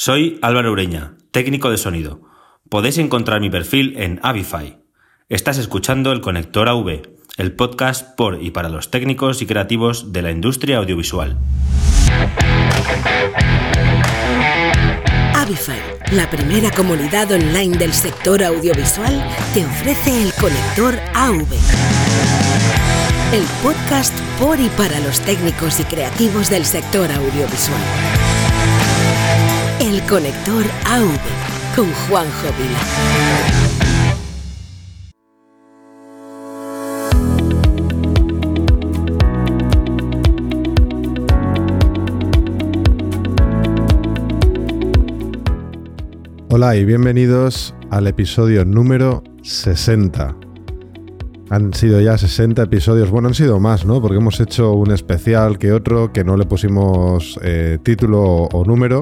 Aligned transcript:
Soy 0.00 0.38
Álvaro 0.42 0.70
Ureña, 0.70 1.14
técnico 1.32 1.72
de 1.72 1.76
sonido. 1.76 2.20
Podéis 2.68 2.98
encontrar 2.98 3.40
mi 3.40 3.50
perfil 3.50 3.94
en 3.96 4.20
Avify. 4.22 4.78
Estás 5.28 5.58
escuchando 5.58 6.12
el 6.12 6.20
Conector 6.20 6.68
AV, 6.68 7.02
el 7.36 7.52
podcast 7.56 8.14
por 8.14 8.40
y 8.40 8.52
para 8.52 8.68
los 8.68 8.92
técnicos 8.92 9.42
y 9.42 9.46
creativos 9.46 10.12
de 10.12 10.22
la 10.22 10.30
industria 10.30 10.78
audiovisual. 10.78 11.36
Avify, 15.34 15.80
la 16.12 16.30
primera 16.30 16.70
comunidad 16.70 17.32
online 17.32 17.76
del 17.76 17.92
sector 17.92 18.44
audiovisual, 18.44 19.28
te 19.52 19.66
ofrece 19.66 20.22
el 20.22 20.32
Conector 20.34 20.94
AV. 21.12 21.44
El 23.32 23.42
podcast 23.64 24.16
por 24.38 24.60
y 24.60 24.68
para 24.76 25.00
los 25.00 25.20
técnicos 25.22 25.80
y 25.80 25.82
creativos 25.82 26.50
del 26.50 26.64
sector 26.64 27.10
audiovisual. 27.10 28.17
Conector 30.08 30.64
AV 30.86 31.06
con 31.76 31.92
Juanjo 31.92 32.48
Vila. 32.56 32.78
Hola 46.48 46.74
y 46.76 46.86
bienvenidos 46.86 47.74
al 47.90 48.06
episodio 48.06 48.64
número 48.64 49.22
60. 49.42 50.34
Han 51.50 51.72
sido 51.72 52.00
ya 52.00 52.16
60 52.16 52.62
episodios, 52.62 53.10
bueno, 53.10 53.28
han 53.28 53.34
sido 53.34 53.58
más, 53.60 53.84
¿no? 53.84 54.00
Porque 54.02 54.16
hemos 54.16 54.38
hecho 54.40 54.72
un 54.72 54.90
especial 54.90 55.58
que 55.58 55.72
otro, 55.72 56.12
que 56.12 56.24
no 56.24 56.36
le 56.38 56.44
pusimos 56.44 57.38
eh, 57.42 57.78
título 57.82 58.22
o, 58.22 58.64
número 58.64 59.00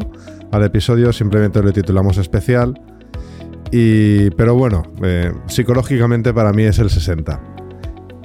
al 0.52 0.64
episodio, 0.64 1.12
simplemente 1.12 1.62
le 1.62 1.72
titulamos 1.72 2.18
especial. 2.18 2.80
Y, 3.72 4.30
pero 4.30 4.54
bueno, 4.54 4.84
eh, 5.02 5.32
psicológicamente 5.46 6.32
para 6.32 6.52
mí 6.52 6.64
es 6.64 6.78
el 6.78 6.90
60. 6.90 7.40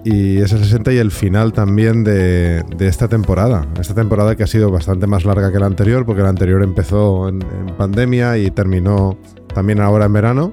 Y 0.03 0.37
es 0.37 0.51
el 0.51 0.59
60 0.59 0.93
y 0.93 0.97
el 0.97 1.11
final 1.11 1.53
también 1.53 2.03
de, 2.03 2.63
esta 2.79 3.07
temporada. 3.07 3.67
Esta 3.79 3.93
temporada 3.93 4.35
que 4.35 4.43
ha 4.43 4.47
sido 4.47 4.71
bastante 4.71 5.05
más 5.07 5.25
larga 5.25 5.51
que 5.51 5.59
la 5.59 5.67
anterior, 5.67 6.05
porque 6.05 6.23
la 6.23 6.29
anterior 6.29 6.63
empezó 6.63 7.29
en, 7.29 7.39
pandemia 7.77 8.37
y 8.37 8.49
terminó 8.51 9.17
también 9.53 9.79
ahora 9.79 10.05
en 10.05 10.13
verano. 10.13 10.51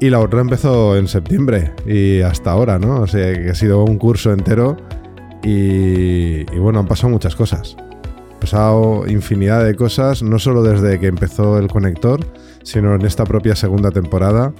Y 0.00 0.10
la 0.10 0.20
otra 0.20 0.40
empezó 0.40 0.96
en 0.96 1.08
septiembre 1.08 1.72
y 1.86 2.20
hasta 2.20 2.50
ahora, 2.50 2.78
¿no? 2.78 3.00
O 3.00 3.06
sea, 3.06 3.32
que 3.32 3.50
ha 3.50 3.54
sido 3.54 3.84
un 3.84 3.96
curso 3.96 4.32
entero 4.32 4.76
y, 5.42 6.40
y 6.52 6.58
bueno, 6.58 6.80
han 6.80 6.86
pasado 6.86 7.10
muchas 7.10 7.36
cosas. 7.36 7.76
Pasado 8.44 9.06
infinidad 9.06 9.64
de 9.64 9.74
cosas, 9.74 10.22
no 10.22 10.38
solo 10.38 10.62
desde 10.62 11.00
que 11.00 11.06
empezó 11.06 11.58
el 11.58 11.68
conector, 11.68 12.20
sino 12.62 12.94
en 12.94 13.00
esta 13.06 13.24
propia 13.24 13.56
segunda 13.56 13.90
temporada. 13.90 14.52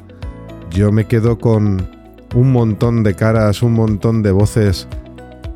Yo 0.70 0.90
me 0.90 1.04
quedo 1.04 1.38
con 1.38 1.86
un 2.34 2.50
montón 2.50 3.02
de 3.02 3.12
caras, 3.14 3.62
un 3.62 3.74
montón 3.74 4.22
de 4.22 4.32
voces 4.32 4.88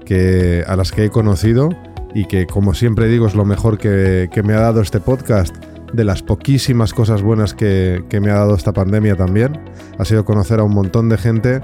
que, 0.04 0.62
a 0.66 0.76
las 0.76 0.92
que 0.92 1.06
he 1.06 1.10
conocido 1.10 1.70
y 2.14 2.26
que, 2.26 2.46
como 2.46 2.74
siempre 2.74 3.08
digo, 3.08 3.26
es 3.26 3.34
lo 3.34 3.46
mejor 3.46 3.78
que, 3.78 4.28
me 4.44 4.52
ha 4.52 4.60
dado 4.60 4.82
este 4.82 5.00
podcast. 5.00 5.56
De 5.94 6.04
las 6.04 6.22
poquísimas 6.22 6.92
cosas 6.92 7.22
buenas 7.22 7.54
que, 7.54 8.04
me 8.20 8.30
ha 8.30 8.34
dado 8.34 8.56
esta 8.56 8.74
pandemia 8.74 9.16
también, 9.16 9.58
ha 9.96 10.04
sido 10.04 10.26
conocer 10.26 10.60
a 10.60 10.64
un 10.64 10.74
montón 10.74 11.08
de 11.08 11.16
gente 11.16 11.62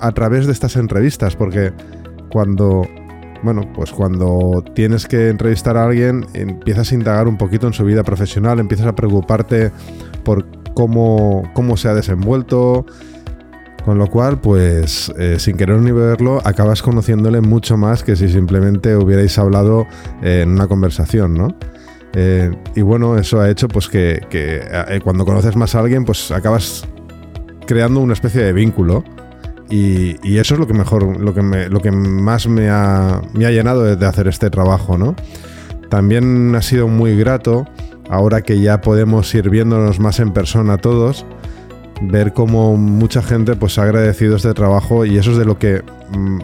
a 0.00 0.10
través 0.10 0.46
de 0.46 0.52
estas 0.52 0.74
entrevistas, 0.74 1.36
porque 1.36 1.72
cuando 2.32 2.82
bueno, 3.42 3.62
pues 3.74 3.90
cuando 3.92 4.62
tienes 4.74 5.06
que 5.06 5.28
entrevistar 5.28 5.76
a 5.76 5.84
alguien, 5.84 6.26
empiezas 6.34 6.92
a 6.92 6.94
indagar 6.94 7.28
un 7.28 7.36
poquito 7.36 7.66
en 7.66 7.72
su 7.72 7.84
vida 7.84 8.02
profesional, 8.02 8.60
empiezas 8.60 8.86
a 8.86 8.94
preocuparte 8.94 9.70
por 10.24 10.46
cómo, 10.74 11.42
cómo 11.54 11.76
se 11.76 11.88
ha 11.88 11.94
desenvuelto, 11.94 12.86
con 13.84 13.98
lo 13.98 14.06
cual, 14.08 14.40
pues, 14.40 15.12
eh, 15.18 15.38
sin 15.38 15.56
querer 15.56 15.78
ni 15.78 15.90
verlo, 15.90 16.40
acabas 16.44 16.82
conociéndole 16.82 17.40
mucho 17.40 17.76
más 17.76 18.02
que 18.02 18.16
si 18.16 18.28
simplemente 18.28 18.96
hubierais 18.96 19.38
hablado 19.38 19.86
eh, 20.22 20.42
en 20.42 20.50
una 20.50 20.66
conversación, 20.66 21.34
¿no? 21.34 21.48
Eh, 22.12 22.50
y 22.74 22.82
bueno, 22.82 23.16
eso 23.16 23.40
ha 23.40 23.48
hecho 23.48 23.68
pues 23.68 23.88
que, 23.88 24.20
cuando 25.04 25.24
conoces 25.24 25.56
más 25.56 25.74
a 25.74 25.80
alguien, 25.80 26.04
pues 26.04 26.30
acabas 26.30 26.84
creando 27.66 28.00
una 28.00 28.14
especie 28.14 28.42
de 28.42 28.52
vínculo. 28.52 29.04
Y, 29.70 30.38
eso 30.38 30.54
es 30.54 30.60
lo 30.60 30.66
que 30.66 30.74
mejor, 30.74 31.20
lo 31.20 31.32
que, 31.32 31.42
lo 31.42 31.80
que 31.80 31.92
más 31.92 32.48
me 32.48 32.68
ha, 32.70 33.22
me 33.32 33.46
ha 33.46 33.50
llenado 33.50 33.84
de, 33.84 34.06
hacer 34.06 34.26
este 34.26 34.50
trabajo, 34.50 34.98
¿no? 34.98 35.14
También 35.88 36.54
ha 36.56 36.62
sido 36.62 36.88
muy 36.88 37.16
grato, 37.16 37.66
ahora 38.08 38.42
que 38.42 38.60
ya 38.60 38.80
podemos 38.80 39.32
ir 39.34 39.48
viéndonos 39.48 40.00
más 40.00 40.18
en 40.18 40.32
persona 40.32 40.76
todos, 40.78 41.24
ver 42.02 42.32
cómo 42.32 42.76
mucha 42.76 43.22
gente 43.22 43.54
pues 43.54 43.78
ha 43.78 43.82
agradecido 43.82 44.36
este 44.36 44.54
trabajo 44.54 45.04
y 45.04 45.18
eso 45.18 45.32
es 45.32 45.36
de 45.36 45.44
lo 45.44 45.58
que 45.58 45.82
mm, 46.16 46.38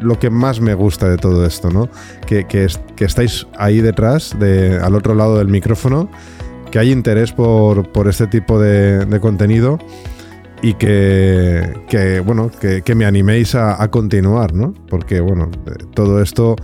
lo 0.00 0.18
que 0.18 0.30
más 0.30 0.60
me 0.60 0.74
gusta 0.74 1.08
de 1.08 1.16
todo 1.16 1.46
esto, 1.46 1.70
¿no? 1.70 1.88
Que, 2.26 2.46
que, 2.46 2.66
estáis 3.04 3.46
ahí 3.58 3.80
detrás, 3.80 4.36
de, 4.38 4.78
al 4.78 4.94
otro 4.94 5.14
lado 5.14 5.38
del 5.38 5.48
micrófono, 5.48 6.10
que 6.70 6.78
hay 6.78 6.92
interés 6.92 7.32
por, 7.32 7.88
este 8.08 8.26
tipo 8.26 8.60
de, 8.60 9.18
contenido 9.20 9.78
y 10.62 10.74
que, 10.74 12.22
bueno, 12.24 12.50
que, 12.60 12.94
me 12.94 13.04
animéis 13.04 13.54
a, 13.54 13.86
continuar, 13.88 14.54
¿no? 14.54 14.74
Porque, 14.88 15.20
bueno, 15.20 15.50
todo 15.94 16.22
esto, 16.22 16.56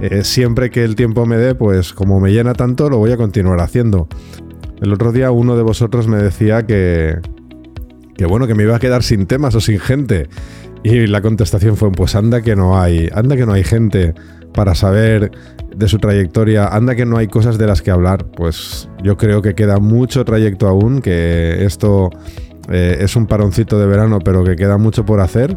eh, 0.00 0.24
siempre 0.24 0.70
que 0.70 0.84
el 0.84 0.94
tiempo 0.94 1.26
me 1.26 1.36
dé, 1.36 1.54
pues 1.54 1.92
como 1.92 2.20
me 2.20 2.32
llena 2.32 2.52
tanto, 2.52 2.90
lo 2.90 2.98
voy 2.98 3.12
a 3.12 3.16
continuar 3.16 3.60
haciendo. 3.60 4.08
El 4.80 4.92
otro 4.92 5.12
día 5.12 5.30
uno 5.30 5.56
de 5.56 5.62
vosotros 5.62 6.08
me 6.08 6.18
decía 6.18 6.66
que, 6.66 7.18
que 8.16 8.26
bueno, 8.26 8.46
que 8.46 8.54
me 8.54 8.62
iba 8.62 8.76
a 8.76 8.78
quedar 8.78 9.02
sin 9.02 9.26
temas 9.26 9.54
o 9.54 9.60
sin 9.60 9.78
gente. 9.78 10.28
Y 10.82 11.06
la 11.06 11.20
contestación 11.20 11.76
fue, 11.76 11.92
pues 11.92 12.14
anda 12.14 12.40
que 12.40 12.56
no 12.56 12.80
hay, 12.80 13.08
anda 13.12 13.36
que 13.36 13.44
no 13.44 13.52
hay 13.52 13.64
gente 13.64 14.14
para 14.54 14.74
saber 14.74 15.30
de 15.76 15.88
su 15.88 15.98
trayectoria, 15.98 16.68
anda 16.68 16.94
que 16.94 17.06
no 17.06 17.16
hay 17.16 17.28
cosas 17.28 17.58
de 17.58 17.66
las 17.66 17.82
que 17.82 17.90
hablar. 17.90 18.26
Pues 18.36 18.88
yo 19.02 19.16
creo 19.16 19.42
que 19.42 19.54
queda 19.54 19.78
mucho 19.78 20.24
trayecto 20.24 20.68
aún, 20.68 21.00
que 21.00 21.64
esto 21.64 22.10
eh, 22.70 22.98
es 23.00 23.16
un 23.16 23.26
paroncito 23.26 23.78
de 23.78 23.86
verano, 23.86 24.20
pero 24.20 24.44
que 24.44 24.56
queda 24.56 24.78
mucho 24.78 25.04
por 25.04 25.20
hacer 25.20 25.56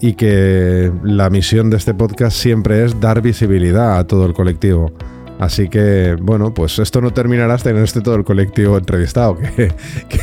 y 0.00 0.14
que 0.14 0.92
la 1.02 1.30
misión 1.30 1.70
de 1.70 1.76
este 1.76 1.94
podcast 1.94 2.36
siempre 2.36 2.84
es 2.84 3.00
dar 3.00 3.22
visibilidad 3.22 3.98
a 3.98 4.06
todo 4.06 4.26
el 4.26 4.34
colectivo. 4.34 4.92
Así 5.38 5.68
que, 5.68 6.16
bueno, 6.20 6.54
pues 6.54 6.78
esto 6.78 7.02
no 7.02 7.12
terminará 7.12 7.54
hasta 7.54 7.70
que 7.70 7.78
no 7.78 7.84
esté 7.84 8.00
todo 8.00 8.14
el 8.14 8.24
colectivo 8.24 8.78
entrevistado, 8.78 9.36
que, 9.56 9.70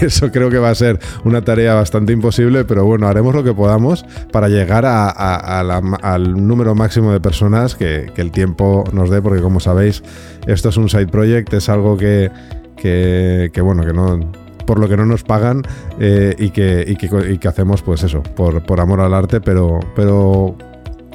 eso 0.01 0.31
creo 0.31 0.49
que 0.49 0.57
va 0.57 0.71
a 0.71 0.75
ser 0.75 0.99
una 1.23 1.43
tarea 1.43 1.75
bastante 1.75 2.13
imposible, 2.13 2.65
pero 2.65 2.83
bueno, 2.83 3.07
haremos 3.07 3.35
lo 3.35 3.43
que 3.43 3.53
podamos 3.53 4.05
para 4.31 4.49
llegar 4.49 4.85
al 4.87 6.47
número 6.47 6.73
máximo 6.73 7.11
de 7.11 7.19
personas 7.19 7.75
que, 7.75 8.11
el 8.15 8.31
tiempo 8.31 8.85
nos 8.91 9.11
dé, 9.11 9.21
porque 9.21 9.41
como 9.41 9.59
sabéis, 9.59 10.01
esto 10.47 10.69
es 10.69 10.77
un 10.77 10.89
side 10.89 11.07
project, 11.07 11.53
es 11.53 11.69
algo 11.69 11.95
que, 11.95 12.31
bueno, 13.61 13.85
que 13.85 13.93
no 13.93 14.42
por 14.65 14.79
lo 14.79 14.87
que 14.87 14.97
no 14.97 15.05
nos 15.05 15.23
pagan 15.23 15.63
eh, 15.99 16.35
y, 16.37 16.49
que, 16.49 16.95
que, 17.39 17.47
hacemos 17.47 17.81
pues 17.81 18.03
eso, 18.03 18.23
por, 18.23 18.63
por 18.63 18.79
amor 18.79 19.01
al 19.01 19.13
arte, 19.13 19.41
pero, 19.41 19.79
pero, 19.95 20.55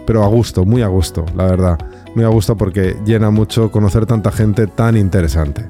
pero 0.06 0.24
a 0.24 0.28
gusto, 0.28 0.64
muy 0.64 0.82
a 0.82 0.88
gusto, 0.88 1.24
la 1.36 1.46
verdad. 1.46 1.78
Me 2.14 2.24
ha 2.24 2.28
gustado 2.28 2.56
porque 2.56 2.96
llena 3.04 3.30
mucho 3.30 3.70
conocer 3.70 4.06
tanta 4.06 4.32
gente 4.32 4.66
tan 4.66 4.96
interesante. 4.96 5.66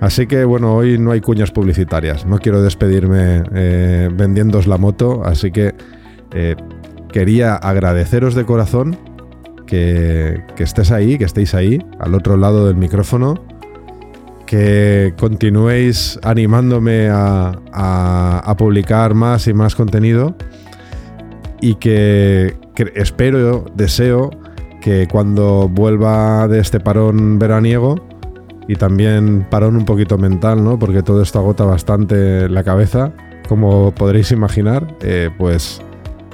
Así 0.00 0.26
que 0.26 0.44
bueno, 0.44 0.74
hoy 0.74 0.98
no 0.98 1.12
hay 1.12 1.20
cuñas 1.20 1.52
publicitarias, 1.52 2.26
no 2.26 2.38
quiero 2.38 2.60
despedirme 2.60 3.44
eh, 3.54 4.10
vendiéndos 4.12 4.66
la 4.66 4.76
moto, 4.76 5.22
así 5.24 5.52
que 5.52 5.74
eh, 6.34 6.56
quería 7.12 7.54
agradeceros 7.54 8.34
de 8.34 8.44
corazón 8.44 8.98
que, 9.66 10.42
estés 10.58 10.90
ahí, 10.90 11.18
que 11.18 11.24
estéis 11.24 11.54
ahí, 11.54 11.78
al 11.98 12.14
otro 12.14 12.36
lado 12.36 12.66
del 12.66 12.76
micrófono, 12.76 13.42
que 14.52 15.14
continuéis 15.16 16.20
animándome 16.22 17.08
a, 17.10 18.54
publicar 18.58 19.14
más 19.14 19.48
y 19.48 19.54
más 19.54 19.74
contenido 19.74 20.36
y 21.62 21.76
que 21.76 22.58
espero, 22.94 23.64
deseo 23.74 24.28
que 24.82 25.08
cuando 25.10 25.70
vuelva 25.70 26.48
de 26.48 26.58
este 26.58 26.80
parón 26.80 27.38
veraniego 27.38 28.06
y 28.68 28.74
también 28.74 29.46
parón 29.48 29.74
un 29.74 29.86
poquito 29.86 30.18
mental, 30.18 30.62
¿no? 30.62 30.78
Porque 30.78 31.02
todo 31.02 31.22
esto 31.22 31.38
agota 31.38 31.64
bastante 31.64 32.46
la 32.50 32.62
cabeza, 32.62 33.14
como 33.48 33.94
podréis 33.94 34.32
imaginar, 34.32 34.98
eh, 35.00 35.30
pues, 35.38 35.80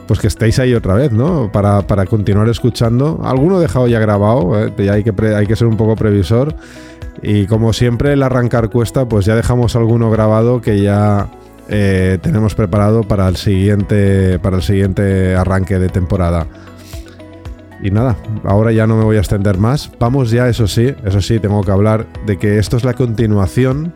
pues 0.08 0.18
que 0.18 0.26
estéis 0.26 0.58
ahí 0.58 0.74
otra 0.74 0.94
vez, 0.94 1.12
¿no? 1.12 1.52
Para, 1.52 1.84
continuar 2.06 2.48
escuchando. 2.48 3.20
Alguno 3.22 3.60
dejado 3.60 3.86
ya 3.86 4.00
grabado, 4.00 4.60
¿eh? 4.60 4.90
hay, 4.90 5.04
que 5.04 5.14
hay 5.36 5.46
que 5.46 5.54
ser 5.54 5.68
un 5.68 5.76
poco 5.76 5.94
previsor. 5.94 6.56
Y 7.22 7.46
como 7.46 7.72
siempre, 7.72 8.12
el 8.12 8.22
arrancar 8.22 8.70
cuesta, 8.70 9.08
pues 9.08 9.26
ya 9.26 9.34
dejamos 9.34 9.76
alguno 9.76 10.10
grabado 10.10 10.60
que 10.60 10.80
ya 10.80 11.28
eh, 11.68 12.18
tenemos 12.22 12.54
preparado 12.54 13.02
para 13.02 13.28
el 13.28 13.36
siguiente, 13.36 14.38
para 14.38 14.56
el 14.56 14.62
siguiente 14.62 15.34
arranque 15.34 15.78
de 15.78 15.88
temporada. 15.88 16.46
Y 17.82 17.90
nada, 17.90 18.16
ahora 18.44 18.72
ya 18.72 18.86
no 18.86 18.96
me 18.96 19.04
voy 19.04 19.16
a 19.16 19.20
extender 19.20 19.58
más. 19.58 19.90
Vamos 19.98 20.30
ya, 20.30 20.48
eso 20.48 20.66
sí, 20.66 20.94
eso 21.04 21.20
sí, 21.20 21.38
tengo 21.38 21.62
que 21.62 21.70
hablar 21.70 22.06
de 22.26 22.36
que 22.36 22.58
esto 22.58 22.76
es 22.76 22.84
la 22.84 22.94
continuación 22.94 23.94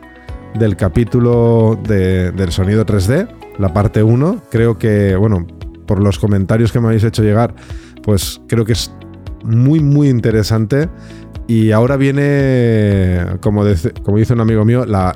del 0.55 0.77
capítulo 0.77 1.79
del 1.83 2.51
sonido 2.51 2.85
3D, 2.85 3.27
la 3.57 3.73
parte 3.73 4.03
1. 4.03 4.43
Creo 4.49 4.77
que, 4.77 5.15
bueno, 5.15 5.45
por 5.85 5.99
los 5.99 6.19
comentarios 6.19 6.71
que 6.71 6.79
me 6.79 6.87
habéis 6.87 7.03
hecho 7.03 7.23
llegar, 7.23 7.55
pues 8.03 8.39
creo 8.47 8.63
que 8.65 8.73
es 8.73 8.91
muy, 9.43 9.81
muy 9.81 10.09
interesante. 10.09 10.89
Y 11.47 11.71
ahora 11.71 11.97
viene, 11.97 13.37
como, 13.41 13.65
dice 13.65 13.91
un 14.33 14.39
amigo 14.39 14.63
mío, 14.63 14.85
la, 14.85 15.13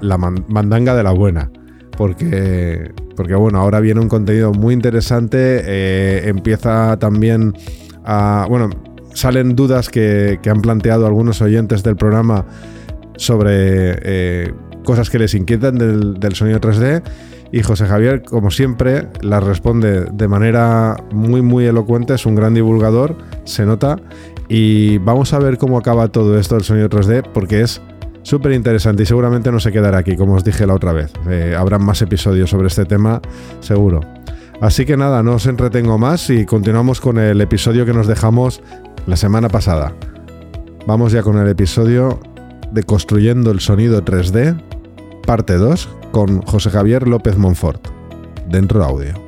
mandanga 0.48 0.96
de 0.96 1.04
la 1.04 1.12
buena. 1.12 1.50
Porque, 1.98 2.92
porque, 3.16 3.34
bueno, 3.36 3.60
ahora 3.60 3.80
viene 3.80 4.02
un 4.02 4.10
contenido 4.10 4.52
muy 4.52 4.74
interesante. 4.74 5.62
Eh, 5.66 6.28
empieza 6.28 6.98
también 7.00 7.54
a. 8.04 8.46
Bueno, 8.50 8.70
salen 9.14 9.56
dudas 9.56 9.90
que, 9.90 10.40
han 10.46 10.62
planteado 10.62 11.08
algunos 11.08 11.42
oyentes 11.42 11.82
del 11.82 11.96
programa 11.96 12.46
sobre 13.16 13.98
eh, 14.04 14.54
cosas 14.84 15.10
que 15.10 15.18
les 15.18 15.34
inquietan 15.34 15.78
del, 15.78 16.20
del 16.20 16.36
sonido 16.36 16.60
3D. 16.60 17.02
Y 17.52 17.64
José 17.64 17.86
Javier, 17.86 18.24
como 18.24 18.52
siempre, 18.52 19.08
las 19.22 19.44
responde 19.44 20.06
de 20.12 20.28
manera 20.28 20.98
muy, 21.12 21.42
muy 21.42 21.66
elocuente. 21.66 22.14
Es 22.14 22.26
un 22.26 22.36
gran 22.36 22.54
divulgador, 22.54 23.18
se 23.46 23.66
nota. 23.66 23.98
Y 24.50 24.98
vamos 25.00 25.34
a 25.34 25.40
ver 25.40 25.58
cómo 25.58 25.78
acaba 25.78 26.08
todo 26.08 26.38
esto 26.40 26.56
del 26.56 26.64
sonido 26.64 26.90
3D, 26.90 27.24
porque 27.34 27.62
es 27.62 27.82
súper 28.24 28.54
interesante 28.54 29.04
y 29.04 29.06
seguramente 29.06 29.52
no 29.52 29.60
se 29.60 29.72
quedará 29.72 30.00
aquí, 30.00 30.16
como 30.16 30.36
os 30.36 30.44
dije 30.44 30.66
la 30.66 30.74
otra 30.74 30.94
vez. 30.94 31.12
Eh, 31.30 31.56
habrán 31.58 31.84
más 31.84 32.02
episodios 32.02 32.50
sobre 32.50 32.68
este 32.68 32.86
tema, 32.86 33.22
seguro. 33.60 34.02
Así 34.62 34.86
que 34.86 34.98
nada, 34.98 35.22
no 35.22 35.36
os 35.36 35.46
entretengo 35.46 35.98
más 35.98 36.30
y 36.30 36.46
continuamos 36.46 37.00
con 37.00 37.20
el 37.20 37.40
episodio 37.42 37.86
que 37.86 37.94
nos 37.94 38.08
dejamos 38.08 38.62
la 39.06 39.16
semana 39.16 39.50
pasada. 39.50 39.94
Vamos 40.88 41.12
ya 41.12 41.22
con 41.22 41.38
el 41.38 41.48
episodio 41.48 42.20
de 42.72 42.84
Construyendo 42.84 43.52
el 43.52 43.60
Sonido 43.60 44.04
3D, 44.04 44.60
parte 45.26 45.56
2, 45.56 45.90
con 46.12 46.42
José 46.42 46.70
Javier 46.70 47.08
López 47.08 47.38
Monfort, 47.38 47.88
dentro 48.50 48.84
audio. 48.84 49.27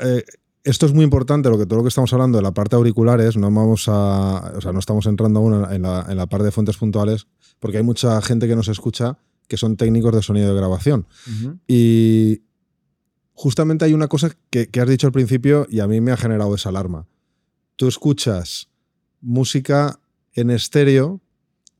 Eh, 0.00 0.24
esto 0.64 0.86
es 0.86 0.92
muy 0.92 1.04
importante, 1.04 1.48
lo 1.48 1.58
que 1.58 1.66
todo 1.66 1.78
lo 1.78 1.82
que 1.82 1.88
estamos 1.88 2.12
hablando 2.12 2.38
de 2.38 2.42
la 2.42 2.52
parte 2.52 2.76
de 2.76 2.78
auriculares, 2.78 3.36
no 3.36 3.50
vamos 3.50 3.88
a. 3.88 4.52
O 4.56 4.60
sea, 4.60 4.72
no 4.72 4.78
estamos 4.78 5.06
entrando 5.06 5.40
aún 5.40 5.72
en 5.72 5.82
la, 5.82 6.06
en 6.08 6.16
la 6.16 6.26
parte 6.26 6.44
de 6.44 6.50
fuentes 6.50 6.76
puntuales, 6.76 7.26
porque 7.58 7.78
hay 7.78 7.82
mucha 7.82 8.20
gente 8.22 8.46
que 8.46 8.56
nos 8.56 8.68
escucha 8.68 9.18
que 9.48 9.56
son 9.56 9.76
técnicos 9.76 10.14
de 10.14 10.22
sonido 10.22 10.48
de 10.48 10.54
grabación. 10.54 11.06
Y 11.66 12.42
justamente 13.32 13.84
hay 13.84 13.94
una 13.94 14.06
cosa 14.06 14.30
que, 14.48 14.68
que, 14.68 14.80
has 14.80 14.88
dicho 14.88 15.08
al 15.08 15.12
principio 15.12 15.66
y 15.68 15.80
a 15.80 15.88
mí 15.88 16.00
me 16.00 16.12
ha 16.12 16.16
generado 16.16 16.54
esa 16.54 16.68
alarma. 16.68 17.08
Tú 17.74 17.88
escuchas 17.88 18.68
música 19.20 19.98
en 20.34 20.50
estéreo, 20.50 21.20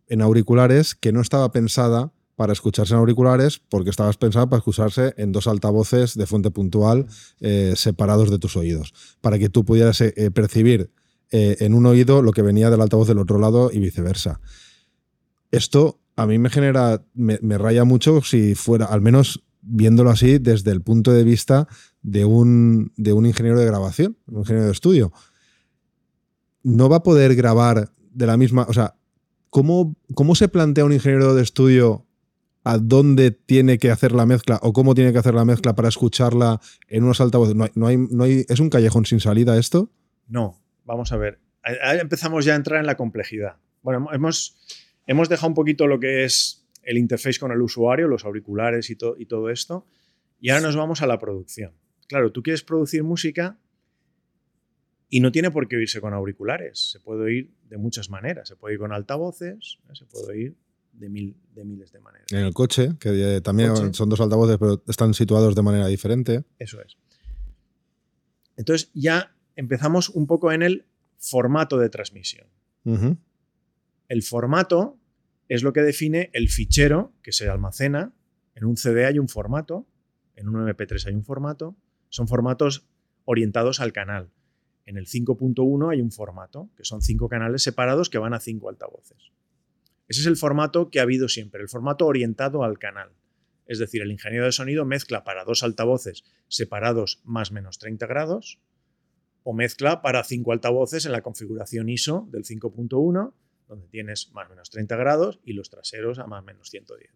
en 0.08 0.20
auriculares, 0.20 0.96
que 0.96 1.12
no 1.12 1.20
estaba 1.20 1.52
pensada 1.52 2.12
para 2.40 2.54
escucharse 2.54 2.94
en 2.94 3.00
auriculares 3.00 3.60
porque 3.68 3.90
estabas 3.90 4.16
pensado 4.16 4.48
para 4.48 4.60
escucharse 4.60 5.12
en 5.18 5.30
dos 5.30 5.46
altavoces 5.46 6.16
de 6.16 6.26
fuente 6.26 6.50
puntual 6.50 7.04
eh, 7.40 7.74
separados 7.76 8.30
de 8.30 8.38
tus 8.38 8.56
oídos, 8.56 8.94
para 9.20 9.38
que 9.38 9.50
tú 9.50 9.66
pudieras 9.66 10.00
eh, 10.00 10.14
eh, 10.16 10.30
percibir 10.30 10.90
en 11.30 11.74
un 11.74 11.84
oído 11.84 12.22
lo 12.22 12.32
que 12.32 12.40
venía 12.40 12.70
del 12.70 12.80
altavoz 12.80 13.06
del 13.06 13.18
otro 13.18 13.38
lado 13.38 13.70
y 13.70 13.78
viceversa. 13.78 14.40
Esto 15.50 16.00
a 16.16 16.26
mí 16.26 16.38
me 16.38 16.48
genera, 16.48 17.04
me, 17.12 17.58
raya 17.58 17.84
mucho 17.84 18.22
si 18.22 18.54
fuera, 18.54 18.86
al 18.86 19.02
menos 19.02 19.44
viéndolo 19.60 20.08
así 20.08 20.38
desde 20.38 20.70
el 20.70 20.80
punto 20.80 21.12
de 21.12 21.24
vista 21.24 21.68
de 22.00 22.24
un, 22.24 22.94
de 22.96 23.12
un 23.12 23.26
ingeniero 23.26 23.60
de 23.60 23.66
grabación, 23.66 24.16
un 24.28 24.38
ingeniero 24.38 24.64
de 24.64 24.72
estudio. 24.72 25.12
No 26.62 26.88
va 26.88 26.96
a 26.96 27.02
poder 27.02 27.34
grabar 27.34 27.92
de 28.14 28.26
la 28.26 28.38
misma, 28.38 28.64
o 28.66 28.72
sea, 28.72 28.96
¿cómo, 29.50 29.94
cómo 30.14 30.34
se 30.34 30.48
plantea 30.48 30.86
un 30.86 30.94
ingeniero 30.94 31.34
de 31.34 31.42
estudio 31.42 32.06
a 32.64 32.78
dónde 32.78 33.30
tiene 33.30 33.78
que 33.78 33.90
hacer 33.90 34.12
la 34.12 34.26
mezcla 34.26 34.58
o 34.62 34.72
cómo 34.72 34.94
tiene 34.94 35.12
que 35.12 35.18
hacer 35.18 35.34
la 35.34 35.44
mezcla 35.44 35.74
para 35.74 35.88
escucharla 35.88 36.60
en 36.88 37.04
unos 37.04 37.20
altavoces. 37.20 37.54
No 37.54 37.86
hay, 37.86 37.96
no 37.96 38.24
hay, 38.24 38.44
¿Es 38.48 38.60
un 38.60 38.70
callejón 38.70 39.06
sin 39.06 39.20
salida 39.20 39.58
esto? 39.58 39.90
No, 40.28 40.60
vamos 40.84 41.12
a 41.12 41.16
ver. 41.16 41.38
Empezamos 41.64 42.44
ya 42.44 42.54
a 42.54 42.56
entrar 42.56 42.80
en 42.80 42.86
la 42.86 42.96
complejidad. 42.96 43.56
Bueno, 43.82 44.08
hemos, 44.12 44.58
hemos 45.06 45.28
dejado 45.28 45.48
un 45.48 45.54
poquito 45.54 45.86
lo 45.86 46.00
que 46.00 46.24
es 46.24 46.66
el 46.82 46.98
interface 46.98 47.38
con 47.38 47.52
el 47.52 47.60
usuario, 47.62 48.08
los 48.08 48.24
auriculares 48.24 48.90
y, 48.90 48.96
y 49.18 49.26
todo 49.26 49.50
esto, 49.50 49.86
y 50.40 50.50
ahora 50.50 50.62
nos 50.62 50.76
vamos 50.76 51.02
a 51.02 51.06
la 51.06 51.18
producción. 51.18 51.72
Claro, 52.08 52.32
tú 52.32 52.42
quieres 52.42 52.62
producir 52.62 53.04
música 53.04 53.58
y 55.08 55.20
no 55.20 55.32
tiene 55.32 55.50
por 55.50 55.68
qué 55.68 55.76
oírse 55.76 56.00
con 56.00 56.14
auriculares. 56.14 56.90
Se 56.90 57.00
puede 57.00 57.22
oír 57.22 57.50
de 57.68 57.76
muchas 57.76 58.10
maneras. 58.10 58.48
Se 58.48 58.56
puede 58.56 58.74
ir 58.74 58.80
con 58.80 58.92
altavoces, 58.92 59.78
se 59.92 60.06
puede 60.06 60.26
oír 60.26 60.56
de, 60.92 61.08
mil, 61.08 61.36
de 61.54 61.64
miles 61.64 61.92
de 61.92 62.00
maneras. 62.00 62.30
En 62.32 62.38
el 62.38 62.54
coche, 62.54 62.96
que 62.98 63.40
también 63.42 63.94
son 63.94 64.08
dos 64.08 64.20
altavoces, 64.20 64.58
pero 64.58 64.82
están 64.86 65.14
situados 65.14 65.54
de 65.54 65.62
manera 65.62 65.86
diferente. 65.86 66.44
Eso 66.58 66.80
es. 66.80 66.96
Entonces 68.56 68.90
ya 68.94 69.34
empezamos 69.56 70.10
un 70.10 70.26
poco 70.26 70.52
en 70.52 70.62
el 70.62 70.86
formato 71.18 71.78
de 71.78 71.88
transmisión. 71.88 72.46
El 74.08 74.22
formato 74.22 74.98
es 75.48 75.62
lo 75.62 75.72
que 75.72 75.82
define 75.82 76.30
el 76.32 76.48
fichero 76.48 77.12
que 77.22 77.32
se 77.32 77.48
almacena. 77.48 78.12
En 78.54 78.64
un 78.64 78.76
CD 78.76 79.06
hay 79.06 79.18
un 79.18 79.28
formato, 79.28 79.86
en 80.34 80.48
un 80.48 80.66
MP3 80.66 81.06
hay 81.06 81.14
un 81.14 81.24
formato. 81.24 81.76
Son 82.08 82.26
formatos 82.26 82.88
orientados 83.24 83.80
al 83.80 83.92
canal. 83.92 84.30
En 84.86 84.96
el 84.96 85.06
5.1 85.06 85.92
hay 85.92 86.00
un 86.00 86.10
formato, 86.10 86.70
que 86.76 86.84
son 86.84 87.00
cinco 87.00 87.28
canales 87.28 87.62
separados 87.62 88.10
que 88.10 88.18
van 88.18 88.34
a 88.34 88.40
cinco 88.40 88.68
altavoces. 88.68 89.30
Ese 90.10 90.22
es 90.22 90.26
el 90.26 90.36
formato 90.36 90.90
que 90.90 90.98
ha 90.98 91.04
habido 91.04 91.28
siempre, 91.28 91.62
el 91.62 91.68
formato 91.68 92.04
orientado 92.04 92.64
al 92.64 92.80
canal. 92.80 93.12
Es 93.66 93.78
decir, 93.78 94.02
el 94.02 94.10
ingeniero 94.10 94.44
de 94.44 94.50
sonido 94.50 94.84
mezcla 94.84 95.22
para 95.22 95.44
dos 95.44 95.62
altavoces 95.62 96.24
separados 96.48 97.20
más 97.22 97.52
menos 97.52 97.78
30 97.78 98.08
grados 98.08 98.58
o 99.44 99.52
mezcla 99.52 100.02
para 100.02 100.24
cinco 100.24 100.50
altavoces 100.50 101.06
en 101.06 101.12
la 101.12 101.22
configuración 101.22 101.88
ISO 101.88 102.26
del 102.32 102.42
5.1, 102.42 103.32
donde 103.68 103.86
tienes 103.86 104.32
más 104.32 104.50
menos 104.50 104.70
30 104.70 104.96
grados 104.96 105.38
y 105.44 105.52
los 105.52 105.70
traseros 105.70 106.18
a 106.18 106.26
más 106.26 106.42
menos 106.42 106.70
110. 106.70 107.08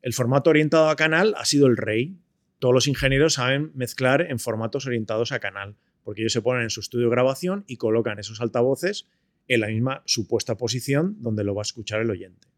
El 0.00 0.12
formato 0.12 0.50
orientado 0.50 0.88
a 0.88 0.94
canal 0.94 1.34
ha 1.36 1.44
sido 1.44 1.66
el 1.66 1.76
rey. 1.76 2.16
Todos 2.60 2.72
los 2.72 2.86
ingenieros 2.86 3.34
saben 3.34 3.72
mezclar 3.74 4.22
en 4.22 4.38
formatos 4.38 4.86
orientados 4.86 5.32
a 5.32 5.40
canal, 5.40 5.74
porque 6.04 6.20
ellos 6.20 6.32
se 6.32 6.42
ponen 6.42 6.62
en 6.62 6.70
su 6.70 6.78
estudio 6.78 7.06
de 7.06 7.10
grabación 7.10 7.64
y 7.66 7.76
colocan 7.76 8.20
esos 8.20 8.40
altavoces 8.40 9.08
en 9.48 9.60
la 9.60 9.68
misma 9.68 10.02
supuesta 10.04 10.56
posición 10.56 11.16
donde 11.20 11.42
lo 11.42 11.54
va 11.54 11.62
a 11.62 11.68
escuchar 11.68 12.00
el 12.00 12.10
oyente. 12.10 12.48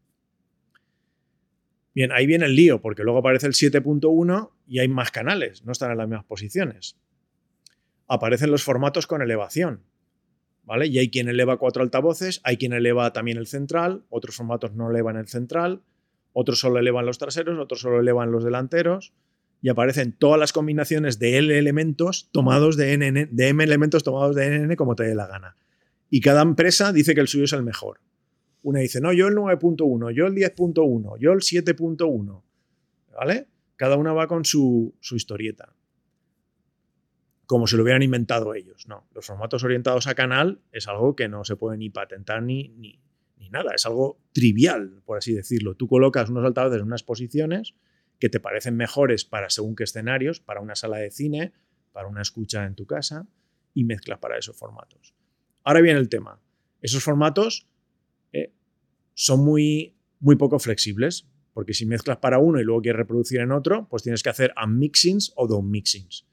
Bien, 1.93 2.11
ahí 2.11 2.25
viene 2.25 2.45
el 2.45 2.55
lío, 2.55 2.81
porque 2.81 3.03
luego 3.03 3.19
aparece 3.19 3.47
el 3.47 3.53
7.1 3.53 4.51
y 4.67 4.79
hay 4.79 4.87
más 4.87 5.11
canales, 5.11 5.65
no 5.65 5.71
están 5.71 5.91
en 5.91 5.97
las 5.97 6.07
mismas 6.07 6.25
posiciones. 6.25 6.97
Aparecen 8.07 8.51
los 8.51 8.63
formatos 8.63 9.07
con 9.07 9.21
elevación, 9.21 9.83
¿vale? 10.63 10.87
Y 10.87 10.99
hay 10.99 11.09
quien 11.09 11.27
eleva 11.27 11.57
cuatro 11.57 11.83
altavoces, 11.83 12.39
hay 12.43 12.57
quien 12.57 12.73
eleva 12.73 13.11
también 13.13 13.37
el 13.37 13.47
central, 13.47 14.03
otros 14.09 14.35
formatos 14.35 14.73
no 14.73 14.89
elevan 14.89 15.17
el 15.17 15.27
central, 15.27 15.81
otros 16.33 16.59
solo 16.59 16.79
elevan 16.79 17.05
los 17.05 17.17
traseros, 17.17 17.59
otros 17.59 17.81
solo 17.81 17.99
elevan 17.99 18.31
los 18.31 18.43
delanteros, 18.43 19.13
y 19.61 19.69
aparecen 19.69 20.13
todas 20.13 20.39
las 20.39 20.53
combinaciones 20.53 21.19
de 21.19 21.37
L 21.37 21.57
elementos 21.57 22.29
tomados 22.31 22.77
de, 22.77 22.93
N, 22.93 23.27
de 23.29 23.47
M 23.47 23.63
elementos 23.63 24.03
tomados 24.03 24.35
de 24.35 24.59
NN 24.59 24.75
como 24.75 24.95
te 24.95 25.03
dé 25.03 25.13
la 25.13 25.27
gana. 25.27 25.55
Y 26.13 26.19
cada 26.19 26.41
empresa 26.41 26.91
dice 26.91 27.15
que 27.15 27.21
el 27.21 27.29
suyo 27.29 27.45
es 27.45 27.53
el 27.53 27.63
mejor. 27.63 28.01
Una 28.63 28.81
dice, 28.81 28.99
no, 28.99 29.13
yo 29.13 29.29
el 29.29 29.35
9.1, 29.35 30.13
yo 30.13 30.27
el 30.27 30.35
10.1, 30.35 31.17
yo 31.17 31.31
el 31.31 31.39
7.1. 31.39 32.43
¿Vale? 33.13 33.47
Cada 33.77 33.95
una 33.95 34.11
va 34.11 34.27
con 34.27 34.43
su, 34.43 34.93
historieta. 34.99 35.73
Como 37.45 37.65
si 37.65 37.77
lo 37.77 37.83
hubieran 37.83 38.03
inventado 38.03 38.53
ellos. 38.53 38.87
No, 38.89 39.07
los 39.13 39.25
formatos 39.25 39.63
orientados 39.63 40.05
a 40.07 40.13
canal 40.13 40.61
es 40.73 40.89
algo 40.89 41.15
que 41.15 41.29
no 41.29 41.45
se 41.45 41.55
puede 41.55 41.77
ni 41.77 41.89
patentar 41.89 42.43
ni, 42.43 42.67
ni, 42.77 42.99
ni 43.37 43.49
nada. 43.49 43.71
Es 43.73 43.85
algo 43.85 44.19
trivial, 44.33 45.01
por 45.05 45.17
así 45.17 45.33
decirlo. 45.33 45.75
Tú 45.75 45.87
colocas 45.87 46.29
unos 46.29 46.43
altavoces 46.43 46.81
en 46.81 46.87
unas 46.87 47.03
posiciones 47.03 47.73
que 48.19 48.27
te 48.27 48.41
parecen 48.41 48.75
mejores 48.75 49.23
para 49.23 49.49
según 49.49 49.77
qué 49.77 49.85
escenarios, 49.85 50.41
para 50.41 50.59
una 50.59 50.75
sala 50.75 50.97
de 50.97 51.09
cine, 51.09 51.53
para 51.93 52.07
una 52.07 52.21
escucha 52.21 52.65
en 52.65 52.75
tu 52.75 52.85
casa, 52.85 53.27
y 53.73 53.85
mezclas 53.85 54.19
para 54.19 54.37
esos 54.37 54.57
formatos. 54.57 55.15
Ahora 55.63 55.81
viene 55.81 55.99
el 55.99 56.09
tema. 56.09 56.39
Esos 56.81 57.03
formatos 57.03 57.67
eh, 58.33 58.53
son 59.13 59.43
muy, 59.43 59.95
muy 60.19 60.35
poco 60.35 60.59
flexibles. 60.59 61.27
Porque 61.53 61.73
si 61.73 61.85
mezclas 61.85 62.17
para 62.17 62.39
uno 62.39 62.59
y 62.59 62.63
luego 62.63 62.81
quieres 62.81 62.99
reproducir 62.99 63.41
en 63.41 63.51
otro, 63.51 63.87
pues 63.89 64.03
tienes 64.03 64.23
que 64.23 64.29
hacer 64.29 64.53
unmixings 64.63 65.33
o 65.35 65.47
downmixings. 65.47 66.25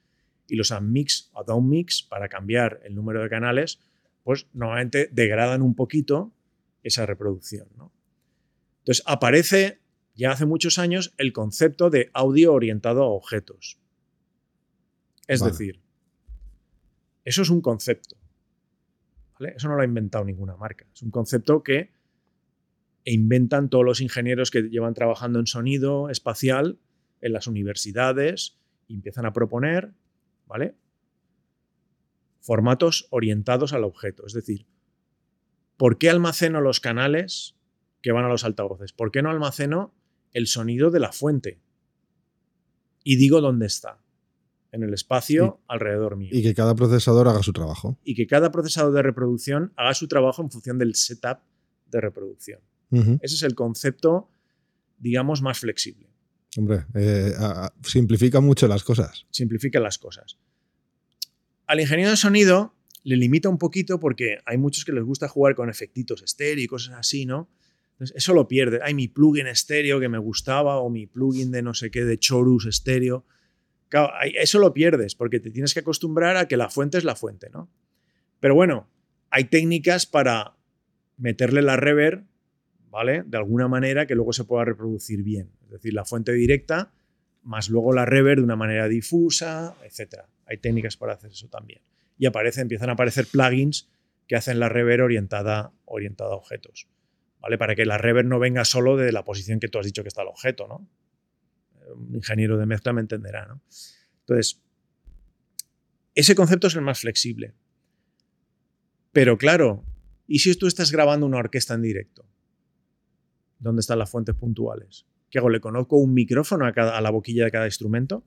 Y 0.47 0.57
los 0.57 0.71
unmix 0.71 1.31
o 1.33 1.45
downmix, 1.45 2.03
para 2.03 2.29
cambiar 2.29 2.81
el 2.85 2.95
número 2.95 3.23
de 3.23 3.29
canales, 3.29 3.81
pues 4.23 4.47
normalmente 4.53 5.09
degradan 5.13 5.63
un 5.63 5.75
poquito 5.75 6.33
esa 6.83 7.05
reproducción. 7.05 7.67
Entonces 8.79 9.03
aparece 9.07 9.81
ya 10.15 10.33
hace 10.33 10.47
muchos 10.47 10.79
años 10.79 11.15
el 11.19 11.33
concepto 11.33 11.91
de 11.91 12.11
audio 12.13 12.53
orientado 12.53 13.03
a 13.03 13.09
objetos. 13.09 13.79
Es 15.27 15.43
decir, 15.43 15.81
eso 17.25 17.43
es 17.43 17.51
un 17.51 17.61
concepto. 17.61 18.18
Eso 19.41 19.69
no 19.69 19.77
lo 19.77 19.83
ha 19.83 19.87
inventado 19.87 20.25
ninguna 20.25 20.57
marca. 20.57 20.87
Es 20.93 21.03
un 21.03 21.11
concepto 21.11 21.63
que 21.63 21.93
inventan 23.05 23.71
todos 23.71 23.85
los 23.85 24.01
ingenieros 24.01 24.51
que 24.51 24.63
llevan 24.63 24.95
trabajando 24.95 25.39
en 25.39 25.47
sonido 25.47 26.11
espacial 26.11 26.79
en 27.21 27.33
las 27.33 27.47
universidades 27.47 28.59
y 28.87 28.95
empiezan 28.95 29.27
a 29.27 29.33
proponer, 29.33 29.93
¿vale? 30.47 30.77
Formatos 32.41 33.07
orientados 33.11 33.73
al 33.73 33.85
objeto. 33.85 34.27
Es 34.27 34.33
decir, 34.33 34.67
¿por 35.77 35.99
qué 35.99 36.11
almaceno 36.11 36.61
los 36.61 36.81
canales 36.81 37.57
que 38.03 38.13
van 38.13 38.25
a 38.25 38.29
los 38.29 38.45
altavoces? 38.45 38.93
¿Por 38.93 39.11
qué 39.11 39.23
no 39.23 39.31
almaceno 39.31 39.95
el 40.33 40.47
sonido 40.47 40.91
de 40.91 41.01
la 41.01 41.13
fuente? 41.13 41.61
Y 43.05 43.17
digo 43.17 43.41
dónde 43.41 43.67
está 43.67 44.01
en 44.73 44.83
el 44.83 44.93
espacio 44.93 45.61
alrededor 45.67 46.17
mío. 46.17 46.31
Y 46.33 46.43
que 46.43 46.55
cada 46.55 46.75
procesador 46.75 47.29
haga 47.29 47.43
su 47.43 47.53
trabajo. 47.53 47.99
Y 48.05 48.15
que 48.15 48.27
cada 48.27 48.53
procesador 48.53 48.93
de 48.93 49.03
reproducción 49.03 49.73
haga 49.77 49.95
su 49.95 50.09
trabajo 50.09 50.43
en 50.43 50.51
función 50.51 50.79
del 50.79 50.95
setup 50.95 51.39
de 51.87 52.01
reproducción. 52.01 52.61
Ese 52.91 53.35
es 53.35 53.43
el 53.43 53.55
concepto, 53.55 54.31
digamos, 54.99 55.43
más 55.43 55.59
flexible. 55.59 56.09
Hombre, 56.57 56.87
eh, 56.95 57.33
simplifica 57.83 58.41
mucho 58.41 58.67
las 58.67 58.83
cosas. 58.83 59.27
Simplifica 59.31 59.79
las 59.79 59.99
cosas. 59.99 60.39
Al 61.67 61.81
ingeniero 61.81 62.11
de 62.11 62.17
sonido 62.17 62.75
le 63.05 63.17
limita 63.17 63.51
un 63.51 63.59
poquito 63.59 64.01
porque 64.01 64.39
hay 64.47 64.57
muchos 64.57 64.87
que 64.87 64.93
les 64.93 65.05
gusta 65.05 65.29
jugar 65.29 65.55
con 65.55 65.69
efectitos 65.69 66.23
estéreo 66.23 66.65
y 66.65 66.67
cosas 66.67 66.95
así, 66.95 67.27
¿no? 67.27 67.51
Entonces, 67.93 68.17
eso 68.17 68.33
lo 68.33 68.49
pierde. 68.49 68.81
Hay 68.83 68.95
mi 68.95 69.09
plugin 69.09 69.47
estéreo 69.47 70.01
que 70.01 70.09
me 70.09 70.19
gustaba 70.19 70.79
o 70.79 70.89
mi 70.89 71.07
plugin 71.07 71.51
de 71.51 71.63
no 71.63 71.75
sé 71.75 71.91
qué, 71.91 72.05
de 72.05 72.19
Chorus 72.19 72.67
estéreo 72.67 73.27
eso 74.35 74.59
lo 74.59 74.73
pierdes 74.73 75.15
porque 75.15 75.41
te 75.41 75.51
tienes 75.51 75.75
que 75.75 75.81
acostumbrar 75.81 76.37
a 76.37 76.49
que 76.49 76.57
la 76.57 76.69
fuente 76.69 76.99
es 76.99 77.05
la 77.05 77.17
fuente, 77.17 77.49
¿no? 77.51 77.71
Pero 78.41 78.55
bueno, 78.55 78.89
hay 79.31 79.45
técnicas 79.45 80.07
para 80.07 80.57
meterle 81.17 81.63
la 81.63 81.77
reverb, 81.77 82.25
¿vale? 82.91 83.23
De 83.27 83.37
alguna 83.37 83.69
manera 83.69 84.07
que 84.07 84.15
luego 84.15 84.33
se 84.33 84.45
pueda 84.45 84.65
reproducir 84.65 85.23
bien. 85.23 85.51
Es 85.65 85.71
decir, 85.71 85.95
la 85.95 86.05
fuente 86.05 86.33
directa 86.33 86.93
más 87.43 87.71
luego 87.71 87.93
la 87.93 88.05
reverb 88.05 88.39
de 88.39 88.45
una 88.45 88.57
manera 88.57 88.89
difusa, 88.89 89.75
etc. 89.83 90.25
Hay 90.47 90.59
técnicas 90.59 90.97
para 90.97 91.15
hacer 91.15 91.31
eso 91.31 91.49
también. 91.49 91.81
Y 92.19 92.27
aparece, 92.27 92.61
empiezan 92.61 92.91
a 92.91 92.93
aparecer 92.93 93.27
plugins 93.27 93.89
que 94.27 94.37
hacen 94.37 94.61
la 94.61 94.69
reverb 94.69 95.05
orientada, 95.05 95.73
orientada 95.87 96.33
a 96.33 96.37
objetos. 96.37 96.89
¿Vale? 97.41 97.57
Para 97.57 97.75
que 97.75 97.87
la 97.87 97.99
reverb 97.99 98.27
no 98.27 98.39
venga 98.39 98.65
solo 98.65 98.97
de 98.97 99.13
la 99.13 99.25
posición 99.25 99.61
que 99.61 99.69
tú 99.69 99.79
has 99.79 99.87
dicho 99.87 100.03
que 100.03 100.09
está 100.09 100.23
el 100.23 100.29
objeto, 100.29 100.67
¿no? 100.67 100.89
Un 101.95 102.15
ingeniero 102.15 102.57
de 102.57 102.67
mezcla 102.67 102.93
me 102.93 103.01
entenderá. 103.01 103.47
¿no? 103.47 103.61
Entonces, 104.21 104.63
ese 106.15 106.35
concepto 106.35 106.67
es 106.67 106.75
el 106.75 106.83
más 106.83 107.01
flexible. 107.01 107.55
Pero 109.13 109.39
claro, 109.39 109.85
¿y 110.27 110.41
si 110.41 110.55
tú 110.57 110.67
estás 110.67 110.93
grabando 110.93 111.27
una 111.27 111.39
orquesta 111.39 111.75
en 111.75 111.83
directo? 111.83 112.27
¿Dónde 113.59 113.81
están 113.81 113.99
las 113.99 114.11
fuentes 114.11 114.35
puntuales? 114.35 115.07
¿Qué 115.31 115.39
hago? 115.39 115.51
¿Le 115.51 115.61
conozco 115.61 115.97
un 115.97 116.15
micrófono 116.15 116.67
a, 116.67 116.73
cada, 116.73 116.97
a 116.97 117.01
la 117.01 117.11
boquilla 117.11 117.45
de 117.45 117.51
cada 117.51 117.67
instrumento? 117.67 118.25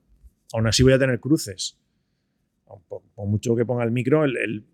Aún 0.52 0.66
así 0.66 0.82
voy 0.82 0.92
a 0.92 0.98
tener 0.98 1.20
cruces. 1.20 1.78
Por, 2.88 3.02
mucho 3.26 3.54
que 3.56 3.64
ponga 3.64 3.84
el 3.84 3.90
micro, 3.90 4.24
el, 4.24 4.64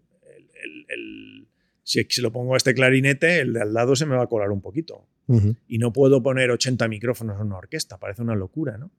si, 1.88 2.06
si 2.10 2.20
lo 2.20 2.30
pongo 2.30 2.52
a 2.52 2.58
este 2.58 2.74
clarinete, 2.74 3.40
el 3.40 3.54
de 3.54 3.62
al 3.62 3.72
lado 3.72 3.96
se 3.96 4.04
me 4.04 4.14
va 4.14 4.24
a 4.24 4.26
colar 4.26 4.50
un 4.50 4.60
poquito. 4.60 5.06
Y 5.66 5.78
no 5.78 5.92
puedo 5.92 6.22
poner 6.22 6.50
80 6.50 6.86
micrófonos 6.88 7.38
en 7.40 7.46
una 7.46 7.58
orquesta, 7.58 7.98
parece 7.98 8.22
una 8.22 8.34
locura, 8.34 8.78
¿no? 8.78 8.90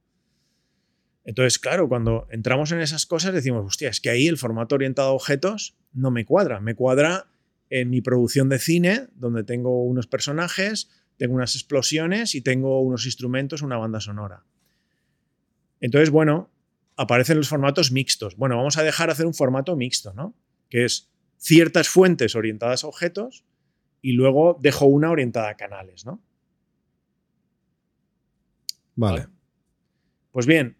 Entonces, 1.23 1.59
claro, 1.59 1.87
cuando 1.87 2.27
entramos 2.31 2.71
en 2.71 2.79
esas 2.79 3.05
cosas 3.05 3.33
decimos, 3.33 3.65
hostia, 3.65 3.89
es 3.89 3.99
que 3.99 4.09
ahí 4.09 4.27
el 4.27 4.37
formato 4.37 4.75
orientado 4.75 5.09
a 5.09 5.13
objetos 5.13 5.75
no 5.93 6.09
me 6.09 6.25
cuadra. 6.25 6.59
Me 6.59 6.73
cuadra 6.73 7.27
en 7.69 7.91
mi 7.91 8.01
producción 8.01 8.49
de 8.49 8.57
cine, 8.57 9.07
donde 9.15 9.43
tengo 9.43 9.83
unos 9.83 10.07
personajes, 10.07 10.89
tengo 11.17 11.35
unas 11.35 11.55
explosiones 11.55 12.33
y 12.33 12.41
tengo 12.41 12.81
unos 12.81 13.05
instrumentos, 13.05 13.61
una 13.61 13.77
banda 13.77 13.99
sonora. 13.99 14.45
Entonces, 15.79 16.09
bueno, 16.09 16.49
aparecen 16.95 17.37
los 17.37 17.49
formatos 17.49 17.91
mixtos. 17.91 18.35
Bueno, 18.35 18.57
vamos 18.57 18.77
a 18.77 18.83
dejar 18.83 19.09
hacer 19.09 19.27
un 19.27 19.33
formato 19.35 19.75
mixto, 19.75 20.13
¿no? 20.13 20.33
Que 20.69 20.85
es 20.85 21.08
ciertas 21.39 21.89
fuentes 21.89 22.35
orientadas 22.35 22.83
a 22.83 22.87
objetos 22.87 23.45
y 24.01 24.11
luego 24.11 24.57
dejo 24.61 24.85
una 24.85 25.09
orientada 25.09 25.49
a 25.49 25.57
canales, 25.57 26.05
¿no? 26.05 26.21
Vale. 28.95 29.27
Pues 30.31 30.45
bien, 30.45 30.77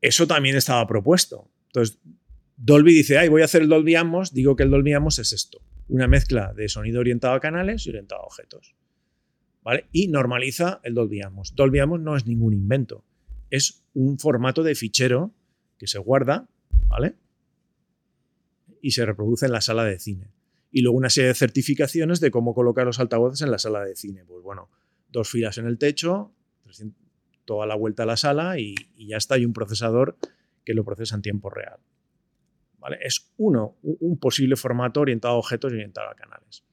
eso 0.00 0.26
también 0.26 0.56
estaba 0.56 0.86
propuesto. 0.86 1.50
Entonces, 1.66 1.98
Dolby 2.56 2.94
dice, 2.94 3.18
ay, 3.18 3.28
voy 3.28 3.42
a 3.42 3.46
hacer 3.46 3.62
el 3.62 3.68
Dolby 3.68 3.96
Atmos, 3.96 4.32
digo 4.32 4.56
que 4.56 4.62
el 4.62 4.70
Dolby 4.70 4.94
Atmos 4.94 5.18
es 5.18 5.32
esto, 5.32 5.60
una 5.88 6.06
mezcla 6.06 6.52
de 6.54 6.68
sonido 6.68 7.00
orientado 7.00 7.34
a 7.34 7.40
canales 7.40 7.86
y 7.86 7.90
orientado 7.90 8.22
a 8.22 8.26
objetos. 8.26 8.74
¿Vale? 9.62 9.86
Y 9.92 10.08
normaliza 10.08 10.80
el 10.84 10.94
Dolby 10.94 11.20
Atmos. 11.20 11.54
Dolby 11.54 11.80
Atmos 11.80 12.00
no 12.00 12.16
es 12.16 12.26
ningún 12.26 12.54
invento, 12.54 13.04
es 13.50 13.84
un 13.92 14.18
formato 14.18 14.62
de 14.62 14.74
fichero 14.74 15.34
que 15.78 15.86
se 15.86 15.98
guarda, 15.98 16.48
¿vale? 16.86 17.16
Y 18.80 18.92
se 18.92 19.04
reproduce 19.04 19.46
en 19.46 19.52
la 19.52 19.60
sala 19.60 19.84
de 19.84 19.98
cine 19.98 20.30
y 20.70 20.82
luego 20.82 20.96
una 20.96 21.10
serie 21.10 21.28
de 21.28 21.34
certificaciones 21.34 22.20
de 22.20 22.30
cómo 22.30 22.54
colocar 22.54 22.86
los 22.86 23.00
altavoces 23.00 23.40
en 23.42 23.50
la 23.50 23.58
sala 23.58 23.84
de 23.84 23.96
cine. 23.96 24.24
Pues 24.24 24.42
bueno, 24.42 24.70
dos 25.10 25.28
filas 25.28 25.58
en 25.58 25.66
el 25.66 25.78
techo, 25.78 26.32
toda 27.44 27.66
la 27.66 27.74
vuelta 27.74 28.02
a 28.02 28.06
la 28.06 28.16
sala 28.16 28.58
y, 28.58 28.74
ya 28.96 29.16
está, 29.16 29.36
hay 29.36 29.44
un 29.44 29.52
procesador 29.52 30.16
que 30.64 30.74
lo 30.74 30.84
procesa 30.84 31.16
en 31.16 31.22
tiempo 31.22 31.50
real. 31.50 31.78
¿Vale? 32.78 32.98
Es 33.02 33.32
uno, 33.38 33.76
un 33.82 34.18
posible 34.18 34.56
formato 34.56 35.00
orientado 35.00 35.34
a 35.34 35.38
objetos 35.38 35.72
y 35.72 35.76
orientado 35.76 36.10
a 36.10 36.14
canales. 36.14 36.64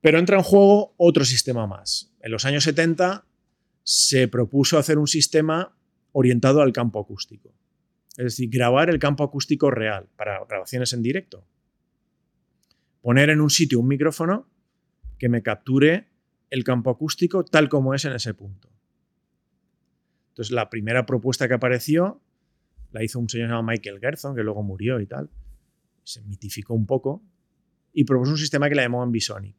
Pero 0.00 0.18
entra 0.18 0.38
en 0.38 0.42
juego 0.42 0.94
otro 0.96 1.24
sistema 1.24 1.66
más. 1.66 2.12
En 2.20 2.32
los 2.32 2.44
años 2.46 2.64
70 2.64 3.24
se 3.82 4.28
propuso 4.28 4.78
hacer 4.78 4.98
un 4.98 5.06
sistema 5.06 5.76
orientado 6.12 6.62
al 6.62 6.72
campo 6.72 6.98
acústico. 6.98 7.52
Es 8.16 8.24
decir, 8.24 8.50
grabar 8.50 8.90
el 8.90 8.98
campo 8.98 9.24
acústico 9.24 9.70
real 9.70 10.08
para 10.16 10.44
grabaciones 10.44 10.92
en 10.92 11.02
directo 11.02 11.44
poner 13.00 13.30
en 13.30 13.40
un 13.40 13.50
sitio 13.50 13.80
un 13.80 13.88
micrófono 13.88 14.46
que 15.18 15.28
me 15.28 15.42
capture 15.42 16.08
el 16.50 16.64
campo 16.64 16.90
acústico 16.90 17.44
tal 17.44 17.68
como 17.68 17.94
es 17.94 18.04
en 18.04 18.12
ese 18.12 18.34
punto. 18.34 18.68
Entonces, 20.30 20.52
la 20.52 20.70
primera 20.70 21.06
propuesta 21.06 21.48
que 21.48 21.54
apareció 21.54 22.20
la 22.92 23.04
hizo 23.04 23.18
un 23.18 23.28
señor 23.28 23.48
llamado 23.48 23.64
Michael 23.64 24.00
Gerson, 24.00 24.34
que 24.34 24.42
luego 24.42 24.62
murió 24.62 25.00
y 25.00 25.06
tal. 25.06 25.30
Se 26.02 26.22
mitificó 26.22 26.74
un 26.74 26.86
poco 26.86 27.22
y 27.92 28.04
propuso 28.04 28.32
un 28.32 28.38
sistema 28.38 28.68
que 28.68 28.74
le 28.74 28.82
llamó 28.82 29.02
Ambisonic. 29.02 29.56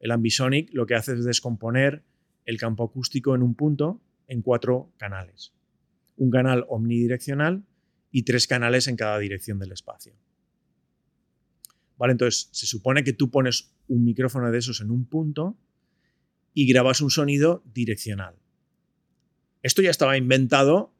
El 0.00 0.10
Ambisonic 0.10 0.70
lo 0.72 0.86
que 0.86 0.94
hace 0.94 1.12
es 1.12 1.24
descomponer 1.24 2.02
el 2.46 2.58
campo 2.58 2.84
acústico 2.84 3.34
en 3.34 3.42
un 3.42 3.54
punto 3.54 4.00
en 4.26 4.42
cuatro 4.42 4.92
canales. 4.96 5.52
Un 6.16 6.30
canal 6.30 6.64
omnidireccional 6.68 7.64
y 8.10 8.22
tres 8.22 8.46
canales 8.46 8.88
en 8.88 8.96
cada 8.96 9.18
dirección 9.18 9.58
del 9.58 9.72
espacio. 9.72 10.14
¿Vale? 11.96 12.12
Entonces, 12.12 12.48
se 12.52 12.66
supone 12.66 13.04
que 13.04 13.12
tú 13.12 13.30
pones 13.30 13.74
un 13.88 14.04
micrófono 14.04 14.50
de 14.50 14.58
esos 14.58 14.80
en 14.80 14.90
un 14.90 15.04
punto 15.06 15.58
y 16.54 16.66
grabas 16.66 17.00
un 17.00 17.10
sonido 17.10 17.62
direccional. 17.72 18.36
Esto 19.62 19.82
ya 19.82 19.90
estaba 19.90 20.16
inventado 20.16 20.94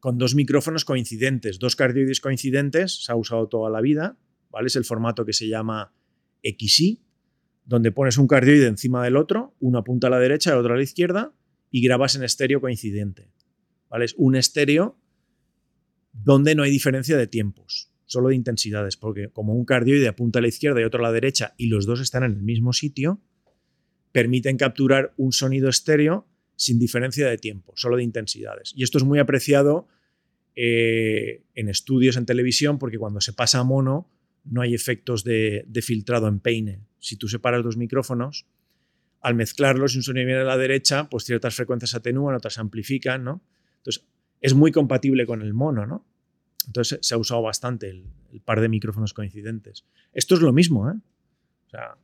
con 0.00 0.18
dos 0.18 0.34
micrófonos 0.34 0.84
coincidentes, 0.84 1.58
dos 1.58 1.76
cardioides 1.76 2.20
coincidentes, 2.20 3.04
se 3.04 3.12
ha 3.12 3.16
usado 3.16 3.48
toda 3.48 3.70
la 3.70 3.80
vida, 3.80 4.18
¿vale? 4.50 4.66
Es 4.66 4.76
el 4.76 4.84
formato 4.84 5.24
que 5.24 5.32
se 5.32 5.48
llama 5.48 5.94
XY, 6.42 7.02
donde 7.64 7.92
pones 7.92 8.18
un 8.18 8.26
cardioide 8.26 8.66
encima 8.66 9.02
del 9.02 9.16
otro, 9.16 9.54
uno 9.60 9.78
apunta 9.78 10.08
a 10.08 10.10
la 10.10 10.18
derecha 10.18 10.50
y 10.50 10.58
otro 10.58 10.74
a 10.74 10.76
la 10.76 10.82
izquierda, 10.82 11.32
y 11.70 11.82
grabas 11.82 12.16
en 12.16 12.22
estéreo 12.22 12.60
coincidente. 12.60 13.30
¿vale? 13.88 14.04
Es 14.04 14.14
un 14.18 14.36
estéreo 14.36 14.98
donde 16.14 16.54
no 16.54 16.62
hay 16.62 16.70
diferencia 16.70 17.16
de 17.16 17.26
tiempos 17.26 17.90
solo 18.06 18.28
de 18.28 18.36
intensidades, 18.36 18.96
porque 18.96 19.28
como 19.30 19.54
un 19.54 19.64
cardioide 19.64 20.08
apunta 20.08 20.38
a 20.38 20.42
la 20.42 20.48
izquierda 20.48 20.80
y 20.80 20.84
otro 20.84 21.00
a 21.00 21.08
la 21.08 21.12
derecha 21.12 21.54
y 21.56 21.66
los 21.66 21.86
dos 21.86 22.00
están 22.00 22.22
en 22.22 22.32
el 22.32 22.42
mismo 22.42 22.72
sitio, 22.72 23.20
permiten 24.12 24.56
capturar 24.56 25.12
un 25.16 25.32
sonido 25.32 25.68
estéreo 25.68 26.26
sin 26.56 26.78
diferencia 26.78 27.28
de 27.28 27.38
tiempo, 27.38 27.72
solo 27.76 27.96
de 27.96 28.04
intensidades. 28.04 28.72
Y 28.76 28.84
esto 28.84 28.98
es 28.98 29.04
muy 29.04 29.18
apreciado 29.18 29.88
eh, 30.54 31.42
en 31.54 31.68
estudios 31.68 32.16
en 32.16 32.26
televisión 32.26 32.78
porque 32.78 32.98
cuando 32.98 33.20
se 33.20 33.32
pasa 33.32 33.58
a 33.58 33.64
mono 33.64 34.08
no 34.44 34.60
hay 34.60 34.74
efectos 34.74 35.24
de, 35.24 35.64
de 35.66 35.82
filtrado 35.82 36.28
en 36.28 36.38
peine. 36.38 36.80
Si 37.00 37.16
tú 37.16 37.28
separas 37.28 37.64
dos 37.64 37.76
micrófonos, 37.76 38.46
al 39.20 39.34
mezclarlos, 39.34 39.92
si 39.92 39.98
un 39.98 40.04
sonido 40.04 40.26
viene 40.26 40.42
a 40.42 40.44
la 40.44 40.58
derecha, 40.58 41.08
pues 41.08 41.24
ciertas 41.24 41.54
frecuencias 41.54 41.94
atenúan, 41.94 42.36
otras 42.36 42.58
amplifican, 42.58 43.24
¿no? 43.24 43.42
Entonces, 43.78 44.06
es 44.44 44.52
muy 44.52 44.72
compatible 44.72 45.24
con 45.24 45.40
el 45.40 45.54
mono, 45.54 45.86
¿no? 45.86 46.04
Entonces 46.66 46.98
se 47.00 47.14
ha 47.14 47.18
usado 47.18 47.40
bastante 47.40 47.88
el, 47.88 48.04
par 48.44 48.60
de 48.60 48.68
micrófonos 48.68 49.14
coincidentes. 49.14 49.86
Esto 50.12 50.34
es 50.34 50.42
lo 50.42 50.52
mismo, 50.52 50.90
¿eh? 50.90 50.94
O 51.66 51.70
sea, 51.70 51.96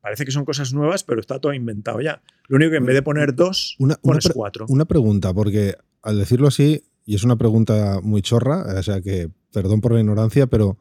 parece 0.00 0.24
que 0.24 0.32
son 0.32 0.44
cosas 0.44 0.72
nuevas, 0.72 1.04
pero 1.04 1.20
está 1.20 1.38
todo 1.38 1.54
inventado 1.54 2.00
ya. 2.00 2.22
Lo 2.48 2.56
único 2.56 2.72
que 2.72 2.78
en 2.78 2.86
vez 2.86 2.96
de 2.96 3.02
poner 3.02 3.36
dos, 3.36 3.76
pones 4.02 4.28
cuatro. 4.34 4.66
Una 4.68 4.84
pregunta, 4.84 5.32
porque 5.32 5.76
al 6.02 6.18
decirlo 6.18 6.48
así, 6.48 6.82
y 7.04 7.14
es 7.14 7.22
una 7.22 7.36
pregunta 7.36 8.00
muy 8.02 8.20
chorra, 8.20 8.64
o 8.78 8.82
sea 8.82 9.00
que 9.00 9.30
perdón 9.52 9.80
por 9.80 9.92
la 9.92 10.00
ignorancia, 10.00 10.48
pero 10.48 10.78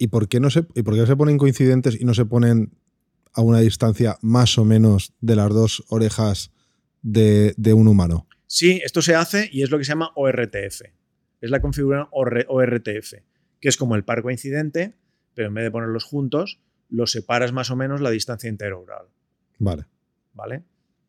¿y 0.00 0.08
por 0.08 0.26
qué 0.26 0.40
no 0.40 0.50
se, 0.50 0.66
y 0.74 0.82
por 0.82 0.94
qué 0.94 1.06
se 1.06 1.14
ponen 1.14 1.38
coincidentes 1.38 2.00
y 2.00 2.04
no 2.04 2.14
se 2.14 2.24
ponen 2.24 2.72
a 3.32 3.42
una 3.42 3.60
distancia 3.60 4.18
más 4.22 4.58
o 4.58 4.64
menos 4.64 5.12
de 5.20 5.36
las 5.36 5.50
dos 5.50 5.84
orejas 5.88 6.50
de, 7.02 7.72
un 7.72 7.86
humano. 7.86 8.25
Sí, 8.46 8.80
esto 8.84 9.02
se 9.02 9.14
hace 9.14 9.48
y 9.52 9.62
es 9.62 9.70
lo 9.70 9.78
que 9.78 9.84
se 9.84 9.90
llama 9.90 10.12
ORTF. 10.14 10.82
Es 11.40 11.50
la 11.50 11.60
configuración 11.60 12.08
ORTF, 12.12 13.14
que 13.60 13.68
es 13.68 13.76
como 13.76 13.96
el 13.96 14.04
par 14.04 14.22
coincidente, 14.22 14.94
pero 15.34 15.48
en 15.48 15.54
vez 15.54 15.64
de 15.64 15.70
ponerlos 15.70 16.04
juntos, 16.04 16.60
los 16.88 17.10
separas 17.10 17.52
más 17.52 17.70
o 17.70 17.76
menos 17.76 18.00
la 18.00 18.10
distancia 18.10 18.48
interoral. 18.48 19.06
Vale. 19.58 19.86
¿Vale? 20.32 20.62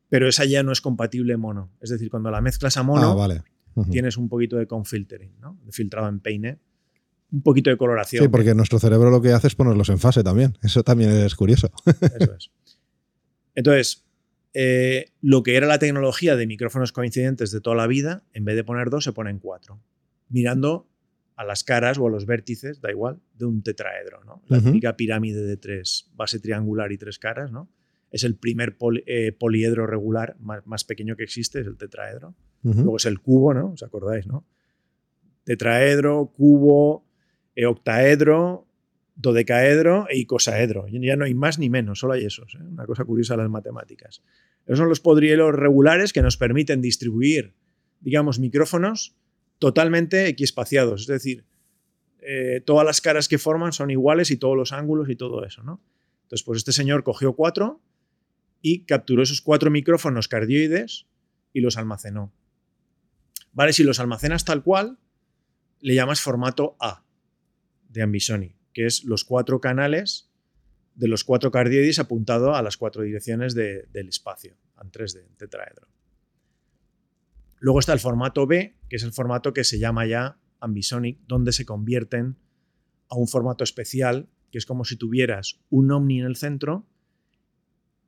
Pero 0.10 0.28
esa 0.28 0.46
ya 0.46 0.64
no 0.64 0.72
es 0.72 0.82
compatible 0.82 1.38
mono. 1.38 1.72
Es 1.82 1.90
decir, 1.90 2.10
cuando 2.10 2.32
la 2.32 2.42
mezclas 2.42 2.78
a 2.78 2.84
mono, 2.84 3.12
ah, 3.12 3.16
vale. 3.16 3.44
tienes 3.92 4.18
un 4.18 4.30
poquito 4.30 4.58
de 4.58 4.68
confiltering, 4.68 5.40
¿no? 5.40 5.60
De 5.64 5.72
filtrado 5.72 6.08
en 6.08 6.20
peine 6.20 6.60
un 7.32 7.42
poquito 7.42 7.70
de 7.70 7.78
coloración. 7.78 8.24
Sí, 8.24 8.30
porque 8.30 8.56
nuestro 8.56 8.80
cerebro 8.80 9.10
lo 9.10 9.22
que 9.22 9.34
hace 9.34 9.48
es 9.48 9.56
ponerlos 9.56 9.90
en 9.90 10.00
fase 10.00 10.24
también. 10.24 10.58
Eso 10.62 10.84
también 10.84 11.12
es 11.12 11.36
curioso. 11.36 11.70
Eso 11.86 12.34
es. 12.36 12.52
Entonces, 13.56 14.07
eh, 14.60 15.12
lo 15.22 15.44
que 15.44 15.56
era 15.56 15.68
la 15.68 15.78
tecnología 15.78 16.36
de 16.36 16.48
micrófonos 16.48 16.92
coincidentes 16.92 17.52
de 17.52 17.62
toda 17.62 17.76
la 17.76 17.86
vida, 17.86 18.24
en 18.34 18.44
vez 18.44 18.56
de 18.56 18.64
poner 18.64 18.90
dos, 18.90 19.04
se 19.04 19.14
ponen 19.14 19.38
cuatro. 19.38 19.80
Mirando 20.30 20.90
a 21.36 21.46
las 21.46 21.64
caras 21.64 22.00
o 22.00 22.08
a 22.08 22.10
los 22.10 22.26
vértices, 22.26 22.82
da 22.82 22.90
igual, 22.90 23.20
de 23.36 23.46
un 23.46 23.62
tetraedro. 23.62 24.24
¿no? 24.24 24.42
La 24.48 24.60
típica 24.60 24.98
pirámide 24.98 25.44
de 25.44 25.58
tres, 25.58 26.10
base 26.16 26.40
triangular 26.40 26.92
y 26.92 26.98
tres 26.98 27.20
caras. 27.20 27.52
¿no? 27.52 27.70
Es 28.10 28.24
el 28.24 28.36
primer 28.36 28.76
eh, 29.06 29.32
poliedro 29.32 29.86
regular 29.86 30.36
más, 30.40 30.84
pequeño 30.86 31.16
que 31.16 31.24
existe, 31.26 31.60
es 31.60 31.68
el 31.68 31.78
tetraedro. 31.78 32.34
Luego 32.64 32.98
es 32.98 33.06
el 33.06 33.20
cubo, 33.20 33.54
¿no? 33.54 33.74
¿Os 33.74 33.84
acordáis? 33.84 34.26
¿no? 34.26 34.44
Tetraedro, 35.44 36.34
cubo, 36.36 37.06
e 37.54 37.68
octaedro, 37.68 38.67
dodecaedro 39.18 40.08
e 40.10 40.18
icosaedro. 40.20 40.88
Ya 40.88 41.16
no 41.16 41.26
hay 41.26 41.34
más 41.34 41.60
ni 41.60 41.70
menos, 41.70 42.00
solo 42.00 42.14
hay 42.14 42.26
esos. 42.26 42.56
¿eh? 42.56 42.60
Una 42.64 42.86
cosa 42.86 43.04
curiosa 43.04 43.36
de 43.36 43.44
las 43.44 43.52
matemáticas. 43.52 44.22
Esos 44.66 44.80
son 44.80 44.90
los 44.90 45.00
podrielos 45.00 45.54
regulares 45.54 46.14
que 46.14 46.22
nos 46.22 46.38
permiten 46.38 46.82
distribuir, 46.82 47.56
digamos, 48.00 48.40
micrófonos 48.40 49.16
totalmente 49.60 50.28
equiespaciados. 50.28 51.02
Es 51.02 51.08
decir, 51.08 51.46
eh, 52.20 52.62
todas 52.66 52.86
las 52.86 53.02
caras 53.02 53.28
que 53.28 53.38
forman 53.38 53.74
son 53.74 53.90
iguales 53.90 54.30
y 54.32 54.38
todos 54.38 54.56
los 54.56 54.72
ángulos 54.72 55.10
y 55.10 55.16
todo 55.16 55.44
eso. 55.44 55.64
¿no? 55.64 55.82
Entonces, 56.24 56.44
pues 56.44 56.58
este 56.58 56.72
señor 56.72 57.04
cogió 57.04 57.34
cuatro 57.34 57.82
y 58.62 58.86
capturó 58.86 59.24
esos 59.24 59.42
cuatro 59.42 59.72
micrófonos 59.72 60.28
cardioides 60.28 61.08
y 61.54 61.62
los 61.62 61.78
almacenó. 61.78 62.34
Vale, 63.52 63.74
si 63.74 63.84
los 63.84 64.00
almacenas 64.00 64.46
tal 64.46 64.62
cual, 64.62 65.00
le 65.80 65.96
llamas 65.96 66.22
formato 66.22 66.76
A 66.80 67.04
de 67.90 68.04
Ambisoni, 68.04 68.57
que 68.78 68.86
es 68.86 69.06
los 69.06 69.24
cuatro 69.24 69.60
canales 69.60 70.30
de 70.94 71.08
los 71.08 71.24
cuatro 71.24 71.50
cardioides 71.50 71.98
apuntado 71.98 72.54
a 72.54 72.62
las 72.62 72.78
cuatro 72.78 73.02
direcciones 73.02 73.56
del 73.56 74.08
espacio, 74.08 74.56
en 74.80 74.92
3D, 74.92 75.26
en 75.26 75.36
tetraedro. 75.36 75.88
Luego 77.58 77.80
está 77.80 77.94
el 77.94 78.00
formato 78.00 78.46
B, 78.46 78.76
que 78.88 78.98
es 78.98 79.02
el 79.02 79.14
formato 79.14 79.52
que 79.52 79.64
se 79.64 79.80
llama 79.80 80.06
ya 80.06 80.38
Ambisonic, 80.60 81.18
donde 81.26 81.54
se 81.54 81.66
convierten 81.66 82.38
a 83.10 83.16
un 83.16 83.28
formato 83.28 83.64
especial, 83.64 84.30
que 84.52 84.60
es 84.60 84.68
como 84.68 84.86
si 84.86 84.96
tuvieras 84.96 85.60
un 85.72 85.92
Omni 85.92 86.20
en 86.20 86.28
el 86.28 86.36
centro 86.36 86.86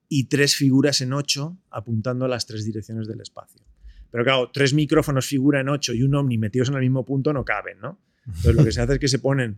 y 0.07 0.25
tres 0.25 0.55
figuras 0.55 1.01
en 1.01 1.13
8 1.13 1.57
apuntando 1.71 2.25
a 2.25 2.27
las 2.27 2.45
tres 2.45 2.63
direcciones 2.63 3.07
del 3.07 3.21
espacio. 3.21 3.63
Pero 4.11 4.23
claro, 4.23 4.51
tres 4.53 4.75
micrófonos 4.75 5.25
figura 5.25 5.61
en 5.61 5.69
8 5.69 5.95
y 5.95 6.03
un 6.03 6.13
Omni 6.13 6.37
metidos 6.37 6.69
en 6.69 6.75
el 6.75 6.81
mismo 6.81 7.07
punto 7.07 7.33
no 7.33 7.43
caben, 7.43 7.79
¿no? 7.79 7.99
Entonces 8.27 8.53
lo 8.53 8.63
que 8.63 8.71
se 8.71 8.81
hace 8.81 8.93
es 8.93 8.99
que 8.99 9.07
se 9.07 9.17
ponen 9.17 9.57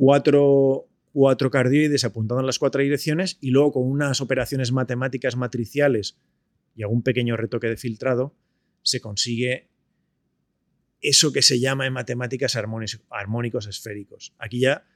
cuatro, 0.00 0.88
cuatro 1.12 1.50
cardioides 1.50 2.04
apuntando 2.04 2.40
en 2.40 2.46
las 2.46 2.58
cuatro 2.58 2.80
direcciones 2.80 3.36
y 3.42 3.50
luego 3.50 3.72
con 3.72 3.82
unas 3.82 4.22
operaciones 4.22 4.72
matemáticas 4.72 5.36
matriciales 5.36 6.16
y 6.74 6.82
algún 6.82 7.02
pequeño 7.02 7.36
retoque 7.36 7.66
de 7.66 7.76
filtrado 7.76 8.34
se 8.80 9.02
consigue 9.02 9.68
eso 11.02 11.34
que 11.34 11.42
se 11.42 11.60
llama 11.60 11.86
en 11.86 11.92
matemáticas 11.92 12.56
armónicos 12.56 13.66
esféricos. 13.66 14.34
Aquí 14.38 14.60
ya, 14.60 14.86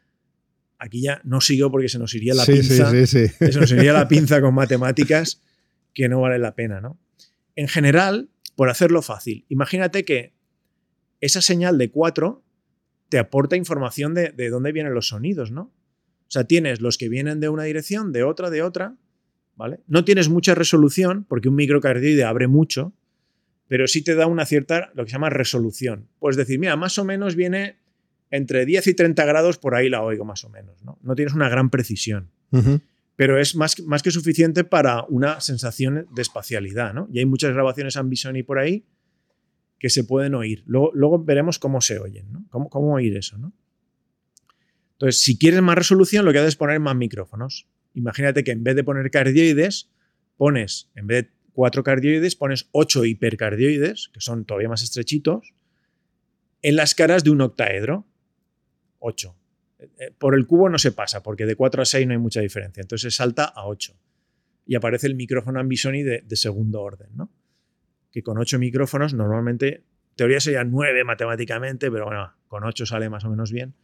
aquí 0.78 1.02
ya 1.02 1.20
no 1.22 1.42
sigo 1.42 1.70
porque 1.70 1.90
se 1.90 1.98
nos 1.98 2.14
iría 2.14 2.32
la 2.32 2.46
pinza. 2.46 2.90
se 3.06 3.60
nos 3.60 3.72
iría 3.72 3.92
la 3.92 4.08
pinza 4.08 4.40
con 4.40 4.54
matemáticas 4.54 5.42
que 5.92 6.08
no 6.08 6.22
vale 6.22 6.38
la 6.38 6.54
pena, 6.54 6.80
¿no? 6.80 6.98
En 7.56 7.68
general, 7.68 8.30
por 8.56 8.70
hacerlo 8.70 9.02
fácil, 9.02 9.44
imagínate 9.50 10.06
que 10.06 10.32
esa 11.20 11.42
señal 11.42 11.76
de 11.76 11.90
4 11.90 12.43
te 13.14 13.20
aporta 13.20 13.54
información 13.54 14.12
de, 14.12 14.32
dónde 14.50 14.72
vienen 14.72 14.92
los 14.92 15.06
sonidos, 15.06 15.52
¿no? 15.52 15.72
O 16.26 16.30
sea, 16.34 16.42
tienes 16.42 16.80
los 16.80 16.98
que 16.98 17.08
vienen 17.08 17.38
de 17.38 17.48
una 17.48 17.62
dirección, 17.62 18.10
de 18.10 18.24
otra, 18.24 18.50
de 18.50 18.60
otra, 18.60 18.96
¿vale? 19.54 19.78
No 19.86 20.04
tienes 20.04 20.28
mucha 20.28 20.56
resolución, 20.56 21.24
porque 21.28 21.48
un 21.48 21.54
microcardioide 21.54 22.24
abre 22.24 22.48
mucho, 22.48 22.92
pero 23.68 23.86
sí 23.86 24.02
te 24.02 24.16
da 24.16 24.26
una 24.26 24.46
cierta, 24.46 24.90
lo 24.94 25.04
que 25.04 25.10
se 25.10 25.12
llama 25.12 25.30
resolución. 25.30 26.08
Puedes 26.18 26.36
decir, 26.36 26.58
mira, 26.58 26.74
más 26.74 26.98
o 26.98 27.04
menos 27.04 27.36
viene 27.36 27.76
entre 28.32 28.66
10 28.66 28.84
y 28.88 28.94
30 28.94 29.24
grados, 29.26 29.58
por 29.58 29.76
ahí 29.76 29.88
la 29.88 30.02
oigo 30.02 30.24
más 30.24 30.42
o 30.42 30.48
menos, 30.48 30.82
¿no? 30.82 30.98
No 31.00 31.14
tienes 31.14 31.34
una 31.34 31.48
gran 31.48 31.70
precisión. 31.70 32.32
Pero 33.14 33.38
es 33.38 33.54
más, 33.54 33.78
más 33.82 34.02
que 34.02 34.10
suficiente 34.10 34.64
para 34.64 35.04
una 35.04 35.40
sensación 35.40 36.08
de 36.12 36.22
espacialidad, 36.22 36.92
¿no? 36.92 37.08
Y 37.12 37.20
hay 37.20 37.26
muchas 37.26 37.52
grabaciones 37.52 37.96
Ambisoni 37.96 38.42
por 38.42 38.58
ahí 38.58 38.84
que 39.78 39.90
se 39.90 40.04
pueden 40.04 40.34
oír. 40.34 40.64
Luego, 40.66 41.22
veremos 41.22 41.58
cómo 41.58 41.80
se 41.80 41.98
oyen, 41.98 42.32
¿no? 42.32 42.46
Cómo, 42.48 42.94
oír 42.94 43.16
eso, 43.16 43.38
¿no? 43.38 43.52
Entonces, 44.92 45.22
si 45.22 45.36
quieres 45.36 45.60
más 45.62 45.76
resolución, 45.76 46.24
lo 46.24 46.32
que 46.32 46.38
haces 46.38 46.50
es 46.50 46.56
poner 46.56 46.80
más 46.80 46.96
micrófonos. 46.96 47.68
Imagínate 47.94 48.44
que 48.44 48.52
en 48.52 48.64
vez 48.64 48.76
de 48.76 48.84
poner 48.84 49.10
cardioides, 49.10 49.90
pones, 50.36 50.90
en 50.94 51.06
vez 51.06 51.24
de 51.24 51.30
cuatro 51.52 51.82
cardioides, 51.82 52.36
pones 52.36 52.68
ocho 52.72 53.04
hipercardioides, 53.04 54.10
que 54.12 54.20
son 54.20 54.44
todavía 54.44 54.68
más 54.68 54.82
estrechitos, 54.82 55.52
en 56.62 56.76
las 56.76 56.94
caras 56.94 57.24
de 57.24 57.30
un 57.30 57.40
octaedro. 57.40 58.06
Ocho. 59.00 59.36
Eh, 59.78 60.12
por 60.16 60.34
el 60.34 60.46
cubo 60.46 60.70
no 60.70 60.78
se 60.78 60.92
pasa, 60.92 61.22
porque 61.22 61.44
de 61.44 61.56
4 61.56 61.82
a 61.82 61.84
6 61.84 62.06
no 62.06 62.12
hay 62.14 62.18
mucha 62.18 62.40
diferencia. 62.40 62.80
Entonces 62.80 63.12
se 63.12 63.16
salta 63.16 63.44
a 63.44 63.66
8. 63.66 63.94
Y 64.66 64.76
aparece 64.76 65.08
el 65.08 65.14
micrófono 65.14 65.60
Ambisoni 65.60 66.02
de 66.02 66.36
segundo 66.36 66.80
orden, 66.80 67.10
¿no? 67.14 67.30
Que 68.14 68.22
con 68.22 68.38
ocho 68.38 68.60
micrófonos 68.60 69.12
normalmente, 69.12 69.82
teoría 70.14 70.38
sería 70.38 70.62
nueve 70.62 71.02
matemáticamente, 71.02 71.90
pero 71.90 72.04
bueno, 72.04 72.32
con 72.46 72.62
ocho 72.62 72.86
sale 72.86 73.10
más 73.10 73.24
o 73.24 73.28
menos 73.28 73.50
bien. 73.50 73.74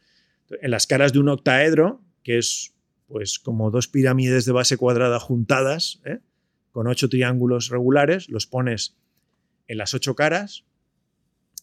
En 0.61 0.71
las 0.71 0.87
caras 0.87 1.11
de 1.11 1.19
un 1.19 1.27
octaedro, 1.27 2.01
que 2.23 2.37
es 2.37 2.73
pues 3.09 3.39
como 3.39 3.71
dos 3.71 3.89
pirámides 3.89 4.45
de 4.45 4.53
base 4.53 4.77
cuadrada 4.77 5.19
juntadas, 5.19 6.01
¿eh? 6.05 6.19
con 6.71 6.87
ocho 6.87 7.09
triángulos 7.09 7.67
regulares, 7.67 8.29
los 8.29 8.47
pones 8.47 8.95
en 9.67 9.77
las 9.77 9.93
ocho 9.93 10.15
caras 10.15 10.63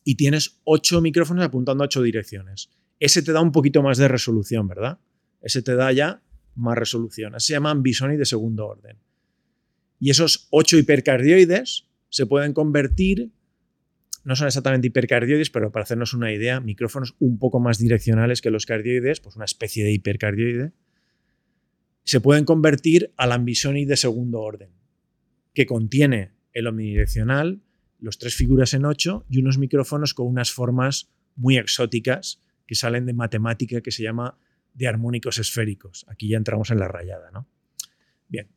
y 0.04 0.16
tienes 0.16 0.60
ocho 0.64 1.00
micrófonos 1.00 1.46
apuntando 1.46 1.84
a 1.84 1.86
ocho 1.86 2.02
direcciones. 2.02 2.68
Ese 3.00 3.22
te 3.22 3.32
da 3.32 3.40
un 3.40 3.50
poquito 3.50 3.82
más 3.82 3.96
de 3.96 4.08
resolución, 4.08 4.68
¿verdad? 4.68 4.98
Ese 5.40 5.62
te 5.62 5.74
da 5.74 5.90
ya 5.92 6.20
más 6.54 6.76
resolución. 6.76 7.34
Ese 7.34 7.46
se 7.46 7.52
llaman 7.54 7.82
bisoni 7.82 8.18
de 8.18 8.26
segundo 8.26 8.66
orden. 8.66 8.98
Y 9.98 10.10
esos 10.10 10.48
ocho 10.50 10.76
hipercardioides 10.76 11.87
se 12.10 12.26
pueden 12.26 12.52
convertir, 12.52 13.30
no 14.24 14.36
son 14.36 14.46
exactamente 14.46 14.88
hipercardioides, 14.88 15.50
pero 15.50 15.72
para 15.72 15.84
hacernos 15.84 16.14
una 16.14 16.32
idea, 16.32 16.60
micrófonos 16.60 17.14
un 17.18 17.38
poco 17.38 17.60
más 17.60 17.78
direccionales 17.78 18.40
que 18.40 18.50
los 18.50 18.66
cardioides, 18.66 19.20
pues 19.20 19.36
una 19.36 19.44
especie 19.44 19.84
de 19.84 19.92
hipercardioide, 19.92 20.72
se 22.04 22.20
pueden 22.20 22.44
convertir 22.44 23.12
al 23.16 23.32
ambisoni 23.32 23.84
de 23.84 23.96
segundo 23.96 24.40
orden, 24.40 24.70
que 25.54 25.66
contiene 25.66 26.32
el 26.52 26.66
omnidireccional, 26.66 27.60
los 28.00 28.18
tres 28.18 28.34
figuras 28.34 28.74
en 28.74 28.84
ocho 28.84 29.26
y 29.28 29.40
unos 29.40 29.58
micrófonos 29.58 30.14
con 30.14 30.26
unas 30.26 30.52
formas 30.52 31.10
muy 31.36 31.58
exóticas 31.58 32.42
que 32.66 32.74
salen 32.74 33.06
de 33.06 33.12
matemática 33.12 33.80
que 33.80 33.90
se 33.90 34.02
llama 34.02 34.38
de 34.74 34.86
armónicos 34.86 35.38
esféricos. 35.38 36.06
Aquí 36.08 36.28
ya 36.28 36.36
entramos 36.36 36.70
en 36.70 36.78
la 36.78 36.88
rayada, 36.88 37.30
¿no? 37.30 37.48
Bien, 38.28 38.48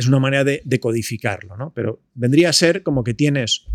es 0.00 0.08
una 0.08 0.18
manera 0.18 0.44
de, 0.44 0.80
codificarlo, 0.80 1.56
¿no? 1.56 1.72
Pero 1.74 2.02
vendría 2.14 2.48
a 2.48 2.52
ser 2.52 2.82
como 2.82 3.04
que 3.04 3.14
tienes 3.14 3.66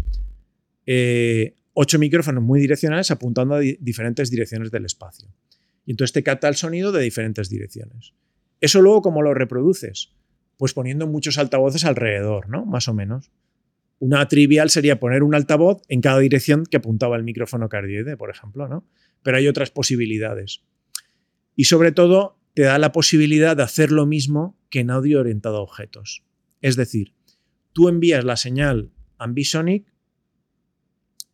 eh, 0.86 1.56
ocho 1.74 2.00
micrófonos 2.00 2.44
muy 2.44 2.60
direccionales 2.60 3.12
apuntando 3.12 3.56
a 3.56 3.60
diferentes 3.60 4.30
direcciones 4.30 4.72
del 4.72 4.86
espacio. 4.86 5.28
Y 5.86 5.92
entonces 5.92 6.14
te 6.14 6.24
capta 6.24 6.48
el 6.48 6.56
sonido 6.56 6.92
de 6.92 7.04
diferentes 7.04 7.50
direcciones. 7.50 8.14
Eso 8.60 8.82
luego, 8.82 9.04
¿cómo 9.04 9.22
lo 9.22 9.34
reproduces? 9.34 10.14
Pues 10.58 10.74
poniendo 10.74 11.06
muchos 11.06 11.38
altavoces 11.38 11.86
alrededor, 11.86 12.50
¿no? 12.50 12.66
Más 12.66 12.88
o 12.88 12.94
menos. 12.94 13.32
Una 14.00 14.28
trivial 14.28 14.70
sería 14.70 15.00
poner 15.00 15.22
un 15.22 15.36
altavoz 15.36 15.84
en 15.88 16.02
cada 16.02 16.20
dirección 16.20 16.66
que 16.66 16.78
apuntaba 16.78 17.16
el 17.18 17.24
micrófono 17.24 17.70
cardioide, 17.70 18.18
por 18.18 18.30
ejemplo, 18.30 18.68
¿no? 18.68 18.88
Pero 19.22 19.38
hay 19.38 19.48
otras 19.48 19.70
posibilidades. 19.70 20.64
Y 21.56 21.66
sobre 21.66 21.92
todo, 21.92 22.40
te 22.56 22.64
da 22.64 22.80
la 22.80 22.94
posibilidad 22.94 23.56
de 23.56 23.64
hacer 23.64 23.92
lo 23.92 24.06
mismo 24.06 24.58
que 24.70 24.80
en 24.80 24.90
audio 24.90 25.20
orientado 25.20 25.58
a 25.58 25.62
objetos. 25.62 26.24
Es 26.62 26.78
decir, 26.78 27.14
tú 27.74 27.90
envías 27.90 28.24
la 28.24 28.38
señal 28.38 28.92
Ambisonic, 29.18 29.86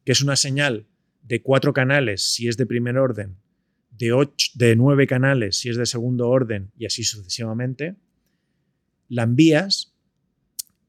que 0.04 0.12
es 0.12 0.22
una 0.22 0.36
señal 0.36 0.88
de 1.22 1.44
cuatro 1.44 1.74
canales 1.74 2.24
si 2.24 2.48
es 2.48 2.58
de 2.58 2.66
primer 2.66 2.98
orden, 2.98 3.38
de, 3.92 4.14
ocho, 4.14 4.50
de 4.56 4.76
nueve 4.76 5.06
canales 5.06 5.58
si 5.58 5.70
es 5.70 5.78
de 5.78 5.86
segundo 5.86 6.28
orden 6.28 6.72
y 6.76 6.88
así 6.88 7.04
sucesivamente, 7.04 7.96
la 9.08 9.24
envías 9.24 9.94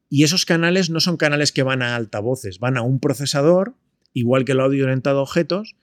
y 0.09 0.25
esos 0.25 0.47
canales 0.47 0.89
no 0.89 1.01
son 1.01 1.19
canales 1.19 1.53
que 1.53 1.63
van 1.63 1.83
a 1.83 1.95
altavoces, 1.95 2.59
van 2.59 2.79
a 2.79 2.83
un 2.83 3.01
procesador, 3.01 3.75
igual 4.15 4.47
que 4.47 4.53
el 4.53 4.61
audio 4.61 4.85
orientado 4.85 5.19
a 5.19 5.23
objetos, 5.23 5.77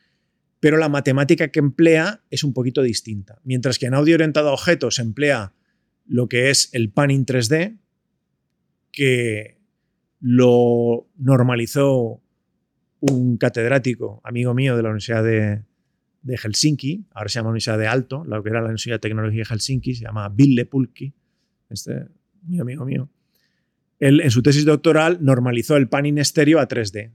pero 0.60 0.78
la 0.78 0.90
matemática 0.90 1.50
que 1.50 1.60
emplea 1.60 2.22
es 2.30 2.44
un 2.44 2.54
poquito 2.54 2.82
distinta. 2.82 3.40
Mientras 3.44 3.80
que 3.80 3.86
en 3.86 3.94
audio 3.94 4.16
orientado 4.16 4.50
a 4.50 4.54
objetos 4.54 5.00
emplea 5.00 5.54
lo 6.06 6.28
que 6.28 6.50
es 6.50 6.70
el 6.74 6.92
panning 6.92 7.26
3D, 7.26 7.78
que 8.92 9.58
lo 10.20 11.08
normalizó 11.18 12.22
un 13.00 13.38
catedrático, 13.38 14.20
amigo 14.24 14.54
mío 14.54 14.76
de 14.76 14.84
la 14.84 14.90
Universidad 14.90 15.24
de, 15.24 15.64
Helsinki, 16.38 17.06
ahora 17.14 17.30
se 17.30 17.40
llama 17.40 17.50
Universidad 17.50 17.78
de 17.78 17.88
Alto, 17.88 18.26
lo 18.26 18.44
que 18.44 18.50
era 18.50 18.60
la 18.60 18.66
Universidad 18.66 18.96
de 18.96 19.00
Tecnología 19.00 19.40
de 19.40 19.46
Helsinki, 19.46 19.96
se 19.96 20.04
llama 20.04 20.28
Ville 20.30 20.66
Pulki, 20.66 21.14
este 21.70 22.08
muy 22.42 22.60
amigo 22.60 22.86
mío. 22.86 23.10
Él 24.00 24.22
en 24.22 24.32
su 24.32 24.42
tesis 24.42 24.66
doctoral 24.66 25.20
normalizó 25.22 25.78
el 25.78 25.88
panning 25.88 26.18
estéreo 26.18 26.60
a 26.60 26.68
3D. 26.68 27.12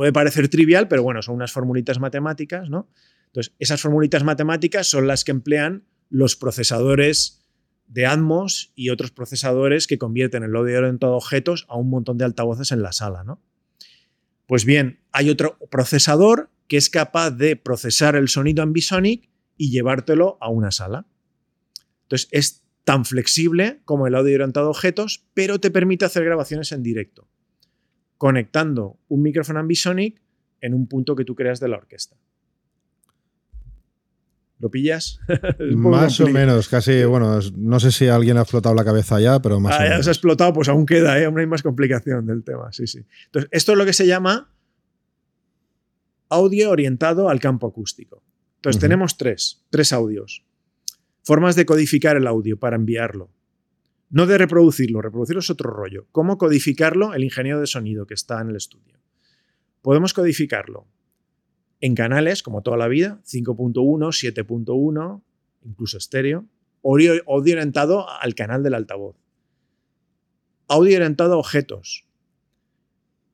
Puede 0.00 0.14
parecer 0.14 0.48
trivial, 0.48 0.88
pero 0.88 1.02
bueno, 1.02 1.20
son 1.20 1.34
unas 1.34 1.52
formulitas 1.52 2.00
matemáticas, 2.00 2.70
¿no? 2.70 2.88
Entonces, 3.26 3.52
esas 3.58 3.82
formulitas 3.82 4.24
matemáticas 4.24 4.86
son 4.86 5.06
las 5.06 5.24
que 5.24 5.30
emplean 5.30 5.84
los 6.08 6.36
procesadores 6.36 7.44
de 7.86 8.06
Atmos 8.06 8.72
y 8.74 8.88
otros 8.88 9.10
procesadores 9.10 9.86
que 9.86 9.98
convierten 9.98 10.42
el 10.42 10.56
audio 10.56 10.78
orientado 10.78 11.12
a 11.12 11.16
objetos 11.18 11.66
a 11.68 11.76
un 11.76 11.90
montón 11.90 12.16
de 12.16 12.24
altavoces 12.24 12.72
en 12.72 12.80
la 12.80 12.92
sala, 12.92 13.24
¿no? 13.24 13.42
Pues 14.46 14.64
bien, 14.64 15.00
hay 15.12 15.28
otro 15.28 15.58
procesador 15.70 16.48
que 16.66 16.78
es 16.78 16.88
capaz 16.88 17.32
de 17.32 17.56
procesar 17.56 18.16
el 18.16 18.30
sonido 18.30 18.62
ambisonic 18.62 19.28
y 19.58 19.70
llevártelo 19.70 20.38
a 20.40 20.48
una 20.48 20.70
sala. 20.70 21.04
Entonces 22.04 22.26
es 22.30 22.64
tan 22.84 23.04
flexible 23.04 23.82
como 23.84 24.06
el 24.06 24.14
audio 24.14 24.36
orientado 24.36 24.68
a 24.68 24.70
objetos, 24.70 25.26
pero 25.34 25.60
te 25.60 25.70
permite 25.70 26.06
hacer 26.06 26.24
grabaciones 26.24 26.72
en 26.72 26.82
directo, 26.82 27.28
conectando 28.20 28.98
un 29.08 29.22
micrófono 29.22 29.60
ambisonic 29.60 30.20
en 30.60 30.74
un 30.74 30.86
punto 30.86 31.16
que 31.16 31.24
tú 31.24 31.34
creas 31.34 31.58
de 31.58 31.68
la 31.68 31.78
orquesta. 31.78 32.18
¿Lo 34.58 34.70
pillas? 34.70 35.20
más 35.74 36.20
o 36.20 36.26
menos, 36.26 36.68
casi, 36.68 37.02
bueno, 37.04 37.38
no 37.56 37.80
sé 37.80 37.90
si 37.90 38.08
alguien 38.08 38.36
ha 38.36 38.42
explotado 38.42 38.74
la 38.74 38.84
cabeza 38.84 39.18
ya, 39.20 39.40
pero 39.40 39.58
más 39.58 39.72
ah, 39.72 39.78
o 39.78 39.80
menos. 39.84 39.96
Ya 39.96 40.02
se 40.02 40.10
ha 40.10 40.12
explotado, 40.12 40.52
pues 40.52 40.68
aún 40.68 40.84
queda, 40.84 41.18
¿eh? 41.18 41.24
aún 41.24 41.38
hay 41.38 41.46
más 41.46 41.62
complicación 41.62 42.26
del 42.26 42.44
tema, 42.44 42.70
sí, 42.72 42.86
sí. 42.86 43.06
Entonces, 43.24 43.48
esto 43.52 43.72
es 43.72 43.78
lo 43.78 43.86
que 43.86 43.94
se 43.94 44.06
llama 44.06 44.52
audio 46.28 46.72
orientado 46.72 47.30
al 47.30 47.40
campo 47.40 47.68
acústico. 47.68 48.22
Entonces, 48.56 48.82
tenemos 48.82 49.16
tres, 49.16 49.64
tres 49.70 49.94
audios. 49.94 50.44
Formas 51.22 51.56
de 51.56 51.64
codificar 51.64 52.18
el 52.18 52.26
audio 52.26 52.58
para 52.58 52.76
enviarlo. 52.76 53.30
No 54.10 54.26
de 54.26 54.38
reproducirlo, 54.38 55.00
reproducirlo 55.00 55.38
es 55.38 55.50
otro 55.50 55.70
rollo. 55.70 56.08
¿Cómo 56.10 56.36
codificarlo? 56.36 57.14
El 57.14 57.22
ingeniero 57.22 57.60
de 57.60 57.68
sonido 57.68 58.06
que 58.06 58.14
está 58.14 58.40
en 58.40 58.50
el 58.50 58.56
estudio. 58.56 58.98
Podemos 59.82 60.12
codificarlo 60.12 60.88
en 61.80 61.94
canales, 61.94 62.42
como 62.42 62.62
toda 62.62 62.76
la 62.76 62.88
vida, 62.88 63.20
5.1, 63.24 63.72
7.1, 63.74 65.22
incluso 65.62 65.96
estéreo, 65.96 66.46
audio, 66.84 67.22
orientado 67.24 68.10
al 68.10 68.34
canal 68.34 68.64
del 68.64 68.74
altavoz. 68.74 69.16
Audio 70.68 70.96
orientado 70.96 71.34
a 71.34 71.38
objetos. 71.38 72.04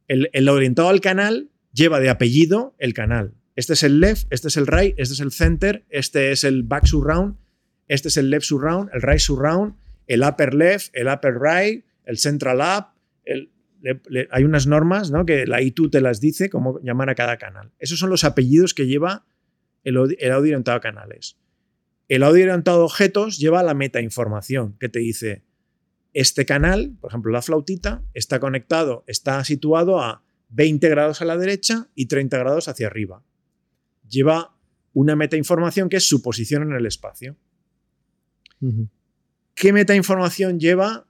El, 0.09 0.49
orientado 0.49 0.91
al 0.91 1.01
canal 1.01 1.51
lleva 1.73 2.01
de 2.01 2.11
apellido 2.11 2.75
el 2.79 2.95
canal. 2.95 3.35
Este 3.57 3.73
es 3.73 3.83
el 3.83 3.99
left, 3.99 4.27
este 4.31 4.49
es 4.49 4.57
el 4.57 4.67
right, 4.67 4.95
este 4.99 5.15
es 5.15 5.21
el 5.21 5.33
center, 5.33 5.87
este 5.89 6.31
es 6.31 6.45
el 6.45 6.63
back 6.63 6.85
surround, 6.85 7.37
este 7.89 8.09
es 8.09 8.19
el 8.19 8.31
left 8.31 8.45
surround, 8.45 8.91
el 8.93 9.03
right 9.03 9.19
surround, 9.19 9.75
el 10.07 10.23
upper 10.23 10.55
left, 10.55 10.95
el 10.95 11.09
upper 11.09 11.35
right, 11.41 11.85
el 12.05 12.19
central 12.19 12.61
up, 12.61 12.97
hay 14.31 14.45
unas 14.45 14.67
normas 14.67 15.11
¿no? 15.11 15.27
que 15.27 15.47
la 15.47 15.63
ITU 15.63 15.91
te 15.91 16.01
las 16.01 16.21
dice 16.21 16.51
cómo 16.51 16.81
llamar 16.81 17.11
a 17.11 17.15
cada 17.15 17.37
canal. 17.37 17.73
Esos 17.79 17.99
son 17.99 18.11
los 18.11 18.25
apellidos 18.25 18.75
que 18.75 18.87
lleva 18.87 19.27
el, 19.85 19.97
audio 19.97 20.17
orientado 20.33 20.79
a 20.79 20.81
canales. 20.81 21.37
El 22.09 22.23
audio 22.23 22.45
orientado 22.45 22.83
a 22.83 22.85
objetos 22.85 23.39
lleva 23.39 23.63
la 23.63 23.75
metainformación 23.75 24.77
que 24.79 24.89
te 24.89 24.99
dice, 25.01 25.45
este 26.13 26.47
canal, 26.47 26.97
por 27.01 27.11
ejemplo 27.11 27.31
la 27.31 27.43
flautita, 27.43 28.03
está 28.15 28.41
conectado, 28.41 29.05
está 29.07 29.45
situado 29.45 30.01
a 30.01 30.25
20 30.49 30.89
grados 30.89 31.21
a 31.21 31.25
la 31.25 31.37
derecha 31.37 31.89
y 31.95 32.07
30 32.07 32.39
grados 32.39 32.69
hacia 32.69 32.87
arriba. 32.87 33.23
Lleva 34.09 34.57
una 34.93 35.17
metainformación 35.17 35.89
que 35.89 35.99
es 35.99 36.09
su 36.09 36.23
posición 36.23 36.63
en 36.63 36.73
el 36.73 36.87
espacio. 36.87 37.37
¿Qué 39.57 39.73
metainformación 39.73 40.61
lleva 40.61 41.07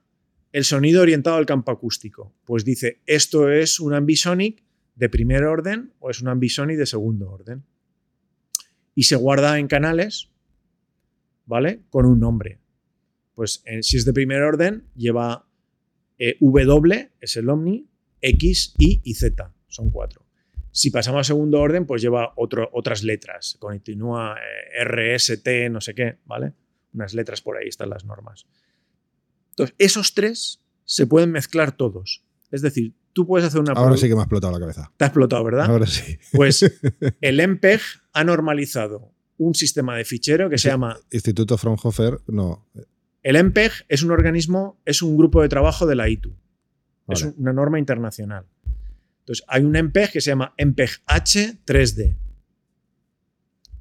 el 0.51 0.63
sonido 0.63 1.03
orientado 1.03 1.37
al 1.37 1.45
campo 1.45 1.71
acústico. 1.71 2.33
Pues 2.43 2.65
dice, 2.65 3.01
esto 3.05 3.51
es 3.51 3.79
un 3.79 3.93
ambisonic 3.93 4.63
de 4.95 5.09
primer 5.09 5.43
orden 5.43 5.93
o 5.99 6.09
es 6.09 6.21
un 6.21 6.29
ambisonic 6.29 6.77
de 6.77 6.87
segundo 6.87 7.29
orden. 7.29 7.63
Y 8.95 9.03
se 9.03 9.15
guarda 9.15 9.59
en 9.59 9.67
canales, 9.67 10.31
¿vale? 11.45 11.81
Con 11.91 12.07
un 12.07 12.19
nombre. 12.19 12.59
Pues 13.35 13.63
si 13.81 13.97
es 13.97 14.05
de 14.05 14.13
primer 14.13 14.41
orden, 14.41 14.85
lleva 14.95 15.47
eh, 16.17 16.37
W, 16.39 17.11
es 17.21 17.37
el 17.37 17.49
Omni, 17.49 17.87
X, 18.21 18.73
Y 18.79 19.01
y 19.03 19.13
Z. 19.13 19.53
Son 19.67 19.91
cuatro. 19.91 20.25
Si 20.71 20.89
pasamos 20.89 21.21
a 21.21 21.23
segundo 21.23 21.61
orden, 21.61 21.85
pues 21.85 22.01
lleva 22.01 22.33
otras 22.35 23.03
letras. 23.03 23.57
Continúa 23.59 24.37
eh, 24.37 24.81
R, 24.81 25.13
S, 25.13 25.37
T, 25.37 25.69
no 25.69 25.81
sé 25.81 25.93
qué, 25.93 26.17
¿vale? 26.25 26.53
Unas 26.93 27.13
letras 27.13 27.41
por 27.41 27.57
ahí 27.57 27.67
están 27.67 27.89
las 27.89 28.05
normas. 28.05 28.47
Entonces, 29.51 29.75
esos 29.77 30.13
tres 30.13 30.61
se 30.85 31.07
pueden 31.07 31.31
mezclar 31.31 31.75
todos. 31.75 32.23
Es 32.51 32.61
decir, 32.61 32.93
tú 33.13 33.25
puedes 33.25 33.47
hacer 33.47 33.59
una... 33.59 33.73
Ahora 33.73 33.97
sí 33.97 34.07
que 34.07 34.15
me 34.15 34.21
ha 34.21 34.23
explotado 34.23 34.53
la 34.53 34.59
cabeza. 34.59 34.91
Te 34.95 35.05
ha 35.05 35.07
explotado, 35.07 35.43
¿verdad? 35.43 35.65
Ahora 35.69 35.87
sí. 35.87 36.17
Pues 36.31 36.63
el 37.21 37.47
MPEG 37.47 37.81
ha 38.13 38.23
normalizado 38.23 39.11
un 39.37 39.53
sistema 39.53 39.95
de 39.97 40.05
fichero 40.05 40.49
que 40.49 40.57
se 40.57 40.69
llama... 40.69 40.97
Instituto 41.11 41.57
Fraunhofer, 41.57 42.21
no. 42.27 42.67
El 43.23 43.43
MPEG 43.43 43.71
es 43.89 44.03
un 44.03 44.11
organismo, 44.11 44.79
es 44.85 45.01
un 45.01 45.17
grupo 45.17 45.41
de 45.41 45.49
trabajo 45.49 45.85
de 45.85 45.95
la 45.95 46.09
ITU. 46.09 46.35
Es 47.09 47.23
una 47.23 47.53
norma 47.53 47.79
internacional. 47.79 48.45
Entonces, 49.19 49.45
hay 49.47 49.63
un 49.63 49.71
MPEG 49.71 50.11
que 50.11 50.21
se 50.21 50.31
llama 50.31 50.53
MPEG 50.57 50.89
H3D. 51.05 52.17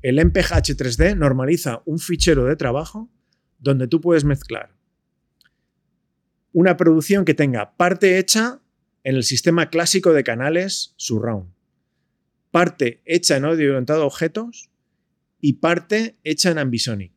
El 0.06 0.24
MPEG 0.24 0.46
H3D 0.46 1.16
normaliza 1.16 1.82
un 1.84 1.98
fichero 1.98 2.44
de 2.44 2.54
trabajo 2.54 3.10
donde 3.58 3.88
tú 3.88 4.00
puedes 4.00 4.24
mezclar 4.24 4.72
una 6.52 6.76
producción 6.76 7.24
que 7.24 7.34
tenga 7.34 7.76
parte 7.76 8.16
hecha 8.16 8.60
en 9.02 9.16
el 9.16 9.24
sistema 9.24 9.68
clásico 9.68 10.12
de 10.12 10.22
canales 10.22 10.94
surround, 10.94 11.52
parte 12.52 13.02
hecha 13.04 13.36
en 13.36 13.46
audio 13.46 13.70
orientado 13.70 14.04
a 14.04 14.06
objetos 14.06 14.70
y 15.40 15.54
parte 15.54 16.16
hecha 16.22 16.52
en 16.52 16.58
Ambisonic. 16.58 17.12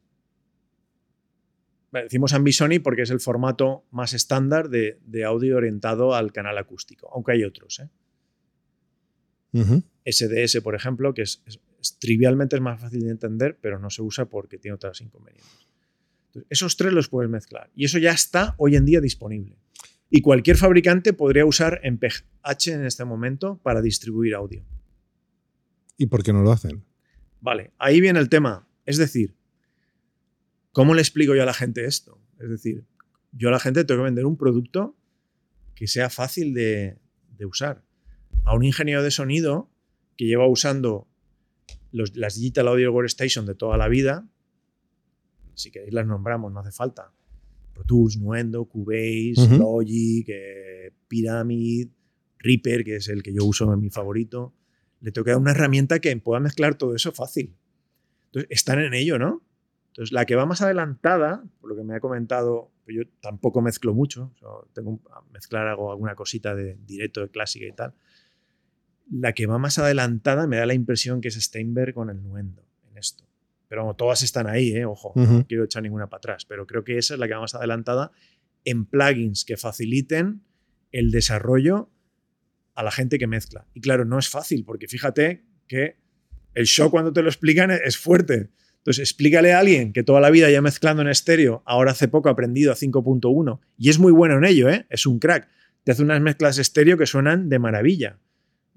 decimos 1.91 2.34
Ambisonic 2.34 2.82
porque 2.82 3.04
es 3.04 3.12
el 3.12 3.19
formato 3.19 3.86
más 3.91 4.13
estándar 4.13 4.69
de, 4.69 4.97
audio 5.28 5.58
orientado 5.58 6.15
al 6.15 6.32
canal 6.34 6.58
acústico, 6.58 7.08
aunque 7.13 7.34
hay 7.34 7.43
otros. 7.43 7.82
¿eh? 9.54 9.84
SDS, 10.08 10.62
por 10.63 10.73
ejemplo, 10.73 11.13
que 11.13 11.21
es, 11.21 11.43
trivialmente 12.00 12.56
es 12.56 12.62
más 12.62 12.80
fácil 12.80 13.02
de 13.02 13.12
entender, 13.12 13.58
pero 13.62 13.80
no 13.80 13.89
se 13.89 14.02
usa 14.02 14.26
porque 14.26 14.58
tiene 14.58 14.76
otras 14.76 15.02
inconvenientes 15.02 15.70
esos 16.50 16.78
tres 16.78 16.94
los 16.94 17.10
puedes 17.10 17.30
mezclar. 17.30 17.70
Y 17.76 17.86
eso 17.86 17.98
ya 17.98 18.12
está 18.12 18.56
hoy 18.58 18.76
en 18.76 18.86
día 18.86 19.02
disponible. 19.02 19.58
Y 20.10 20.22
cualquier 20.22 20.58
fabricante 20.58 21.13
podría 21.13 21.46
usar 21.46 21.82
MPEG-H 21.84 22.72
en 22.72 22.86
este 22.86 23.06
momento 23.06 23.60
para 23.62 23.82
distribuir 23.82 24.36
audio. 24.36 24.65
¿Y 25.98 26.08
por 26.08 26.24
qué 26.24 26.34
no 26.34 26.42
lo 26.42 26.52
hacen? 26.52 26.84
Vale, 27.42 27.72
ahí 27.78 28.02
viene 28.02 28.20
el 28.20 28.30
tema. 28.30 28.68
Es 28.86 28.98
decir, 28.98 29.36
¿cómo 30.72 30.96
le 30.96 31.02
explico 31.02 31.36
yo 31.36 31.44
a 31.44 31.46
la 31.46 31.54
gente 31.54 31.86
esto? 31.86 32.20
Es 32.39 32.50
decir, 32.50 32.86
yo 33.32 33.50
a 33.50 33.52
la 33.52 33.60
gente 33.60 33.84
tengo 33.84 34.00
que 34.00 34.06
vender 34.06 34.26
un 34.26 34.38
producto 34.38 34.96
que 35.76 35.88
sea 35.88 36.10
fácil 36.10 36.54
de, 36.54 36.98
usar. 37.46 37.86
A 38.44 38.54
un 38.56 38.65
ingeniero 38.65 39.02
de 39.02 39.12
sonido 39.12 39.70
que 40.18 40.26
lleva 40.26 40.48
usando 40.48 41.08
las 41.91 42.36
Digital 42.36 42.67
Audio 42.67 42.93
Workstation 42.93 43.45
de 43.45 43.56
toda 43.56 43.78
la 43.78 43.88
vida, 43.88 44.28
si 45.60 45.71
queréis 45.71 45.93
las 45.93 46.08
nombramos, 46.08 46.52
no 46.52 46.62
hace 46.62 46.71
falta. 46.71 47.12
Pro 47.73 47.84
Tools, 47.84 48.17
Nuendo, 48.17 48.65
Cubase, 48.65 49.58
Logic, 49.58 50.25
eh, 50.30 50.91
Pyramid, 51.08 51.89
Reaper, 52.39 52.84
que 52.84 52.95
es 52.95 53.10
el 53.10 53.21
que 53.21 53.34
yo 53.34 53.43
uso 53.43 53.71
en 53.73 53.80
mi 53.82 53.89
favorito. 53.89 54.54
Le 55.02 55.12
tengo 55.12 55.25
que 55.25 55.32
dar 55.32 55.39
una 55.39 55.52
herramienta 55.52 55.99
que 55.99 56.15
pueda 56.17 56.39
mezclar 56.39 56.75
todo 56.75 56.95
eso 56.95 57.12
fácil. 57.12 57.56
Entonces, 58.28 58.47
están 58.52 58.80
en 58.80 58.93
ello, 58.93 59.19
¿no? 59.19 59.43
Entonces, 59.88 60.13
la 60.13 60.25
que 60.25 60.36
va 60.36 60.45
más 60.45 60.62
adelantada, 60.62 61.43
por 61.60 61.69
lo 61.69 61.75
que 61.75 61.84
me 61.84 61.95
ha 61.95 61.99
comentado, 61.99 62.71
pues 62.86 62.95
yo 62.95 63.04
tampoco 63.21 63.62
mezclo 63.62 63.93
mucho, 63.93 64.34
tengo 64.73 64.97
que 64.97 65.32
mezclar 65.32 65.67
algo, 65.67 65.91
alguna 65.91 66.15
cosita 66.15 66.56
de 66.56 66.78
directo, 66.86 67.21
de 67.21 67.30
clásica 67.30 67.65
y 67.65 67.73
tal. 67.73 67.93
La 69.12 69.34
que 69.34 69.48
va 69.48 69.58
más 69.58 69.78
adelantada 69.80 70.48
me 70.48 70.58
da 70.58 70.65
la 70.65 70.74
impresión 70.74 71.22
que 71.22 71.30
es 71.30 71.36
Steinberg 71.36 71.93
con 71.93 72.10
el 72.10 72.22
Nuendo 72.22 72.63
en 72.89 72.98
esto. 72.98 73.26
Pero 73.67 73.93
todas 73.95 74.24
están 74.24 74.48
ahí, 74.48 74.72
¿eh? 74.76 74.86
ojo, 74.86 75.13
no 75.15 75.45
quiero 75.48 75.63
echar 75.63 75.84
ninguna 75.84 76.08
para 76.08 76.17
atrás, 76.17 76.45
pero 76.45 76.65
creo 76.65 76.84
que 76.84 76.98
esa 76.98 77.13
es 77.13 77.19
la 77.19 77.28
que 77.28 77.36
va 77.36 77.41
más 77.41 77.54
adelantada 77.54 78.12
en 78.65 78.86
plugins 78.86 79.45
que 79.45 79.58
faciliten 79.58 80.41
el 80.91 81.12
desarrollo 81.12 81.89
a 82.74 82.84
la 82.84 82.91
gente 82.91 83.19
que 83.19 83.28
mezcla. 83.28 83.67
Y 83.74 83.82
claro, 83.82 84.06
no 84.06 84.17
es 84.17 84.30
fácil, 84.30 84.65
porque 84.65 84.88
fíjate 84.88 85.43
que 85.67 85.98
el 86.56 86.65
show 86.65 86.89
cuando 86.89 87.13
te 87.13 87.22
lo 87.22 87.30
explican 87.30 87.72
es 87.72 87.98
fuerte. 87.98 88.50
Entonces, 88.78 89.00
explícale 89.00 89.54
a 89.54 89.60
alguien 89.60 89.93
que 89.93 90.04
toda 90.04 90.22
la 90.22 90.30
vida 90.30 90.50
ya 90.50 90.62
mezclando 90.62 91.02
en 91.02 91.10
estéreo, 91.10 91.62
ahora 91.65 91.91
hace 91.91 92.08
poco 92.08 92.30
ha 92.30 92.32
aprendido 92.32 92.72
a 92.72 92.76
5.1 92.76 93.60
y 93.78 93.89
es 93.89 94.00
muy 94.00 94.12
bueno 94.12 94.38
en 94.38 94.45
ello, 94.45 94.69
¿eh? 94.69 94.86
es 94.89 95.06
un 95.06 95.19
crack. 95.19 95.48
Te 95.84 95.91
hace 95.91 96.04
unas 96.04 96.22
mezclas 96.22 96.58
estéreo 96.58 96.98
que 96.98 97.06
suenan 97.06 97.50
de 97.50 97.60
maravilla. 97.60 98.17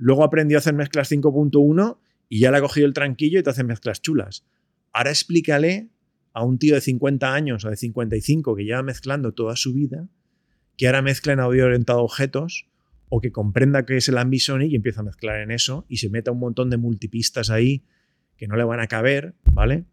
Luego 0.03 0.25
aprendió 0.25 0.57
a 0.57 0.59
hacer 0.59 0.75
mezclas 0.75 1.13
5.1 1.13 1.97
y 2.29 2.41
ya 2.41 2.51
le 2.51 2.57
ha 2.57 2.61
cogido 2.61 2.89
el 2.89 2.93
tranquillo 2.93 3.39
y 3.39 3.45
te 3.45 3.51
hace 3.51 3.63
mezclas 3.63 4.03
chulas. 4.03 4.45
Ahora 4.93 5.11
explícale 5.11 5.91
a 6.33 6.45
un 6.45 6.59
tío 6.59 6.75
de 6.75 6.81
50 6.81 7.33
años 7.33 7.65
o 7.65 7.71
de 7.71 7.77
55 7.77 8.57
que 8.57 8.65
lleva 8.65 8.83
mezclando 8.83 9.33
toda 9.33 9.55
su 9.55 9.73
vida, 9.73 10.09
que 10.77 10.89
ahora 10.89 11.03
mezcla 11.03 11.35
en 11.35 11.39
audio 11.39 11.67
orientado 11.67 12.01
a 12.01 12.03
objetos 12.03 12.67
o 13.11 13.21
que 13.21 13.31
comprenda 13.31 13.87
qué 13.87 13.97
es 13.97 14.09
el 14.09 14.19
Ambisonic 14.19 14.73
y 14.73 14.75
empieza 14.75 15.03
a 15.03 15.05
mezclar 15.05 15.41
en 15.41 15.53
eso 15.53 15.87
y 15.89 15.99
se 15.99 16.11
meta 16.11 16.33
un 16.33 16.41
montón 16.41 16.69
de 16.69 16.79
multipistas 16.79 17.49
ahí 17.49 17.85
que 18.37 18.49
no 18.49 18.57
le 18.57 18.65
van 18.65 18.81
a 18.81 18.89
caber, 18.89 19.37
¿vale? 19.53 19.85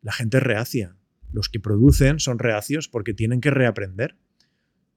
La 0.00 0.12
gente 0.12 0.38
es 0.38 0.42
reacia. 0.42 0.96
Los 1.32 1.50
que 1.50 1.60
producen 1.60 2.18
son 2.18 2.38
reacios 2.38 2.88
porque 2.88 3.12
tienen 3.12 3.42
que 3.42 3.50
reaprender. 3.50 4.16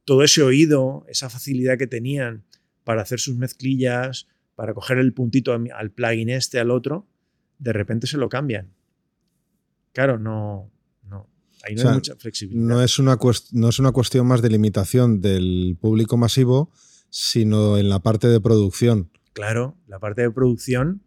Todo 0.06 0.24
ese 0.24 0.42
oído, 0.42 1.04
esa 1.10 1.30
facilidad 1.30 1.78
que 1.78 1.88
tenían 1.88 2.46
para 2.84 3.02
hacer 3.02 3.20
sus 3.20 3.36
mezclillas, 3.36 4.28
para 4.56 4.74
coger 4.74 4.98
el 4.98 5.14
puntito 5.14 5.54
al 5.54 5.92
plugin 5.92 6.30
este, 6.30 6.60
al 6.60 6.72
otro, 6.72 7.08
de 7.60 7.74
repente 7.74 8.08
se 8.08 8.18
lo 8.18 8.30
cambian. 8.30 8.74
Claro, 9.94 10.18
no, 10.18 10.72
no. 11.04 11.30
Ahí 11.64 11.76
no 11.76 11.90
hay 11.90 11.96
mucha 11.96 12.16
flexibilidad. 12.16 12.66
No 12.66 12.82
es, 12.82 12.98
una 13.00 13.18
no 13.52 13.70
es 13.70 13.80
una 13.80 13.92
cuestión 13.92 14.28
más 14.28 14.42
de 14.42 14.50
limitación 14.50 15.22
del 15.22 15.78
público 15.80 16.18
masivo, 16.18 16.72
sino 17.10 17.78
en 17.78 17.90
la 17.90 18.00
parte 18.00 18.28
de 18.28 18.40
producción. 18.40 19.12
Claro, 19.34 19.78
la 19.88 20.00
parte 20.00 20.22
de 20.22 20.32
producción, 20.32 21.04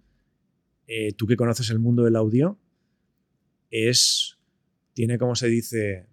eh, 0.87 1.13
tú 1.13 1.27
que 1.27 1.37
conoces 1.37 1.71
el 1.71 1.79
mundo 1.79 2.05
del 2.05 2.17
audio, 2.17 2.59
es, 3.71 4.39
tiene 4.93 5.19
como 5.19 5.35
se 5.35 5.49
dice, 5.49 6.07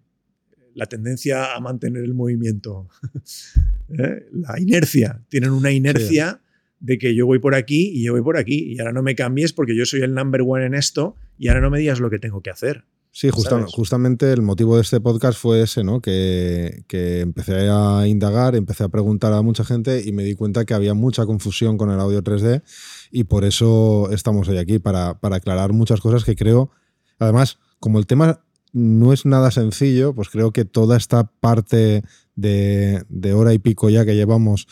la 0.74 0.86
tendencia 0.86 1.54
a 1.54 1.60
mantener 1.60 2.04
el 2.04 2.14
movimiento, 2.14 2.88
¿eh? 3.98 4.26
la 4.32 4.60
inercia, 4.60 5.22
tienen 5.28 5.50
una 5.50 5.72
inercia 5.72 6.40
de 6.80 6.98
que 6.98 7.14
yo 7.14 7.26
voy 7.26 7.38
por 7.38 7.54
aquí 7.54 7.90
y 7.94 8.04
yo 8.04 8.12
voy 8.12 8.22
por 8.22 8.36
aquí 8.36 8.72
y 8.72 8.78
ahora 8.80 8.92
no 8.92 9.02
me 9.02 9.14
cambies 9.14 9.52
porque 9.52 9.76
yo 9.76 9.86
soy 9.86 10.02
el 10.02 10.14
number 10.14 10.42
one 10.46 10.66
en 10.66 10.74
esto 10.74 11.16
y 11.38 11.48
ahora 11.48 11.60
no 11.60 11.70
me 11.70 11.78
digas 11.78 12.00
lo 12.00 12.10
que 12.10 12.18
tengo 12.18 12.42
que 12.42 12.50
hacer. 12.50 12.84
Sí, 13.14 13.28
justamente 13.30 14.32
el 14.32 14.40
motivo 14.40 14.76
de 14.76 14.82
este 14.82 14.98
podcast 14.98 15.38
fue 15.38 15.60
ese, 15.60 15.84
¿no? 15.84 16.00
Que, 16.00 16.84
que, 16.88 17.20
empecé 17.20 17.68
a 17.70 18.06
indagar, 18.06 18.56
empecé 18.56 18.84
a 18.84 18.88
preguntar 18.88 19.34
a 19.34 19.42
mucha 19.42 19.66
gente 19.66 20.02
y 20.02 20.12
me 20.12 20.24
di 20.24 20.34
cuenta 20.34 20.64
que 20.64 20.72
había 20.72 20.94
mucha 20.94 21.26
confusión 21.26 21.76
con 21.76 21.90
el 21.90 22.00
audio 22.00 22.22
3D 22.24 22.62
y 23.10 23.24
por 23.24 23.44
eso 23.44 24.10
estamos 24.10 24.48
hoy 24.48 24.56
aquí, 24.56 24.78
para, 24.78 25.20
para 25.20 25.36
aclarar 25.36 25.74
muchas 25.74 26.00
cosas 26.00 26.24
que 26.24 26.36
creo, 26.36 26.70
además, 27.18 27.58
como 27.80 27.98
el 27.98 28.06
tema 28.06 28.46
no 28.72 29.12
es 29.12 29.26
nada 29.26 29.50
sencillo, 29.50 30.14
pues 30.14 30.28
creo 30.30 30.52
que 30.52 30.64
toda 30.64 30.96
esta 30.96 31.24
parte 31.24 32.02
de, 32.34 33.34
hora 33.34 33.52
y 33.52 33.58
pico 33.58 33.90
ya 33.90 34.04
que 34.04 34.14
llevamos 34.14 34.66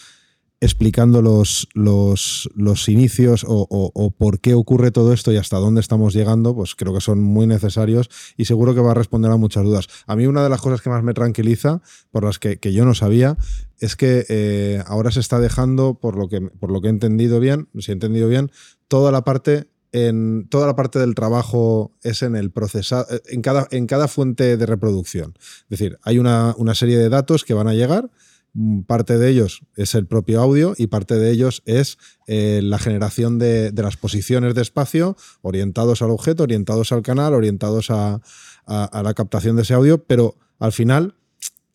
explicando 0.62 1.22
los, 1.22 1.68
los, 1.72 2.50
los 2.54 2.88
inicios 2.90 3.46
o, 3.48 4.14
por 4.18 4.40
qué 4.40 4.52
ocurre 4.52 4.90
todo 4.90 5.14
esto 5.14 5.32
y 5.32 5.38
hasta 5.38 5.56
dónde 5.56 5.80
estamos 5.80 6.12
llegando, 6.12 6.54
pues 6.54 6.74
creo 6.74 6.92
que 6.92 7.00
son 7.00 7.22
muy 7.22 7.46
necesarios 7.46 8.10
y 8.36 8.44
seguro 8.44 8.74
que 8.74 8.82
va 8.82 8.90
a 8.90 8.94
responder 8.94 9.30
a 9.30 9.38
muchas 9.38 9.64
dudas. 9.64 9.88
A 10.06 10.16
mí 10.16 10.26
una 10.26 10.42
de 10.42 10.50
las 10.50 10.60
cosas 10.60 10.82
que 10.82 10.90
más 10.90 11.02
me 11.02 11.14
tranquiliza, 11.14 11.80
por 12.10 12.24
las 12.24 12.38
que, 12.38 12.58
yo 12.72 12.84
no 12.84 12.94
sabía, 12.94 13.38
es 13.78 13.96
que 13.96 14.26
eh, 14.28 14.82
ahora 14.86 15.10
se 15.10 15.20
está 15.20 15.40
dejando, 15.40 15.94
por 15.94 16.16
lo, 16.16 16.28
que, 16.28 16.42
por 16.42 16.70
lo 16.70 16.82
que 16.82 16.88
he 16.88 16.90
entendido 16.90 17.40
bien, 17.40 17.68
si 17.78 17.92
he 17.92 17.94
entendido 17.94 18.28
bien, 18.28 18.50
toda 18.86 19.12
la 19.12 19.24
parte 19.24 19.69
en 19.92 20.46
toda 20.48 20.66
la 20.66 20.76
parte 20.76 20.98
del 20.98 21.14
trabajo 21.14 21.92
es 22.02 22.22
en 22.22 22.36
el 22.36 22.50
procesado, 22.50 23.06
en 23.26 23.42
cada, 23.42 23.66
en 23.70 23.86
cada 23.86 24.08
fuente 24.08 24.56
de 24.56 24.66
reproducción. 24.66 25.34
Es 25.38 25.68
decir, 25.78 25.98
hay 26.02 26.18
una, 26.18 26.54
una 26.58 26.74
serie 26.74 26.98
de 26.98 27.08
datos 27.08 27.44
que 27.44 27.54
van 27.54 27.68
a 27.68 27.74
llegar 27.74 28.10
Mm, 28.52 28.80
parte 28.82 29.16
de 29.16 29.30
ellos 29.30 29.62
es 29.76 29.94
el 29.94 30.06
propio 30.06 30.40
audio 30.40 30.74
y 30.76 30.88
parte 30.88 31.14
de 31.14 31.30
ellos 31.30 31.62
es 31.66 31.98
eh, 32.26 32.60
la 32.62 32.78
generación 32.78 33.38
de, 33.38 33.72
las 33.72 33.96
posiciones 33.96 34.54
de 34.54 34.62
espacio 34.62 35.16
orientados 35.42 36.02
al 36.02 36.10
objeto, 36.10 36.42
orientados 36.42 36.90
al 36.90 37.02
canal, 37.02 37.34
orientados 37.34 37.90
a, 37.90 38.20
la 38.66 39.14
captación 39.14 39.56
de 39.56 39.62
ese 39.62 39.74
audio, 39.74 40.04
pero 40.04 40.36
al 40.60 40.70
final 40.70 41.16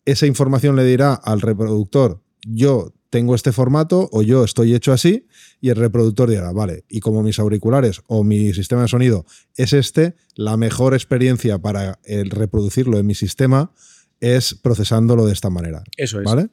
esa 0.06 0.26
información 0.26 0.76
le 0.76 0.84
dirá 0.84 1.12
al 1.12 1.42
reproductor, 1.42 2.22
yo 2.46 2.94
tengo 3.10 3.34
este 3.34 3.52
formato 3.52 4.08
o 4.12 4.22
yo 4.22 4.44
estoy 4.44 4.74
hecho 4.74 4.92
así 4.92 5.26
y 5.60 5.70
el 5.70 5.76
reproductor 5.76 6.28
dirá, 6.28 6.52
vale, 6.52 6.84
y 6.88 7.00
como 7.00 7.22
mis 7.22 7.38
auriculares 7.38 8.02
o 8.06 8.24
mi 8.24 8.52
sistema 8.52 8.82
de 8.82 8.88
sonido 8.88 9.24
es 9.56 9.72
este, 9.72 10.14
la 10.34 10.56
mejor 10.56 10.94
experiencia 10.94 11.58
para 11.58 11.98
el 12.04 12.30
reproducirlo 12.30 12.98
en 12.98 13.06
mi 13.06 13.14
sistema 13.14 13.72
es 14.20 14.54
procesándolo 14.54 15.26
de 15.26 15.32
esta 15.32 15.50
manera. 15.50 15.84
Eso 15.96 16.20
es. 16.20 16.24
¿Vale? 16.24 16.48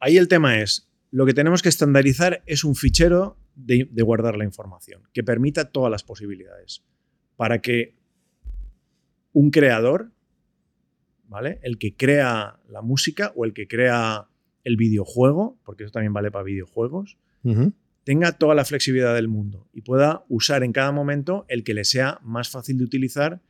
Ahí 0.00 0.16
el 0.16 0.28
tema 0.28 0.60
es, 0.60 0.88
lo 1.10 1.26
que 1.26 1.34
tenemos 1.34 1.62
que 1.62 1.68
estandarizar 1.68 2.42
es 2.46 2.64
un 2.64 2.74
fichero 2.74 3.36
de, 3.56 3.88
guardar 4.02 4.36
la 4.36 4.44
información, 4.44 5.02
que 5.12 5.24
permita 5.24 5.70
todas 5.70 5.90
las 5.90 6.04
posibilidades, 6.04 6.84
para 7.36 7.60
que 7.60 7.96
un 9.32 9.50
creador, 9.50 10.12
¿vale? 11.26 11.58
El 11.62 11.78
que 11.78 11.96
crea 11.96 12.60
la 12.68 12.82
música 12.82 13.32
o 13.34 13.44
el 13.44 13.52
que 13.52 13.66
crea 13.66 14.28
el 14.68 14.76
videojuego, 14.76 15.58
porque 15.64 15.84
eso 15.84 15.92
también 15.92 16.12
vale 16.12 16.30
para 16.30 16.44
videojuegos, 16.44 17.16
tenga 18.04 18.32
toda 18.32 18.54
la 18.54 18.66
flexibilidad 18.66 19.14
del 19.14 19.28
mundo 19.28 19.66
y 19.72 19.80
pueda 19.80 20.24
usar 20.28 20.62
en 20.62 20.72
cada 20.72 20.92
momento 20.92 21.46
el 21.48 21.64
que 21.64 21.72
le 21.72 21.84
sea 21.84 22.20
más 22.22 22.50
fácil 22.50 22.76
de 22.76 22.84
utilizar 22.84 23.40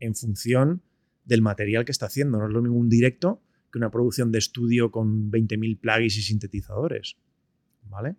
en 0.00 0.16
función 0.16 0.82
del 1.24 1.42
material 1.42 1.84
que 1.84 1.92
está 1.92 2.06
haciendo. 2.06 2.38
No 2.38 2.46
es 2.46 2.52
lo 2.52 2.60
mismo 2.60 2.76
un 2.76 2.88
directo 2.88 3.40
que 3.70 3.78
una 3.78 3.90
producción 3.90 4.32
de 4.32 4.38
estudio 4.38 4.90
con 4.90 5.30
20.000 5.30 5.78
plugins 5.78 6.16
y 6.16 6.22
sintetizadores. 6.22 7.16
¿Vale? 7.88 8.16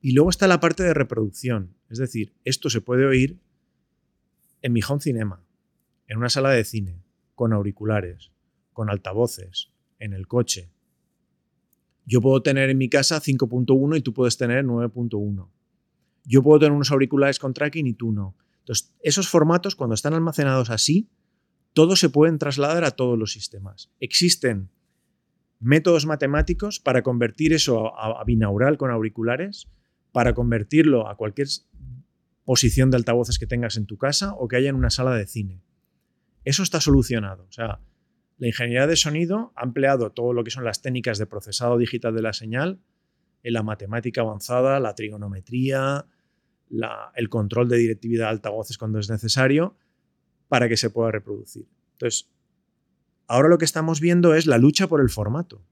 Y 0.00 0.12
luego 0.12 0.30
está 0.30 0.46
la 0.46 0.60
parte 0.60 0.82
de 0.82 0.94
reproducción. 0.94 1.74
Es 1.90 1.98
decir, 1.98 2.32
esto 2.44 2.70
se 2.70 2.80
puede 2.80 3.04
oír 3.04 3.38
en 4.62 4.72
mi 4.72 4.80
home 4.86 5.02
cinema, 5.02 5.44
en 6.06 6.16
una 6.16 6.30
sala 6.30 6.50
de 6.50 6.64
cine, 6.64 7.02
con 7.34 7.52
auriculares, 7.52 8.30
con 8.72 8.88
altavoces, 8.88 9.70
en 9.98 10.14
el 10.14 10.26
coche. 10.26 10.70
Yo 12.08 12.22
puedo 12.22 12.40
tener 12.42 12.70
en 12.70 12.78
mi 12.78 12.88
casa 12.88 13.20
5.1 13.20 13.98
y 13.98 14.00
tú 14.00 14.14
puedes 14.14 14.38
tener 14.38 14.64
9.1. 14.64 15.50
Yo 16.24 16.42
puedo 16.42 16.58
tener 16.58 16.72
unos 16.72 16.90
auriculares 16.90 17.38
con 17.38 17.52
tracking 17.52 17.86
y 17.86 17.92
tú 17.92 18.12
no. 18.12 18.34
Entonces, 18.60 18.94
esos 19.02 19.28
formatos, 19.28 19.76
cuando 19.76 19.92
están 19.94 20.14
almacenados 20.14 20.70
así, 20.70 21.10
todos 21.74 22.00
se 22.00 22.08
pueden 22.08 22.38
trasladar 22.38 22.84
a 22.84 22.92
todos 22.92 23.18
los 23.18 23.32
sistemas. 23.32 23.90
Existen 24.00 24.70
métodos 25.60 26.06
matemáticos 26.06 26.80
para 26.80 27.02
convertir 27.02 27.52
eso 27.52 27.94
a, 27.98 28.24
binaural 28.24 28.78
con 28.78 28.90
auriculares, 28.90 29.68
para 30.10 30.32
convertirlo 30.32 31.08
a 31.08 31.16
cualquier 31.16 31.48
posición 32.46 32.90
de 32.90 32.96
altavoces 32.96 33.38
que 33.38 33.46
tengas 33.46 33.76
en 33.76 33.84
tu 33.84 33.98
casa 33.98 34.32
o 34.32 34.48
que 34.48 34.56
haya 34.56 34.70
en 34.70 34.76
una 34.76 34.88
sala 34.88 35.14
de 35.14 35.26
cine. 35.26 35.62
Eso 36.44 36.62
está 36.62 36.80
solucionado. 36.80 37.44
O 37.50 37.52
sea, 37.52 37.80
la 38.38 38.46
ingeniería 38.46 38.86
de 38.86 38.96
sonido 38.96 39.52
ha 39.56 39.64
empleado 39.64 40.10
todo 40.10 40.32
lo 40.32 40.44
que 40.44 40.50
son 40.50 40.64
las 40.64 40.80
técnicas 40.80 41.18
de 41.18 41.26
procesado 41.26 41.76
digital 41.76 42.14
de 42.14 42.22
la 42.22 42.32
señal, 42.32 42.80
en 43.42 43.52
la 43.52 43.62
matemática 43.62 44.20
avanzada, 44.20 44.80
la 44.80 44.94
trigonometría, 44.94 46.06
el 47.14 47.28
control 47.28 47.68
de 47.68 47.78
directividad 47.78 48.26
de 48.26 48.30
altavoces 48.30 48.78
cuando 48.78 48.98
es 48.98 49.10
necesario, 49.10 49.76
para 50.48 50.68
que 50.68 50.76
se 50.76 50.90
pueda 50.90 51.10
reproducir. 51.10 51.66
Entonces, 51.92 52.30
ahora 53.26 53.48
lo 53.48 53.58
que 53.58 53.64
estamos 53.64 54.00
viendo 54.00 54.34
es 54.34 54.46
la 54.46 54.58
lucha 54.58 54.86
por 54.86 55.00
el 55.00 55.10
formato. 55.10 55.62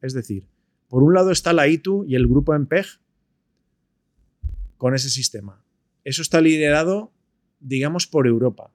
Es 0.00 0.14
decir, 0.14 0.46
por 0.88 1.02
un 1.02 1.14
lado 1.14 1.30
está 1.30 1.52
la 1.52 1.68
ITU 1.68 2.04
y 2.04 2.14
el 2.14 2.26
grupo 2.26 2.58
MPEG 2.58 2.86
con 4.76 4.94
ese 4.94 5.10
sistema. 5.10 5.62
Eso 6.04 6.22
está 6.22 6.40
liderado, 6.40 7.12
digamos, 7.60 8.06
por 8.06 8.26
Europa, 8.26 8.72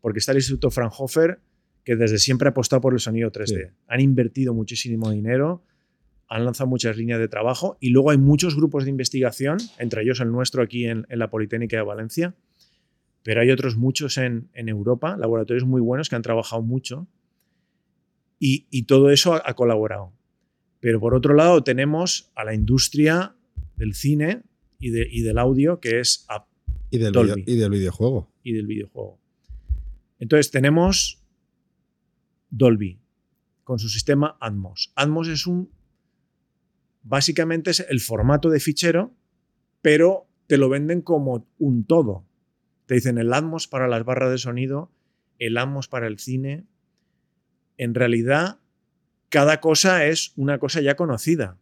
porque 0.00 0.18
está 0.18 0.32
el 0.32 0.38
Instituto 0.38 0.70
Fraunhofer, 0.70 1.40
que 1.84 1.96
desde 1.96 2.18
siempre 2.18 2.48
ha 2.48 2.50
apostado 2.50 2.80
por 2.80 2.94
el 2.94 3.00
sonido 3.00 3.30
3D. 3.30 3.72
Han 3.88 4.00
invertido 4.00 4.54
muchísimo 4.54 5.10
dinero, 5.10 5.62
han 6.28 6.44
lanzado 6.44 6.68
muchas 6.68 6.96
líneas 6.96 7.20
de 7.20 7.28
trabajo 7.28 7.76
y 7.78 7.90
luego 7.90 8.10
hay 8.10 8.18
muchos 8.18 8.56
grupos 8.56 8.84
de 8.84 8.90
investigación, 8.90 9.58
entre 9.78 10.02
ellos 10.02 10.20
el 10.20 10.32
nuestro 10.32 10.62
aquí 10.62 10.86
en, 10.86 11.06
la 11.08 11.30
Politécnica 11.30 11.76
de 11.76 11.82
Valencia, 11.82 12.34
pero 13.22 13.42
hay 13.42 13.50
otros 13.50 13.76
muchos 13.76 14.16
en, 14.18 14.48
Europa, 14.54 15.16
laboratorios 15.16 15.64
muy 15.64 15.80
buenos 15.80 16.08
que 16.08 16.16
han 16.16 16.22
trabajado 16.22 16.62
mucho 16.62 17.06
y, 18.38 18.82
todo 18.82 19.10
eso 19.10 19.34
ha, 19.34 19.54
colaborado. 19.54 20.12
Pero 20.80 21.00
por 21.00 21.14
otro 21.14 21.34
lado 21.34 21.62
tenemos 21.64 22.30
a 22.34 22.44
la 22.44 22.54
industria 22.54 23.34
del 23.76 23.94
cine 23.94 24.42
y, 24.78 24.90
del 24.90 25.38
audio, 25.38 25.80
que 25.80 26.00
es 26.00 26.26
y 26.90 26.98
del, 26.98 27.14
y 27.46 27.56
del 27.56 27.70
videojuego. 27.70 28.30
Y 28.42 28.52
del 28.52 28.66
videojuego. 28.66 29.18
Entonces 30.18 30.50
tenemos 30.50 31.23
Dolby 32.56 33.00
con 33.64 33.78
su 33.78 33.88
sistema 33.88 34.36
Atmos. 34.40 34.92
Atmos 34.94 35.28
es 35.28 35.46
un 35.46 35.70
básicamente 37.02 37.70
es 37.70 37.84
el 37.88 38.00
formato 38.00 38.48
de 38.48 38.60
fichero, 38.60 39.12
pero 39.82 40.26
te 40.46 40.56
lo 40.56 40.68
venden 40.68 41.02
como 41.02 41.46
un 41.58 41.84
todo. 41.84 42.24
Te 42.86 42.94
dicen 42.94 43.18
el 43.18 43.32
Atmos 43.32 43.66
para 43.66 43.88
las 43.88 44.04
barras 44.04 44.30
de 44.30 44.38
sonido, 44.38 44.90
el 45.38 45.56
Atmos 45.56 45.88
para 45.88 46.06
el 46.06 46.18
cine. 46.18 46.64
En 47.76 47.94
realidad, 47.94 48.60
cada 49.30 49.60
cosa 49.60 50.06
es 50.06 50.32
una 50.36 50.58
cosa 50.58 50.80
ya 50.80 50.96
conocida. 50.96 51.58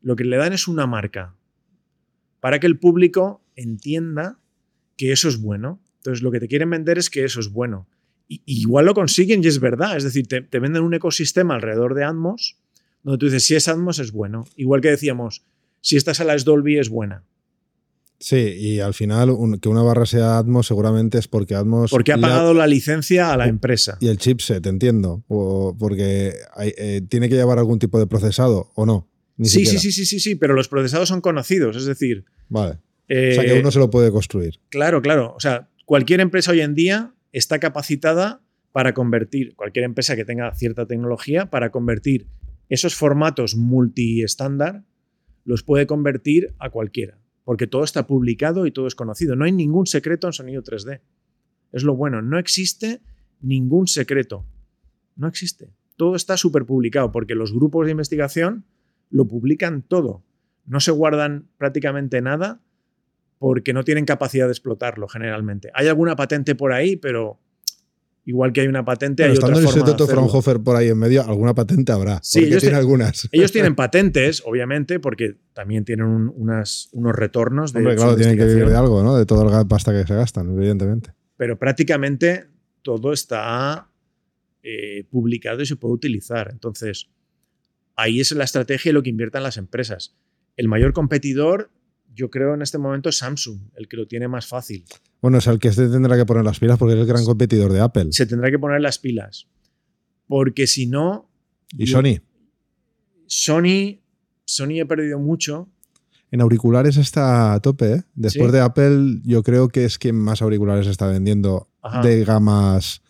Lo 0.00 0.16
que 0.16 0.24
le 0.24 0.36
dan 0.36 0.52
es 0.52 0.66
una 0.66 0.86
marca 0.86 1.36
para 2.40 2.58
que 2.58 2.66
el 2.66 2.78
público 2.78 3.44
entienda 3.54 4.40
que 4.96 5.12
eso 5.12 5.28
es 5.28 5.40
bueno. 5.40 5.80
Entonces, 5.98 6.22
lo 6.22 6.32
que 6.32 6.40
te 6.40 6.48
quieren 6.48 6.70
vender 6.70 6.98
es 6.98 7.10
que 7.10 7.24
eso 7.24 7.38
es 7.38 7.50
bueno. 7.50 7.86
Y, 8.32 8.42
igual 8.62 8.86
lo 8.86 8.94
consiguen 8.94 9.42
y 9.44 9.48
es 9.48 9.60
verdad. 9.60 9.96
Es 9.96 10.04
decir, 10.04 10.26
te, 10.26 10.40
te 10.40 10.58
venden 10.58 10.82
un 10.82 10.94
ecosistema 10.94 11.54
alrededor 11.54 11.94
de 11.94 12.04
Atmos 12.04 12.56
donde 13.02 13.18
tú 13.18 13.26
dices, 13.26 13.44
si 13.44 13.54
es 13.54 13.68
Atmos 13.68 13.98
es 13.98 14.12
bueno. 14.12 14.44
Igual 14.56 14.80
que 14.80 14.90
decíamos, 14.90 15.44
si 15.80 15.96
esta 15.96 16.14
sala 16.14 16.34
es 16.34 16.44
Dolby 16.44 16.78
es 16.78 16.88
buena. 16.88 17.24
Sí, 18.18 18.36
y 18.36 18.78
al 18.78 18.94
final 18.94 19.36
que 19.60 19.68
una 19.68 19.82
barra 19.82 20.06
sea 20.06 20.38
Atmos 20.38 20.68
seguramente 20.68 21.18
es 21.18 21.26
porque 21.26 21.56
Atmos... 21.56 21.90
Porque 21.90 22.12
ha 22.12 22.18
pagado 22.18 22.54
la 22.54 22.68
licencia 22.68 23.32
a 23.32 23.36
la 23.36 23.48
empresa. 23.48 23.98
Y 24.00 24.06
el 24.06 24.18
chipset, 24.18 24.64
entiendo. 24.64 25.24
O 25.26 25.74
porque 25.76 26.34
eh, 26.60 27.00
tiene 27.08 27.28
que 27.28 27.34
llevar 27.34 27.58
algún 27.58 27.80
tipo 27.80 27.98
de 27.98 28.06
procesado 28.06 28.70
o 28.76 28.86
no. 28.86 29.08
sí, 29.42 29.66
sí, 29.66 29.78
sí, 29.78 29.90
sí, 29.90 30.06
sí, 30.06 30.20
sí, 30.20 30.34
pero 30.36 30.54
los 30.54 30.68
procesados 30.68 31.08
son 31.08 31.20
conocidos, 31.20 31.76
es 31.76 31.84
decir... 31.84 32.24
Vale. 32.48 32.74
o 32.74 33.34
sea 33.34 33.44
que 33.44 33.56
eh, 33.56 33.60
uno 33.60 33.72
se 33.72 33.80
lo 33.80 33.90
puede 33.90 34.12
construir. 34.12 34.60
Claro, 34.68 35.02
claro. 35.02 35.34
O 35.36 35.40
sea, 35.40 35.68
cualquier 35.84 36.20
empresa 36.20 36.52
hoy 36.52 36.60
en 36.60 36.76
día 36.76 37.12
está 37.32 37.58
capacitada 37.58 38.42
para 38.72 38.94
convertir, 38.94 39.54
cualquier 39.54 39.84
empresa 39.84 40.16
que 40.16 40.24
tenga 40.24 40.54
cierta 40.54 40.86
tecnología, 40.86 41.50
para 41.50 41.70
convertir 41.70 42.26
esos 42.68 42.94
formatos 42.94 43.56
multi-estándar 43.56 44.84
los 45.44 45.62
puede 45.62 45.86
convertir 45.86 46.54
a 46.58 46.70
cualquiera, 46.70 47.18
porque 47.44 47.66
todo 47.66 47.84
está 47.84 48.06
publicado 48.06 48.66
y 48.66 48.70
todo 48.70 48.86
es 48.86 48.94
conocido. 48.94 49.36
No 49.36 49.44
hay 49.44 49.52
ningún 49.52 49.86
secreto 49.86 50.26
en 50.26 50.32
sonido 50.32 50.62
3D. 50.62 51.00
Es 51.72 51.82
lo 51.82 51.96
bueno, 51.96 52.22
no 52.22 52.38
existe 52.38 53.00
ningún 53.40 53.88
secreto. 53.88 54.46
No 55.16 55.28
existe. 55.28 55.70
Todo 55.96 56.16
está 56.16 56.36
súper 56.36 56.64
publicado 56.64 57.12
porque 57.12 57.34
los 57.34 57.52
grupos 57.52 57.86
de 57.86 57.92
investigación 57.92 58.64
lo 59.10 59.26
publican 59.26 59.82
todo. 59.82 60.24
No 60.64 60.80
se 60.80 60.92
guardan 60.92 61.48
prácticamente 61.58 62.22
nada 62.22 62.62
porque 63.42 63.72
no 63.72 63.82
tienen 63.82 64.04
capacidad 64.04 64.46
de 64.46 64.52
explotarlo 64.52 65.08
generalmente. 65.08 65.68
Hay 65.74 65.88
alguna 65.88 66.14
patente 66.14 66.54
por 66.54 66.72
ahí, 66.72 66.94
pero 66.94 67.40
Igual 68.24 68.52
que 68.52 68.60
hay 68.60 68.68
una 68.68 68.84
patente, 68.84 69.24
hay 69.24 69.32
estando 69.32 69.58
el 69.58 69.64
Instituto 69.64 70.06
Fraunhofer 70.06 70.60
por 70.60 70.76
ahí 70.76 70.86
en 70.86 70.96
medio, 70.96 71.24
alguna 71.24 71.54
patente 71.54 71.90
habrá. 71.90 72.20
Sí, 72.22 72.44
ellos 72.44 72.60
tienen 72.60 72.78
algunas. 72.78 73.28
Ellos 73.32 73.50
tienen 73.50 73.74
patentes, 73.74 74.44
obviamente, 74.46 75.00
porque 75.00 75.38
también 75.52 75.84
tienen 75.84 76.06
unos 76.06 76.88
retornos 76.92 77.72
de. 77.72 77.80
Hombre, 77.80 77.96
claro, 77.96 78.14
tienen 78.14 78.38
que 78.38 78.44
vivir 78.44 78.68
de 78.68 78.76
algo, 78.76 79.02
¿no? 79.02 79.16
De 79.16 79.26
toda 79.26 79.44
la 79.44 79.64
pasta 79.64 79.90
que 79.90 80.06
se 80.06 80.14
gastan, 80.14 80.56
evidentemente. 80.56 81.10
Pero 81.36 81.58
prácticamente 81.58 82.46
todo 82.82 83.12
está 83.12 83.90
eh, 84.62 85.04
publicado 85.10 85.60
y 85.62 85.66
se 85.66 85.74
puede 85.74 85.94
utilizar. 85.94 86.48
Entonces, 86.52 87.08
ahí 87.96 88.20
es 88.20 88.30
la 88.30 88.44
estrategia 88.44 88.90
y 88.90 88.92
lo 88.92 89.02
que 89.02 89.10
inviertan 89.10 89.42
las 89.42 89.56
empresas. 89.56 90.14
El 90.56 90.68
mayor 90.68 90.92
competidor 90.92 91.72
yo 92.14 92.30
creo 92.30 92.54
en 92.54 92.62
este 92.62 92.78
momento 92.78 93.08
es 93.08 93.18
Samsung, 93.18 93.58
el 93.76 93.88
que 93.88 93.96
lo 93.96 94.06
tiene 94.06 94.28
más 94.28 94.46
fácil. 94.46 94.84
Bueno, 95.20 95.38
es 95.38 95.46
el 95.46 95.58
que 95.58 95.72
se 95.72 95.88
tendrá 95.88 96.16
que 96.16 96.26
poner 96.26 96.44
las 96.44 96.58
pilas 96.58 96.78
porque 96.78 96.94
es 96.94 97.00
el 97.00 97.06
gran 97.06 97.24
competidor 97.24 97.72
de 97.72 97.80
Apple. 97.80 98.08
Se 98.10 98.26
tendrá 98.26 98.50
que 98.50 98.58
poner 98.58 98.80
las 98.80 98.98
pilas. 98.98 99.46
Porque 100.26 100.66
si 100.66 100.86
no. 100.86 101.30
¿Y 101.76 101.86
Sony? 101.86 102.20
Sony. 103.26 104.00
Sony 104.44 104.80
he 104.80 104.86
perdido 104.86 105.18
mucho. 105.18 105.68
En 106.30 106.40
auriculares 106.40 106.96
está 106.96 107.52
a 107.52 107.60
tope, 107.60 107.92
¿eh? 107.92 108.02
Después 108.14 108.52
de 108.52 108.60
Apple, 108.60 109.20
yo 109.22 109.42
creo 109.42 109.68
que 109.68 109.84
es 109.84 109.98
quien 109.98 110.16
más 110.16 110.40
auriculares 110.40 110.86
está 110.86 111.06
vendiendo 111.06 111.68
de 112.02 112.24
gamas 112.24 113.02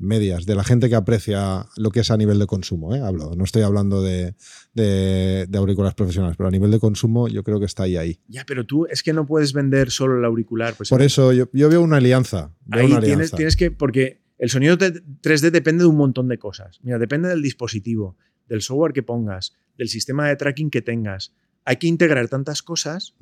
medias, 0.00 0.46
de 0.46 0.54
la 0.54 0.64
gente 0.64 0.88
que 0.88 0.94
aprecia 0.94 1.66
lo 1.76 1.90
que 1.90 2.00
es 2.00 2.10
a 2.10 2.16
nivel 2.16 2.38
de 2.38 2.46
consumo, 2.46 2.94
¿eh? 2.94 3.00
hablo. 3.00 3.34
No 3.36 3.44
estoy 3.44 3.62
hablando 3.62 4.02
de, 4.02 4.34
de, 4.74 5.46
auriculares 5.54 5.94
profesionales, 5.94 6.36
pero 6.36 6.48
a 6.48 6.50
nivel 6.50 6.70
de 6.70 6.80
consumo 6.80 7.28
yo 7.28 7.44
creo 7.44 7.60
que 7.60 7.66
está 7.66 7.84
ahí 7.84 7.96
ahí. 7.96 8.18
Ya, 8.26 8.44
pero 8.46 8.64
tú 8.64 8.86
es 8.86 9.02
que 9.02 9.12
no 9.12 9.26
puedes 9.26 9.52
vender 9.52 9.90
solo 9.90 10.18
el 10.18 10.24
auricular. 10.24 10.74
Pues 10.74 10.88
Por 10.88 11.02
eso 11.02 11.32
yo, 11.32 11.48
veo 11.52 11.82
una 11.82 11.98
alianza. 11.98 12.54
ahí 12.70 12.92
tienes, 13.00 13.30
tienes 13.30 13.56
que, 13.56 13.70
porque 13.70 14.22
el 14.38 14.48
sonido 14.48 14.78
3D 14.78 15.50
depende 15.50 15.84
de 15.84 15.88
un 15.88 15.96
montón 15.96 16.28
de 16.28 16.38
cosas. 16.38 16.80
Mira, 16.82 16.98
depende 16.98 17.28
del 17.28 17.42
dispositivo, 17.42 18.16
del 18.48 18.62
software 18.62 18.92
que 18.92 19.02
pongas, 19.02 19.54
del 19.76 19.88
sistema 19.88 20.28
de 20.28 20.36
tracking 20.36 20.70
que 20.70 20.82
tengas. 20.82 21.34
Hay 21.64 21.76
que 21.76 21.86
integrar 21.86 22.28
tantas 22.28 22.62
cosas 22.62 23.14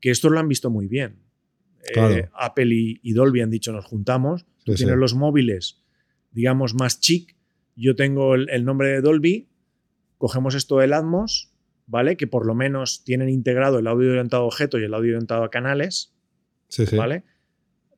que 0.00 0.10
esto 0.10 0.28
lo 0.28 0.38
han 0.38 0.48
visto 0.48 0.68
muy 0.68 0.88
bien. 0.88 1.16
Eh, 1.96 2.28
Apple 2.34 2.68
y, 2.70 3.12
Dolby 3.12 3.40
han 3.40 3.50
dicho 3.50 3.72
nos 3.72 3.86
juntamos, 3.86 4.46
tú 4.64 4.74
tienes 4.74 4.96
los 4.96 5.14
móviles 5.14 5.81
digamos, 6.32 6.74
más 6.74 7.00
chic. 7.00 7.36
Yo 7.76 7.94
tengo 7.94 8.34
el, 8.34 8.64
nombre 8.64 8.88
de 8.88 9.00
Dolby, 9.00 9.48
cogemos 10.18 10.54
esto 10.54 10.78
del 10.78 10.92
Atmos, 10.92 11.52
¿vale? 11.86 12.16
Que 12.16 12.26
por 12.26 12.46
lo 12.46 12.54
menos 12.54 13.04
tienen 13.04 13.28
integrado 13.28 13.78
el 13.78 13.86
audio 13.86 14.10
orientado 14.10 14.42
a 14.42 14.46
objeto 14.46 14.78
y 14.78 14.84
el 14.84 14.94
audio 14.94 15.12
orientado 15.12 15.44
a 15.44 15.50
canales, 15.50 16.12
sí, 16.68 16.86
sí. 16.86 16.96
¿vale? 16.96 17.24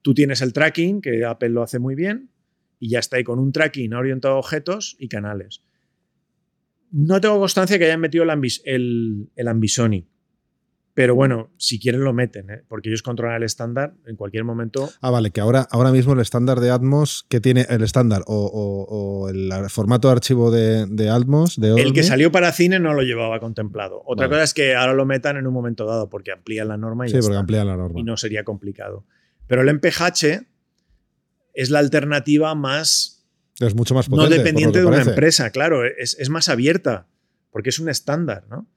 Tú 0.02 0.14
tienes 0.14 0.42
el 0.42 0.52
tracking, 0.52 1.00
que 1.00 1.24
Apple 1.24 1.48
lo 1.48 1.62
hace 1.62 1.78
muy 1.78 1.94
bien, 1.94 2.30
y 2.78 2.90
ya 2.90 2.98
está 2.98 3.16
ahí 3.16 3.24
con 3.24 3.38
un 3.38 3.52
tracking 3.52 3.94
orientado 3.94 4.34
a 4.34 4.38
objetos 4.38 4.96
y 4.98 5.08
canales. 5.08 5.62
No 6.90 7.20
tengo 7.20 7.38
constancia 7.38 7.78
que 7.78 7.86
hayan 7.86 8.00
metido 8.00 8.24
el, 8.24 8.30
el, 8.64 9.28
el 9.34 9.48
Ambisonic, 9.48 10.06
pero 10.94 11.16
bueno, 11.16 11.50
si 11.58 11.80
quieren 11.80 12.04
lo 12.04 12.12
meten, 12.12 12.50
¿eh? 12.50 12.62
porque 12.68 12.88
ellos 12.88 13.02
controlan 13.02 13.38
el 13.38 13.42
estándar 13.42 13.94
en 14.06 14.14
cualquier 14.14 14.44
momento. 14.44 14.88
Ah, 15.00 15.10
vale, 15.10 15.32
que 15.32 15.40
ahora, 15.40 15.66
ahora 15.72 15.90
mismo 15.90 16.12
el 16.12 16.20
estándar 16.20 16.60
de 16.60 16.70
Atmos, 16.70 17.26
que 17.28 17.40
tiene 17.40 17.66
el 17.68 17.82
estándar 17.82 18.22
o, 18.26 19.28
el 19.28 19.52
formato 19.70 20.06
de 20.06 20.12
archivo 20.12 20.52
de, 20.52 21.10
Atmos. 21.10 21.60
De 21.60 21.74
el 21.82 21.92
que 21.92 22.04
salió 22.04 22.30
para 22.30 22.52
cine 22.52 22.78
no 22.78 22.94
lo 22.94 23.02
llevaba 23.02 23.40
contemplado. 23.40 24.02
Otra 24.06 24.28
cosa 24.28 24.44
es 24.44 24.54
que 24.54 24.76
ahora 24.76 24.94
lo 24.94 25.04
metan 25.04 25.36
en 25.36 25.48
un 25.48 25.52
momento 25.52 25.84
dado, 25.84 26.08
porque 26.08 26.30
amplían 26.30 26.68
la 26.68 26.76
norma 26.76 27.06
y 27.06 27.10
Sí, 27.10 27.18
porque 27.20 27.38
amplían 27.38 27.66
la 27.66 27.76
norma. 27.76 27.98
Y 27.98 28.04
no 28.04 28.16
sería 28.16 28.44
complicado. 28.44 29.04
Pero 29.48 29.62
el 29.62 29.74
MPH 29.74 30.46
es 31.54 31.70
la 31.70 31.80
alternativa 31.80 32.54
más. 32.54 33.26
Es 33.58 33.74
mucho 33.74 33.96
más 33.96 34.08
potente. 34.08 34.30
No 34.30 34.36
dependiente 34.36 34.78
de 34.78 34.86
una 34.86 35.02
empresa, 35.02 35.50
claro, 35.50 35.84
es, 35.84 36.16
es 36.20 36.30
más 36.30 36.48
abierta, 36.48 37.08
porque 37.50 37.70
es 37.70 37.80
un 37.80 37.88
estándar, 37.88 38.44
¿no? 38.48 38.68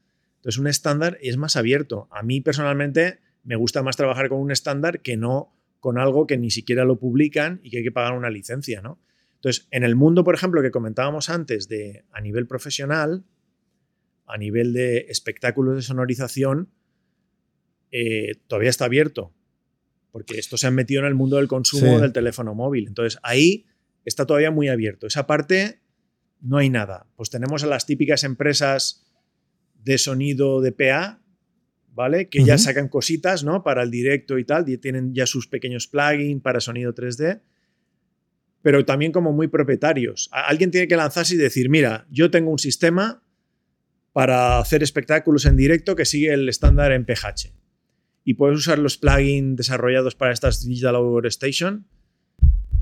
Entonces, 0.47 0.61
un 0.61 0.67
estándar 0.67 1.17
es 1.21 1.35
más 1.35 1.57
abierto. 1.57 2.07
A 2.09 2.23
mí 2.23 2.39
personalmente 2.39 3.19
me 3.43 3.57
gusta 3.57 3.83
más 3.83 3.97
trabajar 3.97 4.29
con 4.29 4.39
un 4.39 4.49
estándar 4.49 5.01
que 5.01 5.17
no 5.17 5.53
con 5.81 5.97
algo 5.97 6.25
que 6.25 6.37
ni 6.37 6.51
siquiera 6.51 6.85
lo 6.85 6.97
publican 6.99 7.59
y 7.63 7.69
que 7.69 7.79
hay 7.79 7.83
que 7.83 7.91
pagar 7.91 8.13
una 8.13 8.29
licencia, 8.29 8.81
¿no? 8.81 8.97
Entonces, 9.35 9.67
en 9.71 9.83
el 9.83 9.97
mundo, 9.97 10.23
por 10.23 10.35
ejemplo, 10.35 10.61
que 10.61 10.71
comentábamos 10.71 11.29
antes 11.29 11.67
de 11.67 12.05
a 12.13 12.21
nivel 12.21 12.47
profesional, 12.47 13.25
a 14.25 14.37
nivel 14.37 14.71
de 14.71 15.07
espectáculos 15.09 15.75
de 15.75 15.81
sonorización, 15.81 16.69
eh, 17.91 18.35
todavía 18.47 18.69
está 18.69 18.85
abierto, 18.85 19.33
porque 20.13 20.39
esto 20.39 20.55
se 20.55 20.67
ha 20.67 20.71
metido 20.71 21.01
en 21.01 21.07
el 21.07 21.15
mundo 21.15 21.35
del 21.35 21.49
consumo 21.49 21.99
del 21.99 22.13
teléfono 22.13 22.55
móvil. 22.55 22.87
Entonces, 22.87 23.19
ahí 23.21 23.65
está 24.05 24.25
todavía 24.25 24.51
muy 24.51 24.69
abierto. 24.69 25.07
Esa 25.07 25.27
parte 25.27 25.81
no 26.39 26.55
hay 26.55 26.69
nada. 26.69 27.05
Pues 27.17 27.29
tenemos 27.29 27.65
a 27.65 27.67
las 27.67 27.85
típicas 27.85 28.23
empresas 28.23 29.03
de 29.83 29.97
sonido 29.97 30.61
de 30.61 30.71
PA, 30.71 31.21
¿vale? 31.93 32.29
Que 32.29 32.43
ya 32.43 32.57
sacan 32.57 32.89
cositas, 32.89 33.43
¿no? 33.43 33.63
Para 33.63 33.83
el 33.83 33.91
directo 33.91 34.37
y 34.37 34.43
tal, 34.45 34.67
y 34.69 34.77
tienen 34.77 35.13
ya 35.13 35.25
sus 35.25 35.47
pequeños 35.47 35.87
plugins 35.87 36.41
para 36.41 36.59
sonido 36.59 36.93
3D, 36.93 37.41
pero 38.61 38.85
también 38.85 39.11
como 39.11 39.31
muy 39.33 39.47
propietarios. 39.47 40.29
Alguien 40.31 40.71
tiene 40.71 40.87
que 40.87 40.95
lanzarse 40.95 41.35
y 41.35 41.37
decir, 41.37 41.69
mira, 41.69 42.05
yo 42.11 42.29
tengo 42.29 42.51
un 42.51 42.59
sistema 42.59 43.23
para 44.13 44.59
hacer 44.59 44.83
espectáculos 44.83 45.45
en 45.45 45.55
directo 45.55 45.95
que 45.95 46.05
sigue 46.05 46.33
el 46.33 46.49
estándar 46.49 46.91
en 46.91 47.05
PH. 47.05 47.53
Y 48.23 48.33
puedes 48.33 48.57
usar 48.57 48.79
los 48.79 48.97
plugins 48.97 49.55
desarrollados 49.55 50.15
para 50.15 50.33
estas 50.33 50.65
Digital 50.65 50.95
Audio 50.95 51.27
Station 51.29 51.87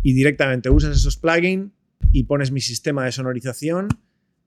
y 0.01 0.13
directamente 0.13 0.69
usas 0.69 0.97
esos 0.97 1.17
plugins 1.17 1.71
y 2.11 2.23
pones 2.23 2.51
mi 2.51 2.61
sistema 2.61 3.05
de 3.05 3.11
sonorización, 3.11 3.89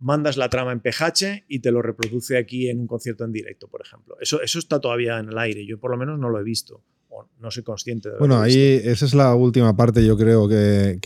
mandas 0.00 0.36
la 0.36 0.48
trama 0.48 0.72
en 0.72 0.80
PH 0.80 1.44
y 1.48 1.60
te 1.60 1.72
lo 1.72 1.82
reproduce 1.82 2.36
aquí 2.36 2.68
en 2.68 2.80
un 2.80 2.86
concierto 2.86 3.24
en 3.24 3.32
directo, 3.32 3.68
por 3.68 3.80
ejemplo. 3.80 4.16
Eso, 4.20 4.40
eso 4.42 4.58
está 4.58 4.80
todavía 4.80 5.18
en 5.18 5.28
el 5.28 5.38
aire, 5.38 5.66
yo 5.66 5.78
por 5.78 5.90
lo 5.90 5.96
menos 5.96 6.18
no 6.18 6.28
lo 6.28 6.38
he 6.40 6.44
visto. 6.44 6.82
O 7.10 7.26
no 7.40 7.50
soy 7.50 7.62
consciente 7.62 8.10
de 8.10 8.18
Bueno, 8.18 8.40
ahí 8.40 8.80
esa 8.84 9.06
es 9.06 9.14
la 9.14 9.34
última 9.34 9.74
parte, 9.76 10.04
yo 10.04 10.16
creo, 10.16 10.46
que, 10.48 10.98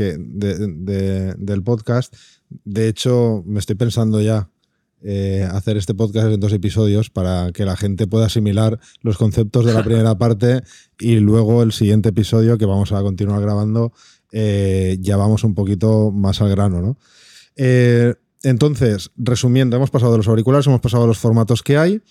del 1.38 1.62
podcast. 1.62 2.14
De 2.48 2.88
hecho, 2.88 3.42
me 3.46 3.60
estoy 3.60 3.76
pensando 3.76 4.20
ya 4.20 4.50
eh, 5.04 5.48
hacer 5.50 5.76
este 5.76 5.94
podcast 5.94 6.28
en 6.28 6.40
dos 6.40 6.52
episodios 6.52 7.08
para 7.08 7.50
que 7.52 7.64
la 7.64 7.76
gente 7.76 8.06
pueda 8.06 8.26
asimilar 8.26 8.78
los 9.00 9.16
conceptos 9.16 9.64
de 9.64 9.74
la 9.74 9.82
primera 9.84 10.16
parte 10.16 10.62
y 10.98 11.16
luego 11.16 11.62
el 11.62 11.72
siguiente 11.72 12.10
episodio 12.10 12.58
que 12.58 12.66
vamos 12.66 12.92
a 12.92 13.00
continuar 13.02 13.40
grabando 13.40 13.92
eh, 14.32 14.96
ya 15.00 15.16
vamos 15.16 15.44
un 15.44 15.54
poquito 15.54 16.10
más 16.10 16.40
al 16.40 16.48
grano, 16.48 16.80
¿no? 16.80 16.98
Eh, 17.54 18.14
entonces, 18.42 19.10
resumiendo, 19.16 19.76
hemos 19.76 19.90
pasado 19.90 20.12
de 20.12 20.18
los 20.18 20.28
auriculares, 20.28 20.66
hemos 20.66 20.80
pasado 20.80 21.04
a 21.04 21.06
los 21.06 21.18
formatos 21.18 21.62
que 21.62 21.78
hay 21.78 22.02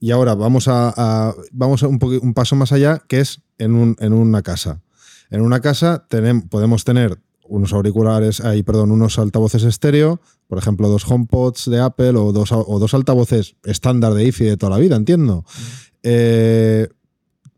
y 0.00 0.10
ahora 0.10 0.34
vamos 0.34 0.68
a, 0.68 1.34
vamos 1.52 1.82
a 1.82 1.88
un, 1.88 1.98
un, 2.22 2.34
paso 2.34 2.56
más 2.56 2.72
allá 2.72 3.02
que 3.08 3.20
es 3.20 3.42
en, 3.58 3.74
un, 3.74 3.96
en 4.00 4.12
una 4.12 4.42
casa. 4.42 4.80
En 5.30 5.40
una 5.40 5.60
casa 5.60 6.06
tenemos, 6.08 6.44
podemos 6.44 6.84
tener 6.84 7.18
unos 7.48 7.72
auriculares, 7.72 8.40
ahí, 8.40 8.62
perdón, 8.62 8.90
unos 8.92 9.18
altavoces 9.18 9.64
estéreo, 9.64 10.20
por 10.46 10.58
ejemplo, 10.58 10.88
dos 10.88 11.10
HomePods 11.10 11.70
de 11.70 11.80
Apple 11.80 12.16
o 12.16 12.32
dos, 12.32 12.52
o 12.52 12.78
dos 12.78 12.94
altavoces 12.94 13.56
estándar 13.64 14.14
de 14.14 14.24
IFI 14.26 14.44
de 14.44 14.56
toda 14.56 14.70
la 14.70 14.78
vida, 14.78 14.96
entiendo. 14.96 15.44
Eh, 16.02 16.88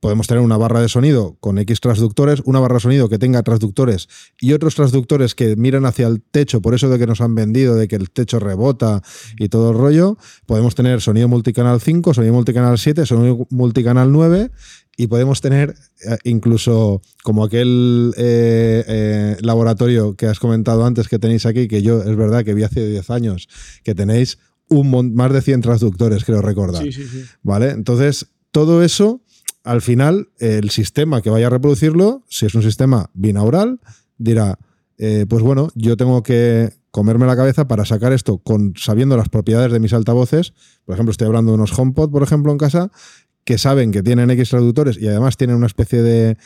podemos 0.01 0.27
tener 0.27 0.43
una 0.43 0.57
barra 0.57 0.81
de 0.81 0.89
sonido 0.89 1.37
con 1.41 1.59
X 1.59 1.81
transductores, 1.81 2.41
una 2.45 2.59
barra 2.59 2.75
de 2.75 2.81
sonido 2.81 3.09
que 3.09 3.19
tenga 3.19 3.43
transductores 3.43 4.09
y 4.41 4.53
otros 4.53 4.75
transductores 4.75 5.35
que 5.35 5.57
miren 5.57 5.85
hacia 5.85 6.07
el 6.07 6.23
techo, 6.23 6.61
por 6.61 6.75
eso 6.75 6.89
de 6.89 6.99
que 6.99 7.07
nos 7.07 7.21
han 7.21 7.35
vendido, 7.35 7.77
de 7.77 7.87
que 7.87 7.97
el 7.97 8.11
techo 8.11 8.39
rebota 8.39 9.03
y 9.39 9.49
todo 9.49 9.71
el 9.71 9.79
rollo. 9.79 10.17
Podemos 10.47 10.75
tener 10.75 11.01
sonido 11.01 11.29
multicanal 11.29 11.81
5, 11.81 12.15
sonido 12.15 12.33
multicanal 12.33 12.79
7, 12.79 13.07
sonido 13.07 13.47
multicanal 13.51 14.11
9 14.11 14.51
y 14.97 15.07
podemos 15.07 15.41
tener 15.41 15.75
eh, 16.07 16.19
incluso 16.25 17.01
como 17.23 17.45
aquel 17.45 18.13
eh, 18.17 18.85
eh, 18.87 19.37
laboratorio 19.41 20.15
que 20.15 20.27
has 20.27 20.39
comentado 20.39 20.85
antes 20.85 21.09
que 21.09 21.19
tenéis 21.19 21.47
aquí, 21.47 21.69
que 21.69 21.83
yo 21.83 22.03
es 22.03 22.17
verdad 22.17 22.45
que 22.45 22.55
vi 22.55 22.65
hace 22.65 22.87
10 22.87 23.11
años, 23.11 23.49
que 23.83 23.95
tenéis 23.95 24.39
un 24.69 25.15
más 25.15 25.33
de 25.33 25.43
100 25.43 25.63
transductores, 25.63 26.25
creo 26.25 26.43
recordar. 26.43 26.83
Sí, 26.83 26.93
sí, 26.93 27.07
sí. 27.07 27.25
¿Vale? 27.43 27.71
Entonces, 27.71 28.27
todo 28.51 28.83
eso, 28.83 29.23
al 29.65 29.83
final, 29.83 30.29
el 30.39 30.71
sistema 30.71 31.23
que 31.23 31.31
vaya 31.31 31.49
a 31.49 31.51
reproducirlo, 31.51 32.23
si 32.29 32.47
es 32.47 32.55
un 32.55 32.63
sistema 32.63 33.11
binaural, 33.15 33.81
dirá, 34.19 34.59
pues 34.97 35.43
bueno, 35.43 35.71
yo 35.75 35.97
tengo 35.97 36.23
que 36.23 36.73
comerme 36.91 37.27
la 37.27 37.37
cabeza 37.37 37.69
para 37.69 37.85
sacar 37.85 38.13
esto 38.13 38.39
con 38.39 38.75
sabiendo 38.77 39.17
las 39.17 39.29
propiedades 39.29 39.73
de 39.73 39.81
mis 39.81 39.93
altavoces. 39.93 40.55
Por 40.85 40.95
ejemplo, 40.95 41.13
estoy 41.13 41.27
hablando 41.27 41.53
de 41.53 41.57
unos 41.57 41.79
HomePod, 41.79 42.11
por 42.11 42.23
ejemplo, 42.23 42.53
en 42.53 42.59
casa, 42.59 42.91
que 43.45 43.59
saben 43.59 43.91
que 43.93 44.03
tienen 44.03 44.31
X 44.31 44.51
traductores 44.51 44.99
y 44.99 45.09
además 45.09 45.37
tienen 45.37 45.57
una 45.57 45.67
especie 45.67 46.03
de, 46.03 46.37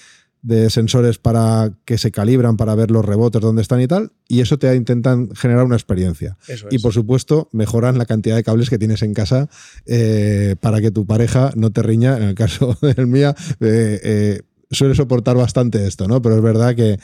sensores 0.69 1.19
para 1.19 1.73
que 1.85 1.99
se 1.99 2.11
calibran 2.11 2.57
para 2.57 2.75
ver 2.75 2.91
los 2.91 3.05
rebotes 3.05 3.41
dónde 3.41 3.63
están 3.63 3.81
y 3.81 3.87
tal, 3.87 4.13
y 4.29 4.41
eso 4.41 4.59
te 4.59 4.75
intentan 4.75 5.35
generar 5.35 5.65
una 5.65 5.77
experiencia. 5.77 6.37
Y 6.71 6.79
por 6.79 6.93
supuesto, 6.93 7.49
mejoran 7.53 7.99
la 7.99 8.07
cantidad 8.07 8.37
de 8.37 8.45
cables 8.45 8.71
que 8.71 8.79
tienes 8.79 9.03
en 9.03 9.15
casa 9.15 9.49
eh, 9.87 10.57
para 10.61 10.81
que 10.81 10.91
tu 10.91 11.07
pareja 11.07 11.53
no 11.57 11.71
te 11.71 11.83
riña, 11.83 12.17
en 12.17 12.25
el 12.25 12.35
caso 12.35 12.77
del 12.83 13.07
mía, 13.07 13.35
eh, 13.61 14.01
eh, 14.03 14.41
suele 14.71 14.95
soportar 14.95 15.37
bastante 15.37 15.87
esto, 15.87 16.09
¿no? 16.09 16.21
Pero 16.21 16.37
es 16.37 16.43
verdad 16.43 16.75
que, 16.75 16.99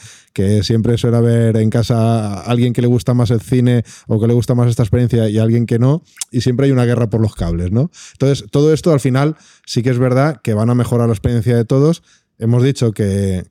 siempre 0.63 0.97
suele 0.97 1.17
haber 1.17 1.57
en 1.57 1.69
casa 1.69 2.41
alguien 2.41 2.73
que 2.73 2.81
le 2.81 2.87
gusta 2.87 3.13
más 3.13 3.31
el 3.31 3.41
cine 3.41 3.83
o 4.07 4.19
que 4.19 4.27
le 4.27 4.33
gusta 4.33 4.55
más 4.55 4.69
esta 4.69 4.83
experiencia 4.83 5.29
y 5.29 5.37
alguien 5.37 5.65
que 5.65 5.77
no, 5.77 6.03
y 6.31 6.41
siempre 6.41 6.65
hay 6.65 6.71
una 6.71 6.85
guerra 6.85 7.09
por 7.09 7.21
los 7.21 7.35
cables, 7.35 7.71
¿no? 7.71 7.91
Entonces, 8.13 8.45
todo 8.49 8.73
esto 8.73 8.91
al 8.91 8.99
final 8.99 9.35
sí 9.65 9.83
que 9.83 9.89
es 9.89 9.99
verdad 9.99 10.41
que 10.41 10.53
van 10.53 10.69
a 10.69 10.75
mejorar 10.75 11.07
la 11.07 11.13
experiencia 11.13 11.55
de 11.55 11.65
todos. 11.65 12.03
Hemos 12.41 12.63
dicho 12.63 12.91
que, 12.91 13.45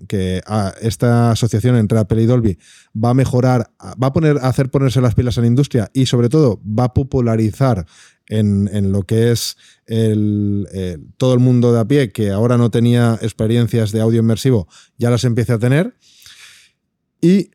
esta 0.80 1.30
asociación 1.30 1.76
entre 1.76 1.97
Apple 1.97 2.22
y 2.22 2.26
Dolby 2.26 2.59
va 2.93 3.11
a 3.11 3.14
mejorar, 3.14 3.70
va 3.80 4.09
a 4.09 4.12
poner, 4.12 4.38
a 4.38 4.49
hacer 4.49 4.68
ponerse 4.68 5.01
las 5.01 5.14
pilas 5.14 5.36
en 5.36 5.45
la 5.45 5.47
industria 5.47 5.91
y 5.95 6.07
sobre 6.07 6.28
todo 6.28 6.61
va 6.66 6.86
a 6.86 6.93
popularizar 6.93 7.86
en, 8.26 8.91
lo 8.91 9.05
que 9.05 9.30
es 9.30 9.57
el, 9.86 10.66
eh, 10.72 10.99
todo 11.18 11.34
el 11.34 11.38
mundo 11.38 11.72
de 11.72 11.78
a 11.78 11.84
pie, 11.84 12.11
que 12.11 12.30
ahora 12.30 12.59
no 12.59 12.72
tenía 12.72 13.16
experiencias 13.22 13.93
de 13.93 14.01
audio 14.01 14.18
inmersivo, 14.18 14.66
ya 14.99 15.09
las 15.09 15.22
empieza 15.22 15.55
a 15.55 15.59
tener. 15.61 15.95
Y 17.20 17.53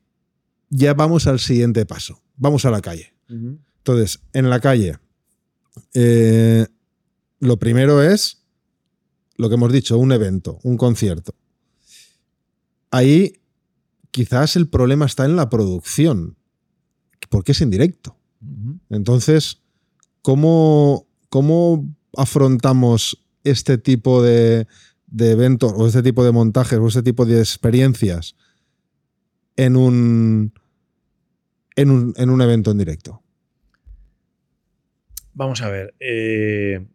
ya 0.69 0.93
vamos 0.93 1.27
al 1.27 1.41
siguiente 1.41 1.86
paso. 1.86 2.21
Vamos 2.38 2.63
a 2.63 2.71
la 2.71 2.79
calle. 2.79 3.13
Entonces, 3.27 4.21
en 4.31 4.49
la 4.49 4.61
calle, 4.61 4.99
eh, 5.93 6.65
lo 7.39 7.59
primero 7.59 8.01
es 8.01 8.44
lo 9.38 9.49
que 9.49 9.55
hemos 9.55 9.71
dicho, 9.71 9.97
un 9.97 10.11
evento, 10.11 10.59
un 10.63 10.77
concierto. 10.77 11.33
Ahí 12.91 13.33
quizás 14.11 14.55
el 14.55 14.69
problema 14.69 15.05
está 15.05 15.25
en 15.25 15.36
la 15.36 15.49
producción, 15.49 16.38
porque 17.29 17.51
es 17.51 17.61
en 17.61 17.69
directo. 17.69 18.17
Entonces, 18.89 19.61
¿cómo, 20.21 21.07
cómo 21.29 21.86
afrontamos 22.15 23.25
este 23.43 23.77
tipo 23.77 24.21
de, 24.21 24.67
eventos 25.17 25.73
o 25.75 25.88
este 25.88 26.03
tipo 26.03 26.23
de 26.23 26.31
montajes 26.31 26.79
o 26.79 26.88
este 26.88 27.03
tipo 27.03 27.25
de 27.25 27.39
experiencias 27.39 28.36
en 29.55 29.75
un, 29.75 30.53
en 31.75 31.89
un, 31.89 32.41
evento 32.41 32.71
en 32.71 32.77
directo? 32.77 33.21
Vamos 35.33 35.61
a 35.61 35.69
ver. 35.69 35.93
Eh, 35.99 36.88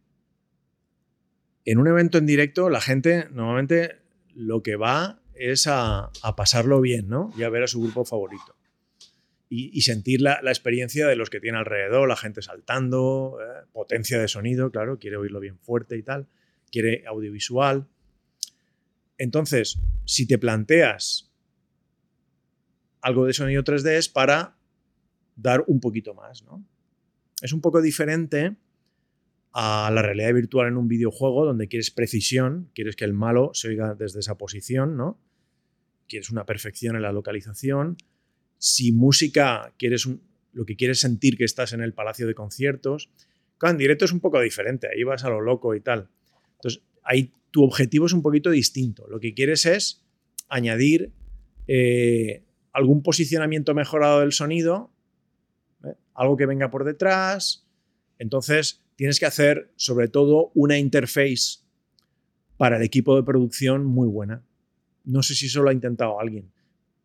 en 1.64 1.78
un 1.78 1.88
evento 1.88 2.18
en 2.18 2.26
directo, 2.26 2.70
la 2.70 2.80
gente 2.80 3.28
normalmente 3.30 3.96
lo 4.34 4.62
que 4.62 4.76
va 4.76 5.20
es 5.34 5.66
a, 5.66 6.10
pasarlo 6.36 6.80
bien, 6.80 7.08
¿no? 7.08 7.32
Y 7.36 7.42
a 7.42 7.48
ver 7.48 7.62
a 7.62 7.66
su 7.66 7.80
grupo 7.80 8.04
favorito 8.04 8.56
y, 9.52 9.80
sentir 9.80 10.20
la, 10.20 10.38
experiencia 10.44 11.08
de 11.08 11.16
los 11.16 11.28
que 11.28 11.40
tiene 11.40 11.58
alrededor, 11.58 12.08
la 12.08 12.16
gente 12.16 12.40
saltando, 12.40 13.38
eh, 13.42 13.66
potencia 13.72 14.20
de 14.20 14.28
sonido, 14.28 14.70
claro, 14.70 14.98
quiere 15.00 15.16
oírlo 15.16 15.40
bien 15.40 15.58
fuerte 15.58 15.96
y 15.98 16.04
tal, 16.04 16.28
quiere 16.70 17.04
audiovisual. 17.08 17.88
Entonces, 19.18 19.80
si 20.04 20.28
te 20.28 20.38
planteas 20.38 21.32
algo 23.00 23.26
de 23.26 23.32
sonido 23.32 23.64
3D 23.64 23.96
es 23.96 24.08
para 24.08 24.56
dar 25.34 25.64
un 25.66 25.80
poquito 25.80 26.14
más, 26.14 26.44
¿no? 26.44 26.64
Es 27.42 27.52
un 27.52 27.60
poco 27.60 27.82
diferente 27.82 28.54
a 29.52 29.90
la 29.92 30.02
realidad 30.02 30.32
virtual 30.34 30.68
en 30.68 30.76
un 30.76 30.88
videojuego 30.88 31.44
donde 31.44 31.68
quieres 31.68 31.90
precisión, 31.90 32.70
quieres 32.74 32.96
que 32.96 33.04
el 33.04 33.12
malo 33.12 33.50
se 33.54 33.68
oiga 33.68 33.94
desde 33.94 34.20
esa 34.20 34.38
posición, 34.38 34.96
¿no? 34.96 35.18
Quieres 36.08 36.30
una 36.30 36.46
perfección 36.46 36.96
en 36.96 37.02
la 37.02 37.12
localización, 37.12 37.96
si 38.58 38.92
música 38.92 39.72
quieres 39.78 40.08
lo 40.52 40.64
que 40.64 40.76
quieres 40.76 41.00
sentir 41.00 41.36
que 41.36 41.44
estás 41.44 41.72
en 41.72 41.80
el 41.80 41.94
palacio 41.94 42.26
de 42.26 42.34
conciertos. 42.34 43.10
Claro, 43.58 43.72
en 43.72 43.78
directo 43.78 44.04
es 44.04 44.12
un 44.12 44.20
poco 44.20 44.40
diferente, 44.40 44.88
ahí 44.88 45.02
vas 45.02 45.24
a 45.24 45.30
lo 45.30 45.40
loco 45.40 45.74
y 45.74 45.80
tal. 45.80 46.08
Entonces, 46.56 46.82
ahí 47.02 47.32
tu 47.50 47.64
objetivo 47.64 48.06
es 48.06 48.12
un 48.12 48.22
poquito 48.22 48.50
distinto. 48.50 49.06
Lo 49.08 49.20
que 49.20 49.34
quieres 49.34 49.66
es 49.66 50.04
añadir 50.48 51.12
eh, 51.66 52.44
algún 52.72 53.02
posicionamiento 53.02 53.74
mejorado 53.74 54.20
del 54.20 54.32
sonido, 54.32 54.92
¿eh? 55.84 55.94
algo 56.14 56.36
que 56.36 56.46
venga 56.46 56.70
por 56.70 56.84
detrás. 56.84 57.66
Entonces, 58.18 58.82
tienes 59.00 59.18
que 59.18 59.24
hacer 59.24 59.72
sobre 59.76 60.08
todo 60.08 60.52
una 60.54 60.76
interface 60.76 61.60
para 62.58 62.76
el 62.76 62.82
equipo 62.82 63.16
de 63.16 63.22
producción 63.22 63.86
muy 63.86 64.06
buena. 64.06 64.44
No 65.04 65.22
sé 65.22 65.34
si 65.34 65.46
eso 65.46 65.62
lo 65.62 65.70
ha 65.70 65.72
intentado 65.72 66.20
alguien, 66.20 66.52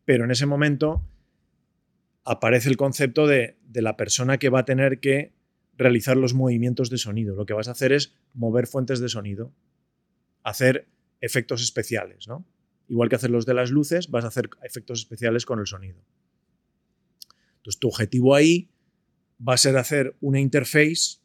pero 0.04 0.24
en 0.24 0.30
ese 0.30 0.44
momento 0.44 1.08
aparece 2.22 2.68
el 2.68 2.76
concepto 2.76 3.26
de, 3.26 3.56
la 3.72 3.96
persona 3.96 4.36
que 4.36 4.50
va 4.50 4.58
a 4.58 4.64
tener 4.66 5.00
que 5.00 5.32
realizar 5.78 6.18
los 6.18 6.34
movimientos 6.34 6.90
de 6.90 6.98
sonido. 6.98 7.34
Lo 7.34 7.46
que 7.46 7.54
vas 7.54 7.66
a 7.66 7.70
hacer 7.70 7.92
es 7.92 8.14
mover 8.34 8.66
fuentes 8.66 9.00
de 9.00 9.08
sonido, 9.08 9.54
hacer 10.42 10.90
efectos 11.22 11.62
especiales, 11.62 12.28
¿no? 12.28 12.44
Igual 12.88 13.08
que 13.08 13.16
hacer 13.16 13.30
los 13.30 13.46
de 13.46 13.54
las 13.54 13.70
luces, 13.70 14.10
vas 14.10 14.26
a 14.26 14.28
hacer 14.28 14.50
efectos 14.62 14.98
especiales 14.98 15.46
con 15.46 15.60
el 15.60 15.66
sonido. 15.66 16.04
Entonces, 17.56 17.80
tu 17.80 17.88
objetivo 17.88 18.34
ahí 18.34 18.68
va 19.40 19.54
a 19.54 19.56
ser 19.56 19.78
hacer 19.78 20.14
una 20.20 20.40
interface 20.40 21.24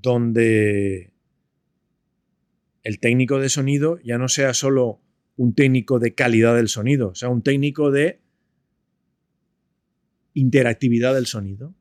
donde 0.00 1.12
el 2.82 3.00
técnico 3.00 3.38
de 3.38 3.48
sonido 3.48 3.98
ya 4.02 4.18
no 4.18 4.28
sea 4.28 4.54
solo 4.54 5.00
un 5.36 5.54
técnico 5.54 5.98
de 5.98 6.14
calidad 6.14 6.56
del 6.56 6.68
sonido, 6.68 7.14
sea 7.14 7.28
un 7.28 7.42
técnico 7.42 7.90
de 7.90 8.20
interactividad 10.34 11.14
del 11.14 11.26
sonido. 11.26 11.74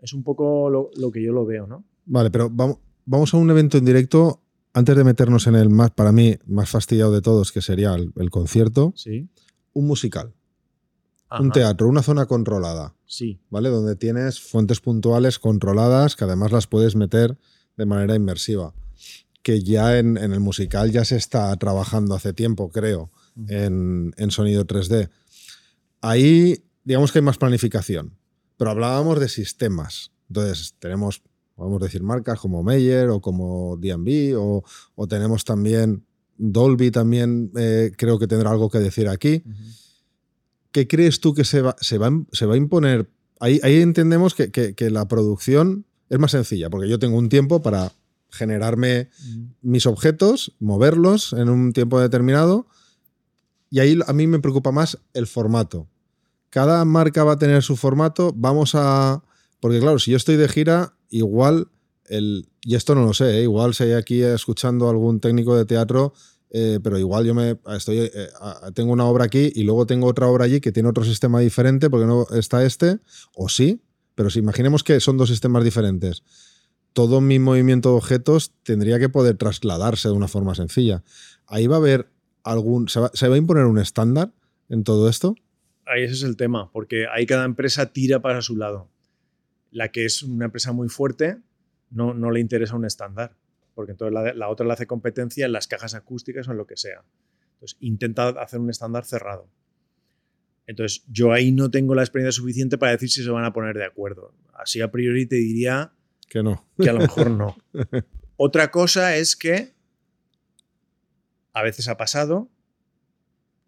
Es 0.00 0.12
un 0.12 0.22
poco 0.22 0.70
lo, 0.70 1.10
que 1.10 1.22
yo 1.22 1.32
lo 1.32 1.44
veo, 1.44 1.66
¿no? 1.66 1.84
Vale, 2.06 2.30
pero 2.30 2.48
vamos, 2.50 2.78
vamos 3.04 3.34
a 3.34 3.36
un 3.36 3.50
evento 3.50 3.78
en 3.78 3.84
directo 3.84 4.42
antes 4.72 4.96
de 4.96 5.04
meternos 5.04 5.46
en 5.46 5.56
el 5.56 5.70
más, 5.70 5.90
para 5.90 6.12
mí, 6.12 6.36
más 6.46 6.70
fastidiado 6.70 7.12
de 7.12 7.20
todos, 7.20 7.50
que 7.50 7.60
sería 7.60 7.94
el, 7.94 8.30
concierto. 8.30 8.92
Sí. 8.94 9.28
Un 9.72 9.86
musical. 9.86 10.34
Un 11.38 11.50
teatro, 11.52 11.88
una 11.88 12.02
zona 12.02 12.26
controlada. 12.26 12.94
Sí. 13.06 13.40
¿Vale? 13.50 13.68
Donde 13.68 13.96
tienes 13.96 14.40
fuentes 14.40 14.80
puntuales 14.80 15.38
controladas 15.38 16.16
que 16.16 16.24
además 16.24 16.52
las 16.52 16.66
puedes 16.66 16.96
meter 16.96 17.38
de 17.76 17.86
manera 17.86 18.14
inmersiva. 18.14 18.74
Que 19.42 19.62
ya 19.62 19.98
en, 19.98 20.16
el 20.16 20.40
musical 20.40 20.90
ya 20.90 21.04
se 21.04 21.16
está 21.16 21.54
trabajando 21.56 22.14
hace 22.14 22.32
tiempo, 22.32 22.70
creo, 22.70 23.10
en, 23.48 24.12
en 24.16 24.30
sonido 24.30 24.66
3D. 24.66 25.10
Ahí, 26.00 26.64
digamos 26.84 27.12
que 27.12 27.18
hay 27.18 27.24
más 27.24 27.38
planificación. 27.38 28.16
Pero 28.56 28.70
hablábamos 28.70 29.20
de 29.20 29.28
sistemas. 29.28 30.10
Entonces, 30.28 30.74
tenemos, 30.78 31.22
podemos 31.54 31.80
decir, 31.80 32.02
marcas 32.02 32.40
como 32.40 32.62
Meyer 32.62 33.08
o 33.08 33.20
como 33.20 33.76
DB, 33.76 34.36
o, 34.36 34.64
o 34.94 35.06
tenemos 35.06 35.44
también 35.44 36.04
Dolby, 36.38 36.90
también 36.90 37.50
eh, 37.56 37.92
creo 37.96 38.18
que 38.18 38.26
tendrá 38.26 38.50
algo 38.50 38.70
que 38.70 38.78
decir 38.78 39.08
aquí. 39.08 39.42
¿Qué 40.72 40.86
crees 40.86 41.20
tú 41.20 41.34
que 41.34 41.44
se 41.44 41.62
va, 41.62 41.76
se 41.80 41.98
va, 41.98 42.10
se 42.32 42.46
va 42.46 42.54
a 42.54 42.58
imponer? 42.58 43.10
Ahí, 43.40 43.60
ahí 43.62 43.80
entendemos 43.80 44.34
que, 44.34 44.50
que, 44.50 44.90
la 44.90 45.08
producción 45.08 45.86
es 46.10 46.18
más 46.18 46.32
sencilla, 46.32 46.70
porque 46.70 46.88
yo 46.88 46.98
tengo 46.98 47.16
un 47.16 47.28
tiempo 47.28 47.62
para 47.62 47.92
generarme 48.30 49.10
mis 49.62 49.86
objetos, 49.86 50.54
moverlos 50.58 51.32
en 51.32 51.48
un 51.48 51.72
tiempo 51.72 52.00
determinado, 52.00 52.66
y 53.70 53.80
ahí 53.80 53.98
a 54.06 54.12
mí 54.12 54.26
me 54.26 54.40
preocupa 54.40 54.72
más 54.72 54.98
el 55.14 55.26
formato. 55.26 55.88
Cada 56.50 56.84
marca 56.84 57.24
va 57.24 57.32
a 57.32 57.38
tener 57.38 57.62
su 57.62 57.76
formato, 57.76 58.32
vamos 58.34 58.74
a... 58.74 59.22
Porque 59.60 59.80
claro, 59.80 59.98
si 59.98 60.12
yo 60.12 60.16
estoy 60.16 60.36
de 60.36 60.48
gira, 60.48 60.94
igual 61.10 61.68
el... 62.06 62.48
Y 62.62 62.74
esto 62.74 62.94
no 62.94 63.04
lo 63.04 63.14
sé, 63.14 63.38
¿eh? 63.38 63.42
igual 63.42 63.74
si 63.74 63.84
hay 63.84 63.92
aquí 63.92 64.22
escuchando 64.22 64.88
algún 64.88 65.20
técnico 65.20 65.56
de 65.56 65.64
teatro, 65.64 66.12
eh, 66.50 66.80
pero 66.82 66.98
igual 66.98 67.26
yo 67.26 67.34
me 67.34 67.58
estoy 67.76 67.98
eh, 67.98 68.28
tengo 68.74 68.92
una 68.92 69.04
obra 69.04 69.24
aquí 69.24 69.52
y 69.54 69.64
luego 69.64 69.86
tengo 69.86 70.06
otra 70.06 70.28
obra 70.28 70.46
allí 70.46 70.60
que 70.60 70.72
tiene 70.72 70.88
otro 70.88 71.04
sistema 71.04 71.40
diferente 71.40 71.90
porque 71.90 72.06
no 72.06 72.26
está 72.30 72.64
este, 72.64 73.00
o 73.34 73.48
sí, 73.48 73.82
pero 74.14 74.30
si 74.30 74.38
imaginemos 74.38 74.82
que 74.82 74.98
son 75.00 75.16
dos 75.18 75.28
sistemas 75.28 75.62
diferentes, 75.62 76.24
todo 76.92 77.20
mi 77.20 77.38
movimiento 77.38 77.90
de 77.90 77.96
objetos 77.96 78.54
tendría 78.62 78.98
que 78.98 79.08
poder 79.08 79.36
trasladarse 79.36 80.08
de 80.08 80.14
una 80.14 80.28
forma 80.28 80.54
sencilla. 80.54 81.04
Ahí 81.46 81.66
va 81.66 81.76
a 81.76 81.78
haber 81.78 82.10
algún, 82.42 82.88
¿se 82.88 82.98
va, 82.98 83.10
¿se 83.14 83.28
va 83.28 83.34
a 83.34 83.38
imponer 83.38 83.66
un 83.66 83.78
estándar 83.78 84.32
en 84.68 84.84
todo 84.84 85.08
esto? 85.08 85.34
Ahí 85.86 86.02
ese 86.02 86.14
es 86.14 86.22
el 86.22 86.36
tema, 86.36 86.70
porque 86.72 87.06
ahí 87.06 87.26
cada 87.26 87.44
empresa 87.44 87.92
tira 87.92 88.20
para 88.20 88.42
su 88.42 88.56
lado. 88.56 88.88
La 89.70 89.90
que 89.90 90.04
es 90.04 90.22
una 90.22 90.46
empresa 90.46 90.72
muy 90.72 90.88
fuerte 90.88 91.38
no, 91.90 92.14
no 92.14 92.30
le 92.30 92.40
interesa 92.40 92.74
un 92.74 92.84
estándar 92.84 93.36
porque 93.78 93.92
entonces 93.92 94.34
la, 94.34 94.48
otra 94.48 94.66
le 94.66 94.72
hace 94.72 94.88
competencia 94.88 95.46
en 95.46 95.52
las 95.52 95.68
cajas 95.68 95.94
acústicas 95.94 96.48
o 96.48 96.50
en 96.50 96.56
lo 96.56 96.66
que 96.66 96.76
sea. 96.76 97.04
Entonces, 97.52 97.76
intenta 97.78 98.30
hacer 98.30 98.58
un 98.58 98.70
estándar 98.70 99.04
cerrado. 99.04 99.48
Entonces, 100.66 101.04
yo 101.06 101.30
ahí 101.32 101.52
no 101.52 101.70
tengo 101.70 101.94
la 101.94 102.02
experiencia 102.02 102.32
suficiente 102.32 102.76
para 102.76 102.90
decir 102.90 103.08
si 103.08 103.22
se 103.22 103.30
van 103.30 103.44
a 103.44 103.52
poner 103.52 103.76
de 103.76 103.84
acuerdo. 103.84 104.34
Así 104.52 104.80
a 104.80 104.90
priori 104.90 105.26
te 105.26 105.36
diría 105.36 105.92
que 106.28 106.42
no. 106.42 106.66
Que 106.76 106.90
a 106.90 106.92
lo 106.92 106.98
mejor 106.98 107.30
no. 107.30 107.56
Otra 108.36 108.72
cosa 108.72 109.14
es 109.14 109.36
que 109.36 109.74
a 111.52 111.62
veces 111.62 111.86
ha 111.86 111.96
pasado 111.96 112.50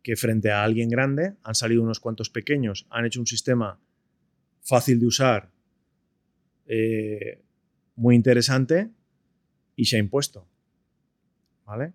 que 0.03 0.17
frente 0.17 0.51
a 0.51 0.65
alguien 0.65 0.89
grande 0.89 1.37
han 1.45 1.55
salido 1.55 1.85
unos 1.85 2.01
cuantos 2.01 2.31
pequeños, 2.31 2.85
han 2.91 3.07
hecho 3.07 3.21
un 3.21 3.29
sistema 3.29 3.81
fácil 4.63 4.99
de 4.99 5.07
usar, 5.07 5.53
eh, 6.67 7.45
muy 7.95 8.17
interesante, 8.17 8.91
y 9.81 9.87
se 9.87 9.97
ha 9.97 9.99
impuesto. 9.99 10.47
¿Vale? 11.64 11.95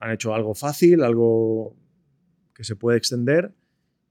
Han 0.00 0.10
hecho 0.10 0.34
algo 0.34 0.54
fácil, 0.54 1.04
algo 1.04 1.76
que 2.52 2.64
se 2.64 2.74
puede 2.74 2.98
extender. 2.98 3.54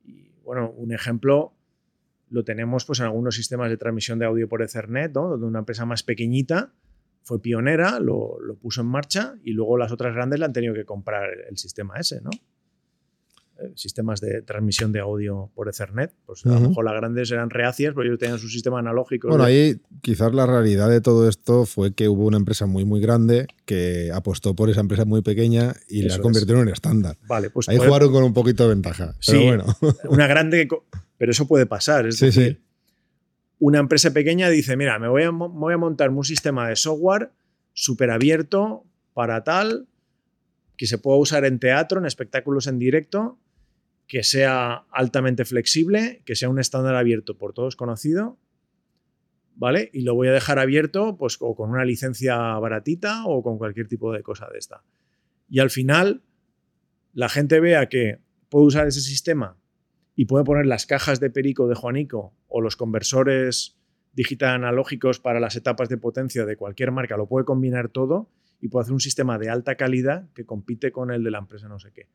Y 0.05 0.31
bueno, 0.45 0.71
un 0.71 0.93
ejemplo 0.93 1.53
lo 2.29 2.45
tenemos 2.45 2.85
pues, 2.85 3.01
en 3.01 3.07
algunos 3.07 3.35
sistemas 3.35 3.69
de 3.69 3.75
transmisión 3.75 4.19
de 4.19 4.25
audio 4.25 4.47
por 4.47 4.61
Ethernet, 4.61 5.11
donde 5.11 5.45
una 5.45 5.59
empresa 5.59 5.85
más 5.85 6.01
pequeñita 6.03 6.71
fue 7.23 7.41
pionera, 7.41 7.99
lo, 7.99 8.39
lo, 8.39 8.55
puso 8.55 8.81
en 8.81 8.87
marcha 8.87 9.35
y 9.43 9.51
luego 9.51 9.77
las 9.77 9.91
otras 9.91 10.15
grandes 10.15 10.39
le 10.39 10.45
han 10.45 10.53
tenido 10.53 10.73
que 10.73 10.85
comprar 10.85 11.29
el 11.49 11.57
sistema 11.57 11.97
ese, 11.97 12.21
¿no? 12.21 12.29
Eh, 13.61 13.73
sistemas 13.75 14.21
de 14.21 14.41
transmisión 14.41 14.93
de 14.93 15.01
audio 15.01 15.51
por 15.53 15.67
Ethernet. 15.67 16.13
Pues 16.25 16.45
a 16.45 16.49
lo 16.49 16.69
mejor 16.69 16.85
las 16.85 16.93
grandes 16.93 17.29
eran 17.31 17.49
reacias, 17.49 17.93
porque 17.93 18.07
ellos 18.07 18.19
tenían 18.19 18.39
su 18.39 18.47
sistema 18.47 18.79
analógico. 18.79 19.27
Bueno, 19.27 19.43
ahí 19.43 19.81
quizás 20.01 20.33
la 20.33 20.45
realidad 20.45 20.89
de 20.89 21.01
todo 21.01 21.27
esto 21.27 21.65
fue 21.65 21.93
que 21.93 22.07
hubo 22.07 22.25
una 22.25 22.37
empresa 22.37 22.67
muy, 22.67 22.85
muy 22.85 23.01
grande 23.01 23.47
que 23.65 24.11
apostó 24.13 24.55
por 24.55 24.69
esa 24.69 24.79
empresa 24.79 25.03
muy 25.03 25.21
pequeña 25.21 25.73
y 25.89 26.03
la 26.03 26.19
convirtieron 26.19 26.67
en 26.67 26.73
estándar. 26.73 27.17
Vale, 27.27 27.49
pues 27.49 27.67
ahí 27.67 27.77
jugaron 27.77 28.13
con 28.13 28.23
un 28.23 28.33
poquito 28.33 28.63
de 28.63 28.69
ventaja. 28.69 29.15
Sí, 29.19 29.35
bueno. 29.35 29.65
una 30.09 30.27
grande. 30.27 30.67
Pero 31.17 31.31
eso 31.31 31.45
puede 31.45 31.65
pasar. 31.65 32.07
Es 32.07 32.19
decir, 32.19 32.61
una 33.59 33.79
empresa 33.79 34.11
pequeña 34.11 34.49
dice: 34.49 34.77
Mira, 34.77 34.99
me 34.99 35.09
voy 35.09 35.23
a, 35.23 35.31
voy 35.31 35.73
a 35.73 35.77
montar 35.77 36.11
un 36.11 36.23
sistema 36.23 36.69
de 36.69 36.77
software 36.77 37.31
súper 37.73 38.09
abierto 38.09 38.85
para 39.13 39.43
tal, 39.43 39.87
que 40.77 40.87
se 40.87 40.97
pueda 40.97 41.17
usar 41.17 41.43
en 41.43 41.59
teatro, 41.59 41.99
en 41.99 42.05
espectáculos 42.05 42.67
en 42.67 42.79
directo 42.79 43.37
que 44.09 44.23
sea 44.23 44.87
altamente 44.91 45.45
flexible, 45.45 46.23
que 46.25 46.35
sea 46.35 46.49
un 46.49 46.57
estándar 46.57 46.95
abierto 46.95 47.37
por 47.37 47.53
todos 47.53 47.75
conocido, 47.75 48.39
¿vale? 49.55 49.91
Y 49.93 50.01
lo 50.01 50.15
voy 50.15 50.27
a 50.29 50.31
dejar 50.31 50.57
abierto 50.57 51.15
pues 51.15 51.37
o 51.39 51.55
con 51.55 51.69
una 51.69 51.85
licencia 51.85 52.35
baratita 52.57 53.25
o 53.27 53.43
con 53.43 53.59
cualquier 53.59 53.87
tipo 53.87 54.11
de 54.11 54.23
cosa 54.23 54.49
de 54.51 54.57
esta. 54.57 54.83
Y 55.47 55.59
al 55.59 55.69
final 55.69 56.23
la 57.13 57.29
gente 57.29 57.59
vea 57.59 57.87
que 57.87 58.17
puede 58.49 58.65
usar 58.65 58.87
ese 58.87 59.01
sistema 59.01 59.57
y 60.15 60.25
puede 60.25 60.43
poner 60.43 60.65
las 60.65 60.87
cajas 60.87 61.19
de 61.19 61.29
Perico 61.29 61.67
de 61.67 61.75
Juanico 61.75 62.33
o 62.47 62.61
los 62.61 62.75
conversores 62.75 63.77
digital 64.13 64.55
analógicos 64.55 65.19
para 65.19 65.39
las 65.39 65.55
etapas 65.55 65.87
de 65.87 65.99
potencia 65.99 66.47
de 66.47 66.57
cualquier 66.57 66.91
marca, 66.91 67.15
lo 67.15 67.27
puede 67.27 67.45
combinar 67.45 67.89
todo 67.89 68.31
y 68.59 68.69
puede 68.69 68.85
hacer 68.85 68.93
un 68.93 69.01
sistema 69.01 69.37
de 69.37 69.49
alta 69.51 69.75
calidad 69.75 70.27
que 70.33 70.47
compite 70.47 70.91
con 70.91 71.11
el 71.11 71.23
de 71.23 71.29
la 71.29 71.37
empresa 71.37 71.67
no 71.67 71.77
sé 71.77 71.91
qué 71.93 72.07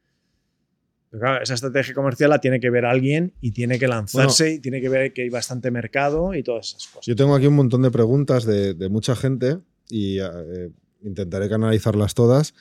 esa 1.43 1.55
estrategia 1.55 1.95
comercial 1.95 2.31
la 2.31 2.41
tiene 2.41 2.61
que 2.61 2.71
ver 2.71 2.85
alguien 2.85 3.35
y 3.41 3.53
tiene 3.53 3.79
que 3.79 3.87
lanzarse 3.87 4.55
y 4.55 4.59
tiene 4.59 4.81
que 4.81 4.89
ver 4.89 5.12
que 5.12 5.23
hay 5.23 5.29
bastante 5.29 5.71
mercado 5.71 6.35
y 6.35 6.43
todas 6.43 6.69
esas 6.69 6.87
cosas. 6.89 7.07
Yo 7.07 7.15
tengo 7.15 7.35
aquí 7.35 7.47
un 7.47 7.55
montón 7.55 7.83
de 7.83 7.91
preguntas 7.91 8.45
de, 8.45 8.89
mucha 8.89 9.15
gente 9.15 9.59
y 9.89 10.19
eh, 10.19 10.71
intentaré 11.03 11.49
canalizarlas 11.49 12.15
todas. 12.15 12.55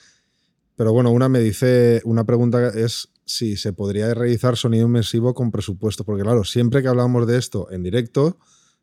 Pero 0.76 0.94
bueno, 0.94 1.12
una 1.12 1.30
me 1.30 1.40
dice, 1.40 2.02
una 2.04 2.26
pregunta 2.26 2.70
es 2.70 3.10
si 3.26 3.58
se 3.58 3.74
podría 3.74 4.14
realizar 4.14 4.58
sonido 4.58 4.86
inmersivo 4.86 5.34
con 5.34 5.52
presupuesto, 5.52 6.04
porque 6.04 6.24
claro, 6.24 6.44
siempre 6.44 6.82
que 6.82 6.88
hablamos 6.88 7.28
de 7.28 7.38
esto 7.38 7.72
en 7.72 7.84
directo, 7.84 8.38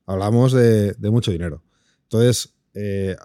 hablamos 0.06 0.52
de, 0.52 0.94
mucho 1.00 1.32
dinero. 1.32 1.62
Entonces, 2.04 2.54
eh, 2.74 3.16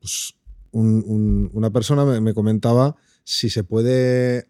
pues, 0.00 0.34
una 0.72 1.70
persona 1.70 2.04
me 2.20 2.34
comentaba 2.34 2.96
si 3.24 3.48
se 3.48 3.64
puede 3.64 4.46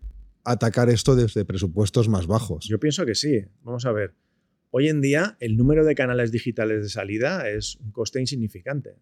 atacar 0.46 0.88
esto 0.88 1.16
desde 1.16 1.44
presupuestos 1.44 2.08
más 2.08 2.26
bajos. 2.26 2.66
Yo 2.66 2.78
pienso 2.78 3.04
que 3.04 3.14
sí. 3.14 3.44
Vamos 3.62 3.84
a 3.84 3.92
ver. 3.92 4.14
Hoy 4.70 4.88
en 4.88 5.00
día 5.00 5.36
el 5.40 5.56
número 5.56 5.84
de 5.84 5.94
canales 5.94 6.30
digitales 6.30 6.82
de 6.82 6.88
salida 6.88 7.48
es 7.50 7.76
un 7.76 7.90
coste 7.90 8.20
insignificante. 8.20 8.94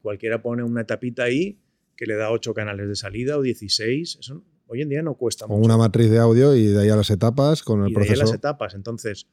cualquiera 0.00 0.42
pone 0.42 0.62
una 0.62 0.84
tapita 0.84 1.24
ahí 1.24 1.58
que 1.96 2.06
le 2.06 2.14
da 2.14 2.30
8 2.30 2.54
canales 2.54 2.88
de 2.88 2.94
salida 2.94 3.36
o 3.36 3.42
16. 3.42 4.18
Eso 4.20 4.44
hoy 4.68 4.82
en 4.82 4.88
día 4.88 5.02
no 5.02 5.14
cuesta 5.14 5.48
mucho. 5.48 5.60
una 5.60 5.76
matriz 5.76 6.08
de 6.08 6.18
audio 6.18 6.54
y 6.54 6.66
de 6.66 6.82
ahí 6.82 6.88
a 6.88 6.96
las 6.96 7.10
etapas 7.10 7.62
con 7.62 7.82
el 7.82 7.90
y 7.90 7.94
proceso. 7.94 8.12
De 8.12 8.20
ahí 8.20 8.20
a 8.20 8.24
las 8.26 8.34
etapas. 8.34 8.74
Entonces, 8.74 9.26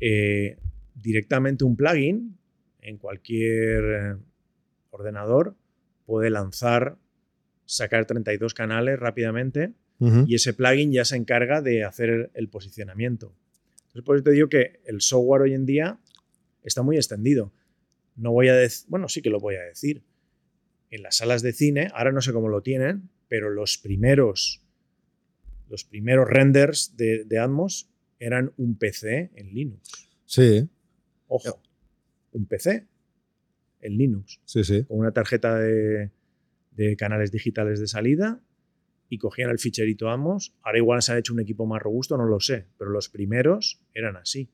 eh, 0.00 0.58
directamente 0.96 1.64
un 1.64 1.76
plugin 1.76 2.36
en 2.80 2.98
cualquier 2.98 3.84
eh, 3.84 4.16
ordenador 4.90 5.56
puede 6.04 6.30
lanzar, 6.30 6.98
sacar 7.64 8.06
32 8.06 8.54
canales 8.54 8.98
rápidamente 8.98 9.74
y 10.00 10.34
ese 10.34 10.54
plugin 10.54 10.92
ya 10.92 11.04
se 11.04 11.16
encarga 11.16 11.60
de 11.60 11.84
hacer 11.84 12.30
el 12.34 12.48
posicionamiento. 12.48 13.34
Entonces, 13.88 14.04
por 14.04 14.16
eso 14.16 14.24
te 14.24 14.30
digo 14.30 14.48
que 14.48 14.80
el 14.84 15.00
software 15.00 15.42
hoy 15.42 15.54
en 15.54 15.66
día 15.66 15.98
está 16.62 16.82
muy 16.82 16.96
extendido. 16.96 17.52
No 18.14 18.32
voy 18.32 18.48
a 18.48 18.54
decir, 18.54 18.86
bueno, 18.88 19.08
sí 19.08 19.22
que 19.22 19.30
lo 19.30 19.40
voy 19.40 19.56
a 19.56 19.62
decir. 19.62 20.04
En 20.90 21.02
las 21.02 21.16
salas 21.16 21.42
de 21.42 21.52
cine, 21.52 21.90
ahora 21.94 22.12
no 22.12 22.20
sé 22.20 22.32
cómo 22.32 22.48
lo 22.48 22.62
tienen, 22.62 23.10
pero 23.28 23.50
los 23.50 23.76
primeros, 23.76 24.62
los 25.68 25.84
primeros 25.84 26.28
renders 26.28 26.96
de, 26.96 27.26
Atmos 27.38 27.90
eran 28.18 28.52
un 28.56 28.78
PC 28.78 29.30
en 29.34 29.54
Linux. 29.54 30.08
Sí. 30.24 30.68
Ojo, 31.26 31.60
un 32.32 32.46
PC 32.46 32.86
en 33.80 33.98
Linux. 33.98 34.40
Sí, 34.44 34.64
sí. 34.64 34.84
Con 34.84 34.98
una 34.98 35.12
tarjeta 35.12 35.58
de, 35.58 36.10
de 36.72 36.96
canales 36.96 37.32
digitales 37.32 37.80
de 37.80 37.86
salida 37.86 38.40
y 39.08 39.18
cogían 39.18 39.50
el 39.50 39.58
ficherito 39.58 40.08
ambos. 40.08 40.54
Ahora 40.62 40.78
igual 40.78 41.02
se 41.02 41.12
ha 41.12 41.18
hecho 41.18 41.32
un 41.32 41.40
equipo 41.40 41.66
más 41.66 41.82
robusto, 41.82 42.16
no 42.16 42.26
lo 42.26 42.40
sé, 42.40 42.66
pero 42.78 42.90
los 42.90 43.08
primeros 43.08 43.80
eran 43.94 44.16
así. 44.16 44.50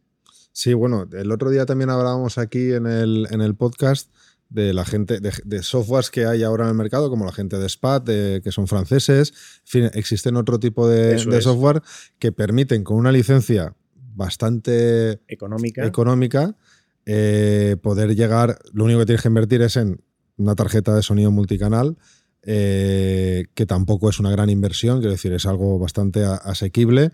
Sí, 0.53 0.73
bueno, 0.73 1.09
el 1.13 1.33
otro 1.33 1.51
día 1.51 1.67
también 1.67 1.91
hablábamos 1.91 2.39
aquí 2.39 2.73
en 2.73 2.87
el, 2.87 3.27
en 3.31 3.41
el 3.41 3.57
podcast 3.57 4.15
de 4.49 4.73
la 4.73 4.85
gente, 4.85 5.19
de, 5.21 5.63
softwares 5.63 6.11
que 6.11 6.27
hay 6.27 6.45
ahora 6.45 6.65
en 6.65 6.71
el 6.71 6.77
mercado, 6.77 7.11
como 7.11 7.25
la 7.25 7.33
gente 7.33 7.59
de 7.59 7.69
SPAT, 7.69 8.07
que 8.07 8.53
son 8.53 8.69
franceses. 8.69 9.31
En 9.31 9.67
fin, 9.67 9.91
existen 9.95 10.37
otro 10.37 10.61
tipo 10.61 10.89
de, 10.89 11.19
software 11.41 11.83
que 12.21 12.31
permiten 12.31 12.85
con 12.85 12.97
una 12.97 13.11
licencia 13.11 13.75
bastante 14.15 15.21
económica, 15.27 15.85
económica 15.85 16.57
eh, 17.05 17.77
poder 17.83 18.15
llegar, 18.15 18.59
lo 18.73 18.85
único 18.85 19.01
que 19.01 19.07
tienes 19.07 19.23
que 19.23 19.29
invertir 19.29 19.61
es 19.63 19.77
en 19.77 20.01
una 20.37 20.55
tarjeta 20.55 20.95
de 20.95 21.03
sonido 21.03 21.31
multicanal, 21.31 21.99
eh, 22.47 23.47
que 23.55 23.67
tampoco 23.67 24.11
es 24.11 24.21
una 24.21 24.31
gran 24.31 24.51
inversión, 24.51 24.99
quiero 24.99 25.13
decir, 25.13 25.33
es 25.33 25.47
algo 25.47 25.79
bastante 25.79 26.25
asequible, 26.25 27.11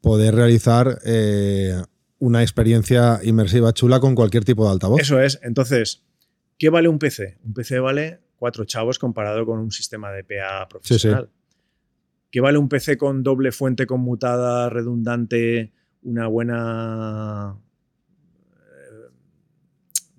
poder 0.00 0.34
realizar 0.34 0.98
eh, 1.04 1.82
una 2.18 2.42
experiencia 2.42 3.20
inmersiva 3.22 3.72
chula 3.72 4.00
con 4.00 4.14
cualquier 4.14 4.44
tipo 4.44 4.64
de 4.64 4.72
altavoz. 4.72 5.00
Eso 5.00 5.20
es, 5.20 5.40
entonces, 5.42 6.04
¿qué 6.58 6.70
vale 6.70 6.88
un 6.88 6.98
PC? 6.98 7.38
Un 7.44 7.54
PC 7.54 7.78
vale 7.80 8.20
cuatro 8.36 8.64
chavos 8.64 8.98
comparado 8.98 9.44
con 9.44 9.58
un 9.58 9.70
sistema 9.70 10.10
de 10.12 10.24
PA 10.24 10.68
profesional. 10.68 11.30
¿Qué 12.30 12.40
vale 12.40 12.58
un 12.58 12.68
PC 12.68 12.96
con 12.96 13.22
doble 13.22 13.52
fuente 13.52 13.86
conmutada, 13.86 14.70
redundante, 14.70 15.72
una 16.02 16.28
buena 16.28 17.58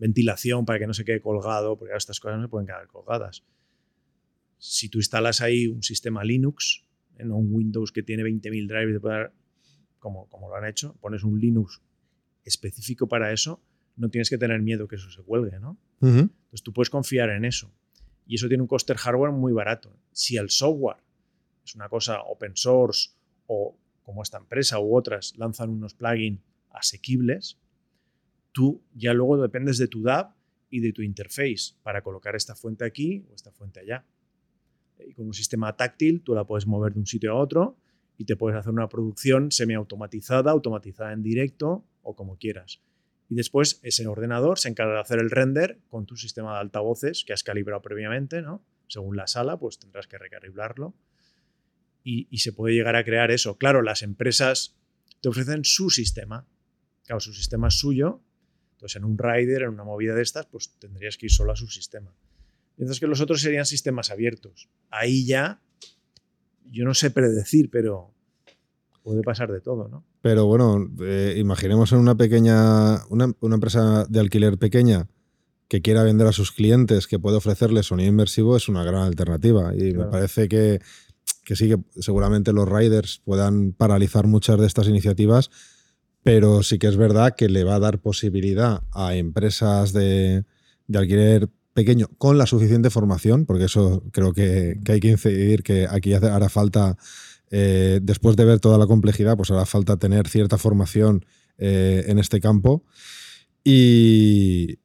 ventilación 0.02 0.66
para 0.66 0.80
que 0.80 0.88
no 0.88 0.94
se 0.94 1.06
quede 1.06 1.22
colgado, 1.22 1.78
porque 1.78 1.96
estas 1.96 2.20
cosas 2.20 2.38
no 2.38 2.46
se 2.46 2.50
pueden 2.50 2.66
quedar 2.66 2.88
colgadas. 2.88 3.44
Si 4.64 4.90
tú 4.90 5.00
instalas 5.00 5.42
ahí 5.42 5.66
un 5.66 5.82
sistema 5.82 6.24
Linux, 6.24 6.86
en 7.18 7.32
un 7.32 7.52
Windows 7.52 7.92
que 7.92 8.04
tiene 8.04 8.22
20.000 8.22 8.68
drivers, 8.68 9.32
como, 9.98 10.30
como 10.30 10.50
lo 10.50 10.56
han 10.56 10.66
hecho, 10.66 10.96
pones 11.02 11.24
un 11.24 11.40
Linux 11.40 11.82
específico 12.46 13.08
para 13.08 13.34
eso, 13.34 13.60
no 13.96 14.10
tienes 14.10 14.30
que 14.30 14.38
tener 14.38 14.62
miedo 14.62 14.88
que 14.88 14.98
eso 14.98 15.10
se 15.10 15.24
cuelgue, 15.24 15.60
¿no? 15.60 15.80
Entonces 16.00 16.62
tú 16.62 16.74
puedes 16.74 16.92
confiar 16.92 17.32
en 17.32 17.44
eso. 17.44 17.74
Y 18.28 18.36
eso 18.36 18.48
tiene 18.48 18.62
un 18.62 18.68
coste 18.68 18.94
hardware 18.94 19.32
muy 19.32 19.52
barato. 19.52 19.98
Si 20.12 20.38
el 20.38 20.52
software 20.52 20.98
es 21.66 21.74
una 21.74 21.90
cosa 21.90 22.22
open 22.22 22.56
source 22.56 23.10
o 23.48 23.76
como 24.04 24.22
esta 24.22 24.38
empresa 24.38 24.80
u 24.80 24.96
otras 24.96 25.36
lanzan 25.38 25.72
unos 25.72 25.96
plugins 25.96 26.40
asequibles, 26.70 27.58
tú 28.52 28.84
ya 28.94 29.14
luego 29.14 29.42
dependes 29.42 29.80
de 29.80 29.88
tu 29.88 30.04
DAB 30.04 30.36
y 30.70 30.82
de 30.82 30.94
tu 30.94 31.02
interface 31.02 31.74
para 31.82 32.04
colocar 32.04 32.36
esta 32.36 32.56
fuente 32.56 32.86
aquí 32.86 33.26
o 33.32 33.34
esta 33.34 33.52
fuente 33.52 33.80
allá. 33.80 34.06
Y 35.08 35.14
con 35.14 35.28
un 35.28 35.34
sistema 35.34 35.76
táctil 35.76 36.22
tú 36.22 36.34
la 36.34 36.46
puedes 36.46 36.68
mover 36.68 36.94
de 36.94 37.00
un 37.00 37.06
sitio 37.06 37.32
a 37.32 37.36
otro 37.36 37.78
y 38.18 38.26
te 38.26 38.36
puedes 38.36 38.58
hacer 38.58 38.72
una 38.72 38.90
producción 38.90 39.52
semiautomatizada, 39.52 40.52
automatizada 40.52 41.14
en 41.14 41.24
directo 41.24 41.86
o 42.02 42.16
como 42.16 42.38
quieras. 42.38 42.82
Y 43.30 43.36
después 43.36 43.80
ese 43.84 44.06
ordenador 44.08 44.60
se 44.60 44.70
encarga 44.70 44.96
de 44.96 45.00
hacer 45.00 45.20
el 45.20 45.30
render 45.30 45.80
con 45.88 46.06
tu 46.06 46.18
sistema 46.18 46.54
de 46.54 46.60
altavoces 46.60 47.24
que 47.26 47.34
has 47.34 47.44
calibrado 47.44 47.82
previamente, 47.82 48.42
¿no? 48.42 48.64
Según 48.88 49.16
la 49.16 49.28
sala, 49.28 49.58
pues 49.58 49.80
tendrás 49.80 50.08
que 50.08 50.18
recaliblarlo. 50.18 50.94
Y, 52.04 52.28
y 52.30 52.40
se 52.40 52.52
puede 52.52 52.74
llegar 52.76 52.96
a 52.96 53.06
crear 53.06 53.32
eso. 53.32 53.58
Claro, 53.58 53.82
las 53.82 54.02
empresas 54.02 54.76
te 55.22 55.30
ofrecen 55.30 55.64
su 55.64 55.90
sistema. 55.90 56.46
Claro, 57.06 57.20
su 57.20 57.34
sistema 57.34 57.70
es 57.70 57.76
suyo 57.76 58.22
entonces, 58.82 58.96
en 58.96 59.06
un 59.06 59.16
rider, 59.16 59.62
en 59.62 59.70
una 59.70 59.84
movida 59.84 60.16
de 60.16 60.24
estas, 60.24 60.48
pues 60.48 60.74
tendrías 60.80 61.16
que 61.16 61.28
ir 61.28 61.32
solo 61.32 61.52
a 61.52 61.56
su 61.56 61.68
sistema. 61.68 62.12
Mientras 62.78 63.00
que 63.00 63.08
los 63.08 63.22
otros 63.22 63.42
serían 63.42 63.66
sistemas 63.66 64.12
abiertos. 64.12 64.70
Ahí 64.90 65.26
ya, 65.26 65.62
yo 66.72 66.86
no 66.86 66.94
sé 66.94 67.12
predecir, 67.12 67.70
pero 67.70 68.14
puede 69.04 69.22
pasar 69.22 69.52
de 69.52 69.62
todo, 69.62 69.88
¿no? 69.88 70.06
Pero 70.22 70.46
bueno, 70.46 70.90
eh, 71.02 71.36
imaginemos 71.38 71.92
en 71.92 72.00
una 72.00 72.16
pequeña, 72.16 73.06
una, 73.10 73.34
empresa 73.42 74.06
de 74.08 74.20
alquiler 74.20 74.58
pequeña 74.58 75.08
que 75.68 75.82
quiera 75.82 76.04
vender 76.04 76.28
a 76.28 76.34
sus 76.34 76.52
clientes, 76.52 77.08
que 77.08 77.20
puede 77.20 77.38
ofrecerles 77.38 77.88
sonido 77.88 78.10
inmersivo, 78.10 78.58
es 78.58 78.68
una 78.68 78.84
gran 78.84 79.04
alternativa. 79.04 79.74
Y 79.76 79.94
me 79.94 80.06
parece 80.06 80.48
que, 80.48 80.82
que 81.46 81.56
sí, 81.56 81.70
que 81.70 81.78
seguramente 82.02 82.54
los 82.54 82.68
riders 82.68 83.22
puedan 83.24 83.72
paralizar 83.72 84.28
muchas 84.28 84.60
de 84.60 84.68
estas 84.68 84.88
iniciativas 84.88 85.50
pero 86.24 86.64
sí 86.64 86.78
que 86.78 86.88
es 86.88 86.98
verdad 86.98 87.36
que 87.36 87.50
le 87.50 87.64
va 87.64 87.76
a 87.76 87.80
dar 87.80 88.00
posibilidad 88.00 88.84
a 88.92 89.16
empresas 89.16 89.94
de, 89.94 90.46
alquiler 90.94 91.50
pequeño 91.74 92.08
con 92.18 92.38
la 92.38 92.46
suficiente 92.46 92.90
formación, 92.90 93.46
porque 93.46 93.66
eso 93.66 94.04
creo 94.12 94.34
que, 94.34 94.80
hay 94.88 95.00
que 95.00 95.10
incidir 95.10 95.64
que 95.64 95.88
aquí 95.90 96.14
hará 96.14 96.50
falta, 96.50 96.98
eh, 97.50 98.00
después 98.02 98.36
de 98.36 98.46
ver 98.46 98.60
toda 98.60 98.78
la 98.78 98.88
complejidad, 98.88 99.38
pues 99.38 99.52
hará 99.52 99.66
falta 99.66 99.98
tener 99.98 100.28
cierta 100.28 100.58
formación 100.58 101.26
eh, 101.58 102.06
en 102.08 102.20
este 102.20 102.40
campo 102.40 102.84
y, 103.64 104.80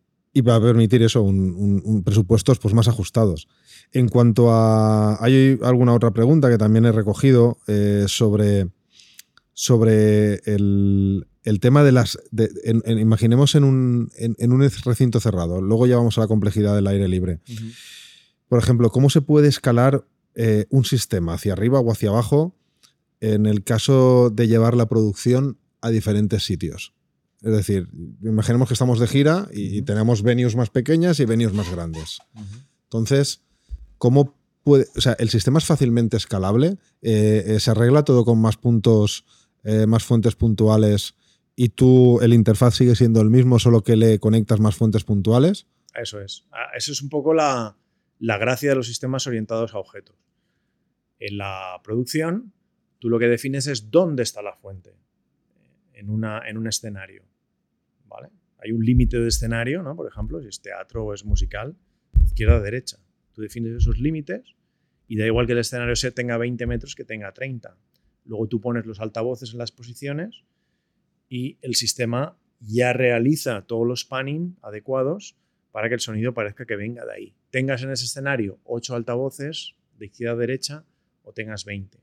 va 0.47 0.57
a 0.57 0.61
permitir 0.61 1.03
eso, 1.03 1.22
un, 1.22 2.03
presupuestos 2.05 2.59
pues, 2.59 2.74
más 2.74 2.89
ajustados. 2.89 3.49
En 3.93 4.09
cuanto 4.09 4.53
a... 4.53 5.16
Hay 5.24 5.59
alguna 5.62 5.95
otra 5.95 6.11
pregunta 6.11 6.51
que 6.51 6.59
también 6.59 6.84
he 6.84 6.93
recogido 6.93 7.57
eh, 7.66 8.05
sobre 8.07 8.68
sobre 9.59 10.34
el, 10.45 11.26
tema 11.61 11.84
de 11.84 11.92
las... 11.92 12.18
imaginemos 12.86 13.55
en 13.55 13.62
un, 13.62 14.11
en, 14.16 14.53
un, 14.53 14.68
recinto 14.84 15.20
cerrado, 15.20 15.61
luego 15.61 15.86
ya 15.86 15.97
vamos 15.97 16.18
a 16.18 16.22
la 16.22 16.26
complejidad 16.26 16.74
del 16.74 16.88
aire 16.88 17.07
libre. 17.07 17.40
Por 18.49 18.59
ejemplo, 18.59 18.90
¿cómo 18.90 19.11
se 19.11 19.20
puede 19.20 19.47
escalar 19.47 20.05
eh, 20.34 20.66
un 20.70 20.84
sistema 20.84 21.34
hacia 21.34 21.53
arriba 21.53 21.78
o 21.78 21.92
hacia 21.92 22.09
abajo 22.11 22.57
en 23.20 23.47
el 23.47 23.62
caso 23.62 24.30
de 24.30 24.49
llevar 24.49 24.76
la 24.76 24.86
producción 24.88 25.59
a 25.80 25.90
diferentes 25.90 26.42
sitios? 26.42 26.94
Es 27.42 27.53
decir, 27.53 27.88
imaginemos 28.22 28.66
que 28.66 28.74
estamos 28.74 28.99
de 28.99 29.07
gira 29.07 29.49
y, 29.53 29.82
tenemos 29.82 30.22
venues 30.22 30.57
más 30.57 30.70
pequeñas 30.70 31.20
y 31.20 31.26
venues 31.26 31.53
más 31.53 31.70
grandes. 31.70 32.18
Entonces, 32.84 33.42
¿cómo 33.99 34.36
puede...? 34.64 34.88
O 34.97 35.01
sea, 35.01 35.12
¿el 35.20 35.28
sistema 35.28 35.61
es 35.61 35.64
fácilmente 35.64 36.16
escalable? 36.16 36.76
Eh, 37.03 37.44
eh, 37.47 37.61
¿Se 37.61 37.70
arregla 37.70 38.05
todo 38.05 38.24
con 38.24 38.40
más 38.40 38.57
puntos 38.57 39.24
más 39.88 40.05
fuentes 40.05 40.36
puntuales 40.36 41.16
y 41.59 41.70
tú, 41.70 42.20
el 42.20 42.34
interfaz 42.34 42.74
sigue 42.74 42.94
siendo 42.94 43.22
el 43.22 43.30
mismo, 43.30 43.59
solo 43.59 43.82
que 43.82 43.96
le 43.96 44.20
conectas 44.20 44.61
más 44.61 44.76
fuentes 44.76 45.04
puntuales. 45.04 45.66
Eso 45.94 46.20
es. 46.20 46.46
Ah, 46.52 46.68
eso 46.76 46.92
es 46.92 47.00
un 47.00 47.09
poco 47.09 47.32
la, 47.32 47.78
gracia 48.20 48.68
de 48.68 48.76
los 48.76 48.86
sistemas 48.86 49.26
orientados 49.26 49.74
a 49.74 49.78
objetos. 49.78 50.16
En 51.18 51.38
la 51.38 51.80
producción, 51.82 52.52
tú 52.98 53.09
lo 53.09 53.18
que 53.18 53.26
defines 53.26 53.66
es 53.68 53.90
dónde 53.90 54.22
está 54.22 54.42
la 54.42 54.54
fuente 54.54 54.94
en, 55.94 56.11
una, 56.11 56.46
en 56.46 56.59
un 56.59 56.66
escenario. 56.66 57.24
¿vale? 58.04 58.28
Hay 58.59 58.72
un 58.72 58.84
límite 58.84 59.18
de 59.18 59.28
escenario, 59.28 59.82
¿no? 59.82 59.96
por 59.96 60.07
ejemplo, 60.07 60.42
si 60.42 60.48
es 60.48 60.61
teatro 60.61 61.07
o 61.07 61.14
es 61.14 61.24
musical, 61.24 61.74
izquierda 62.22 62.61
derecha. 62.61 62.98
Tú 63.32 63.40
defines 63.40 63.72
esos 63.72 63.98
límites 63.98 64.54
y 65.09 65.16
da 65.16 65.24
igual 65.24 65.46
que 65.46 65.52
el 65.52 65.59
escenario 65.61 65.96
se 65.96 66.12
tenga 66.12 66.36
20 66.36 66.66
metros 66.66 66.94
que 66.94 67.04
tenga 67.04 67.32
30. 67.32 67.78
Luego 68.26 68.46
tú 68.46 68.61
pones 68.61 68.84
los 68.84 69.00
altavoces 69.00 69.52
en 69.52 69.59
las 69.59 69.72
posiciones 69.72 70.44
y 71.29 71.59
el 71.62 71.74
sistema 71.74 72.37
ya 72.61 72.93
realiza 72.93 73.62
todos 73.62 73.87
los 73.87 74.05
panning 74.05 74.57
adecuados 74.62 75.37
para 75.72 75.89
que 75.89 75.95
el 75.95 76.01
sonido 76.01 76.33
parezca 76.33 76.64
que 76.64 76.77
venga 76.77 77.05
de 77.05 77.12
ahí. 77.12 77.37
Tengas 77.51 77.83
en 77.83 77.91
ese 77.91 78.05
escenario 78.05 78.59
8 78.64 78.95
altavoces 78.95 79.74
de 79.99 80.07
izquierda 80.07 80.35
a 80.35 80.37
derecha 80.39 80.85
o 81.22 81.33
tengas 81.33 81.64
20. 81.64 81.99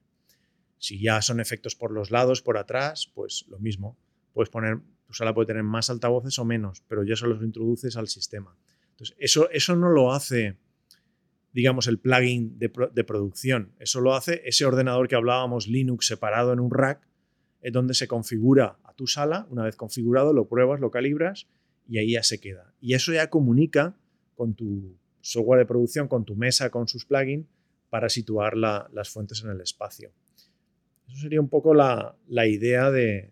Si 0.77 1.01
ya 1.01 1.21
son 1.21 1.39
efectos 1.39 1.75
por 1.75 1.91
los 1.91 2.11
lados, 2.11 2.41
por 2.41 2.57
atrás, 2.57 3.09
pues 3.13 3.45
lo 3.47 3.57
mismo. 3.59 3.97
Puedes 4.33 4.49
poner, 4.49 4.79
tu 5.05 5.13
sala 5.13 5.33
puede 5.33 5.47
tener 5.47 5.63
más 5.63 5.89
altavoces 5.89 6.37
o 6.39 6.45
menos, 6.45 6.83
pero 6.87 7.03
ya 7.03 7.15
solo 7.15 7.35
los 7.35 7.43
introduces 7.43 7.95
al 7.97 8.07
sistema. 8.07 8.55
Entonces, 8.91 9.15
eso, 9.19 9.49
eso 9.49 9.75
no 9.75 9.89
lo 9.89 10.11
hace 10.11 10.57
digamos, 11.53 11.87
el 11.87 11.99
plugin 11.99 12.57
de, 12.57 12.69
producción. 13.03 13.73
Eso 13.79 14.01
lo 14.01 14.15
hace 14.15 14.41
ese 14.45 14.65
ordenador 14.65 15.07
que 15.07 15.15
hablábamos, 15.15 15.67
Linux, 15.67 16.07
separado 16.07 16.51
en 16.51 16.59
un 16.59 16.71
rack, 16.71 17.07
es 17.61 17.71
donde 17.71 17.93
se 17.93 18.07
configura 18.07 18.79
a 18.93 18.95
tu 18.95 19.07
sala. 19.07 19.47
Una 19.49 19.63
vez 19.63 19.75
configurado, 19.75 20.33
lo 20.33 20.47
pruebas, 20.47 20.79
lo 20.79 20.91
calibras 20.91 21.47
y 21.87 21.97
ahí 21.97 22.11
ya 22.13 22.23
se 22.23 22.39
queda. 22.39 22.73
Y 22.79 22.93
eso 22.93 23.11
ya 23.11 23.29
comunica 23.29 23.95
con 24.35 24.53
tu 24.53 24.97
software 25.21 25.59
de 25.59 25.65
producción, 25.65 26.07
con 26.07 26.25
tu 26.25 26.35
mesa, 26.35 26.69
con 26.69 26.87
sus 26.87 27.05
plugins, 27.05 27.47
para 27.89 28.09
situar 28.09 28.57
las 28.57 29.09
fuentes 29.09 29.43
en 29.43 29.51
el 29.51 29.61
espacio. 29.61 30.11
Eso 31.07 31.17
sería 31.17 31.39
un 31.39 31.49
poco 31.49 31.73
la, 31.73 32.15
la 32.27 32.47
idea 32.47 32.89
de 32.89 33.31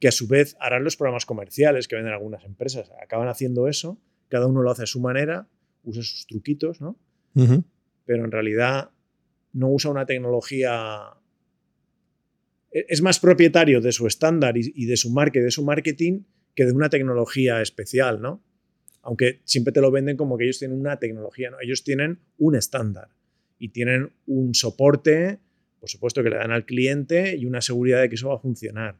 que 0.00 0.08
a 0.08 0.12
su 0.12 0.26
vez 0.26 0.56
harán 0.58 0.82
los 0.82 0.96
programas 0.96 1.26
comerciales 1.26 1.86
que 1.86 1.94
venden 1.94 2.14
algunas 2.14 2.44
empresas. 2.44 2.90
Acaban 3.02 3.28
haciendo 3.28 3.68
eso, 3.68 3.98
cada 4.28 4.46
uno 4.46 4.62
lo 4.62 4.70
hace 4.70 4.82
a 4.84 4.86
su 4.86 5.00
manera, 5.00 5.46
usa 5.84 6.02
sus 6.02 6.26
truquitos, 6.26 6.80
¿no? 6.80 6.96
pero 8.04 8.24
en 8.24 8.32
realidad 8.32 8.90
no 9.52 9.70
usa 9.70 9.90
una 9.90 10.06
tecnología. 10.06 11.14
E-, 12.72 12.86
es 12.88 13.02
más 13.02 13.20
propietario 13.20 13.80
de 13.80 13.92
su 13.92 14.06
estándar 14.06 14.56
y, 14.56 14.86
de 14.86 14.96
su 14.96 15.14
de 15.14 15.50
su 15.50 15.64
marketing 15.64 16.22
que 16.54 16.66
de 16.66 16.72
una 16.72 16.90
tecnología 16.90 17.60
especial, 17.62 18.20
¿no? 18.20 18.42
Aunque 19.02 19.40
siempre 19.44 19.72
te 19.72 19.80
lo 19.80 19.90
venden 19.90 20.16
como 20.16 20.36
que 20.36 20.44
ellos 20.44 20.58
tienen 20.58 20.78
una 20.78 20.98
tecnología, 20.98 21.50
¿no? 21.50 21.56
Ellos 21.60 21.84
tienen 21.84 22.18
un 22.38 22.54
estándar 22.54 23.08
y 23.58 23.68
tienen 23.68 24.12
un 24.26 24.54
soporte, 24.54 25.38
por 25.78 25.88
supuesto, 25.88 26.22
que 26.22 26.30
le 26.30 26.36
dan 26.36 26.50
al 26.50 26.66
cliente 26.66 27.36
y 27.36 27.46
una 27.46 27.60
seguridad 27.60 28.00
de 28.02 28.08
que 28.08 28.16
eso 28.16 28.28
va 28.28 28.36
a 28.36 28.40
funcionar. 28.40 28.98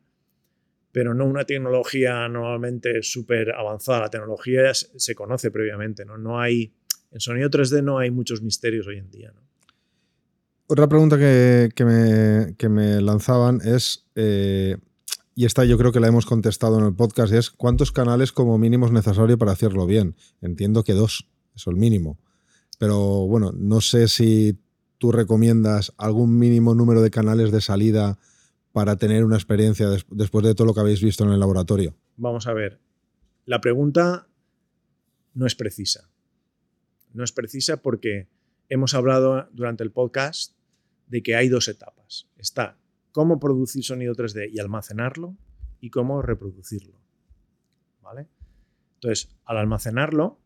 Pero 0.93 1.15
no 1.15 1.27
una 1.27 1.45
tecnología 1.45 2.29
normalmente 2.29 3.03
súper 3.03 3.53
avanzada. 3.53 4.01
La 4.01 4.11
tecnología 4.11 4.73
se 4.75 5.15
conoce 5.15 5.51
previamente, 5.51 6.05
¿no? 6.05 6.19
No 6.19 6.41
hay 6.41 6.73
en 7.11 7.21
sonido 7.21 7.51
3D 7.51 7.83
no 7.83 7.99
hay 7.99 8.11
muchos 8.11 8.41
misterios 8.43 8.87
hoy 8.87 8.99
en 8.99 9.11
día. 9.11 9.33
Otra 10.73 10.89
pregunta 10.89 11.19
que, 11.19 12.65
me, 12.69 13.01
lanzaban 13.01 13.61
es, 13.65 14.07
eh, 14.15 14.77
y 15.35 15.45
esta 15.45 15.65
yo 15.65 15.77
creo 15.77 15.91
que 15.91 15.99
la 15.99 16.07
hemos 16.07 16.27
contestado 16.27 16.79
en 16.79 16.85
el 16.85 16.95
podcast, 16.95 17.33
es 17.33 17.51
cuántos 17.51 17.91
canales 17.91 18.31
como 18.31 18.57
mínimo 18.57 18.87
es 18.87 18.93
necesario 18.93 19.37
para 19.37 19.51
hacerlo 19.51 19.85
bien. 19.85 20.15
Entiendo 20.41 20.85
que 20.85 20.93
dos, 20.93 21.29
es 21.57 21.67
el 21.67 21.75
mínimo. 21.75 22.21
Pero 22.79 23.27
bueno, 23.27 23.51
no 23.53 23.81
sé 23.81 24.07
si 24.07 24.61
tú 24.99 25.11
recomiendas 25.11 25.93
algún 25.99 26.39
mínimo 26.39 26.73
número 26.77 27.03
de 27.03 27.11
canales 27.11 27.51
de 27.51 27.63
salida 27.63 28.21
para 28.71 28.95
tener 28.95 29.25
una 29.25 29.35
experiencia 29.35 29.89
después 30.09 30.47
de 30.47 30.55
todo 30.55 30.69
lo 30.69 30.75
que 30.75 30.83
habéis 30.83 31.03
visto 31.03 31.25
en 31.25 31.31
el 31.31 31.41
laboratorio. 31.41 31.97
Vamos 32.17 32.47
a 32.47 32.53
ver, 32.53 32.79
la 33.45 33.61
pregunta 33.61 34.29
no 35.35 35.47
es 35.47 35.57
precisa. 35.57 36.09
No 37.13 37.25
es 37.25 37.33
precisa 37.33 37.79
porque 37.79 38.29
hemos 38.69 38.95
hablado 38.95 39.49
durante 39.51 39.83
el 39.83 39.91
podcast 39.91 40.60
de 41.11 41.23
que 41.23 41.37
hay 41.37 41.49
dos 41.49 41.69
etapas. 41.69 42.29
Está 42.39 42.79
cómo 43.13 43.41
producir 43.41 43.85
sonido 43.85 44.15
3D 44.15 44.51
y 44.53 44.61
almacenarlo 44.61 45.37
y 45.81 45.91
cómo 45.91 46.23
reproducirlo. 46.23 47.01
¿Vale? 48.01 48.29
Entonces, 48.95 49.37
al 49.45 49.59
almacenarlo, 49.59 50.41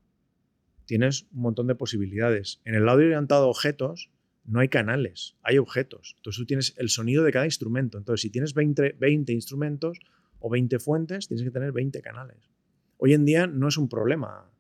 tienes 0.87 1.27
un 1.33 1.43
montón 1.43 1.67
de 1.67 1.75
posibilidades. 1.75 2.61
En 2.65 2.75
el 2.75 2.89
audio 2.89 3.07
orientado 3.07 3.45
a 3.45 3.49
objetos 3.49 4.11
no 4.45 4.61
hay 4.61 4.69
canales, 4.69 5.37
hay 5.43 5.59
objetos. 5.59 6.15
Entonces 6.17 6.41
tú 6.41 6.47
tienes 6.47 6.75
el 6.77 6.89
sonido 6.89 7.25
de 7.25 7.33
cada 7.33 7.45
instrumento. 7.45 7.99
Entonces, 7.99 8.23
si 8.23 8.31
tienes 8.31 8.55
20, 8.55 8.97
20 8.99 9.33
instrumentos 9.33 9.99
o 10.39 10.51
20 10.51 10.79
fuentes, 10.79 11.29
tienes 11.29 11.45
que 11.45 11.51
tener 11.51 11.73
20 11.73 12.01
canales. 12.03 12.51
Hoy 12.97 13.15
en 13.15 13.25
día 13.25 13.47
no 13.47 13.69
es 13.69 13.77
un 13.77 13.89
problema 13.89 14.51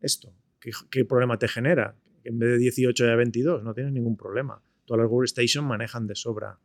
esto. 0.00 0.34
¿Qué, 0.90 1.04
problema 1.04 1.38
te 1.38 1.46
genera? 1.46 1.96
En 2.24 2.38
vez 2.38 2.50
de 2.50 2.58
18 2.58 3.04
haya 3.04 3.16
22, 3.16 3.62
no 3.62 3.74
tienes 3.74 3.92
ningún 3.92 4.16
problema. 4.16 4.62
Todas 4.84 5.02
las 5.02 5.10
workstations 5.10 5.66
manejan 5.66 6.06
de 6.06 6.14
sobra 6.14 6.58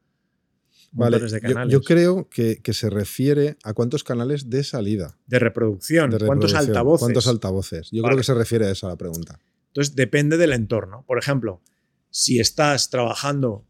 Vale, 0.91 1.19
de 1.19 1.41
canales. 1.41 1.71
Yo, 1.71 1.81
creo 1.81 2.29
que, 2.29 2.61
se 2.73 2.89
refiere 2.89 3.57
a 3.63 3.73
cuántos 3.73 4.03
canales 4.03 4.49
de 4.49 4.63
salida. 4.63 5.17
De 5.27 5.39
reproducción. 5.39 6.11
¿Cuántos 6.25 6.53
altavoces? 6.53 6.99
¿Cuántos 6.99 7.27
altavoces? 7.27 7.89
Yo 7.91 8.03
creo 8.03 8.17
que 8.17 8.23
se 8.23 8.33
refiere 8.33 8.65
a 8.65 8.71
esa 8.71 8.87
la 8.87 8.95
pregunta. 8.95 9.39
Entonces, 9.67 9.95
depende 9.95 10.37
del 10.37 10.53
entorno. 10.53 11.03
Por 11.05 11.19
ejemplo, 11.19 11.61
si 12.09 12.39
estás 12.39 12.89
trabajando 12.89 13.65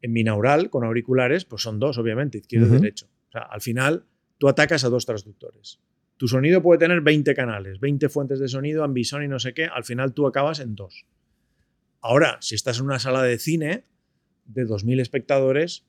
en 0.00 0.14
binaural 0.14 0.70
con 0.70 0.84
auriculares, 0.84 1.44
pues 1.44 1.62
son 1.62 1.78
dos, 1.78 1.98
obviamente, 1.98 2.38
izquierdo 2.38 2.68
y 2.68 2.80
derecho. 2.80 3.06
O 3.28 3.32
sea, 3.32 3.42
al 3.42 3.60
final, 3.60 4.06
tú 4.38 4.48
atacas 4.48 4.84
a 4.84 4.88
dos 4.88 5.04
transductores. 5.04 5.78
Tu 6.16 6.28
sonido 6.28 6.62
puede 6.62 6.78
tener 6.78 7.00
20 7.00 7.34
canales, 7.34 7.80
20 7.80 8.08
fuentes 8.08 8.38
de 8.38 8.48
sonido, 8.48 8.84
ambison 8.84 9.22
y 9.22 9.28
no 9.28 9.38
sé 9.38 9.52
qué. 9.54 9.66
Al 9.66 9.84
final, 9.84 10.14
tú 10.14 10.26
acabas 10.26 10.60
en 10.60 10.74
dos. 10.74 11.04
Ahora, 12.00 12.38
si 12.40 12.54
estás 12.54 12.78
en 12.78 12.86
una 12.86 12.98
sala 12.98 13.22
de 13.22 13.38
cine 13.38 13.84
de 14.52 14.66
2.000 14.66 15.00
espectadores, 15.00 15.84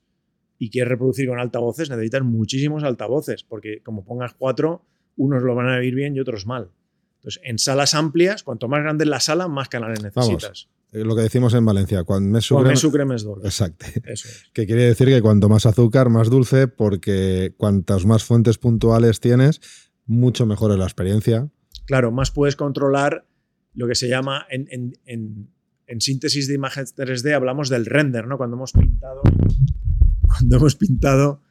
y 0.58 0.70
quieres 0.70 0.88
reproducir 0.88 1.28
con 1.28 1.38
altavoces, 1.38 1.90
necesitas 1.90 2.22
muchísimos 2.22 2.84
altavoces, 2.84 3.42
porque 3.42 3.82
como 3.82 4.04
pongas 4.04 4.34
cuatro, 4.34 4.84
unos 5.16 5.42
lo 5.42 5.54
van 5.54 5.68
a 5.68 5.78
oír 5.78 5.94
bien 5.94 6.14
y 6.16 6.20
otros 6.20 6.46
mal. 6.46 6.70
Entonces, 7.16 7.42
en 7.44 7.58
salas 7.58 7.94
amplias, 7.94 8.42
cuanto 8.42 8.68
más 8.68 8.82
grande 8.82 9.04
es 9.04 9.10
la 9.10 9.20
sala, 9.20 9.48
más 9.48 9.68
canales 9.68 10.02
necesitas. 10.02 10.68
Eh, 10.92 11.04
lo 11.04 11.16
que 11.16 11.22
decimos 11.22 11.54
en 11.54 11.64
Valencia, 11.64 12.04
cuando 12.04 12.30
me 12.30 12.40
sucre, 12.40 13.04
me 13.04 13.16
dulce. 13.16 13.46
Exacto. 13.46 13.86
Eso 14.04 14.28
Que 14.52 14.66
quiere 14.66 14.84
decir 14.84 15.08
que 15.08 15.20
cuanto 15.22 15.48
más 15.48 15.66
azúcar, 15.66 16.08
más 16.08 16.30
dulce, 16.30 16.68
porque 16.68 17.54
cuantas 17.56 18.06
más 18.06 18.24
fuentes 18.24 18.58
puntuales 18.58 19.20
tienes, 19.20 19.60
mucho 20.06 20.46
mejor 20.46 20.70
es 20.72 20.78
la 20.78 20.84
experiencia. 20.84 21.48
Claro, 21.86 22.12
más 22.12 22.30
puedes 22.30 22.56
controlar 22.56 23.26
lo 23.74 23.88
que 23.88 23.94
se 23.94 24.08
llama 24.08 24.46
en, 24.50 24.68
en 25.04 25.53
síntesis 26.00 26.48
de 26.48 26.54
imagen 26.54 26.84
3D, 26.84 27.34
hablamos 27.34 27.68
del 27.68 27.86
render, 27.86 28.26
¿no? 28.26 28.36
Cuando 28.36 28.56
hemos 28.56 28.72
pintado 28.72 29.22
cuando 30.26 30.56
hemos 30.56 30.76
pintado 30.76 31.42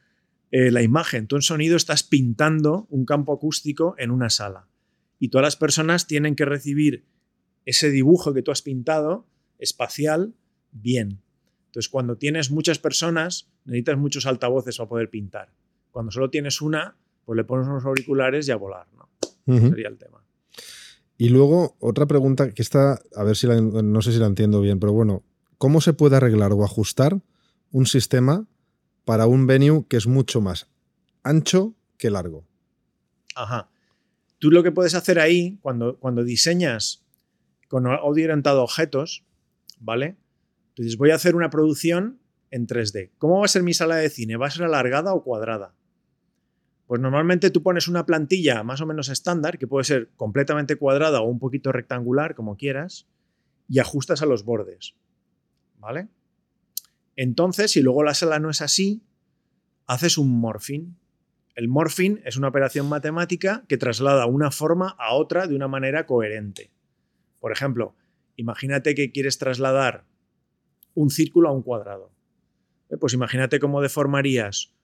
eh, 0.50 0.70
la 0.70 0.82
imagen. 0.82 1.26
Tú 1.26 1.36
en 1.36 1.42
sonido 1.42 1.76
estás 1.76 2.02
pintando 2.02 2.86
un 2.90 3.04
campo 3.04 3.32
acústico 3.32 3.94
en 3.98 4.10
una 4.10 4.30
sala 4.30 4.68
y 5.18 5.28
todas 5.28 5.44
las 5.44 5.56
personas 5.56 6.06
tienen 6.06 6.36
que 6.36 6.44
recibir 6.44 7.04
ese 7.64 7.90
dibujo 7.90 8.34
que 8.34 8.42
tú 8.42 8.50
has 8.50 8.62
pintado 8.62 9.26
espacial 9.58 10.34
bien. 10.72 11.20
Entonces, 11.66 11.88
cuando 11.88 12.16
tienes 12.18 12.50
muchas 12.50 12.78
personas, 12.78 13.48
necesitas 13.64 13.98
muchos 13.98 14.26
altavoces 14.26 14.76
para 14.76 14.88
poder 14.88 15.10
pintar. 15.10 15.52
Cuando 15.90 16.12
solo 16.12 16.30
tienes 16.30 16.60
una, 16.60 16.96
pues 17.24 17.36
le 17.36 17.44
pones 17.44 17.66
unos 17.66 17.84
auriculares 17.84 18.46
y 18.48 18.52
a 18.52 18.56
volar, 18.56 18.86
¿no? 18.96 19.08
Sería 19.46 19.88
el 19.88 19.98
tema. 19.98 20.23
Y 21.16 21.28
luego, 21.28 21.76
otra 21.78 22.06
pregunta 22.06 22.52
que 22.52 22.62
está, 22.62 23.00
a 23.14 23.22
ver 23.22 23.36
si 23.36 23.46
no 23.46 24.02
sé 24.02 24.12
si 24.12 24.18
la 24.18 24.26
entiendo 24.26 24.60
bien, 24.60 24.80
pero 24.80 24.92
bueno, 24.92 25.22
¿cómo 25.58 25.80
se 25.80 25.92
puede 25.92 26.16
arreglar 26.16 26.52
o 26.52 26.64
ajustar 26.64 27.20
un 27.70 27.86
sistema 27.86 28.46
para 29.04 29.26
un 29.26 29.46
venue 29.46 29.84
que 29.88 29.96
es 29.96 30.06
mucho 30.06 30.40
más 30.40 30.68
ancho 31.24 31.74
que 31.98 32.10
largo. 32.10 32.46
Ajá. 33.34 33.68
Tú 34.38 34.50
lo 34.50 34.62
que 34.62 34.72
puedes 34.72 34.94
hacer 34.94 35.18
ahí, 35.18 35.58
cuando, 35.62 35.98
cuando 35.98 36.22
diseñas 36.22 37.04
con 37.68 37.86
audio 37.86 38.24
orientado 38.24 38.62
objetos, 38.62 39.24
¿vale? 39.80 40.16
Entonces 40.68 40.96
voy 40.96 41.10
a 41.10 41.16
hacer 41.16 41.34
una 41.34 41.50
producción 41.50 42.20
en 42.50 42.66
3D. 42.66 43.10
¿Cómo 43.18 43.40
va 43.40 43.46
a 43.46 43.48
ser 43.48 43.62
mi 43.62 43.74
sala 43.74 43.96
de 43.96 44.10
cine? 44.10 44.36
¿Va 44.36 44.46
a 44.46 44.50
ser 44.50 44.64
alargada 44.64 45.14
o 45.14 45.24
cuadrada? 45.24 45.74
Pues 46.86 47.00
normalmente 47.00 47.50
tú 47.50 47.62
pones 47.62 47.88
una 47.88 48.04
plantilla 48.04 48.62
más 48.62 48.80
o 48.80 48.86
menos 48.86 49.08
estándar, 49.08 49.58
que 49.58 49.66
puede 49.66 49.84
ser 49.84 50.10
completamente 50.16 50.76
cuadrada 50.76 51.20
o 51.20 51.28
un 51.28 51.38
poquito 51.38 51.72
rectangular, 51.72 52.34
como 52.34 52.56
quieras, 52.56 53.08
y 53.68 53.78
ajustas 53.78 54.22
a 54.22 54.26
los 54.26 54.44
bordes. 54.44 54.94
¿Vale? 55.78 56.08
Entonces, 57.16 57.72
si 57.72 57.80
luego 57.80 58.04
la 58.04 58.14
sala 58.14 58.38
no 58.38 58.50
es 58.50 58.60
así, 58.60 59.02
haces 59.86 60.18
un 60.18 60.38
morphing. 60.40 60.96
El 61.54 61.68
morphing 61.68 62.20
es 62.24 62.36
una 62.36 62.48
operación 62.48 62.88
matemática 62.88 63.64
que 63.68 63.78
traslada 63.78 64.26
una 64.26 64.50
forma 64.50 64.96
a 64.98 65.14
otra 65.14 65.46
de 65.46 65.54
una 65.54 65.68
manera 65.68 66.04
coherente. 66.04 66.70
Por 67.40 67.52
ejemplo, 67.52 67.94
imagínate 68.36 68.94
que 68.94 69.12
quieres 69.12 69.38
trasladar 69.38 70.04
un 70.94 71.10
círculo 71.10 71.48
a 71.48 71.52
un 71.52 71.62
cuadrado. 71.62 72.10
Eh, 72.90 72.96
pues 72.96 73.12
imagínate 73.14 73.60
cómo 73.60 73.80
deformarías 73.80 74.74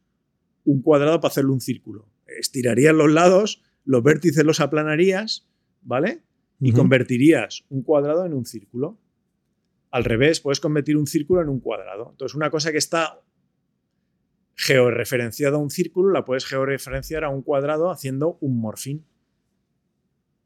un 0.64 0.82
cuadrado 0.82 1.20
para 1.20 1.30
hacerle 1.30 1.52
un 1.52 1.60
círculo. 1.60 2.06
Estirarías 2.26 2.94
los 2.94 3.10
lados, 3.10 3.62
los 3.84 4.02
vértices 4.02 4.44
los 4.44 4.60
aplanarías, 4.60 5.48
¿vale? 5.82 6.22
Y 6.60 6.72
convertirías 6.72 7.64
un 7.70 7.82
cuadrado 7.82 8.26
en 8.26 8.34
un 8.34 8.44
círculo. 8.44 8.98
Al 9.90 10.04
revés, 10.04 10.40
puedes 10.40 10.60
convertir 10.60 10.96
un 10.96 11.06
círculo 11.06 11.40
en 11.40 11.48
un 11.48 11.58
cuadrado. 11.58 12.10
Entonces, 12.10 12.34
una 12.36 12.50
cosa 12.50 12.70
que 12.70 12.78
está 12.78 13.22
georreferenciada 14.54 15.56
a 15.56 15.60
un 15.60 15.70
círculo, 15.70 16.12
la 16.12 16.24
puedes 16.24 16.44
georreferenciar 16.44 17.24
a 17.24 17.30
un 17.30 17.42
cuadrado 17.42 17.90
haciendo 17.90 18.36
un 18.42 18.60
morfín. 18.60 19.06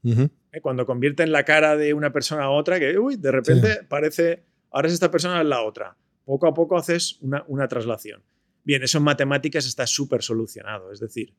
¿Eh? 0.05 0.61
Cuando 0.63 0.87
convierten 0.87 1.33
la 1.33 1.45
cara 1.45 1.77
de 1.77 1.95
una 1.95 2.13
persona 2.13 2.45
a 2.45 2.51
otra, 2.51 2.79
que 2.79 2.97
uy, 2.97 3.17
de 3.17 3.33
repente 3.33 3.81
parece, 3.89 4.45
ahora 4.71 4.87
es 4.87 4.95
esta 4.95 5.11
persona 5.11 5.41
es 5.41 5.47
la 5.47 5.63
otra. 5.63 5.97
Poco 6.25 6.47
a 6.47 6.55
poco 6.55 6.77
haces 6.77 7.19
una, 7.23 7.45
una 7.49 7.67
traslación. 7.67 8.23
Bien, 8.65 8.83
eso 8.83 8.99
en 8.99 9.05
matemáticas 9.05 9.67
está 9.67 9.87
súper 9.87 10.23
solucionado. 10.23 10.91
Es 10.91 11.01
decir, 11.01 11.35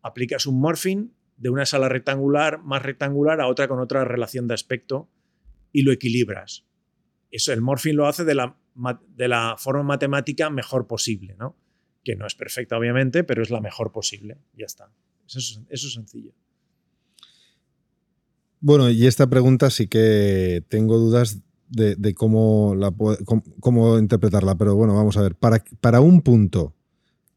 aplicas 0.00 0.46
un 0.46 0.60
morphing 0.60 1.12
de 1.36 1.48
una 1.48 1.66
sala 1.66 1.88
rectangular 1.88 2.62
más 2.62 2.82
rectangular 2.82 3.40
a 3.40 3.48
otra 3.48 3.68
con 3.68 3.80
otra 3.80 4.04
relación 4.04 4.46
de 4.46 4.54
aspecto 4.54 5.08
y 5.72 5.82
lo 5.82 5.92
equilibras 5.92 6.64
eso, 7.32 7.52
el 7.52 7.62
morphing 7.62 7.94
lo 7.94 8.06
hace 8.06 8.24
de 8.24 8.34
la, 8.34 8.56
de 9.16 9.26
la 9.26 9.56
forma 9.58 9.82
matemática 9.82 10.50
mejor 10.50 10.86
posible, 10.86 11.34
¿no? 11.38 11.56
Que 12.04 12.14
no 12.14 12.26
es 12.26 12.34
perfecta, 12.34 12.76
obviamente, 12.76 13.24
pero 13.24 13.42
es 13.42 13.50
la 13.50 13.60
mejor 13.60 13.90
posible. 13.90 14.36
Ya 14.54 14.66
está. 14.66 14.92
Eso 15.26 15.64
es, 15.70 15.92
sencillo. 15.92 16.32
Bueno, 18.60 18.90
y 18.90 19.06
esta 19.06 19.28
pregunta 19.28 19.70
sí 19.70 19.88
que 19.88 20.62
tengo 20.68 20.98
dudas 20.98 21.42
de, 21.72 22.14
cómo, 22.14 22.74
la, 22.76 22.92
cómo, 23.60 23.98
interpretarla, 23.98 24.56
pero 24.56 24.76
bueno, 24.76 24.94
vamos 24.94 25.16
a 25.16 25.22
ver. 25.22 25.34
Para, 25.34 25.64
para 25.80 26.00
un 26.00 26.20
punto 26.22 26.74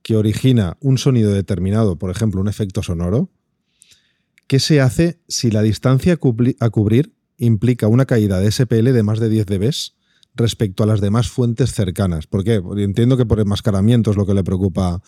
que 0.01 0.15
origina 0.15 0.77
un 0.81 0.97
sonido 0.97 1.31
determinado, 1.31 1.97
por 1.97 2.11
ejemplo, 2.11 2.41
un 2.41 2.47
efecto 2.47 2.83
sonoro, 2.83 3.29
¿qué 4.47 4.59
se 4.59 4.81
hace 4.81 5.19
si 5.27 5.49
la 5.49 5.61
distancia 5.61 6.19
a 6.59 6.69
cubrir 6.69 7.15
implica 7.37 7.87
una 7.87 8.05
caída 8.05 8.39
de 8.39 8.51
SPL 8.51 8.91
de 8.91 9.03
más 9.03 9.19
de 9.19 9.29
10 9.29 9.45
dB 9.45 9.71
respecto 10.35 10.83
a 10.83 10.85
las 10.85 11.01
demás 11.01 11.29
fuentes 11.29 11.73
cercanas. 11.73 12.27
¿Por 12.27 12.43
qué? 12.43 12.61
Porque 12.61 12.83
entiendo 12.83 13.17
que 13.17 13.25
por 13.25 13.39
enmascaramiento 13.39 14.11
es 14.11 14.17
lo 14.17 14.25
que 14.25 14.33
le 14.33 14.43
preocupa 14.43 15.01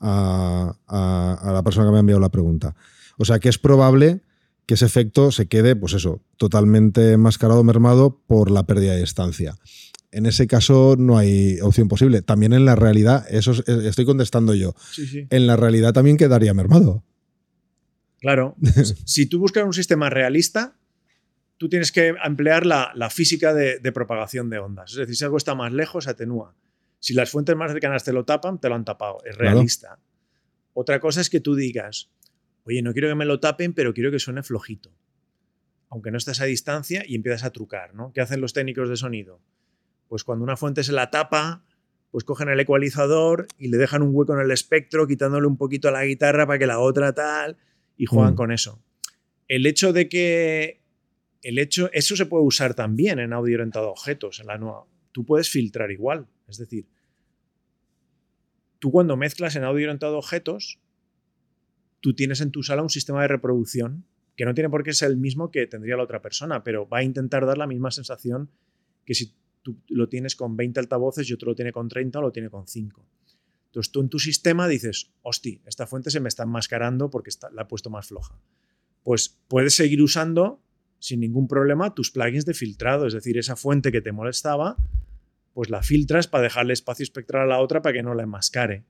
a, 0.00 0.74
la 0.88 1.62
persona 1.62 1.86
que 1.86 1.92
me 1.92 1.98
ha 1.98 2.00
enviado 2.00 2.20
la 2.20 2.30
pregunta. 2.30 2.74
O 3.18 3.24
sea 3.24 3.38
que 3.38 3.48
es 3.48 3.58
probable 3.58 4.22
que 4.66 4.74
ese 4.74 4.86
efecto 4.86 5.32
se 5.32 5.46
quede, 5.46 5.76
pues 5.76 5.92
eso, 5.94 6.22
totalmente 6.36 7.12
enmascarado, 7.12 7.64
mermado 7.64 8.20
por 8.26 8.50
la 8.50 8.64
pérdida 8.64 8.92
de 8.92 9.00
distancia. 9.00 9.56
En 10.12 10.26
ese 10.26 10.46
caso 10.46 10.94
no 10.98 11.16
hay 11.16 11.58
opción 11.60 11.88
posible. 11.88 12.22
También 12.22 12.52
en 12.52 12.64
la 12.64 12.76
realidad, 12.76 13.24
eso 13.30 13.52
estoy 13.66 14.04
contestando 14.04 14.54
yo. 14.54 14.74
En 15.30 15.46
la 15.46 15.56
realidad 15.56 15.92
también 15.92 16.16
quedaría 16.16 16.52
mermado. 16.52 17.02
Claro. 18.20 18.54
si 19.04 19.26
tú 19.26 19.40
buscas 19.40 19.64
un 19.64 19.72
sistema 19.72 20.10
realista, 20.10 20.76
tú 21.56 21.68
tienes 21.68 21.92
que 21.92 22.14
emplear 22.24 22.66
la, 22.66 23.10
física 23.10 23.54
de, 23.54 23.92
propagación 23.92 24.50
de 24.50 24.58
ondas. 24.58 24.92
Es 24.92 24.98
decir, 24.98 25.16
si 25.16 25.24
algo 25.24 25.38
está 25.38 25.54
más 25.54 25.72
lejos, 25.72 26.06
atenúa. 26.06 26.54
Si 26.98 27.14
las 27.14 27.30
fuentes 27.30 27.56
más 27.56 27.72
cercanas 27.72 28.04
te 28.04 28.12
lo 28.12 28.24
tapan, 28.24 28.60
te 28.60 28.68
lo 28.68 28.74
han 28.74 28.84
tapado. 28.84 29.18
Es 29.24 29.36
realista. 29.36 29.98
Otra 30.74 31.00
cosa 31.00 31.20
es 31.20 31.30
que 31.30 31.40
tú 31.40 31.54
digas, 31.54 32.10
oye, 32.64 32.82
no 32.82 32.92
quiero 32.92 33.08
que 33.08 33.14
me 33.14 33.24
lo 33.24 33.40
tapen, 33.40 33.72
pero 33.72 33.92
quiero 33.94 34.10
que 34.10 34.18
suene 34.18 34.42
flojito. 34.42 34.92
Aunque 35.88 36.10
no 36.10 36.18
estés 36.18 36.40
a 36.40 36.44
distancia 36.44 37.04
y 37.06 37.14
empiezas 37.14 37.44
a 37.44 37.50
trucar, 37.50 37.94
¿no? 37.94 38.12
¿Qué 38.12 38.20
hacen 38.20 38.40
los 38.40 38.52
técnicos 38.52 38.88
de 38.88 38.96
sonido? 38.96 39.40
Pues 40.08 40.24
cuando 40.24 40.44
una 40.44 40.56
fuente 40.56 40.84
se 40.84 40.92
la 40.92 41.10
tapa, 41.10 41.64
pues 42.10 42.24
cogen 42.24 42.48
el 42.48 42.60
ecualizador 42.60 43.46
y 43.58 43.68
le 43.68 43.78
dejan 43.78 44.02
un 44.02 44.10
hueco 44.14 44.34
en 44.34 44.40
el 44.40 44.50
espectro, 44.50 45.06
quitándole 45.06 45.46
un 45.46 45.56
poquito 45.56 45.88
a 45.88 45.92
la 45.92 46.04
guitarra 46.04 46.46
para 46.46 46.58
que 46.58 46.66
la 46.66 46.78
otra 46.78 47.14
tal, 47.14 47.56
y 47.96 48.06
juegan 48.06 48.34
mm. 48.34 48.36
con 48.36 48.52
eso. 48.52 48.82
El 49.48 49.66
hecho 49.66 49.92
de 49.92 50.08
que. 50.08 50.80
El 51.42 51.58
hecho, 51.58 51.90
eso 51.92 52.14
se 52.14 52.26
puede 52.26 52.44
usar 52.44 52.74
también 52.74 53.18
en 53.18 53.32
audio 53.32 53.56
orientado 53.56 53.88
a 53.88 53.90
objetos. 53.90 54.38
En 54.38 54.46
la 54.46 54.58
nueva, 54.58 54.84
tú 55.10 55.24
puedes 55.24 55.50
filtrar 55.50 55.90
igual. 55.90 56.28
Es 56.46 56.56
decir, 56.56 56.86
tú 58.78 58.92
cuando 58.92 59.16
mezclas 59.16 59.56
en 59.56 59.64
audio 59.64 59.86
orientado 59.86 60.14
a 60.14 60.18
objetos, 60.18 60.78
tú 62.02 62.14
tienes 62.14 62.40
en 62.42 62.50
tu 62.50 62.62
sala 62.62 62.82
un 62.82 62.90
sistema 62.90 63.22
de 63.22 63.28
reproducción 63.28 64.04
que 64.36 64.44
no 64.44 64.54
tiene 64.54 64.68
por 64.68 64.82
qué 64.82 64.92
ser 64.92 65.10
el 65.10 65.16
mismo 65.16 65.50
que 65.50 65.66
tendría 65.66 65.96
la 65.96 66.02
otra 66.02 66.20
persona, 66.20 66.64
pero 66.64 66.86
va 66.88 66.98
a 66.98 67.02
intentar 67.04 67.46
dar 67.46 67.56
la 67.56 67.66
misma 67.66 67.90
sensación 67.90 68.50
que 69.06 69.14
si 69.14 69.34
tú 69.62 69.80
lo 69.88 70.08
tienes 70.08 70.34
con 70.34 70.56
20 70.56 70.80
altavoces 70.80 71.30
y 71.30 71.32
otro 71.32 71.50
lo 71.50 71.54
tiene 71.54 71.72
con 71.72 71.88
30 71.88 72.18
o 72.18 72.22
lo 72.22 72.32
tiene 72.32 72.50
con 72.50 72.66
5. 72.66 73.06
Entonces 73.66 73.92
tú 73.92 74.00
en 74.00 74.08
tu 74.08 74.18
sistema 74.18 74.66
dices, 74.68 75.12
hosti, 75.22 75.62
esta 75.64 75.86
fuente 75.86 76.10
se 76.10 76.20
me 76.20 76.28
está 76.28 76.42
enmascarando 76.42 77.08
porque 77.08 77.30
la 77.52 77.62
he 77.62 77.66
puesto 77.66 77.88
más 77.88 78.08
floja. 78.08 78.38
Pues 79.04 79.38
puedes 79.48 79.76
seguir 79.76 80.02
usando 80.02 80.60
sin 80.98 81.20
ningún 81.20 81.46
problema 81.46 81.94
tus 81.94 82.10
plugins 82.10 82.44
de 82.44 82.54
filtrado, 82.54 83.06
es 83.06 83.12
decir, 83.12 83.38
esa 83.38 83.56
fuente 83.56 83.92
que 83.92 84.00
te 84.00 84.12
molestaba, 84.12 84.76
pues 85.54 85.70
la 85.70 85.82
filtras 85.82 86.26
para 86.26 86.44
dejarle 86.44 86.72
espacio 86.72 87.02
espectral 87.04 87.44
a 87.44 87.46
la 87.46 87.60
otra 87.60 87.80
para 87.80 87.92
que 87.92 88.02
no 88.02 88.14
la 88.14 88.24
enmascare. 88.24 88.84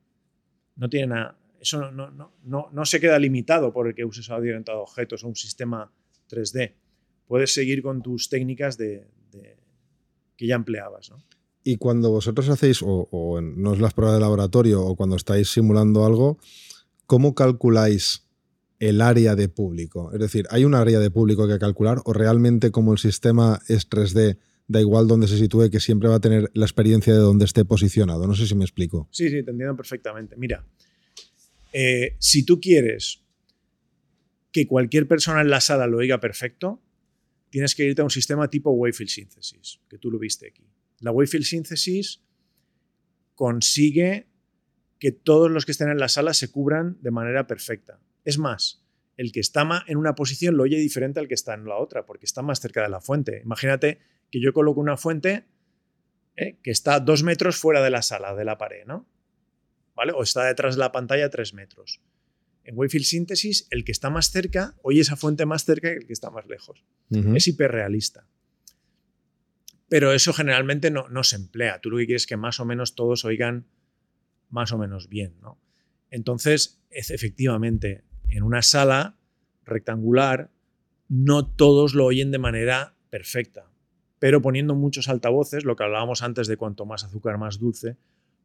No 0.76 0.88
tiene 0.88 1.08
nada, 1.08 1.38
eso 1.62 1.92
no, 1.92 2.10
no, 2.10 2.32
no, 2.42 2.68
no 2.72 2.84
se 2.84 2.98
queda 2.98 3.18
limitado 3.20 3.72
por 3.72 3.86
el 3.86 3.94
que 3.94 4.04
uses 4.04 4.28
audio 4.30 4.50
orientado 4.50 4.80
a 4.80 4.82
objetos 4.82 5.22
o 5.22 5.28
un 5.28 5.36
sistema 5.36 5.92
3D. 6.28 6.74
Puedes 7.28 7.54
seguir 7.54 7.82
con 7.82 8.02
tus 8.02 8.28
técnicas 8.28 8.76
de, 8.76 9.06
que 10.36 10.46
ya 10.46 10.56
empleabas. 10.56 11.10
¿no? 11.10 11.22
Y 11.62 11.76
cuando 11.76 12.10
vosotros 12.10 12.48
hacéis, 12.48 12.80
o, 12.82 13.40
no 13.40 13.74
es 13.74 13.80
las 13.80 13.94
pruebas 13.94 14.16
de 14.16 14.20
laboratorio, 14.20 14.82
o 14.82 14.96
cuando 14.96 15.14
estáis 15.14 15.50
simulando 15.50 16.04
algo, 16.04 16.38
¿cómo 17.06 17.36
calculáis 17.36 18.26
el 18.80 19.00
área 19.00 19.36
de 19.36 19.48
público? 19.48 20.10
Es 20.12 20.18
decir, 20.18 20.46
¿hay 20.50 20.64
un 20.64 20.74
área 20.74 20.98
de 20.98 21.12
público 21.12 21.46
que 21.46 21.60
calcular 21.60 21.98
o 22.04 22.12
realmente 22.12 22.72
como 22.72 22.92
el 22.92 22.98
sistema 22.98 23.60
es 23.68 23.88
3D, 23.88 24.38
da 24.66 24.80
igual 24.80 25.06
donde 25.06 25.28
se 25.28 25.38
sitúe, 25.38 25.70
que 25.70 25.78
siempre 25.78 26.08
va 26.08 26.16
a 26.16 26.20
tener 26.20 26.50
la 26.54 26.64
experiencia 26.64 27.12
de 27.12 27.20
donde 27.20 27.44
esté 27.44 27.64
posicionado? 27.64 28.26
No 28.26 28.34
sé 28.34 28.48
si 28.48 28.56
me 28.56 28.64
explico. 28.64 29.06
Sí, 29.12 29.28
sí, 29.28 29.44
te 29.44 29.52
entiendo 29.52 29.76
perfectamente. 29.76 30.34
Mira, 30.36 30.66
eh, 31.72 32.16
si 32.18 32.44
tú 32.44 32.60
quieres 32.60 33.24
que 34.52 34.66
cualquier 34.66 35.08
persona 35.08 35.40
en 35.40 35.50
la 35.50 35.60
sala 35.60 35.86
lo 35.86 35.98
oiga 35.98 36.20
perfecto, 36.20 36.82
tienes 37.50 37.74
que 37.74 37.84
irte 37.84 38.02
a 38.02 38.04
un 38.04 38.10
sistema 38.10 38.48
tipo 38.48 38.70
Wavefield 38.70 39.10
Synthesis, 39.10 39.80
que 39.88 39.98
tú 39.98 40.10
lo 40.10 40.18
viste 40.18 40.48
aquí. 40.48 40.66
La 41.00 41.10
Wavefield 41.10 41.44
Synthesis 41.44 42.22
consigue 43.34 44.28
que 44.98 45.12
todos 45.12 45.50
los 45.50 45.66
que 45.66 45.72
estén 45.72 45.88
en 45.88 45.98
la 45.98 46.08
sala 46.08 46.34
se 46.34 46.50
cubran 46.50 46.98
de 47.00 47.10
manera 47.10 47.46
perfecta. 47.46 47.98
Es 48.24 48.38
más, 48.38 48.84
el 49.16 49.32
que 49.32 49.40
está 49.40 49.84
en 49.86 49.96
una 49.96 50.14
posición 50.14 50.56
lo 50.56 50.62
oye 50.62 50.78
diferente 50.78 51.20
al 51.20 51.28
que 51.28 51.34
está 51.34 51.54
en 51.54 51.64
la 51.64 51.76
otra, 51.76 52.06
porque 52.06 52.24
está 52.24 52.42
más 52.42 52.60
cerca 52.60 52.82
de 52.82 52.88
la 52.88 53.00
fuente. 53.00 53.40
Imagínate 53.44 53.98
que 54.30 54.40
yo 54.40 54.52
coloco 54.52 54.80
una 54.80 54.96
fuente 54.96 55.46
eh, 56.36 56.56
que 56.62 56.70
está 56.70 57.00
dos 57.00 57.22
metros 57.22 57.56
fuera 57.56 57.82
de 57.82 57.90
la 57.90 58.02
sala, 58.02 58.34
de 58.34 58.44
la 58.44 58.58
pared, 58.58 58.86
¿no? 58.86 59.06
¿Vale? 60.02 60.14
O 60.16 60.24
está 60.24 60.46
detrás 60.46 60.74
de 60.74 60.80
la 60.80 60.90
pantalla 60.90 61.30
tres 61.30 61.54
metros. 61.54 62.00
En 62.64 62.76
Wavefield 62.76 63.04
Synthesis, 63.04 63.68
el 63.70 63.84
que 63.84 63.92
está 63.92 64.10
más 64.10 64.32
cerca 64.32 64.74
oye 64.82 65.00
esa 65.00 65.14
fuente 65.14 65.46
más 65.46 65.64
cerca 65.64 65.90
que 65.92 65.98
el 65.98 66.06
que 66.08 66.12
está 66.12 66.28
más 66.28 66.44
lejos. 66.48 66.84
Es 67.36 67.46
hiperrealista. 67.46 68.26
Pero 69.88 70.12
eso 70.12 70.32
generalmente 70.32 70.90
no, 70.90 71.08
no, 71.08 71.22
se 71.22 71.36
emplea. 71.36 71.80
Tú 71.80 71.88
lo 71.88 71.98
que 71.98 72.06
quieres 72.06 72.22
es 72.22 72.26
que 72.26 72.36
más 72.36 72.58
o 72.58 72.64
menos 72.64 72.96
todos 72.96 73.24
oigan 73.24 73.68
más 74.50 74.72
o 74.72 74.78
menos 74.78 75.08
bien. 75.08 75.36
¿no? 75.40 75.60
Entonces, 76.10 76.82
efectivamente, 76.90 78.02
en 78.28 78.42
una 78.42 78.62
sala 78.62 79.16
rectangular, 79.64 80.50
no 81.08 81.46
todos 81.46 81.94
lo 81.94 82.06
oyen 82.06 82.32
de 82.32 82.38
manera 82.38 82.96
perfecta. 83.08 83.70
Pero 84.18 84.42
poniendo 84.42 84.74
muchos 84.74 85.08
altavoces, 85.08 85.64
lo 85.64 85.76
que 85.76 85.84
hablábamos 85.84 86.22
antes 86.22 86.48
de 86.48 86.56
cuanto 86.56 86.86
más 86.86 87.04
azúcar, 87.04 87.38
más 87.38 87.60
dulce, 87.60 87.98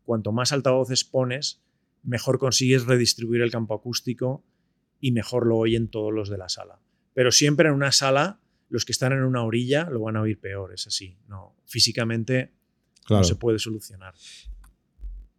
cuanto 0.07 0.31
más 0.31 0.53
altavoces 0.53 1.03
pones, 1.03 1.61
mejor 2.01 2.39
consigues 2.39 2.85
redistribuir 2.85 3.41
el 3.41 3.51
campo 3.51 3.75
acústico 3.75 4.43
y 5.01 5.11
mejor 5.11 5.45
lo 5.45 5.57
oyen 5.57 5.89
todos 5.89 6.13
los 6.13 6.29
de 6.29 6.37
la 6.37 6.47
sala. 6.47 6.79
Pero 7.13 7.31
siempre 7.31 7.67
en 7.67 7.75
una 7.75 7.91
sala, 7.91 8.39
los 8.69 8.85
que 8.85 8.93
están 8.93 9.11
en 9.11 9.23
una 9.23 9.43
orilla 9.43 9.89
lo 9.89 9.99
van 9.99 10.15
a 10.15 10.21
oír 10.21 10.39
peor, 10.39 10.73
es 10.73 10.87
así. 10.87 11.17
No, 11.27 11.57
físicamente 11.65 12.53
no 13.09 13.23
se 13.25 13.35
puede 13.35 13.59
solucionar. 13.59 14.13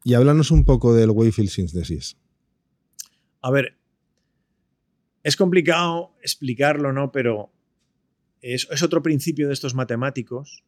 Y 0.04 0.12
háblanos 0.12 0.50
un 0.50 0.64
poco 0.64 0.94
del 0.94 1.10
Wavefield 1.10 1.48
Synthesis. 1.48 2.18
A 3.40 3.50
ver, 3.50 3.78
es 5.22 5.36
complicado 5.36 6.14
explicarlo, 6.22 6.92
¿no? 6.92 7.10
Pero 7.10 7.50
es, 8.42 8.68
es 8.70 8.82
otro 8.82 9.02
principio 9.02 9.46
de 9.48 9.54
estos 9.54 9.74
matemáticos 9.74 10.62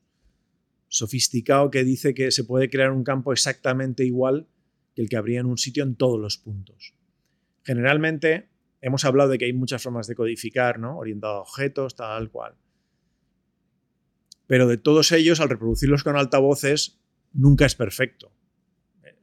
sofisticado 0.90 1.70
que 1.70 1.84
dice 1.84 2.14
que 2.14 2.32
se 2.32 2.44
puede 2.44 2.68
crear 2.68 2.90
un 2.90 3.04
campo 3.04 3.32
exactamente 3.32 4.04
igual 4.04 4.48
que 4.94 5.02
el 5.02 5.08
que 5.08 5.16
habría 5.16 5.40
en 5.40 5.46
un 5.46 5.56
sitio 5.56 5.84
en 5.84 5.94
todos 5.94 6.20
los 6.20 6.36
puntos. 6.36 6.94
Generalmente 7.62 8.48
hemos 8.80 9.04
hablado 9.04 9.30
de 9.30 9.38
que 9.38 9.44
hay 9.44 9.52
muchas 9.52 9.82
formas 9.82 10.08
de 10.08 10.16
codificar, 10.16 10.80
¿no? 10.80 10.98
Orientado 10.98 11.34
a 11.36 11.40
objetos, 11.42 11.94
tal 11.94 12.30
cual. 12.30 12.54
Pero 14.48 14.66
de 14.66 14.78
todos 14.78 15.12
ellos, 15.12 15.38
al 15.38 15.48
reproducirlos 15.48 16.02
con 16.02 16.16
altavoces, 16.16 16.98
nunca 17.32 17.66
es 17.66 17.76
perfecto. 17.76 18.32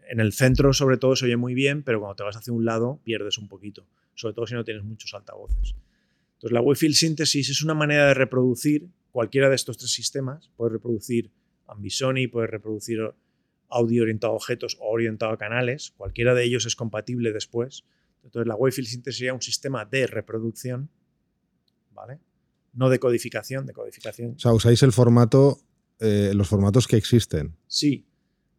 En 0.09 0.22
el 0.22 0.32
centro, 0.32 0.72
sobre 0.72 0.95
todo, 0.95 1.18
se 1.18 1.26
oye 1.26 1.36
muy 1.36 1.53
bien, 1.53 1.84
pero 1.84 1.99
cuando 1.99 2.15
te 2.15 2.24
vas 2.24 2.38
hacia 2.38 2.53
un 2.53 2.63
lado, 2.63 3.01
pierdes 3.03 3.38
un 3.38 3.49
poquito. 3.49 3.86
Sobre 4.15 4.34
todo 4.34 4.47
si 4.47 4.53
no 4.53 4.63
tienes 4.63 4.86
muchos 4.86 5.13
altavoces. 5.13 5.76
Entonces, 6.36 6.53
la 6.53 6.61
Wavefield 6.61 6.95
Synthesis 6.95 7.49
es 7.49 7.61
una 7.61 7.74
manera 7.74 8.07
de 8.07 8.13
reproducir 8.13 8.88
cualquiera 9.11 9.49
de 9.49 9.55
estos 9.55 9.78
tres 9.78 9.91
sistemas. 9.91 10.49
Puedes 10.55 10.72
reproducir 10.72 11.30
Ambisoni, 11.68 12.28
puedes 12.28 12.49
reproducir 12.49 12.99
audio 13.70 14.03
orientado 14.03 14.34
a 14.34 14.36
objetos 14.36 14.78
o 14.80 14.89
orientado 14.89 15.32
a 15.32 15.38
canales. 15.38 15.93
Cualquiera 15.97 16.34
de 16.34 16.43
ellos 16.43 16.65
es 16.65 16.76
compatible 16.76 17.32
después. 17.34 17.86
Entonces, 18.24 18.47
la 18.47 18.55
Wavefield 18.55 18.89
Synthesis 18.89 19.18
sería 19.18 19.34
un 19.34 19.41
sistema 19.41 19.86
de 19.86 20.07
reproducción, 20.07 20.89
¿vale? 21.91 22.20
No 22.74 22.89
de 22.89 22.99
codificación, 22.99 23.65
de 23.65 23.74
codificación. 23.74 24.36
O 24.36 24.39
sea, 24.39 24.53
usáis 24.53 24.84
el 24.84 24.91
formato, 24.91 25.59
eh, 25.99 26.32
los 26.34 26.47
formatos 26.47 26.88
que 26.88 26.97
existen. 26.97 27.55
Sí. 27.68 28.05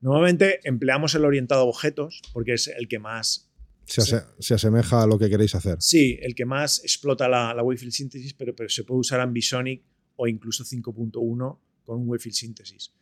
Normalmente 0.01 0.61
empleamos 0.65 1.15
el 1.15 1.25
orientado 1.25 1.63
a 1.63 1.65
objetos 1.65 2.23
porque 2.33 2.55
es 2.55 2.69
el 2.69 2.89
que 2.89 2.99
más... 2.99 3.47
Se, 3.85 4.55
asemeja 4.55 5.03
a 5.03 5.07
lo 5.07 5.19
que 5.19 5.31
queréis 5.31 5.55
hacer. 5.55 5.79
Sí, 5.81 6.19
el 6.21 6.35
que 6.35 6.45
más 6.45 6.85
explota 6.85 7.27
la, 7.27 7.55
la 7.55 7.63
Wavefield 7.63 7.93
Synthesis, 7.93 8.35
pero, 8.35 8.55
pero 8.55 8.69
se 8.69 8.85
puede 8.85 9.01
usar 9.01 9.21
Ambisonic 9.21 9.83
o 10.17 10.27
incluso 10.29 10.63
5.1 10.63 11.59
con 11.85 11.99
un 11.99 12.09
Wavefield 12.09 12.35
Synthesis 12.35 12.93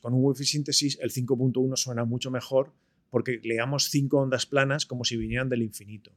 con 0.00 0.14
un 0.14 0.24
Wi-Fi 0.24 0.44
síntesis 0.44 0.98
el 1.00 1.10
5.1 1.10 1.76
suena 1.76 2.04
mucho 2.04 2.30
mejor 2.30 2.72
porque 3.10 3.40
leamos 3.42 3.90
cinco 3.90 4.18
ondas 4.18 4.46
planas 4.46 4.86
como 4.86 5.04
si 5.04 5.16
vinieran 5.16 5.48
del 5.48 5.62
infinito. 5.62 6.12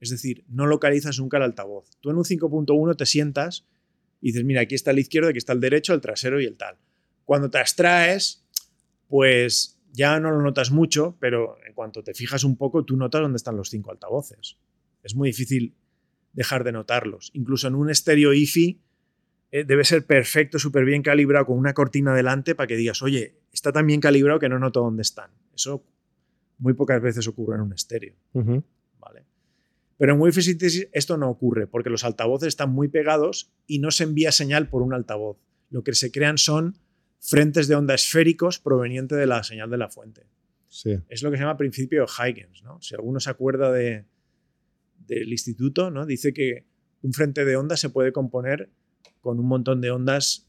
Es 0.00 0.10
decir, 0.10 0.44
no 0.48 0.66
localizas 0.66 1.18
nunca 1.18 1.36
el 1.36 1.44
altavoz. 1.44 1.88
Tú 2.00 2.10
en 2.10 2.16
un 2.16 2.24
5.1 2.24 2.96
te 2.96 3.06
sientas 3.06 3.66
y 4.20 4.28
dices, 4.28 4.44
mira, 4.44 4.62
aquí 4.62 4.74
está 4.74 4.90
el 4.90 4.98
izquierdo, 4.98 5.28
aquí 5.28 5.38
está 5.38 5.52
el 5.52 5.60
derecho, 5.60 5.94
el 5.94 6.00
trasero 6.00 6.40
y 6.40 6.46
el 6.46 6.56
tal. 6.56 6.76
Cuando 7.24 7.50
te 7.50 7.58
abstraes, 7.58 8.44
pues 9.08 9.78
ya 9.92 10.18
no 10.18 10.30
lo 10.30 10.42
notas 10.42 10.70
mucho, 10.70 11.16
pero 11.20 11.56
en 11.66 11.72
cuanto 11.74 12.02
te 12.02 12.14
fijas 12.14 12.44
un 12.44 12.56
poco, 12.56 12.84
tú 12.84 12.96
notas 12.96 13.22
dónde 13.22 13.36
están 13.36 13.56
los 13.56 13.70
cinco 13.70 13.92
altavoces. 13.92 14.56
Es 15.02 15.14
muy 15.14 15.28
difícil 15.28 15.74
dejar 16.32 16.64
de 16.64 16.72
notarlos. 16.72 17.30
Incluso 17.34 17.68
en 17.68 17.76
un 17.76 17.90
estéreo 17.90 18.34
IFI 18.34 18.80
eh, 19.54 19.62
debe 19.62 19.84
ser 19.84 20.04
perfecto, 20.04 20.58
súper 20.58 20.84
bien 20.84 21.00
calibrado, 21.00 21.46
con 21.46 21.56
una 21.56 21.74
cortina 21.74 22.12
delante 22.12 22.56
para 22.56 22.66
que 22.66 22.74
digas, 22.74 23.02
oye, 23.02 23.36
está 23.52 23.70
tan 23.70 23.86
bien 23.86 24.00
calibrado 24.00 24.40
que 24.40 24.48
no 24.48 24.58
noto 24.58 24.80
dónde 24.80 25.02
están. 25.02 25.30
Eso 25.54 25.84
muy 26.58 26.72
pocas 26.72 27.00
veces 27.00 27.28
ocurre 27.28 27.54
en 27.54 27.60
un 27.60 27.72
estéreo. 27.72 28.16
¿vale? 28.32 29.22
Pero 29.96 30.12
en 30.12 30.20
Wi-Fi 30.20 30.42
Synthesis 30.42 30.88
esto 30.90 31.16
no 31.18 31.30
ocurre 31.30 31.68
porque 31.68 31.88
los 31.88 32.02
altavoces 32.02 32.48
están 32.48 32.72
muy 32.72 32.88
pegados 32.88 33.52
y 33.68 33.78
no 33.78 33.92
se 33.92 34.02
envía 34.02 34.32
señal 34.32 34.68
por 34.68 34.82
un 34.82 34.92
altavoz. 34.92 35.36
Lo 35.70 35.84
que 35.84 35.94
se 35.94 36.10
crean 36.10 36.36
son 36.36 36.76
frentes 37.20 37.68
de 37.68 37.76
onda 37.76 37.94
esféricos 37.94 38.58
provenientes 38.58 39.16
de 39.16 39.26
la 39.26 39.44
señal 39.44 39.70
de 39.70 39.78
la 39.78 39.88
fuente. 39.88 40.26
Es 41.08 41.22
lo 41.22 41.30
que 41.30 41.36
se 41.36 41.44
llama 41.44 41.56
principio 41.56 42.04
de 42.04 42.06
Huygens. 42.10 42.64
¿no? 42.64 42.82
Si 42.82 42.96
alguno 42.96 43.20
se 43.20 43.30
acuerda 43.30 43.70
de, 43.70 44.04
del 45.06 45.30
instituto, 45.30 45.92
¿no? 45.92 46.06
dice 46.06 46.32
que 46.34 46.66
un 47.02 47.12
frente 47.12 47.44
de 47.44 47.54
onda 47.54 47.76
se 47.76 47.88
puede 47.88 48.10
componer 48.10 48.68
con 49.24 49.40
un 49.40 49.48
montón 49.48 49.80
de 49.80 49.90
ondas 49.90 50.46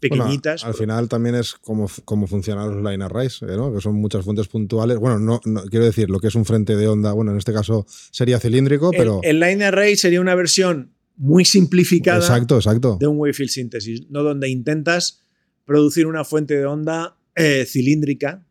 pequeñitas. 0.00 0.64
al 0.64 0.74
final 0.74 1.08
también 1.08 1.34
es 1.34 1.54
como, 1.54 1.88
como 2.04 2.26
funcionan 2.26 2.68
los 2.70 2.90
line 2.90 3.04
arrays, 3.04 3.42
¿eh? 3.42 3.56
¿no? 3.56 3.72
que 3.72 3.80
son 3.80 3.94
muchas 3.94 4.24
fuentes 4.24 4.48
puntuales. 4.48 4.98
Bueno, 4.98 5.18
no, 5.18 5.40
quiero 5.70 5.84
decir 5.84 6.10
lo 6.10 6.18
que 6.18 6.28
es 6.28 6.34
un 6.34 6.44
frente 6.44 6.76
de 6.76 6.88
onda, 6.88 7.12
bueno, 7.12 7.30
en 7.30 7.38
este 7.38 7.52
caso 7.52 7.86
sería 8.10 8.40
cilíndrico, 8.40 8.90
pero... 8.90 9.20
El 9.22 9.38
line 9.38 9.64
array 9.64 9.96
sería 9.96 10.20
una 10.20 10.34
versión 10.34 10.92
muy 11.16 11.44
simplificada 11.44 12.18
exacto, 12.18 12.56
exacto. 12.56 12.96
de 12.98 13.06
un 13.06 13.18
wavefield 13.18 13.50
síntesis, 13.50 14.10
no 14.10 14.22
donde 14.22 14.48
intentas 14.48 15.22
producir 15.64 16.06
una 16.06 16.24
fuente 16.24 16.56
de 16.56 16.64
onda 16.66 17.18
eh, 17.34 17.66
cilíndrica, 17.66 18.46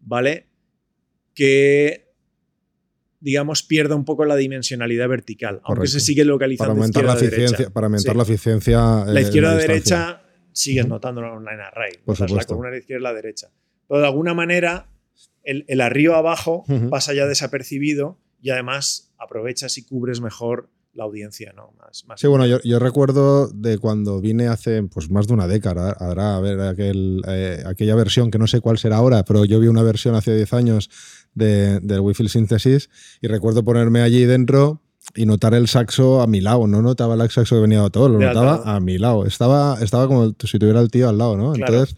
¿vale? 0.00 0.46
Que 1.34 2.05
digamos, 3.26 3.64
pierda 3.64 3.96
un 3.96 4.04
poco 4.04 4.24
la 4.24 4.36
dimensionalidad 4.36 5.08
vertical, 5.08 5.60
aunque 5.64 5.88
se 5.88 5.98
sigue 5.98 6.24
localizando 6.24 6.74
para 6.74 6.80
aumentar 6.80 7.04
la 7.04 7.14
eficiencia, 7.14 7.70
Para 7.70 7.86
aumentar 7.88 8.14
la 8.14 8.22
eficiencia. 8.22 9.04
la 9.04 9.20
izquierda-derecha 9.20 10.22
sigues 10.52 10.86
notando 10.86 11.22
un 11.22 11.44
line 11.44 11.60
array. 11.60 11.90
Por 12.04 12.30
la 12.30 12.44
columna 12.44 12.70
de 12.70 12.78
izquierda 12.78 13.00
y 13.00 13.02
la 13.02 13.14
derecha. 13.14 13.48
Pero 13.88 13.98
de 13.98 14.06
alguna 14.06 14.32
manera, 14.32 14.86
el, 15.42 15.80
arriba-abajo 15.80 16.64
pasa 16.88 17.14
ya 17.14 17.26
desapercibido 17.26 18.16
y 18.40 18.50
además 18.50 19.12
aprovechas 19.18 19.76
y 19.76 19.84
cubres 19.84 20.20
mejor 20.20 20.70
la 20.94 21.02
audiencia, 21.02 21.52
¿no? 21.52 21.74
Más, 21.80 22.20
sí, 22.20 22.28
bueno, 22.28 22.46
yo, 22.46 22.78
recuerdo 22.78 23.48
de 23.48 23.78
cuando 23.78 24.20
vine 24.20 24.46
hace 24.46 24.84
pues 24.84 25.10
más 25.10 25.26
de 25.26 25.34
una 25.34 25.48
década, 25.48 25.90
ahora 25.98 26.36
a 26.36 26.40
ver 26.40 26.60
aquel, 26.60 27.22
eh, 27.26 27.64
aquella 27.66 27.96
versión 27.96 28.30
que 28.30 28.38
no 28.38 28.46
sé 28.46 28.60
cuál 28.60 28.78
será 28.78 28.98
ahora, 28.98 29.24
pero 29.24 29.44
yo 29.44 29.58
vi 29.58 29.66
una 29.66 29.82
versión 29.82 30.14
hace 30.14 30.34
10 30.34 30.52
años 30.52 30.90
de, 31.36 31.78
del 31.80 32.00
Wi-Fi 32.00 32.28
Synthesis 32.28 32.90
y 33.22 33.28
recuerdo 33.28 33.64
ponerme 33.64 34.00
allí 34.00 34.24
dentro 34.24 34.82
y 35.14 35.26
notar 35.26 35.54
el 35.54 35.68
saxo 35.68 36.20
a 36.20 36.26
mi 36.26 36.40
lado. 36.40 36.66
No 36.66 36.82
notaba 36.82 37.14
el 37.14 37.30
saxo 37.30 37.54
que 37.54 37.60
venía 37.60 37.82
de 37.82 37.90
todo, 37.90 38.08
lo 38.08 38.18
notaba 38.18 38.62
a 38.64 38.80
mi 38.80 38.98
lado. 38.98 39.24
Estaba, 39.24 39.78
estaba 39.80 40.08
como 40.08 40.34
si 40.40 40.58
tuviera 40.58 40.80
el 40.80 40.90
tío 40.90 41.08
al 41.08 41.18
lado, 41.18 41.36
¿no? 41.36 41.54
Entonces 41.54 41.96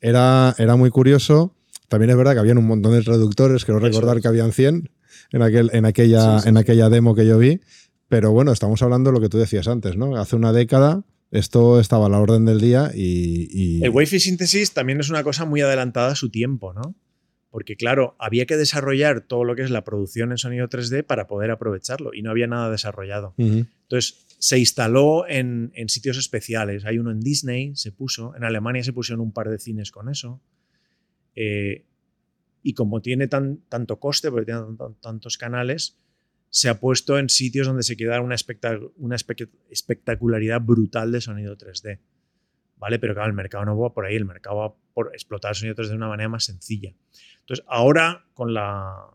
era, 0.00 0.54
era 0.58 0.74
muy 0.74 0.90
curioso. 0.90 1.54
También 1.88 2.10
es 2.10 2.16
verdad 2.16 2.32
que 2.32 2.40
habían 2.40 2.58
un 2.58 2.66
montón 2.66 2.92
de 2.92 3.02
traductores, 3.02 3.64
quiero 3.64 3.78
recordar 3.78 4.20
que 4.20 4.28
habían 4.28 4.52
100 4.52 4.90
en, 5.32 5.42
aquel, 5.42 5.70
en, 5.72 5.84
aquella, 5.84 6.40
en 6.44 6.56
aquella 6.56 6.88
demo 6.88 7.14
que 7.14 7.26
yo 7.26 7.38
vi. 7.38 7.60
Pero 8.08 8.32
bueno, 8.32 8.52
estamos 8.52 8.82
hablando 8.82 9.10
de 9.10 9.14
lo 9.14 9.20
que 9.20 9.28
tú 9.28 9.38
decías 9.38 9.68
antes, 9.68 9.96
¿no? 9.96 10.16
Hace 10.16 10.34
una 10.34 10.52
década 10.52 11.04
esto 11.30 11.78
estaba 11.78 12.06
a 12.06 12.08
la 12.08 12.18
orden 12.18 12.44
del 12.44 12.60
día 12.60 12.90
y... 12.92 13.48
y... 13.52 13.84
El 13.84 13.90
Wi-Fi 13.90 14.18
Synthesis 14.18 14.72
también 14.72 14.98
es 14.98 15.10
una 15.10 15.22
cosa 15.22 15.44
muy 15.44 15.60
adelantada 15.60 16.12
a 16.12 16.16
su 16.16 16.30
tiempo, 16.30 16.72
¿no? 16.72 16.96
Porque 17.50 17.76
claro, 17.76 18.14
había 18.18 18.46
que 18.46 18.56
desarrollar 18.56 19.22
todo 19.22 19.44
lo 19.44 19.56
que 19.56 19.62
es 19.62 19.70
la 19.70 19.84
producción 19.84 20.30
en 20.30 20.38
sonido 20.38 20.68
3D 20.68 21.04
para 21.04 21.26
poder 21.26 21.50
aprovecharlo 21.50 22.14
y 22.14 22.22
no 22.22 22.30
había 22.30 22.46
nada 22.46 22.70
desarrollado. 22.70 23.34
Entonces 23.36 24.24
se 24.38 24.58
instaló 24.58 25.28
en, 25.28 25.72
sitios 25.88 26.16
especiales. 26.16 26.84
Hay 26.84 26.98
uno 26.98 27.10
en 27.10 27.20
Disney, 27.20 27.74
se 27.74 27.92
puso, 27.92 28.34
en 28.36 28.44
Alemania 28.44 28.84
se 28.84 28.92
pusieron 28.92 29.20
un 29.20 29.32
par 29.32 29.50
de 29.50 29.58
cines 29.58 29.90
con 29.90 30.08
eso. 30.08 30.40
Eh, 31.34 31.84
y 32.62 32.74
como 32.74 33.02
tiene 33.02 33.26
tan, 33.26 33.58
tanto 33.68 33.98
coste, 33.98 34.30
porque 34.30 34.46
tiene 34.46 34.62
tantos 35.00 35.36
canales, 35.36 35.98
se 36.50 36.68
ha 36.68 36.78
puesto 36.78 37.18
en 37.18 37.28
sitios 37.28 37.66
donde 37.66 37.82
se 37.82 37.96
queda 37.96 38.20
una, 38.20 38.36
una 38.96 39.16
espectacularidad 39.70 40.60
brutal 40.60 41.10
de 41.10 41.20
sonido 41.20 41.56
3D. 41.56 41.98
¿Vale? 42.76 42.98
Pero 42.98 43.12
claro, 43.12 43.28
el 43.28 43.34
mercado 43.34 43.64
no 43.66 43.78
va 43.78 43.92
por 43.92 44.06
ahí, 44.06 44.16
el 44.16 44.24
mercado 44.24 44.56
va 44.56 44.74
por 44.94 45.10
explotar 45.12 45.50
el 45.50 45.56
sonido 45.56 45.74
3D 45.76 45.88
de 45.88 45.96
una 45.96 46.08
manera 46.08 46.28
más 46.28 46.44
sencilla. 46.44 46.94
Entonces, 47.50 47.66
ahora 47.68 48.26
con 48.32 48.54
la 48.54 49.06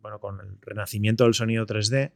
bueno, 0.00 0.20
con 0.20 0.38
el 0.38 0.58
renacimiento 0.60 1.24
del 1.24 1.34
sonido 1.34 1.66
3D, 1.66 2.12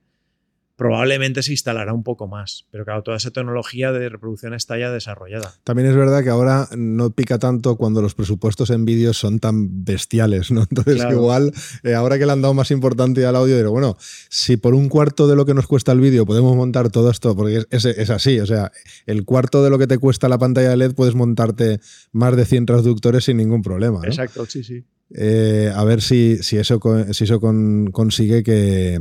probablemente 0.76 1.42
se 1.42 1.50
instalará 1.50 1.92
un 1.92 2.04
poco 2.04 2.28
más. 2.28 2.68
Pero 2.70 2.84
claro, 2.84 3.02
toda 3.02 3.16
esa 3.16 3.32
tecnología 3.32 3.90
de 3.90 4.08
reproducción 4.08 4.54
está 4.54 4.78
ya 4.78 4.92
desarrollada. 4.92 5.52
También 5.64 5.88
es 5.88 5.96
verdad 5.96 6.22
que 6.22 6.30
ahora 6.30 6.68
no 6.76 7.10
pica 7.10 7.40
tanto 7.40 7.74
cuando 7.74 8.00
los 8.02 8.14
presupuestos 8.14 8.70
en 8.70 8.84
vídeos 8.84 9.16
son 9.16 9.40
tan 9.40 9.84
bestiales, 9.84 10.52
¿no? 10.52 10.62
Entonces, 10.70 11.04
igual, 11.10 11.52
eh, 11.82 11.94
ahora 11.94 12.20
que 12.20 12.26
le 12.26 12.30
han 12.30 12.42
dado 12.42 12.54
más 12.54 12.70
importancia 12.70 13.28
al 13.28 13.34
audio, 13.34 13.56
digo, 13.56 13.72
bueno, 13.72 13.96
si 14.30 14.56
por 14.56 14.74
un 14.74 14.88
cuarto 14.88 15.26
de 15.26 15.34
lo 15.34 15.44
que 15.44 15.54
nos 15.54 15.66
cuesta 15.66 15.90
el 15.90 16.00
vídeo 16.00 16.24
podemos 16.24 16.54
montar 16.54 16.88
todo 16.90 17.10
esto, 17.10 17.34
porque 17.34 17.64
es, 17.68 17.84
es, 17.84 18.10
así, 18.10 18.38
o 18.38 18.46
sea, 18.46 18.70
el 19.06 19.24
cuarto 19.24 19.64
de 19.64 19.70
lo 19.70 19.78
que 19.78 19.88
te 19.88 19.98
cuesta 19.98 20.28
la 20.28 20.38
pantalla 20.38 20.70
de 20.70 20.76
LED 20.76 20.94
puedes 20.94 21.16
montarte 21.16 21.80
más 22.12 22.36
de 22.36 22.44
100 22.44 22.66
transductores 22.66 23.24
sin 23.24 23.38
ningún 23.38 23.62
problema. 23.62 24.02
Exacto, 24.04 24.46
sí, 24.46 24.62
sí. 24.62 24.84
Eh, 25.14 25.70
a 25.74 25.84
ver 25.84 26.00
si, 26.00 26.38
si 26.42 26.56
eso, 26.56 26.80
si 27.12 27.24
eso 27.24 27.40
consigue 27.40 28.42
que, 28.42 29.00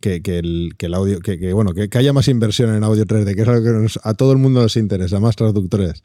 que, 0.00 0.38
el, 0.38 0.94
audio, 0.94 1.20
que, 1.20 1.52
bueno, 1.52 1.74
que, 1.74 1.88
haya 1.98 2.12
más 2.12 2.28
inversión 2.28 2.74
en 2.74 2.84
audio 2.84 3.04
3D, 3.04 3.34
que 3.34 3.42
es 3.42 3.48
algo 3.48 3.62
que 3.62 3.88
a 4.02 4.14
todo 4.14 4.32
el 4.32 4.38
mundo 4.38 4.62
nos 4.62 4.76
interesa, 4.76 5.20
más 5.20 5.36
traductores. 5.36 6.02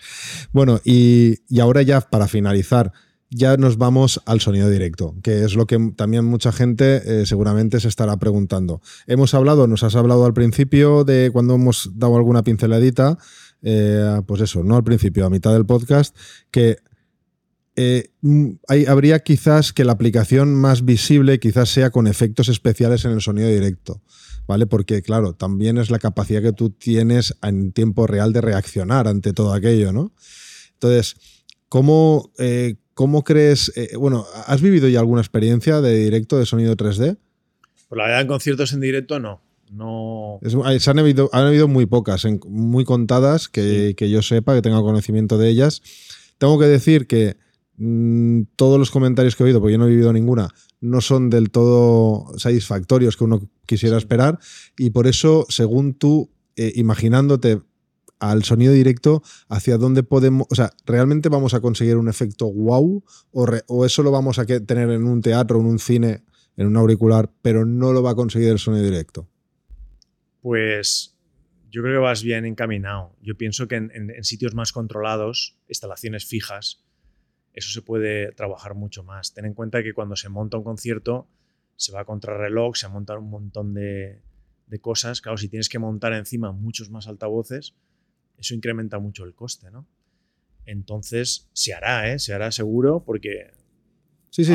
Bueno, 0.52 0.80
y, 0.84 1.39
ahora 1.60 1.82
ya 1.82 2.02
para 2.02 2.28
finalizar, 2.28 2.91
ya 3.30 3.58
nos 3.58 3.78
vamos 3.78 4.22
al 4.26 4.39
sonido 4.39 4.70
directo, 4.70 5.16
que 5.22 5.43
es 5.43 5.56
lo 5.56 5.66
que 5.66 5.93
también 5.95 6.24
mucha 6.26 6.52
gente 6.52 7.02
eh, 7.22 7.26
seguramente 7.26 7.80
se 7.80 7.88
estará 7.89 8.18
preguntando. 8.18 8.82
Hemos 9.06 9.34
hablado, 9.34 9.68
nos 9.68 9.84
has 9.84 9.95
hablado 9.95 10.26
al 10.26 10.34
principio 10.34 11.04
de 11.04 11.30
cuando 11.32 11.56
hemos 11.56 11.91
dado 11.95 12.16
alguna 12.16 12.43
pinceladita, 12.43 13.18
eh, 13.64 14.22
pues 14.26 14.41
eso, 14.41 14.64
no 14.64 14.76
al 14.76 14.84
principio, 14.84 15.26
a 15.26 15.30
mitad 15.30 15.52
del 15.52 15.66
podcast, 15.66 16.16
que 16.52 16.78
eh, 17.80 18.10
mm, 18.22 18.54
habría 18.88 19.20
quizás 19.20 19.72
que 19.72 19.86
la 19.86 19.92
aplicación 19.92 20.56
más 20.56 20.84
visible 20.84 21.40
quizás 21.40 21.70
sea 21.70 21.92
con 21.92 22.08
efectos 22.08 22.50
especiales 22.50 23.06
en 23.06 23.12
el 23.12 23.22
sonido 23.22 23.48
directo, 23.50 24.02
¿vale? 24.48 24.66
Porque 24.66 25.04
claro, 25.04 25.34
también 25.34 25.78
es 25.78 25.92
la 25.92 26.00
capacidad 26.00 26.42
que 26.42 26.54
tú 26.54 26.72
tienes 26.72 27.38
en 27.44 27.72
tiempo 27.74 28.08
real 28.08 28.34
de 28.34 28.42
reaccionar 28.42 29.08
ante 29.08 29.32
todo 29.32 29.54
aquello, 29.54 29.94
¿no? 29.94 30.12
Entonces, 30.74 31.18
¿cómo, 31.70 32.32
eh, 32.40 32.78
cómo 32.96 33.24
crees, 33.24 33.72
eh, 33.76 33.96
bueno, 33.96 34.26
¿has 34.48 34.60
vivido 34.60 34.88
ya 34.88 35.00
alguna 35.00 35.22
experiencia 35.22 35.80
de 35.80 36.00
directo 36.00 36.40
de 36.40 36.48
sonido 36.48 36.76
3D? 36.76 37.18
Pues 37.90 37.98
la 37.98 38.06
verdad, 38.06 38.22
en 38.22 38.28
conciertos 38.28 38.74
en 38.74 38.82
directo 38.82 39.20
no. 39.20 39.44
No. 39.70 40.40
han, 40.64 41.00
habido, 41.00 41.30
han 41.32 41.46
habido 41.46 41.68
muy 41.68 41.86
pocas, 41.86 42.26
muy 42.48 42.86
contadas, 42.86 43.50
que, 43.50 43.94
que 43.96 44.10
yo 44.10 44.24
sepa, 44.24 44.56
que 44.56 44.64
tenga 44.64 44.82
conocimiento 44.82 45.38
de 45.38 45.50
ellas. 45.50 45.84
Tengo 46.40 46.58
que 46.58 46.66
decir 46.66 47.06
que 47.06 47.36
Mm, 47.78 48.44
todos 48.56 48.80
los 48.80 48.90
comentarios 48.90 49.36
que 49.36 49.44
he 49.44 49.46
oído, 49.46 49.60
porque 49.60 49.74
yo 49.74 49.78
no 49.78 49.86
he 49.86 49.92
vivido 49.92 50.12
ninguna, 50.12 50.50
no 50.82 51.00
son 51.00 51.30
del 51.30 51.52
todo 51.52 52.26
satisfactorios 52.38 53.16
que 53.16 53.24
uno 53.24 53.50
quisiera 53.66 53.98
esperar. 53.98 54.40
Y 54.78 54.90
por 54.90 55.08
eso, 55.08 55.46
según 55.50 55.94
tú, 55.94 56.32
eh, 56.56 56.74
imaginándote 56.76 57.62
al 58.20 58.44
sonido 58.44 58.74
directo, 58.74 59.22
hacia 59.48 59.78
dónde 59.78 60.02
podemos, 60.02 60.48
o 60.50 60.56
sea, 60.56 60.72
¿realmente 60.88 61.30
vamos 61.30 61.54
a 61.54 61.62
conseguir 61.62 61.98
un 61.98 62.10
efecto 62.10 62.52
wow? 62.52 63.04
¿O, 63.32 63.86
eso 63.86 64.02
lo 64.02 64.10
vamos 64.10 64.40
a 64.40 64.46
tener 64.46 64.90
en 64.90 65.06
un 65.06 65.22
teatro, 65.22 65.60
en 65.60 65.68
un 65.68 65.78
cine, 65.78 66.24
en 66.56 66.66
un 66.66 66.78
auricular, 66.78 67.32
pero 67.44 67.64
no 67.64 67.94
lo 67.94 68.02
va 68.02 68.12
a 68.12 68.16
conseguir 68.16 68.50
el 68.50 68.58
sonido 68.58 68.86
directo? 68.86 69.30
Pues 70.42 71.16
yo 71.70 71.84
creo 71.84 72.00
que 72.00 72.06
vas 72.06 72.24
bien 72.24 72.46
encaminado. 72.46 73.16
Yo 73.22 73.38
pienso 73.38 73.68
que 73.68 73.76
en 73.76 74.24
sitios 74.24 74.56
más 74.56 74.72
controlados, 74.72 75.60
instalaciones 75.68 76.26
fijas, 76.26 76.87
eso 77.58 77.72
se 77.72 77.82
puede 77.82 78.32
trabajar 78.34 78.76
mucho 78.76 79.03
más. 79.03 79.34
Ten 79.34 79.45
en 79.45 79.55
cuenta 79.55 79.82
que 79.82 79.93
cuando 79.93 80.16
se 80.16 80.30
monta 80.30 80.58
un 80.58 80.64
concierto 80.64 81.28
se 81.76 81.91
va 81.91 82.01
a 82.01 82.05
contrarreloj, 82.05 82.76
se 82.76 82.88
montar 82.88 83.18
un 83.18 83.32
montón 83.32 83.74
de, 83.74 84.22
cosas. 84.80 85.22
Claro, 85.22 85.38
si 85.38 85.49
tienes 85.49 85.68
que 85.68 85.80
montar 85.80 86.14
encima 86.14 86.51
muchos 86.51 86.91
más 86.91 87.08
altavoces, 87.08 87.74
eso 88.38 88.53
incrementa 88.53 88.99
mucho 88.99 89.24
el 89.24 89.34
coste, 89.34 89.72
¿no? 89.72 89.88
Entonces 90.66 91.49
se 91.53 91.74
hará, 91.74 92.12
¿eh? 92.12 92.20
Se 92.20 92.34
hará 92.34 92.51
seguro 92.51 93.03
porque 93.03 93.51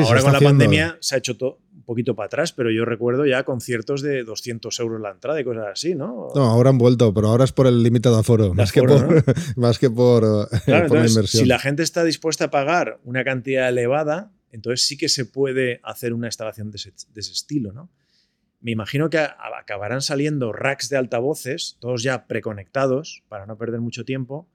ahora 0.05 0.21
con 0.21 0.33
la 0.33 0.39
pandemia 0.39 0.97
se 1.01 1.15
ha 1.15 1.17
hecho 1.17 1.35
todo 1.35 1.59
un 1.75 1.83
poquito 1.83 2.15
para 2.15 2.27
atrás, 2.27 2.53
pero 2.53 2.71
yo 2.71 2.85
recuerdo 2.85 3.25
ya 3.25 3.43
conciertos 3.43 4.01
de 4.01 4.23
200 4.23 4.79
euros 4.79 5.01
la 5.01 5.11
entrada 5.11 5.39
y 5.39 5.43
cosas 5.43 5.65
así, 5.71 5.95
¿no? 5.95 6.29
No, 6.35 6.43
ahora 6.43 6.69
han 6.69 6.77
vuelto, 6.77 7.13
pero 7.13 7.27
ahora 7.27 7.43
es 7.43 7.51
por 7.51 7.67
el 7.67 7.83
límite 7.83 8.09
de 8.09 8.17
aforo, 8.17 8.53
más, 8.55 8.71
que 8.71 8.83
por, 8.83 9.57
más 9.57 9.79
que 9.79 9.89
por, 9.89 10.49
la 10.67 10.85
inversión. 10.85 11.25
Si 11.25 11.45
la 11.45 11.59
gente 11.59 11.83
está 11.83 12.03
dispuesta 12.03 12.45
a 12.45 12.51
pagar 12.51 12.99
una 13.03 13.23
cantidad 13.23 13.67
elevada, 13.69 14.31
entonces 14.51 14.85
sí 14.87 14.97
que 14.97 15.09
se 15.09 15.25
puede 15.25 15.79
hacer 15.83 16.13
una 16.13 16.27
instalación 16.27 16.71
de 16.71 16.77
ese, 16.77 16.93
de 17.13 17.21
ese 17.21 17.31
estilo, 17.31 17.73
¿no? 17.73 17.89
Me 18.61 18.71
imagino 18.71 19.09
que 19.09 19.17
acabarán 19.17 20.01
saliendo 20.01 20.53
racks 20.53 20.87
de 20.87 20.95
altavoces, 20.95 21.75
todos 21.81 22.01
ya 22.01 22.27
preconectados, 22.27 23.23
para 23.27 23.45
no 23.45 23.57
perder 23.57 23.81
mucho 23.81 24.05
tiempo, 24.05 24.47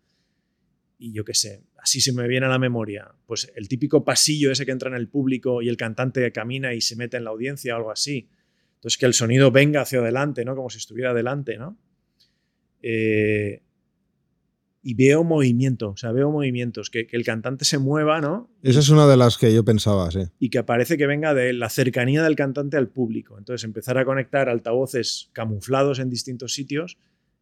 y 0.99 1.12
yo 1.12 1.24
qué 1.24 1.34
sé, 1.34 1.62
así 1.78 2.01
se 2.01 2.12
me 2.12 2.26
viene 2.26 2.46
a 2.46 2.49
la 2.49 2.59
memoria, 2.59 3.14
pues 3.26 3.51
el 3.55 3.68
típico 3.68 4.05
pasillo 4.05 4.51
ese 4.51 4.66
que 4.66 4.72
entra 4.72 4.90
en 4.90 4.96
el 4.96 5.09
público 5.09 5.62
y 5.62 5.68
el 5.68 5.76
cantante 5.76 6.30
camina 6.32 6.74
y 6.74 6.80
se 6.80 6.96
mete 6.96 7.16
en 7.16 7.24
la 7.24 7.30
audiencia 7.30 7.74
o 7.74 7.76
algo 7.78 7.90
así. 7.92 8.28
Entonces 8.74 8.99
que 8.99 9.07
el 9.07 9.14
sonido 9.14 9.51
venga 9.51 9.80
hacia 9.80 10.01
adelante, 10.01 10.44
¿no? 10.44 10.55
Como 10.55 10.70
si 10.70 10.78
estuviera 10.78 11.11
adelante, 11.11 11.57
¿no? 11.57 11.78
Eh, 12.82 13.62
y 14.82 14.94
veo 14.94 15.24
movimiento, 15.24 15.90
o 15.90 15.96
sea, 15.96 16.12
veo 16.12 16.30
movimientos, 16.30 16.88
que, 16.88 17.09
el 17.11 17.24
cantante 17.24 17.64
se 17.64 17.78
mueva, 17.78 18.20
¿no? 18.20 18.51
Esa 18.62 18.78
es 18.78 18.88
una 18.88 19.07
de 19.07 19.16
las 19.16 19.36
que 19.36 19.53
yo 19.53 19.64
pensaba, 19.64 20.11
sí. 20.11 20.20
Y 20.38 20.51
que 20.51 20.62
parece 20.62 20.96
que 20.96 21.07
venga 21.07 21.34
de 21.34 21.53
la 21.53 21.68
cercanía 21.68 22.22
del 22.22 22.36
cantante 22.36 22.76
al 22.76 22.88
público. 22.88 23.36
Entonces 23.38 23.64
empezar 23.64 23.99
a 23.99 24.05
conectar 24.05 24.49
altavoces 24.49 25.30
camuflados 25.32 25.99
en 25.99 26.09
distintos 26.09 26.55
sitios 26.55 26.99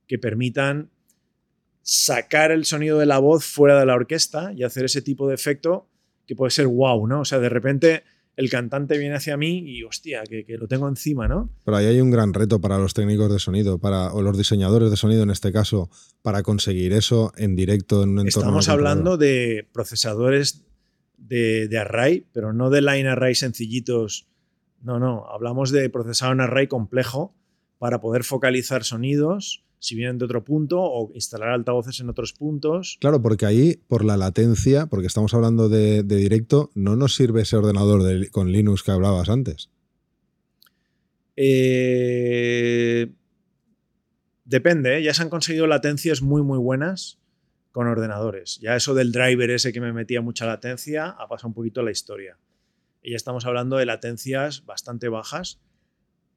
que 0.07 0.19
permitan 0.19 0.91
sacar 1.89 2.51
el 2.51 2.65
sonido 2.65 2.99
de 2.99 3.07
la 3.07 3.21
voz 3.21 3.45
fuera 3.45 3.79
de 3.79 3.87
la 3.87 3.95
orquesta 3.95 4.53
y 4.53 4.65
hacer 4.65 4.87
ese 4.87 5.03
tipo 5.03 5.29
de 5.29 5.37
efecto 5.37 5.89
que 6.27 6.35
puede 6.35 6.51
ser 6.51 6.67
wow, 6.67 7.07
¿no? 7.07 7.21
O 7.21 7.25
sea, 7.25 7.39
de 7.39 7.49
repente 7.49 8.03
el 8.35 8.51
cantante 8.51 8.99
viene 8.99 9.15
hacia 9.15 9.37
mí 9.37 9.63
y 9.65 9.85
hostia, 9.85 10.25
que, 10.25 10.45
lo 10.59 10.67
tengo 10.67 10.89
encima, 10.89 11.29
¿no? 11.29 11.49
Pero 11.65 11.77
ahí 11.77 11.87
hay 11.87 12.01
un 12.01 12.11
gran 12.11 12.35
reto 12.35 12.61
para 12.61 12.77
los 12.77 12.93
técnicos 12.93 13.33
de 13.33 13.39
sonido, 13.39 13.79
para, 13.79 14.13
o 14.13 14.21
los 14.21 14.37
diseñadores 14.37 14.91
de 14.91 14.97
sonido 14.97 15.23
en 15.23 15.31
este 15.31 15.53
caso, 15.53 15.89
para 16.23 16.43
conseguir 16.43 16.93
eso 16.93 17.33
en 17.37 17.55
directo 17.55 18.03
en 18.03 18.11
un 18.11 18.19
entorno. 18.19 18.49
Estamos 18.49 18.69
hablando 18.69 19.17
de 19.17 19.69
procesadores 19.73 20.65
de, 21.17 21.69
de, 21.69 21.79
array, 21.79 22.27
pero 22.33 22.53
no 22.53 22.69
de 22.69 22.83
line 22.83 23.09
array 23.09 23.37
sencillitos. 23.37 24.27
No, 24.83 24.99
no, 24.99 25.25
hablamos 25.31 25.71
de 25.71 25.89
procesador 25.89 26.35
en 26.35 26.41
array 26.41 26.67
complejo 26.67 27.33
para 27.79 28.01
poder 28.01 28.25
focalizar 28.25 28.83
sonidos 28.83 29.66
si 29.87 29.95
vienen 29.95 30.19
de 30.19 30.25
otro 30.25 30.43
punto 30.43 30.81
o 30.81 31.13
instalar 31.15 31.51
altavoces 31.51 32.01
en 32.01 32.09
otros 32.09 32.33
puntos. 32.33 32.99
Claro, 33.01 33.23
porque 33.23 33.47
ahí, 33.47 33.77
por 33.87 34.05
la 34.05 34.17
latencia, 34.17 34.87
porque 34.87 35.07
estamos 35.07 35.33
hablando 35.33 35.69
de, 35.69 36.03
directo, 36.03 36.71
no 36.75 36.97
nos 36.97 37.15
sirve 37.15 37.43
ese 37.43 37.57
ordenador 37.57 38.03
con 38.31 38.51
Linux 38.51 38.83
que 38.83 38.91
hablabas 38.91 39.29
antes. 39.29 39.71
Eh, 41.37 43.13
depende, 44.45 44.99
¿eh? 44.99 45.03
ya 45.05 45.15
se 45.15 45.23
han 45.23 45.31
conseguido 45.31 45.69
latencias 45.69 46.21
muy, 46.21 46.43
muy 46.43 46.59
buenas 46.59 47.21
con 47.71 47.87
ordenadores. 47.87 48.59
Ya 48.61 48.75
eso 48.75 48.93
del 48.93 49.13
driver 49.13 49.51
ese 49.51 49.73
que 49.73 49.81
me 49.81 49.93
metía 49.93 50.21
mucha 50.21 50.47
latencia 50.47 51.11
ha 51.11 51.29
pasado 51.29 51.49
un 51.49 51.55
poquito 51.55 51.81
a 51.81 51.85
la 51.85 51.93
historia. 51.93 52.39
Y 53.03 53.11
ya 53.11 53.17
estamos 53.17 53.47
hablando 53.47 53.77
de 53.77 53.87
latencias 53.87 54.65
bastante 54.67 55.09
bajas 55.09 55.61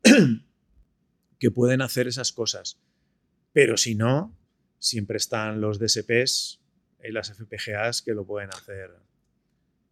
que 1.40 1.50
pueden 1.50 1.82
hacer 1.82 2.08
esas 2.08 2.32
cosas. 2.32 2.78
Pero 3.52 3.78
si 3.78 3.96
no, 3.96 4.36
siempre 4.78 5.18
están 5.18 5.62
los 5.62 5.80
DSPs 5.80 6.60
y 7.04 7.12
las 7.12 7.32
FPGAs 7.34 8.02
que 8.02 8.14
lo 8.14 8.26
pueden 8.26 8.50
hacer 8.50 8.92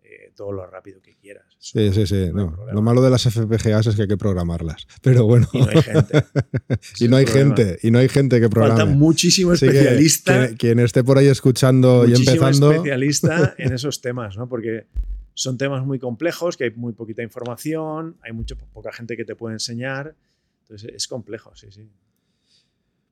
eh, 0.09 0.31
todo 0.35 0.53
lo 0.53 0.65
rápido 0.65 1.01
que 1.01 1.15
quieras. 1.15 1.45
Sí, 1.59 1.91
sí, 1.91 2.07
sí. 2.07 2.29
lo 2.31 2.81
malo 2.81 3.01
de 3.01 3.09
las 3.09 3.23
FPGAs 3.23 3.87
es 3.87 3.95
que 3.95 4.03
hay 4.03 4.07
que 4.07 4.17
programarlas. 4.17 4.87
Pero 5.01 5.25
bueno. 5.25 5.47
Y 5.53 5.59
no 5.59 5.67
hay 5.67 5.81
gente. 5.81 6.25
y 6.99 7.07
no 7.07 7.17
hay 7.17 7.27
gente. 7.27 7.79
Y 7.83 7.91
no 7.91 7.99
hay 7.99 8.09
gente 8.09 8.39
que 8.39 8.49
programe. 8.49 8.79
Falta 8.79 8.93
muchísimo 8.93 9.53
especialista. 9.53 10.55
quien, 10.55 10.79
esté 10.79 11.03
por 11.03 11.17
ahí 11.17 11.27
escuchando 11.27 12.07
y 12.07 12.13
empezando. 12.13 12.71
especialista 12.71 13.53
en 13.57 13.73
esos 13.73 13.99
temas, 13.99 14.37
¿no? 14.37 14.47
Porque 14.47 14.87
son 15.33 15.57
temas 15.57 15.85
muy 15.85 15.99
complejos, 15.99 16.55
que 16.55 16.65
hay 16.65 16.71
muy 16.71 16.93
poquita 16.93 17.21
información, 17.21 18.15
hay 18.21 18.31
mucho, 18.31 18.57
poca 18.57 18.93
gente 18.93 19.17
que 19.17 19.25
te 19.25 19.35
puede 19.35 19.55
enseñar. 19.55 20.15
Entonces 20.61 20.89
es 20.95 21.07
complejo, 21.07 21.53
sí, 21.55 21.67
sí. 21.69 21.89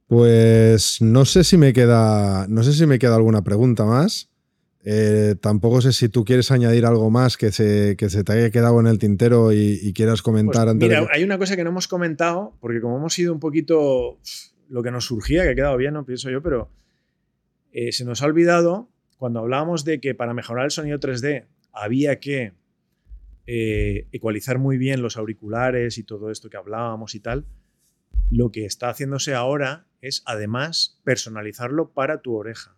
Pues 0.08 1.02
no 1.02 1.26
sé 1.26 1.44
si 1.44 1.58
me 1.58 1.74
queda. 1.74 2.48
No 2.48 2.64
sé 2.64 2.74
si 2.74 2.86
me 2.86 3.00
queda 3.00 3.16
alguna 3.16 3.44
pregunta 3.44 3.86
más. 3.86 4.30
Eh, 4.88 5.34
tampoco 5.42 5.82
sé 5.82 5.94
si 5.94 6.10
tú 6.10 6.24
quieres 6.24 6.52
añadir 6.52 6.86
algo 6.86 7.10
más 7.10 7.38
que 7.38 7.52
se, 7.52 7.96
que 7.98 8.08
se 8.08 8.24
te 8.24 8.34
haya 8.34 8.52
quedado 8.52 8.80
en 8.80 8.86
el 8.86 9.00
tintero 9.00 9.52
y, 9.52 9.92
quieras 9.94 10.22
comentar 10.22 10.66
pues 10.66 10.74
antes. 10.74 10.90
Mira, 10.90 11.08
hay 11.12 11.24
una 11.24 11.40
cosa 11.40 11.56
que 11.56 11.64
no 11.64 11.72
hemos 11.72 11.88
comentado, 11.88 12.56
porque 12.62 12.82
como 12.82 12.98
hemos 12.98 13.18
ido 13.18 13.34
un 13.34 13.40
poquito 13.40 14.20
lo 14.70 14.84
que 14.84 14.92
nos 14.92 15.06
surgía, 15.06 15.44
que 15.44 15.50
ha 15.50 15.56
quedado 15.56 15.78
bien, 15.78 15.96
no 15.96 16.06
pienso 16.06 16.30
yo, 16.30 16.44
pero 16.44 16.70
eh, 17.72 17.92
se 17.92 18.06
nos 18.06 18.22
ha 18.22 18.28
olvidado 18.28 18.88
cuando 19.18 19.40
hablábamos 19.40 19.86
de 19.86 20.00
que 20.00 20.14
para 20.14 20.36
mejorar 20.36 20.66
el 20.66 20.72
sonido 20.72 21.00
3D 21.00 21.46
había 21.72 22.20
que 22.20 22.54
eh, 23.48 24.08
ecualizar 24.12 24.60
muy 24.60 24.78
bien 24.78 25.02
los 25.02 25.18
auriculares 25.18 25.98
y 25.98 26.04
todo 26.04 26.30
esto 26.30 26.50
que 26.52 26.58
hablábamos 26.58 27.16
y 27.16 27.22
tal. 27.22 27.46
Lo 28.30 28.52
que 28.52 28.66
está 28.66 28.90
haciéndose 28.90 29.34
ahora 29.34 29.88
es 30.08 30.24
además 30.26 31.00
personalizarlo 31.04 31.92
para 31.92 32.22
tu 32.22 32.36
oreja. 32.36 32.78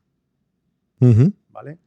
¿Vale? 1.49 1.78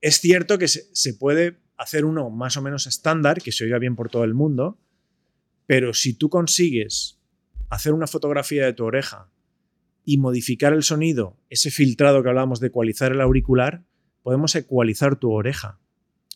Es 0.00 0.20
cierto 0.20 0.58
que 0.58 0.68
se, 0.68 1.14
puede 1.14 1.58
hacer 1.76 2.04
uno 2.04 2.30
más 2.30 2.56
o 2.56 2.62
menos 2.62 2.86
estándar, 2.86 3.42
que 3.42 3.52
se 3.52 3.64
oiga 3.64 3.78
bien 3.78 3.96
por 3.96 4.08
todo 4.08 4.24
el 4.24 4.34
mundo, 4.34 4.78
pero 5.66 5.92
si 5.92 6.14
tú 6.14 6.30
consigues 6.30 7.18
hacer 7.68 7.92
una 7.92 8.06
fotografía 8.06 8.64
de 8.64 8.72
tu 8.72 8.84
oreja 8.84 9.30
y 10.04 10.18
modificar 10.18 10.72
el 10.72 10.82
sonido, 10.82 11.36
ese 11.50 11.70
filtrado 11.70 12.22
que 12.22 12.28
hablábamos 12.30 12.60
de 12.60 12.68
ecualizar 12.68 13.12
el 13.12 13.20
auricular, 13.20 13.84
podemos 14.22 14.54
ecualizar 14.54 15.16
tu 15.16 15.32
oreja, 15.32 15.78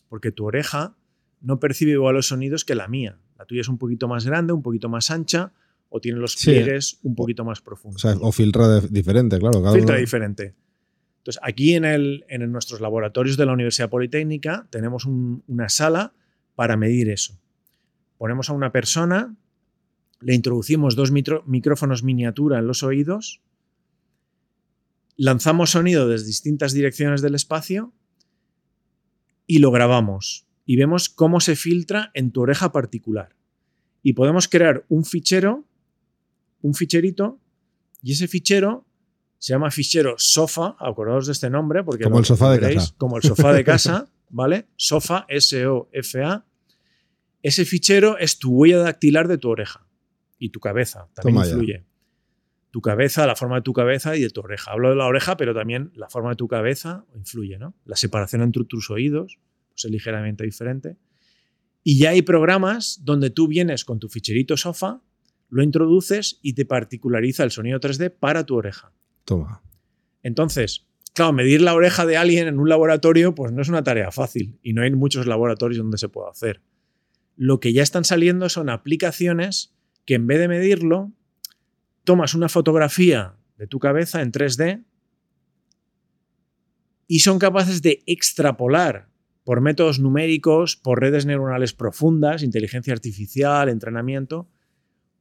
porque 0.09 0.31
tu 0.31 0.45
oreja 0.45 0.95
no 1.41 1.59
percibe 1.59 1.91
igual 1.91 2.15
los 2.15 2.27
sonidos 2.27 2.65
que 2.65 2.75
la 2.75 2.87
mía. 2.87 3.19
La 3.37 3.45
tuya 3.45 3.61
es 3.61 3.67
un 3.67 3.77
poquito 3.77 4.07
más 4.07 4.25
grande, 4.25 4.53
un 4.53 4.61
poquito 4.61 4.89
más 4.89 5.11
ancha, 5.11 5.53
o 5.95 6.01
tiene 6.01 6.19
los 6.19 6.35
pliegues 6.35 6.99
un 7.03 7.15
poquito 7.15 7.45
más 7.45 7.61
profundos. 7.61 8.03
O, 8.03 8.31
filtra 8.33 8.81
diferente, 8.81 9.39
claro. 9.39 9.63
filtra 9.71 9.95
diferente. 9.95 10.53
Entonces, 11.19 11.41
aquí 11.41 11.73
en, 11.73 11.85
el, 11.85 12.25
en 12.27 12.51
nuestros 12.51 12.81
laboratorios 12.81 13.37
de 13.37 13.45
la 13.45 13.53
Universidad 13.53 13.89
Politécnica 13.89 14.67
tenemos 14.71 15.05
una 15.05 15.69
sala 15.69 16.13
para 16.53 16.75
medir 16.75 17.09
eso. 17.09 17.39
Ponemos 18.17 18.49
a 18.49 18.53
una 18.53 18.73
persona, 18.73 19.37
le 20.19 20.35
introducimos 20.35 20.97
dos 20.97 21.13
micrófonos 21.13 22.03
miniatura 22.03 22.59
en 22.59 22.67
los 22.67 22.83
oídos, 22.83 23.39
lanzamos 25.15 25.71
sonido 25.71 26.09
desde 26.09 26.27
distintas 26.27 26.73
direcciones 26.73 27.21
del 27.21 27.35
espacio 27.35 27.93
y 29.47 29.59
lo 29.59 29.71
grabamos. 29.71 30.45
Y 30.65 30.75
vemos 30.75 31.07
cómo 31.07 31.39
se 31.39 31.55
filtra 31.55 32.11
en 32.13 32.31
tu 32.31 32.41
oreja 32.41 32.73
particular. 32.73 33.33
Y 34.03 34.11
podemos 34.11 34.49
crear 34.49 34.83
un 34.89 35.05
fichero 35.05 35.63
un 36.65 36.73
ficherito 36.73 37.39
y 38.01 38.13
ese 38.13 38.27
fichero 38.27 38.87
se 39.37 39.53
llama 39.53 39.69
fichero 39.69 40.15
sofa, 40.17 40.75
acordaos 40.79 41.27
de 41.27 41.33
este 41.33 41.49
nombre, 41.49 41.83
porque 41.83 42.03
como 42.03 42.19
el 42.19 42.25
sofá 42.25 42.51
de 42.51 42.59
casa. 42.59 42.95
Como 42.97 43.17
el 43.17 43.23
sofá 43.23 43.53
de 43.53 43.63
casa, 43.63 44.07
¿vale? 44.29 44.65
Sofa, 44.75 45.25
S-O-F-A. 45.27 46.45
Ese 47.43 47.65
fichero 47.65 48.17
es 48.17 48.39
tu 48.39 48.51
huella 48.51 48.79
dactilar 48.79 49.27
de 49.27 49.37
tu 49.37 49.49
oreja 49.49 49.87
y 50.39 50.49
tu 50.49 50.59
cabeza, 50.59 51.07
también 51.13 51.45
influye. 51.45 51.85
Tu 52.71 52.81
cabeza, 52.81 53.27
la 53.27 53.35
forma 53.35 53.57
de 53.57 53.61
tu 53.61 53.73
cabeza 53.73 54.17
y 54.17 54.21
de 54.21 54.29
tu 54.31 54.41
oreja. 54.41 54.71
Hablo 54.71 54.89
de 54.89 54.95
la 54.95 55.05
oreja, 55.05 55.37
pero 55.37 55.53
también 55.53 55.91
la 55.93 56.09
forma 56.09 56.31
de 56.31 56.35
tu 56.35 56.47
cabeza 56.47 57.05
influye, 57.13 57.59
¿no? 57.59 57.75
La 57.85 57.95
separación 57.95 58.41
entre 58.41 58.63
tus 58.65 58.89
oídos 58.89 59.37
pues 59.69 59.85
es 59.85 59.91
ligeramente 59.91 60.43
diferente. 60.43 60.97
Y 61.83 61.99
ya 61.99 62.09
hay 62.09 62.23
programas 62.23 63.01
donde 63.03 63.29
tú 63.29 63.47
vienes 63.47 63.85
con 63.85 63.99
tu 63.99 64.09
ficherito 64.09 64.57
sofa 64.57 65.01
lo 65.49 65.63
introduces 65.63 66.39
y 66.41 66.53
te 66.53 66.65
particulariza 66.65 67.43
el 67.43 67.51
sonido 67.51 67.79
3D 67.79 68.11
para 68.11 68.45
tu 68.45 68.55
oreja. 68.55 68.91
Toma. 69.23 69.61
Entonces, 70.23 70.87
claro, 71.13 71.33
medir 71.33 71.61
la 71.61 71.73
oreja 71.73 72.05
de 72.05 72.17
alguien 72.17 72.47
en 72.47 72.59
un 72.59 72.69
laboratorio, 72.69 73.35
pues 73.35 73.51
no 73.51 73.61
es 73.61 73.69
una 73.69 73.83
tarea 73.83 74.11
fácil 74.11 74.59
y 74.61 74.73
no 74.73 74.81
hay 74.81 74.91
muchos 74.91 75.27
laboratorios 75.27 75.77
donde 75.77 75.97
se 75.97 76.09
pueda 76.09 76.29
hacer. 76.29 76.61
Lo 77.35 77.59
que 77.59 77.73
ya 77.73 77.83
están 77.83 78.05
saliendo 78.05 78.49
son 78.49 78.69
aplicaciones 78.69 79.75
que 80.05 80.15
en 80.15 80.27
vez 80.27 80.39
de 80.39 80.47
medirlo, 80.47 81.11
tomas 82.03 82.33
una 82.33 82.49
fotografía 82.49 83.35
de 83.57 83.67
tu 83.67 83.79
cabeza 83.79 84.21
en 84.21 84.31
3D 84.31 84.83
y 87.07 87.19
son 87.19 87.39
capaces 87.39 87.81
de 87.81 88.03
extrapolar 88.05 89.09
por 89.43 89.61
métodos 89.61 89.99
numéricos, 89.99 90.75
por 90.75 90.99
redes 90.99 91.25
neuronales 91.25 91.73
profundas, 91.73 92.41
inteligencia 92.41 92.93
artificial, 92.93 93.69
entrenamiento, 93.69 94.49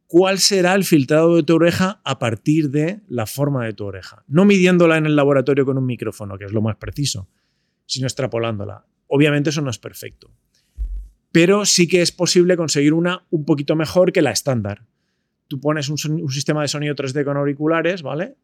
cuál 0.06 0.38
será 0.38 0.74
el 0.74 0.84
filtrado 0.84 1.36
de 1.36 1.42
tu 1.42 1.54
oreja 1.54 2.00
a 2.04 2.18
partir 2.18 2.70
de 2.70 3.00
la 3.08 3.26
forma 3.26 3.64
de 3.64 3.72
tu 3.72 3.84
oreja. 3.84 4.24
No 4.26 4.44
midiéndola 4.44 4.96
en 4.96 5.06
el 5.06 5.16
laboratorio 5.16 5.64
con 5.64 5.78
un 5.78 5.86
micrófono, 5.86 6.38
que 6.38 6.44
es 6.44 6.52
lo 6.52 6.62
más 6.62 6.76
preciso, 6.76 7.28
sino 7.86 8.06
extrapolándola. 8.06 8.86
Obviamente 9.06 9.50
eso 9.50 9.60
no 9.60 9.70
es 9.70 9.78
perfecto. 9.78 10.30
Pero 11.32 11.64
sí 11.66 11.88
que 11.88 12.00
es 12.00 12.12
posible 12.12 12.56
conseguir 12.56 12.94
una 12.94 13.26
un 13.30 13.44
poquito 13.44 13.74
mejor 13.76 14.12
que 14.12 14.22
la 14.22 14.30
estándar. 14.30 14.86
Tú 15.48 15.60
pones 15.60 15.88
un, 15.88 15.98
sistema 16.30 16.62
de 16.62 16.68
sonido 16.68 16.94
3D 16.94 17.24
con 17.24 17.36
auriculares, 17.36 18.02
¿vale? 18.02 18.36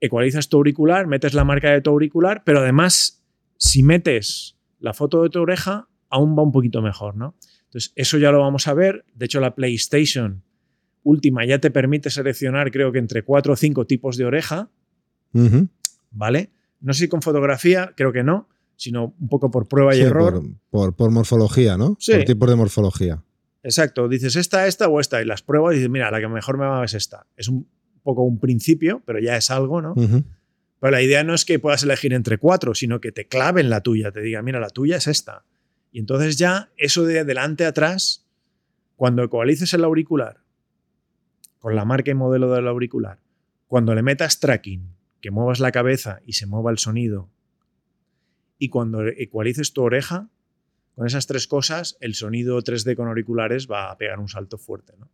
Ecualizas 0.00 0.48
tu 0.48 0.58
auricular, 0.58 1.06
metes 1.06 1.34
la 1.34 1.44
marca 1.44 1.70
de 1.70 1.80
tu 1.80 1.90
auricular, 1.90 2.42
pero 2.44 2.60
además, 2.60 3.24
si 3.56 3.82
metes 3.82 4.58
la 4.80 4.92
foto 4.92 5.22
de 5.22 5.30
tu 5.30 5.40
oreja, 5.40 5.88
aún 6.08 6.36
va 6.36 6.42
un 6.42 6.52
poquito 6.52 6.82
mejor, 6.82 7.16
¿no? 7.16 7.36
Entonces, 7.72 7.92
eso 7.96 8.18
ya 8.18 8.30
lo 8.30 8.40
vamos 8.40 8.68
a 8.68 8.74
ver. 8.74 9.06
De 9.14 9.24
hecho, 9.24 9.40
la 9.40 9.54
PlayStation 9.54 10.42
última 11.04 11.46
ya 11.46 11.58
te 11.58 11.70
permite 11.70 12.10
seleccionar, 12.10 12.70
creo 12.70 12.92
que 12.92 12.98
entre 12.98 13.22
cuatro 13.22 13.54
o 13.54 13.56
cinco 13.56 13.86
tipos 13.86 14.18
de 14.18 14.26
oreja. 14.26 14.68
¿Vale? 16.10 16.50
No 16.82 16.92
sé 16.92 17.04
si 17.04 17.08
con 17.08 17.22
fotografía, 17.22 17.94
creo 17.96 18.12
que 18.12 18.22
no, 18.22 18.46
sino 18.76 19.14
un 19.18 19.28
poco 19.28 19.50
por 19.50 19.68
prueba 19.68 19.96
y 19.96 20.00
error. 20.00 20.42
Por, 20.68 20.94
por, 20.94 21.10
morfología, 21.10 21.78
¿no? 21.78 21.96
Sí. 21.98 22.12
Por 22.12 22.24
tipos 22.24 22.50
de 22.50 22.56
morfología. 22.56 23.22
Exacto. 23.62 24.06
Dices 24.06 24.36
esta, 24.36 24.66
esta 24.66 24.88
o 24.88 25.00
esta. 25.00 25.22
Y 25.22 25.24
las 25.24 25.40
pruebas 25.40 25.72
y 25.72 25.76
dices, 25.76 25.90
mira, 25.90 26.10
la 26.10 26.20
que 26.20 26.28
mejor 26.28 26.58
me 26.58 26.66
va 26.66 26.84
es 26.84 26.92
esta. 26.92 27.26
Es 27.38 27.48
un 27.48 27.66
poco 28.02 28.22
un 28.22 28.38
principio, 28.38 29.02
pero 29.06 29.18
ya 29.18 29.34
es 29.38 29.50
algo, 29.50 29.80
¿no? 29.80 29.94
Pero 29.94 30.90
la 30.90 31.00
idea 31.00 31.24
no 31.24 31.32
es 31.32 31.46
que 31.46 31.58
puedas 31.58 31.82
elegir 31.84 32.12
entre 32.12 32.36
cuatro, 32.36 32.74
sino 32.74 33.00
que 33.00 33.12
te 33.12 33.28
claven 33.28 33.70
la 33.70 33.80
tuya, 33.80 34.12
te 34.12 34.20
diga, 34.20 34.42
mira, 34.42 34.60
la 34.60 34.68
tuya 34.68 34.98
es 34.98 35.06
esta. 35.06 35.46
Y 35.92 36.00
entonces 36.00 36.36
ya 36.36 36.70
eso 36.76 37.04
de 37.04 37.20
adelante 37.20 37.64
a 37.64 37.68
atrás, 37.68 38.26
cuando 38.96 39.22
ecualices 39.22 39.72
el 39.74 39.84
auricular 39.84 40.42
con 41.58 41.76
la 41.76 41.84
marca 41.84 42.10
y 42.10 42.14
modelo 42.14 42.50
del 42.52 42.66
auricular, 42.66 43.20
cuando 43.68 43.94
le 43.94 44.02
metas 44.02 44.40
tracking, 44.40 44.96
que 45.20 45.30
muevas 45.30 45.60
la 45.60 45.70
cabeza 45.70 46.18
y 46.26 46.32
se 46.32 46.46
mueva 46.46 46.72
el 46.72 46.78
sonido, 46.78 47.30
y 48.58 48.68
cuando 48.68 49.06
ecualices 49.06 49.72
tu 49.72 49.82
oreja, 49.82 50.28
con 50.94 51.06
esas 51.06 51.26
tres 51.26 51.46
cosas, 51.46 51.96
el 52.00 52.14
sonido 52.14 52.60
3D 52.62 52.96
con 52.96 53.08
auriculares 53.08 53.68
va 53.70 53.90
a 53.90 53.96
pegar 53.96 54.18
un 54.18 54.28
salto 54.28 54.58
fuerte. 54.58 54.94
¿no? 54.98 55.08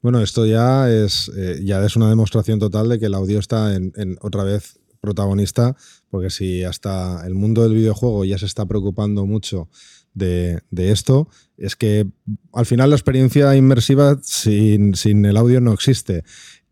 Bueno, 0.00 0.20
esto 0.20 0.46
ya 0.46 0.90
es, 0.90 1.30
eh, 1.36 1.60
ya 1.64 1.84
es 1.84 1.96
una 1.96 2.08
demostración 2.08 2.58
total 2.58 2.88
de 2.88 2.98
que 2.98 3.06
el 3.06 3.14
audio 3.14 3.38
está 3.38 3.74
en, 3.74 3.92
otra 4.20 4.44
vez 4.44 4.78
protagonista, 5.00 5.76
porque 6.10 6.30
si 6.30 6.62
hasta 6.62 7.26
el 7.26 7.34
mundo 7.34 7.62
del 7.62 7.74
videojuego 7.74 8.24
ya 8.24 8.38
se 8.38 8.46
está 8.46 8.66
preocupando 8.66 9.26
mucho 9.26 9.68
de, 10.14 10.62
esto, 10.76 11.28
es 11.56 11.76
que 11.76 12.06
al 12.52 12.66
final 12.66 12.90
la 12.90 12.96
experiencia 12.96 13.54
inmersiva 13.56 14.18
sin, 14.22 14.94
sin 14.94 15.24
el 15.24 15.36
audio 15.36 15.60
no 15.60 15.72
existe. 15.72 16.24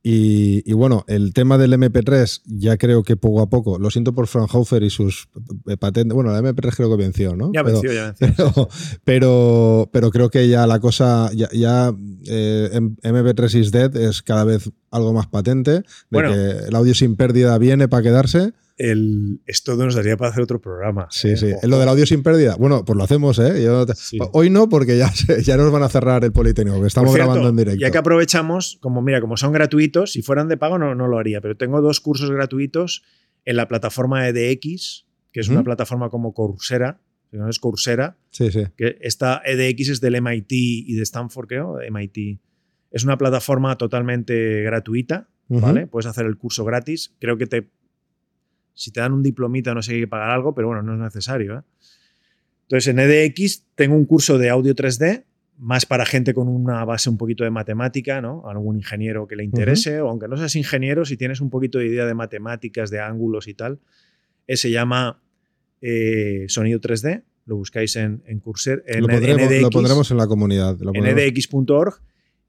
Y, 0.04 0.72
bueno, 0.72 1.04
el 1.06 1.32
tema 1.32 1.58
del 1.58 1.74
MP3 1.74 2.42
ya 2.46 2.76
creo 2.76 3.04
que 3.04 3.16
poco 3.16 3.40
a 3.40 3.48
poco, 3.48 3.78
lo 3.78 3.88
siento 3.88 4.12
por 4.12 4.26
Fraunhofer 4.26 4.82
y 4.82 4.90
sus 4.90 5.28
patentes, 5.78 6.12
bueno, 6.12 6.32
la 6.32 6.40
MP3 6.40 6.74
creo 6.74 6.90
que 6.90 6.96
venció, 6.96 7.36
¿no? 7.36 7.52
Ya 7.54 7.62
venció, 7.62 7.92
ya 7.92 8.12
venció. 8.18 8.68
Pero, 9.04 9.88
pero, 9.92 10.10
creo 10.10 10.28
que 10.28 10.48
ya 10.48 10.66
la 10.66 10.80
cosa, 10.80 11.30
ya, 11.32 11.92
MP3 11.92 13.54
eh, 13.54 13.58
is 13.60 13.70
dead 13.70 13.96
es 13.96 14.22
cada 14.22 14.42
vez 14.42 14.70
algo 14.90 15.12
más 15.12 15.28
patente, 15.28 15.84
de 16.10 16.22
que 16.22 16.68
el 16.68 16.74
audio 16.74 16.94
sin 16.94 17.14
pérdida 17.14 17.56
viene 17.58 17.86
para 17.86 18.02
quedarse 18.02 18.54
esto 19.46 19.76
nos 19.76 19.94
daría 19.94 20.16
para 20.16 20.30
hacer 20.30 20.42
otro 20.42 20.60
programa. 20.60 21.06
Sí, 21.10 21.30
¿eh? 21.30 21.36
sí. 21.36 21.52
Lo 21.62 21.78
del 21.78 21.88
audio 21.88 22.06
sin 22.06 22.22
pérdida. 22.22 22.56
Bueno, 22.56 22.84
pues 22.84 22.96
lo 22.96 23.04
hacemos, 23.04 23.38
¿eh? 23.38 23.68
Hoy 24.32 24.50
no, 24.50 24.68
porque 24.68 24.98
ya, 24.98 25.12
ya 25.42 25.56
nos 25.56 25.70
van 25.70 25.82
a 25.82 25.88
cerrar 25.88 26.24
el 26.24 26.32
Politécnico, 26.32 26.80
que 26.80 26.88
estamos 26.88 27.14
grabando 27.14 27.48
en 27.48 27.56
directo. 27.56 27.80
Ya 27.80 27.90
que 27.90 27.98
aprovechamos, 27.98 28.78
como 28.80 29.02
mira, 29.02 29.20
como 29.20 29.36
son 29.36 29.52
gratuitos, 29.52 30.12
si 30.12 30.22
fueran 30.22 30.48
de 30.48 30.56
pago 30.56 30.78
no, 30.78 30.94
no 30.94 31.06
lo 31.06 31.18
haría, 31.18 31.40
pero 31.40 31.56
tengo 31.56 31.80
dos 31.80 32.00
cursos 32.00 32.30
gratuitos 32.30 33.02
en 33.44 33.56
la 33.56 33.68
plataforma 33.68 34.28
EDX, 34.28 35.06
que 35.32 35.40
es 35.40 35.48
una 35.48 35.62
plataforma 35.62 36.10
como 36.10 36.34
Coursera, 36.34 37.00
no 37.32 37.48
es 37.48 37.58
Coursera. 37.58 38.16
Sí, 38.30 38.50
sí. 38.50 38.64
Que 38.76 38.98
esta 39.00 39.40
EDX 39.44 39.88
es 39.88 40.00
del 40.00 40.20
MIT 40.20 40.52
y 40.52 40.94
de 40.94 41.02
Stanford, 41.02 41.46
creo, 41.46 41.78
MIT. 41.90 42.40
Es 42.90 43.04
una 43.04 43.16
plataforma 43.16 43.76
totalmente 43.78 44.62
gratuita, 44.62 45.28
¿vale? 45.48 45.86
Puedes 45.86 46.06
hacer 46.06 46.26
el 46.26 46.36
curso 46.36 46.64
gratis. 46.64 47.14
Creo 47.18 47.38
que 47.38 47.46
te 47.46 47.70
si 48.74 48.90
te 48.90 49.00
dan 49.00 49.12
un 49.12 49.22
diplomita, 49.22 49.74
no 49.74 49.82
sé, 49.82 49.94
hay 49.94 50.00
que 50.00 50.08
pagar 50.08 50.30
algo, 50.30 50.54
pero 50.54 50.68
bueno, 50.68 50.82
no 50.82 50.94
es 50.94 51.00
necesario. 51.00 51.58
¿eh? 51.58 51.62
Entonces, 52.62 52.88
en 52.88 52.98
EDX 52.98 53.64
tengo 53.74 53.94
un 53.94 54.04
curso 54.04 54.38
de 54.38 54.50
audio 54.50 54.74
3D, 54.74 55.24
más 55.58 55.86
para 55.86 56.06
gente 56.06 56.34
con 56.34 56.48
una 56.48 56.84
base 56.84 57.10
un 57.10 57.18
poquito 57.18 57.44
de 57.44 57.50
matemática, 57.50 58.20
¿no? 58.20 58.48
Algún 58.48 58.76
ingeniero 58.76 59.28
que 59.28 59.36
le 59.36 59.44
interese, 59.44 60.00
o 60.00 60.08
aunque 60.08 60.26
no 60.26 60.36
seas 60.36 60.56
ingeniero, 60.56 61.04
si 61.04 61.16
tienes 61.16 61.40
un 61.40 61.50
poquito 61.50 61.78
de 61.78 61.86
idea 61.86 62.06
de 62.06 62.14
matemáticas, 62.14 62.90
de 62.90 63.00
ángulos 63.00 63.46
y 63.46 63.54
tal, 63.54 63.78
se 64.48 64.70
llama 64.70 65.22
eh, 65.80 66.46
Sonido 66.48 66.80
3D. 66.80 67.22
Lo 67.46 67.56
buscáis 67.56 67.96
en, 67.96 68.22
en. 68.26 68.42
En, 68.86 69.00
lo, 69.02 69.70
pondremos, 69.70 70.10
en 70.10 70.16
la 70.16 70.26
comunidad. 70.26 70.76
en 70.94 71.06
edx.org. 71.06 72.00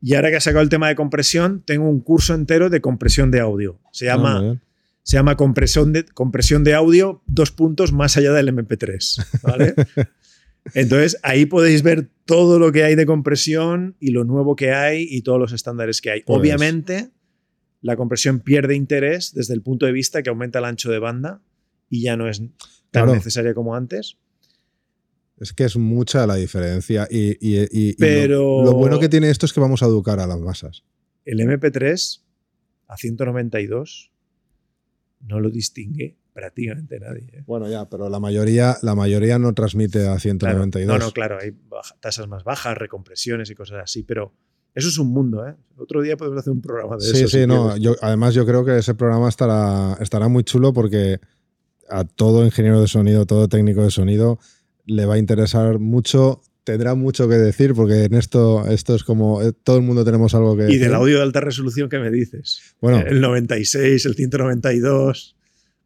Y 0.02 0.16
ahora 0.16 0.30
que 0.30 0.36
ha 0.36 0.41
sacado 0.41 0.62
el 0.62 0.70
tema 0.70 0.88
de 0.88 0.95
compresión, 0.95 1.64
tengo 1.66 1.90
un 1.90 2.02
curso 2.02 2.34
entero 2.34 2.70
de 2.70 2.82
compresión 2.82 3.32
de 3.32 3.40
audio. 3.40 3.80
Se 3.91 4.10
ah, 4.10 4.16
llama 4.16 4.62
se 5.04 5.18
llama 5.18 5.38
compresión 5.38 5.94
de, 5.94 6.06
compresión 6.06 6.64
de 6.64 6.74
audio, 6.74 7.22
dos 7.28 7.52
puntos 7.52 7.92
más 7.92 8.18
allá 8.18 8.34
del 8.34 8.48
MP3. 8.50 9.42
¿vale? 9.44 9.76
Entonces, 10.74 11.20
ahí 11.24 11.46
podéis 11.46 11.84
ver 11.84 12.10
todo 12.26 12.58
lo 12.58 12.72
que 12.72 12.84
hay 12.84 12.96
de 12.96 13.06
compresión 13.06 13.98
y 14.00 14.12
lo 14.12 14.24
nuevo 14.24 14.56
que 14.56 14.72
hay 14.72 15.06
y 15.10 15.22
todos 15.22 15.40
los 15.40 15.52
estándares 15.52 16.00
que 16.00 16.12
hay. 16.12 16.24
Pues 16.24 16.40
Obviamente, 16.40 17.12
la 17.82 17.98
compresión 17.98 18.40
pierde 18.40 18.76
interés 18.76 19.34
desde 19.34 19.54
el 19.54 19.62
punto 19.62 19.86
de 19.86 19.92
vista 19.92 20.24
que 20.24 20.30
aumenta 20.30 20.60
el 20.60 20.66
ancho 20.66 20.90
de 20.90 21.00
banda 21.00 21.42
y 21.90 22.02
ya 22.02 22.16
no 22.16 22.30
es 22.30 22.42
tan 22.92 23.12
necesaria 23.12 23.54
como 23.54 23.76
antes. 23.76 24.18
Es 25.38 25.52
que 25.52 25.66
es 25.66 25.76
mucha 25.76 26.26
la 26.26 26.36
diferencia. 26.36 27.08
Y, 27.12 27.94
Pero 27.96 28.64
lo, 28.64 28.74
bueno 28.74 29.00
que 29.00 29.10
tiene 29.10 29.30
esto 29.30 29.46
es 29.46 29.52
que 29.52 29.60
vamos 29.60 29.84
a 29.84 29.88
educar 29.88 30.22
a 30.22 30.28
las 30.28 30.40
masas. 30.40 30.86
El 31.26 31.40
MP3 31.40 32.22
a 32.88 32.98
192 32.98 34.12
no 35.28 35.40
lo 35.40 35.50
distingue 35.50 36.18
prácticamente 36.34 37.00
nadie. 37.00 37.28
¿eh? 37.34 37.44
Bueno, 37.45 37.70
ya, 37.70 37.90
pero 37.90 38.10
la 38.10 38.20
mayoría, 38.20 38.78
la 38.82 38.95
mayoría 38.95 39.40
no 39.40 39.54
transmite 39.54 40.08
a 40.08 40.20
192. 40.20 40.88
no, 40.88 41.06
no, 41.06 41.12
claro, 41.12 41.38
hay 41.40 41.56
tasas 42.00 42.28
más 42.28 42.44
bajas, 42.44 42.78
recompresiones 42.78 43.50
y 43.50 43.56
cosas 43.56 43.84
así, 43.84 44.04
pero 44.04 44.34
eso 44.74 44.88
es 44.88 44.98
un 44.98 45.12
mundo, 45.12 45.48
¿eh? 45.48 45.56
Otro 45.78 46.02
día 46.02 46.18
podemos 46.18 46.40
hacer 46.40 46.52
un 46.52 46.62
programa 46.62 46.98
de 46.98 47.06
eso. 47.06 47.16
Sí, 47.16 47.28
sí, 47.28 47.48
no. 47.48 47.78
Yo, 47.78 47.95
además, 48.02 48.34
yo 48.34 48.45
creo 48.45 48.66
que 48.66 48.78
ese 48.78 48.95
programa 48.95 49.30
estará, 49.30 49.98
estará 50.02 50.28
muy 50.28 50.44
chulo 50.44 50.74
porque 50.74 51.20
a 51.90 52.04
todo 52.06 52.44
ingeniero 52.44 52.82
de 52.82 52.88
sonido, 52.88 53.26
todo 53.26 53.48
técnico 53.48 53.84
de 53.84 53.91
sonido, 53.91 54.40
le 54.86 55.06
va 55.06 55.16
a 55.16 55.18
interesar 55.20 55.78
mucho 55.80 56.41
tendrá 56.64 56.95
mucho 56.95 57.27
que 57.27 57.35
decir 57.35 57.73
porque 57.73 58.06
en 58.06 58.14
esto, 58.14 58.68
esto 58.68 58.95
es 58.95 59.03
como 59.03 59.41
eh, 59.41 59.52
todo 59.52 59.77
el 59.77 59.84
mundo 59.84 60.06
tenemos 60.06 60.34
algo 60.34 60.56
que 60.56 60.72
Y 60.72 60.77
del 60.77 60.94
audio 60.94 61.18
de 61.18 61.23
alta 61.23 61.41
resolución 61.41 61.90
que 61.90 61.99
me 61.99 62.10
dices. 62.10 62.76
Bueno, 62.81 62.99
el 62.99 63.22
96, 63.22 64.06
el 64.06 64.15
192. 64.15 65.35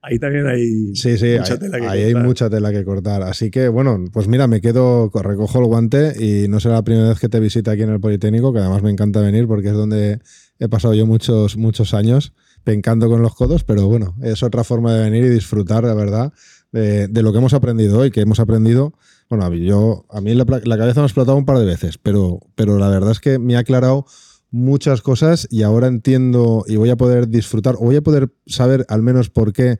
Ahí 0.02 0.20
también 0.20 0.48
hay 0.48 0.94
mucha 0.94 1.58
tela 1.58 1.80
que 1.80 1.88
ahí 1.88 2.04
hay 2.04 2.16
mucha 2.16 2.50
tela 2.50 2.72
que 2.72 2.86
cortar. 2.86 3.24
Así 3.24 3.50
que, 3.50 3.68
bueno, 3.68 4.06
pues 4.14 4.28
mira, 4.28 4.48
me 4.48 4.62
quedo, 4.62 5.12
recojo 5.14 5.60
el 5.60 5.66
guante 5.66 6.14
y 6.18 6.48
no 6.48 6.60
será 6.60 6.76
la 6.76 6.84
primera 6.84 7.10
vez 7.10 7.20
que 7.20 7.28
te 7.28 7.40
visita 7.40 7.72
aquí 7.72 7.82
en 7.82 7.90
el 7.90 8.00
Politécnico, 8.00 8.54
que 8.54 8.60
además 8.60 8.84
me 8.84 8.92
encanta 8.92 9.22
venir 9.22 9.48
porque 9.48 9.70
es 9.70 9.74
donde 9.74 10.20
he 10.60 10.70
pasado 10.70 10.94
yo 10.94 11.06
muchos, 11.06 11.58
muchos 11.58 11.94
años 11.94 12.34
pencando 12.64 13.10
con 13.10 13.22
los 13.22 13.36
codos, 13.36 13.64
pero 13.64 13.88
bueno, 13.88 14.16
es 14.22 14.44
otra 14.44 14.64
forma 14.64 14.94
de 14.94 15.04
venir 15.04 15.26
y 15.26 15.30
disfrutar, 15.30 15.84
la 15.84 15.94
verdad, 15.94 16.32
de, 16.72 17.08
de 17.08 17.22
lo 17.24 17.32
que 17.32 17.40
hemos 17.40 17.54
aprendido 17.54 18.00
hoy, 18.00 18.12
que 18.12 18.22
hemos 18.22 18.40
aprendido 18.40 18.94
bueno, 19.30 19.54
yo, 19.56 20.06
a 20.10 20.22
mí 20.22 20.34
la, 20.34 20.46
cabeza 20.46 21.02
me 21.02 21.04
ha 21.04 21.08
explotado 21.08 21.38
un 21.38 21.46
par 21.46 21.60
de 21.60 21.66
veces, 21.66 21.98
pero, 21.98 22.40
pero 22.56 22.78
la 22.78 22.90
verdad 22.90 23.12
es 23.12 23.20
que 23.20 23.40
me 23.40 23.56
ha 23.56 23.60
aclarado 23.60 24.06
muchas 24.52 25.02
cosas 25.02 25.48
y 25.52 25.64
ahora 25.64 25.88
entiendo 25.88 26.64
y 26.68 26.78
voy 26.78 26.90
a 26.90 26.96
poder 26.96 27.28
disfrutar, 27.28 27.76
o 27.76 27.80
voy 27.80 27.98
a 27.98 28.02
poder 28.02 28.34
saber 28.46 28.86
al 28.88 29.02
menos 29.02 29.30
por 29.30 29.52
qué 29.52 29.80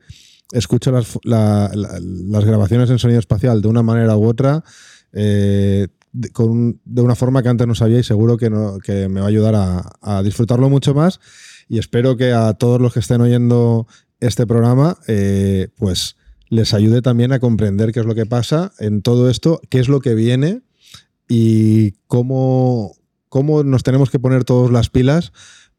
escucho 0.52 0.92
las, 0.92 1.18
las 1.24 2.44
grabaciones 2.44 2.90
en 2.90 2.98
sonido 2.98 3.20
espacial 3.20 3.62
de 3.62 3.68
una 3.68 3.82
manera 3.82 4.16
u 4.16 4.26
otra, 4.26 4.64
eh, 5.12 5.88
de, 6.12 6.30
con, 6.30 6.80
de, 6.84 7.02
una 7.02 7.14
forma 7.14 7.42
que 7.42 7.48
antes 7.48 7.66
no 7.66 7.74
sabía 7.74 7.98
y 7.98 8.02
seguro 8.02 8.36
que, 8.36 8.50
no, 8.50 8.78
que 8.78 9.08
me 9.08 9.20
va 9.20 9.26
a 9.26 9.30
ayudar 9.30 9.54
a, 9.54 9.90
a, 10.00 10.22
disfrutarlo 10.22 10.68
mucho 10.68 10.94
más. 10.94 11.20
Y 11.68 11.78
espero 11.78 12.16
que 12.16 12.32
a 12.32 12.54
todos 12.54 12.80
los 12.80 12.94
que 12.94 13.00
estén 13.00 13.20
oyendo 13.20 13.86
este 14.20 14.46
programa, 14.46 14.98
eh, 15.06 15.68
pues 15.76 16.16
les 16.48 16.74
ayude 16.74 17.02
también 17.02 17.32
a 17.32 17.40
comprender 17.40 17.92
qué 17.92 18.00
es 18.00 18.06
lo 18.06 18.14
que 18.14 18.26
pasa 18.26 18.72
en 18.78 19.02
todo 19.02 19.28
esto, 19.30 19.60
qué 19.70 19.80
es 19.80 19.88
lo 19.88 20.00
que 20.00 20.14
viene 20.14 20.62
y 21.28 21.92
cómo, 22.06 22.92
cómo 23.28 23.62
nos 23.62 23.82
tenemos 23.82 24.10
que 24.10 24.18
poner 24.18 24.44
todos 24.44 24.70
las 24.70 24.88
pilas 24.88 25.32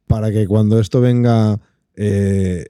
para 0.07 0.31
que 0.31 0.47
cuando 0.47 0.79
esto 0.79 1.01
venga 1.01 1.59
eh, 1.95 2.65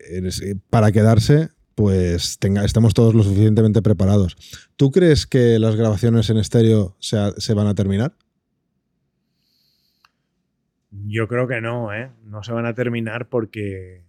para 0.70 0.92
quedarse, 0.92 1.50
pues 1.76 2.40
tenga, 2.40 2.66
estemos 2.66 2.94
todos 2.94 3.16
lo 3.16 3.24
suficientemente 3.24 3.82
preparados. 3.82 4.36
¿Tú 4.76 4.92
crees 4.92 5.26
que 5.26 5.60
las 5.60 5.76
grabaciones 5.76 6.30
en 6.30 6.38
estéreo 6.38 6.96
se, 7.00 7.18
se 7.38 7.54
van 7.54 7.68
a 7.68 7.76
terminar? 7.76 8.16
Yo 10.92 11.28
creo 11.28 11.48
que 11.48 11.62
no, 11.62 11.94
¿eh? 11.94 12.12
No 12.26 12.44
se 12.44 12.52
van 12.52 12.66
a 12.66 12.74
terminar 12.74 13.30
porque 13.30 14.04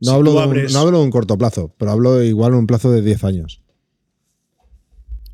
no, 0.00 0.12
hablo 0.12 0.32
de 0.32 0.46
un, 0.46 0.72
no 0.72 0.78
hablo 0.78 0.98
de 0.98 1.04
un 1.04 1.10
corto 1.10 1.36
plazo, 1.36 1.74
pero 1.78 1.90
hablo 1.90 2.22
igual 2.22 2.52
de 2.52 2.58
un 2.58 2.66
plazo 2.66 2.90
de 2.90 3.02
10 3.02 3.24
años. 3.24 3.62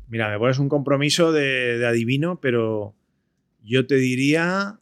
Mira, 0.07 0.29
me 0.29 0.37
pones 0.37 0.59
un 0.59 0.69
compromiso 0.69 1.31
de, 1.31 1.85
adivino, 1.85 2.39
pero 2.39 2.95
yo 3.63 3.85
te 3.87 3.95
diría 3.95 4.79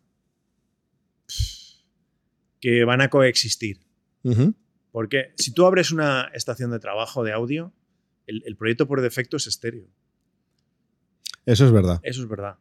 que 2.60 2.84
van 2.84 3.02
a 3.02 3.10
coexistir. 3.10 3.82
Porque 4.92 5.34
si 5.36 5.54
tú 5.54 5.66
abres 5.66 5.92
una 5.92 6.32
estación 6.34 6.72
de 6.72 6.80
trabajo 6.80 7.24
de 7.24 7.32
audio, 7.32 7.74
el, 8.26 8.56
proyecto 8.56 8.88
por 8.88 9.02
defecto 9.02 9.38
es 9.38 9.46
estéreo. 9.46 9.88
Eso 11.46 11.66
es 11.66 11.72
verdad. 11.72 12.00
Eso 12.02 12.22
es 12.22 12.28
verdad. 12.28 12.58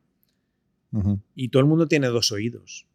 Y 1.34 1.48
todo 1.48 1.60
el 1.60 1.68
mundo 1.68 1.88
tiene 1.88 2.08
dos 2.08 2.32
oídos. 2.32 2.86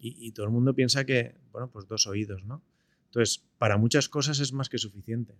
Y, 0.00 0.26
y, 0.26 0.32
todo 0.32 0.44
el 0.44 0.52
mundo 0.52 0.74
piensa 0.74 1.06
que, 1.06 1.34
bueno, 1.50 1.70
pues 1.70 1.88
dos 1.88 2.06
oídos, 2.06 2.44
¿no? 2.44 2.62
Entonces, 3.14 3.44
para 3.58 3.78
muchas 3.78 4.08
cosas 4.08 4.40
es 4.40 4.52
más 4.52 4.68
que 4.68 4.76
suficiente. 4.76 5.38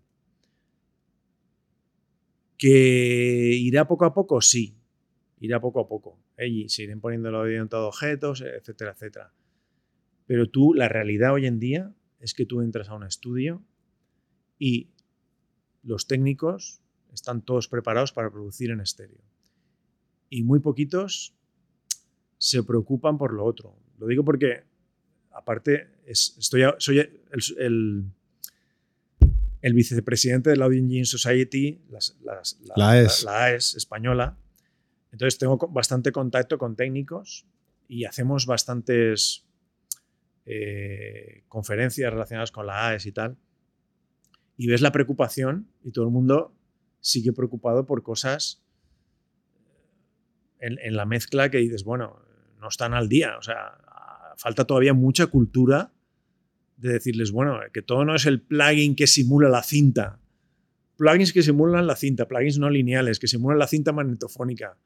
¿Que 2.56 3.58
irá 3.60 3.88
poco 3.88 4.04
a 4.04 4.14
poco? 4.14 4.40
Sí, 4.40 4.76
irá 5.40 5.60
poco 5.60 5.80
a 5.80 5.88
poco. 5.88 6.20
¿eh? 6.36 6.66
se 6.68 6.84
irán 6.84 7.00
poniendo 7.00 7.44
en 7.48 7.68
todos 7.68 7.88
objetos, 7.88 8.42
etcétera, 8.42 8.92
etcétera. 8.92 9.32
Pero 10.24 10.48
tú, 10.48 10.72
la 10.72 10.88
realidad 10.88 11.32
hoy 11.34 11.46
en 11.46 11.58
día 11.58 11.92
es 12.20 12.32
que 12.32 12.46
tú 12.46 12.60
entras 12.60 12.90
a 12.90 12.94
un 12.94 13.02
estudio 13.02 13.60
y 14.56 14.90
los 15.82 16.06
técnicos 16.06 16.80
están 17.12 17.42
todos 17.42 17.66
preparados 17.66 18.12
para 18.12 18.30
producir 18.30 18.70
en 18.70 18.82
estéreo. 18.82 19.24
Y 20.30 20.44
muy 20.44 20.60
poquitos 20.60 21.34
se 22.38 22.62
preocupan 22.62 23.18
por 23.18 23.32
lo 23.32 23.44
otro. 23.44 23.76
Lo 23.98 24.06
digo 24.06 24.24
porque 24.24 24.62
aparte, 25.34 25.88
estoy, 26.06 26.62
soy 26.78 26.98
el, 26.98 28.04
el, 29.60 29.74
vicepresidente 29.74 30.50
de 30.50 30.56
la 30.56 30.66
Audio 30.66 30.78
Engine 30.78 31.04
Society, 31.04 31.80
la, 31.90 31.98
AES. 32.92 33.24
La, 33.24 33.44
AES 33.44 33.74
española. 33.74 34.38
Entonces 35.12 35.38
tengo 35.38 35.58
bastante 35.68 36.12
contacto 36.12 36.58
con 36.58 36.76
técnicos 36.76 37.46
y 37.88 38.04
hacemos 38.04 38.46
bastantes 38.46 39.44
eh, 40.46 41.44
conferencias 41.48 42.12
relacionadas 42.12 42.52
con 42.52 42.66
la 42.66 42.88
AES 42.88 43.06
y 43.06 43.12
tal. 43.12 43.36
Y 44.56 44.68
ves 44.68 44.80
la 44.80 44.92
preocupación 44.92 45.68
y 45.82 45.90
todo 45.90 46.04
el 46.04 46.10
mundo 46.10 46.54
sigue 47.00 47.32
preocupado 47.32 47.86
por 47.86 48.02
cosas 48.02 48.62
en, 50.60 50.78
en 50.80 50.96
la 50.96 51.06
mezcla 51.06 51.50
que 51.50 51.58
dices, 51.58 51.84
bueno, 51.84 52.22
no 52.60 52.68
están 52.68 52.94
al 52.94 53.08
día. 53.08 53.36
O 53.36 53.42
sea, 53.42 53.83
falta 54.36 54.64
todavía 54.64 54.94
mucha 54.94 55.26
cultura 55.26 55.92
de 56.76 56.92
decirles, 56.92 57.32
bueno, 57.32 57.58
que 57.72 57.82
todo 57.82 58.04
no 58.04 58.14
es 58.14 58.26
el 58.26 58.40
plugin 58.40 58.94
que 58.94 59.06
simula 59.06 59.48
la 59.48 59.62
cinta. 59.62 60.18
Plugins 60.96 61.32
que 61.32 61.42
simulan 61.42 61.86
la 61.86 61.96
cinta, 61.96 62.28
plugins 62.28 62.58
no 62.58 62.70
lineales, 62.70 63.18
que 63.18 63.26
simulan 63.26 63.58
la 63.58 63.66
cinta 63.66 63.92
magnetofónica. 63.92 64.76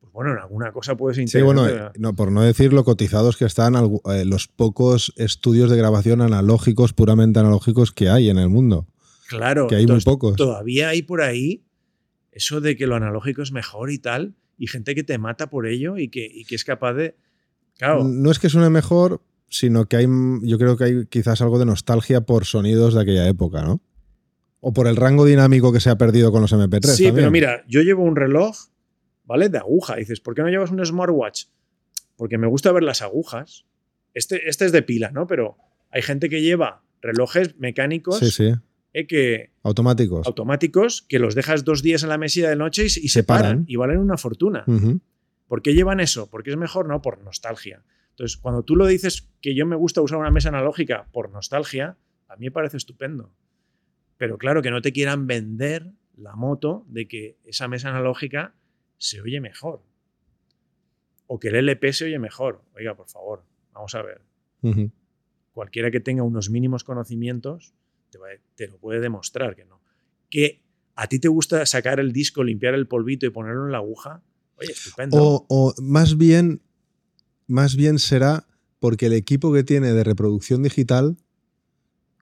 Pues 0.00 0.12
bueno, 0.12 0.32
en 0.32 0.38
alguna 0.38 0.72
cosa 0.72 0.96
puedes 0.96 1.30
Sí, 1.30 1.40
bueno, 1.40 1.66
no, 1.98 2.14
por 2.14 2.30
no 2.30 2.42
decir 2.42 2.72
lo 2.72 2.84
cotizados 2.84 3.36
que 3.36 3.44
están 3.44 3.74
eh, 3.74 4.24
los 4.24 4.48
pocos 4.48 5.12
estudios 5.16 5.70
de 5.70 5.76
grabación 5.76 6.20
analógicos, 6.20 6.92
puramente 6.92 7.40
analógicos 7.40 7.92
que 7.92 8.08
hay 8.08 8.28
en 8.28 8.38
el 8.38 8.48
mundo. 8.48 8.86
Claro, 9.28 9.66
que 9.66 9.76
hay 9.76 9.86
muy 9.86 10.00
pocos. 10.00 10.36
Todavía 10.36 10.90
hay 10.90 11.02
por 11.02 11.22
ahí 11.22 11.64
eso 12.32 12.60
de 12.60 12.76
que 12.76 12.86
lo 12.86 12.96
analógico 12.96 13.42
es 13.42 13.50
mejor 13.50 13.90
y 13.90 13.98
tal, 13.98 14.34
y 14.58 14.66
gente 14.66 14.94
que 14.94 15.02
te 15.02 15.16
mata 15.16 15.48
por 15.48 15.66
ello 15.66 15.96
y 15.96 16.08
que, 16.08 16.28
y 16.30 16.44
que 16.44 16.54
es 16.54 16.64
capaz 16.64 16.92
de 16.92 17.16
no 17.80 18.30
es 18.30 18.38
que 18.38 18.48
suene 18.48 18.70
mejor, 18.70 19.22
sino 19.48 19.86
que 19.86 19.96
hay, 19.96 20.06
yo 20.42 20.58
creo 20.58 20.76
que 20.76 20.84
hay 20.84 21.06
quizás 21.06 21.40
algo 21.40 21.58
de 21.58 21.66
nostalgia 21.66 22.22
por 22.22 22.44
sonidos 22.44 22.94
de 22.94 23.02
aquella 23.02 23.28
época, 23.28 23.62
¿no? 23.62 23.80
O 24.60 24.72
por 24.72 24.88
el 24.88 24.96
rango 24.96 25.24
dinámico 25.24 25.72
que 25.72 25.80
se 25.80 25.90
ha 25.90 25.98
perdido 25.98 26.32
con 26.32 26.42
los 26.42 26.52
MP3. 26.52 26.86
Sí, 26.86 27.12
pero 27.12 27.30
mira, 27.30 27.64
yo 27.68 27.82
llevo 27.82 28.02
un 28.02 28.16
reloj, 28.16 28.56
¿vale? 29.24 29.48
De 29.48 29.58
aguja. 29.58 29.96
dices, 29.96 30.20
¿por 30.20 30.34
qué 30.34 30.42
no 30.42 30.48
llevas 30.48 30.70
un 30.70 30.84
smartwatch? 30.84 31.44
Porque 32.16 32.38
me 32.38 32.46
gusta 32.46 32.72
ver 32.72 32.82
las 32.82 33.02
agujas. 33.02 33.64
Este, 34.14 34.48
este 34.48 34.64
es 34.64 34.72
de 34.72 34.82
pila, 34.82 35.10
¿no? 35.10 35.26
Pero 35.26 35.56
hay 35.90 36.02
gente 36.02 36.28
que 36.28 36.40
lleva 36.40 36.82
relojes 37.02 37.56
mecánicos. 37.58 38.18
Sí, 38.18 38.30
sí. 38.30 38.54
Eh, 38.92 39.06
que, 39.06 39.50
automáticos. 39.62 40.26
Automáticos, 40.26 41.02
que 41.02 41.18
los 41.18 41.34
dejas 41.34 41.64
dos 41.64 41.82
días 41.82 42.02
en 42.02 42.08
la 42.08 42.18
mesilla 42.18 42.48
de 42.48 42.56
noche 42.56 42.86
y, 42.86 42.88
se, 42.88 43.22
paran. 43.22 43.64
y 43.68 43.76
valen 43.76 43.98
una 43.98 44.16
fortuna. 44.16 44.64
¿Por 45.48 45.62
qué 45.62 45.74
llevan 45.74 46.00
eso? 46.00 46.28
¿Porque 46.30 46.50
es 46.50 46.56
mejor? 46.56 46.88
No, 46.88 47.02
por 47.02 47.22
nostalgia. 47.22 47.84
Entonces, 48.10 48.36
cuando 48.36 48.62
tú 48.62 48.76
lo 48.76 48.86
dices 48.86 49.28
que 49.40 49.54
yo 49.54 49.66
me 49.66 49.76
gusta 49.76 50.00
usar 50.00 50.18
una 50.18 50.30
mesa 50.30 50.48
analógica 50.48 51.06
por 51.12 51.30
nostalgia, 51.30 51.96
a 52.28 52.36
mí 52.36 52.46
me 52.46 52.50
parece 52.50 52.76
estupendo. 52.76 53.32
Pero 54.16 54.38
claro, 54.38 54.62
que 54.62 54.70
no 54.70 54.80
te 54.80 54.92
quieran 54.92 55.26
vender 55.26 55.92
la 56.16 56.34
moto 56.34 56.84
de 56.88 57.06
que 57.06 57.36
esa 57.44 57.68
mesa 57.68 57.90
analógica 57.90 58.54
se 58.96 59.20
oye 59.20 59.40
mejor. 59.40 59.82
O 61.26 61.38
que 61.38 61.48
el 61.48 61.56
LP 61.56 61.92
se 61.92 62.06
oye 62.06 62.18
mejor. 62.18 62.62
Oiga, 62.74 62.94
por 62.94 63.08
favor, 63.08 63.44
vamos 63.72 63.94
a 63.94 64.02
ver. 64.02 64.22
Cualquiera 65.52 65.90
que 65.90 66.00
tenga 66.00 66.22
unos 66.22 66.50
mínimos 66.50 66.82
conocimientos 66.82 67.74
te, 68.10 68.18
te, 68.54 68.68
lo 68.68 68.78
puede 68.78 69.00
demostrar 69.00 69.54
que 69.54 69.64
no. 69.64 69.80
Que 70.30 70.62
a 70.94 71.06
ti 71.06 71.18
te 71.18 71.28
gusta 71.28 71.66
sacar 71.66 72.00
el 72.00 72.12
disco, 72.12 72.42
limpiar 72.42 72.74
el 72.74 72.88
polvito 72.88 73.26
y 73.26 73.30
ponerlo 73.30 73.66
en 73.66 73.72
la 73.72 73.78
aguja, 73.78 74.22
o, 75.10 75.74
más 75.80 76.16
bien, 76.16 76.62
más 77.46 77.76
bien 77.76 77.98
será 77.98 78.46
porque 78.78 79.06
el 79.06 79.12
equipo 79.12 79.52
que 79.52 79.64
tiene 79.64 79.92
de 79.92 80.04
reproducción 80.04 80.62
digital, 80.62 81.16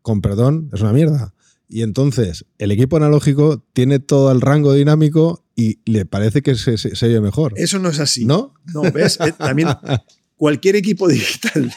con 0.02 0.20
perdón, 0.20 0.70
es 0.72 0.80
una 0.80 0.92
mierda. 0.92 1.34
Y 1.68 1.82
entonces 1.82 2.44
el 2.58 2.70
equipo 2.70 2.96
analógico 2.96 3.64
tiene 3.72 3.98
todo 3.98 4.30
el 4.30 4.40
rango 4.40 4.74
dinámico 4.74 5.44
y 5.56 5.78
le 5.90 6.04
parece 6.04 6.42
que 6.42 6.54
se, 6.54 6.76
se, 6.76 7.08
ve 7.08 7.20
mejor. 7.20 7.54
Eso 7.56 7.78
no 7.78 7.88
es 7.88 8.00
así. 8.00 8.24
¿No? 8.24 8.54
No, 8.72 8.82
¿ves? 8.92 9.18
Eh, 9.20 9.32
también 9.32 9.68
cualquier 10.36 10.76
equipo 10.76 11.08
digital 11.08 11.72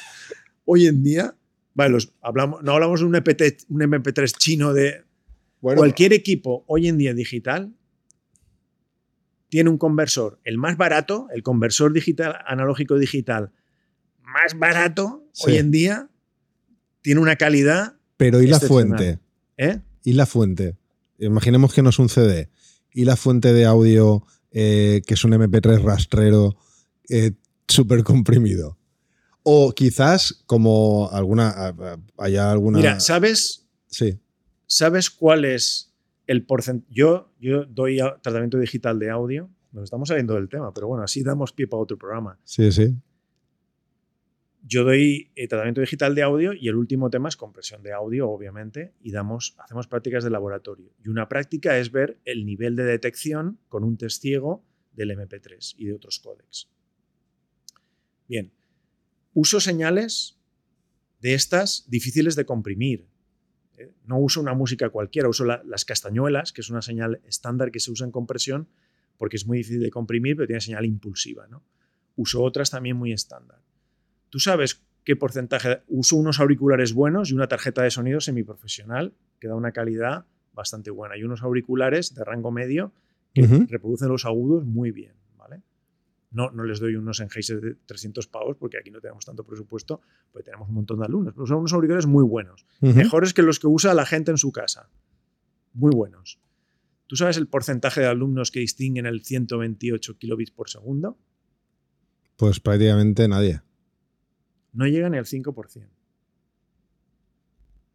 hoy 0.67 0.85
en 0.85 1.01
día, 1.01 1.35
vale, 1.73 1.97
hablamos, 2.21 2.61
no 2.61 2.73
hablamos 2.73 2.99
de 2.99 3.05
un, 3.05 3.13
MP3, 3.13 3.65
un 3.69 3.81
MP3 3.81 4.37
chino 4.37 4.73
de... 4.73 5.03
cualquier 5.61 6.13
equipo 6.13 6.65
hoy 6.67 6.87
en 6.87 6.97
día 6.97 7.13
digital 7.13 7.73
tiene 9.49 9.69
un 9.69 9.77
conversor, 9.77 10.39
el 10.43 10.57
más 10.57 10.77
barato, 10.77 11.27
el 11.33 11.43
conversor 11.43 11.93
digital, 11.93 12.35
analógico 12.45 12.97
digital 12.97 13.51
más 14.27 14.59
barato 14.59 15.23
hoy 15.45 15.57
en 15.57 15.71
día, 15.71 16.09
tiene 17.01 17.21
una 17.21 17.37
calidad. 17.37 17.95
Pero 18.17 18.41
¿y 18.41 18.47
la 18.47 18.59
fuente? 18.59 19.19
¿Eh? 19.57 19.79
¿Y 20.03 20.13
la 20.13 20.25
fuente? 20.25 20.77
Imaginemos 21.17 21.73
que 21.73 21.81
no 21.81 21.89
es 21.89 21.99
un 21.99 22.09
CD. 22.09 22.49
¿Y 22.91 23.05
la 23.05 23.15
fuente 23.15 23.53
de 23.53 23.65
audio 23.65 24.25
eh, 24.51 25.01
que 25.05 25.13
es 25.13 25.23
un 25.23 25.31
MP3 25.31 25.81
rastrero 25.81 26.57
eh, 27.09 27.31
súper 27.67 28.03
comprimido? 28.03 28.77
O 29.43 29.73
quizás 29.73 30.43
como 30.45 31.09
alguna. 31.11 31.73
haya 32.17 32.51
alguna. 32.51 32.79
Mira, 32.79 32.99
¿sabes? 32.99 33.65
Sí. 33.87 34.19
¿Sabes 34.65 35.09
cuál 35.09 35.45
es 35.45 35.93
el 36.27 36.45
porcentaje. 36.45 36.93
Yo, 36.93 37.31
yo 37.39 37.65
doy 37.65 37.97
tratamiento 38.21 38.59
digital 38.59 38.99
de 38.99 39.09
audio. 39.09 39.49
Nos 39.71 39.85
estamos 39.85 40.09
saliendo 40.09 40.35
del 40.35 40.49
tema, 40.49 40.73
pero 40.73 40.87
bueno, 40.87 41.03
así 41.03 41.23
damos 41.23 41.53
pie 41.53 41.67
para 41.67 41.81
otro 41.81 41.97
programa. 41.97 42.39
Sí, 42.43 42.71
sí. 42.71 42.95
Yo 44.63 44.83
doy 44.83 45.31
eh, 45.35 45.47
tratamiento 45.47 45.79
digital 45.79 46.13
de 46.13 46.23
audio 46.23 46.51
y 46.53 46.67
el 46.67 46.75
último 46.75 47.09
tema 47.09 47.29
es 47.29 47.37
compresión 47.37 47.81
de 47.83 47.93
audio, 47.93 48.29
obviamente, 48.29 48.93
y 48.99 49.11
damos, 49.11 49.55
hacemos 49.59 49.87
prácticas 49.87 50.25
de 50.25 50.29
laboratorio. 50.29 50.91
Y 51.03 51.07
una 51.07 51.29
práctica 51.29 51.77
es 51.77 51.91
ver 51.91 52.19
el 52.25 52.45
nivel 52.45 52.75
de 52.75 52.83
detección 52.83 53.59
con 53.69 53.85
un 53.85 53.97
test 53.97 54.21
ciego 54.21 54.65
del 54.91 55.11
MP3 55.11 55.75
y 55.77 55.85
de 55.85 55.93
otros 55.93 56.19
códecs. 56.19 56.69
Bien, 58.27 58.51
uso 59.33 59.61
señales 59.61 60.37
de 61.21 61.33
estas 61.33 61.85
difíciles 61.89 62.35
de 62.35 62.45
comprimir, 62.45 63.07
no 64.05 64.17
uso 64.19 64.41
una 64.41 64.53
música 64.53 64.89
cualquiera, 64.89 65.29
uso 65.29 65.45
las 65.45 65.85
castañuelas, 65.85 66.51
que 66.53 66.61
es 66.61 66.69
una 66.69 66.81
señal 66.81 67.21
estándar 67.27 67.71
que 67.71 67.79
se 67.79 67.91
usa 67.91 68.05
en 68.05 68.11
compresión 68.11 68.67
porque 69.17 69.35
es 69.35 69.45
muy 69.45 69.57
difícil 69.57 69.81
de 69.81 69.89
comprimir, 69.89 70.35
pero 70.35 70.47
tiene 70.47 70.61
señal 70.61 70.85
impulsiva. 70.85 71.47
¿no? 71.47 71.63
Uso 72.15 72.43
otras 72.43 72.69
también 72.69 72.95
muy 72.95 73.11
estándar. 73.11 73.59
¿Tú 74.29 74.39
sabes 74.39 74.83
qué 75.03 75.15
porcentaje? 75.15 75.81
Uso 75.87 76.15
unos 76.15 76.39
auriculares 76.39 76.93
buenos 76.93 77.31
y 77.31 77.33
una 77.33 77.47
tarjeta 77.47 77.81
de 77.81 77.91
sonido 77.91 78.19
semiprofesional 78.19 79.13
que 79.39 79.47
da 79.47 79.55
una 79.55 79.71
calidad 79.71 80.25
bastante 80.53 80.91
buena. 80.91 81.17
Y 81.17 81.23
unos 81.23 81.43
auriculares 81.43 82.13
de 82.13 82.23
rango 82.23 82.51
medio 82.51 82.91
que 83.33 83.45
reproducen 83.69 84.09
los 84.09 84.25
agudos 84.25 84.65
muy 84.65 84.91
bien. 84.91 85.13
No, 86.37 86.51
no 86.51 86.65
les 86.65 86.79
doy 86.79 86.95
unos 86.95 87.17
Sennheiser 87.17 87.59
de 87.59 87.73
300 87.87 88.27
pavos 88.27 88.57
porque 88.59 88.77
aquí 88.77 88.91
no 88.91 89.01
tenemos 89.01 89.25
tanto 89.25 89.43
presupuesto, 89.43 90.01
porque 90.31 90.45
tenemos 90.45 90.69
un 90.69 90.75
montón 90.75 90.99
de 90.99 91.05
alumnos. 91.05 91.33
Pero 91.33 91.47
son 91.47 91.57
unos 91.57 91.73
auriculares 91.73 92.05
muy 92.05 92.23
buenos. 92.23 92.63
Mejores 92.79 93.33
que 93.33 93.41
los 93.41 93.57
que 93.57 93.65
usa 93.65 93.95
la 93.95 94.05
gente 94.05 94.29
en 94.29 94.37
su 94.37 94.51
casa. 94.51 94.87
Muy 95.73 95.89
buenos. 95.95 96.39
¿Tú 97.07 97.15
sabes 97.15 97.37
el 97.37 97.47
porcentaje 97.47 98.01
de 98.01 98.05
alumnos 98.05 98.51
que 98.51 98.59
distinguen 98.59 99.07
el 99.07 99.23
128 99.23 100.19
kilobits 100.19 100.51
por 100.51 100.69
segundo? 100.69 101.17
Pues 102.35 102.59
prácticamente 102.59 103.27
nadie. 103.27 103.63
No 104.73 104.85
llega 104.85 105.09
ni 105.09 105.17
al 105.17 105.25
5%. 105.25 105.89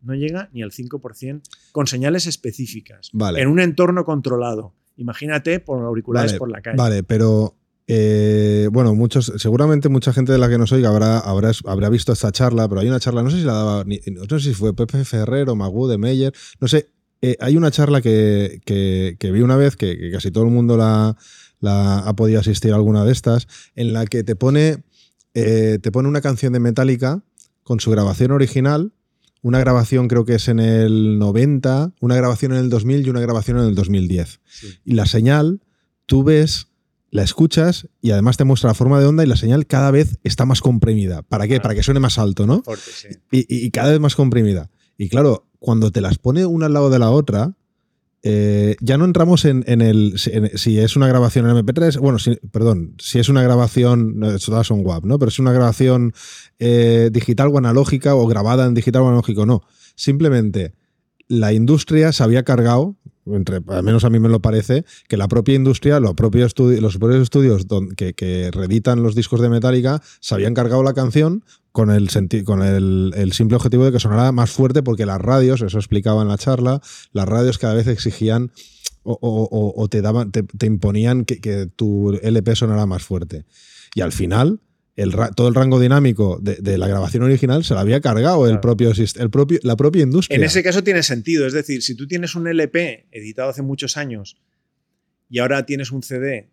No 0.01 0.15
llega 0.17 0.51
ni 0.53 0.65
al 0.65 0.73
5% 0.73 1.43
con 1.71 1.87
señales 1.87 2.27
específicas. 2.27 3.11
Vale. 3.13 3.41
En 3.41 3.47
un 3.47 3.61
entorno 3.61 4.05
controlado. 4.05 4.75
Imagínate 4.97 5.61
por 5.61 5.85
auriculares 5.85 6.33
por 6.33 6.51
la 6.51 6.61
calle. 6.61 6.77
Vale, 6.77 7.05
pero 7.05 7.62
eh, 7.87 8.69
bueno, 8.71 8.95
muchos, 8.95 9.33
seguramente 9.37 9.89
mucha 9.89 10.13
gente 10.13 10.33
de 10.33 10.39
la 10.39 10.49
que 10.49 10.59
nos 10.59 10.73
oiga 10.73 10.89
habrá, 10.89 11.19
habrá, 11.19 11.51
habrá 11.67 11.89
visto 11.89 12.13
esta 12.13 12.31
charla, 12.31 12.69
pero 12.69 12.81
hay 12.81 12.89
una 12.89 13.01
charla, 13.01 13.23
no 13.23 13.31
sé 13.31 13.39
si 13.39 13.45
la 13.45 13.55
daba, 13.55 13.85
no 13.85 14.39
sé 14.39 14.41
si 14.41 14.55
fue 14.55 14.75
Pepe 14.75 15.05
Ferrero, 15.05 15.57
Magú 15.57 15.89
de 15.89 15.99
Meyer, 15.99 16.33
no 16.61 16.69
sé, 16.69 16.91
eh, 17.23 17.37
hay 17.41 17.57
una 17.57 17.71
charla 17.71 18.01
que, 18.01 18.61
vi 19.21 19.41
una 19.41 19.57
vez, 19.57 19.77
que, 19.77 20.11
casi 20.13 20.31
todo 20.31 20.45
el 20.45 20.51
mundo 20.51 20.77
la, 20.77 21.17
ha 21.99 22.17
podido 22.17 22.41
asistir 22.41 22.73
a 22.73 22.77
alguna 22.77 23.05
de 23.05 23.13
estas, 23.13 23.47
en 23.75 23.93
la 23.93 24.07
que 24.07 24.25
te 24.25 24.37
pone, 24.37 24.83
eh, 25.35 25.79
te 25.81 25.93
pone 25.93 26.09
una 26.09 26.21
canción 26.21 26.53
de 26.53 26.61
Metallica 26.61 27.23
con 27.63 27.81
su 27.81 27.91
grabación 27.91 28.33
original, 28.33 28.93
una 29.41 29.59
grabación 29.59 30.07
creo 30.07 30.25
que 30.25 30.37
es 30.37 30.49
en 30.49 30.61
el 30.61 31.19
90, 31.19 31.95
una 32.01 32.17
grabación 32.17 32.53
en 32.53 32.59
el 32.59 32.71
2000 32.71 33.07
y 33.07 33.11
una 33.11 33.21
grabación 33.21 33.59
en 33.59 33.65
el 33.65 33.75
2010. 33.75 34.41
Y 34.85 34.95
la 34.95 35.07
señal, 35.07 35.61
tú 36.07 36.23
ves 36.23 36.69
la 37.13 37.23
escuchas 37.23 37.89
y 38.01 38.11
además 38.11 38.39
te 38.39 38.45
muestra 38.45 38.69
la 38.69 38.75
forma 38.75 38.99
de 38.99 39.05
onda 39.05 39.23
y 39.23 39.27
la 39.27 39.37
señal 39.37 39.67
cada 39.67 39.91
vez 39.91 40.19
está 40.25 40.47
más 40.47 40.63
comprimida. 40.63 41.21
¿Para 41.23 41.47
qué? 41.47 41.61
Para 41.61 41.75
que 41.75 41.83
suene 41.83 42.01
más 42.01 42.19
alto, 42.19 42.47
¿no? 42.47 42.63
y, 43.31 43.71
cada 43.71 43.91
vez 43.91 44.01
más 44.01 44.17
comprimida. 44.17 44.71
Y 44.97 45.11
claro, 45.11 45.47
cuando 45.59 45.93
te 45.93 46.01
las 46.01 46.17
pone 46.17 46.47
una 46.47 46.67
al 46.67 46.73
lado 46.73 46.89
de 46.89 46.99
la 46.99 47.11
otra, 47.11 47.55
eh, 48.23 48.77
ya 48.81 48.97
no 48.97 49.05
entramos 49.05 49.45
en, 49.45 49.63
el 49.67 50.15
si 50.17 50.79
es 50.79 50.97
una 50.97 51.07
grabación 51.07 51.47
en 51.47 51.55
MP3, 51.55 51.99
bueno, 52.01 52.17
perdón, 52.51 52.95
si 52.99 53.19
es 53.19 53.29
una 53.29 53.43
grabación, 53.43 54.19
no, 54.19 54.39
todas 54.39 54.67
son 54.67 54.81
WAP, 54.83 55.05
¿no? 55.05 55.19
Pero 55.19 55.29
es 55.29 55.39
una 55.39 55.53
grabación 55.53 56.15
eh, 56.61 57.11
digital 57.13 57.49
o 57.53 57.59
analógica 57.59 58.15
o 58.15 58.27
grabada 58.27 58.65
en 58.65 58.73
digital 58.73 59.03
o 59.03 59.09
analógico, 59.09 59.45
no. 59.45 59.63
Simplemente 59.97 60.73
la 61.29 61.53
industria 61.53 62.13
se 62.13 62.23
había 62.23 62.43
cargado, 62.43 62.97
entre, 63.27 63.61
al 63.69 63.83
menos 63.83 64.05
a 64.05 64.11
mí 64.11 64.19
me 64.19 64.29
lo 64.29 64.41
parece, 64.41 64.85
que 65.09 65.17
la 65.17 65.29
propia 65.29 65.55
industria, 65.55 66.01
los 66.01 66.15
propios, 66.15 66.55
los 66.59 66.99
propios 66.99 67.23
estudios 67.23 67.67
que, 67.97 68.15
que, 68.15 68.51
reeditan 68.51 69.03
los 69.03 69.15
discos 69.15 69.41
de 69.41 69.49
Metallica, 69.49 70.03
se 70.21 70.35
habían 70.35 70.55
cargado 70.55 70.83
la 70.83 70.95
canción 70.95 71.45
con, 71.71 71.91
el, 71.91 72.09
con 72.45 72.63
el, 72.63 73.33
simple 73.33 73.57
objetivo 73.57 73.85
de 73.85 73.93
que 73.93 74.01
sonara 74.01 74.33
más 74.33 74.51
fuerte, 74.51 74.83
porque 74.83 75.07
las 75.07 75.21
radios, 75.21 75.63
eso 75.63 75.79
explicaba 75.79 76.23
en 76.23 76.29
la 76.29 76.39
charla, 76.39 76.81
las 77.13 77.29
radios 77.29 77.59
cada 77.59 77.75
vez 77.75 77.87
exigían 77.87 78.53
o, 79.05 79.89
te, 79.91 80.01
daban, 80.01 80.31
te, 80.31 80.67
imponían 80.67 81.25
que, 81.25 81.41
que 81.41 81.67
tu 81.67 82.19
LP 82.23 82.55
sonara 82.55 82.87
más 82.87 83.03
fuerte. 83.03 83.45
Y 83.95 84.01
al 84.01 84.13
final 84.13 84.61
todo 85.35 85.49
el 85.49 85.55
rango 85.55 85.81
dinámico 85.81 86.39
de, 86.41 86.79
la 86.79 86.87
grabación 86.87 87.23
original 87.23 87.65
se 87.65 87.75
lo 87.75 87.81
había 87.81 88.01
cargado 88.01 88.47
el, 88.49 88.61
propio, 88.61 88.93
el 88.93 89.31
propio, 89.31 89.59
la 89.63 89.77
propia 89.77 90.03
industria. 90.03 90.37
En 90.37 90.45
ese 90.45 90.63
caso 90.63 90.85
tiene 90.85 91.03
sentido. 91.03 91.47
Es 91.47 91.53
decir, 91.53 91.83
si 91.83 91.95
tú 91.95 92.07
tienes 92.07 92.35
un 92.35 92.47
LP 92.47 93.07
editado 93.11 93.51
hace 93.51 93.63
muchos 93.63 93.97
años 93.97 94.37
y 95.31 95.39
ahora 95.39 95.65
tienes 95.65 95.93
un 95.93 96.03
CD 96.03 96.51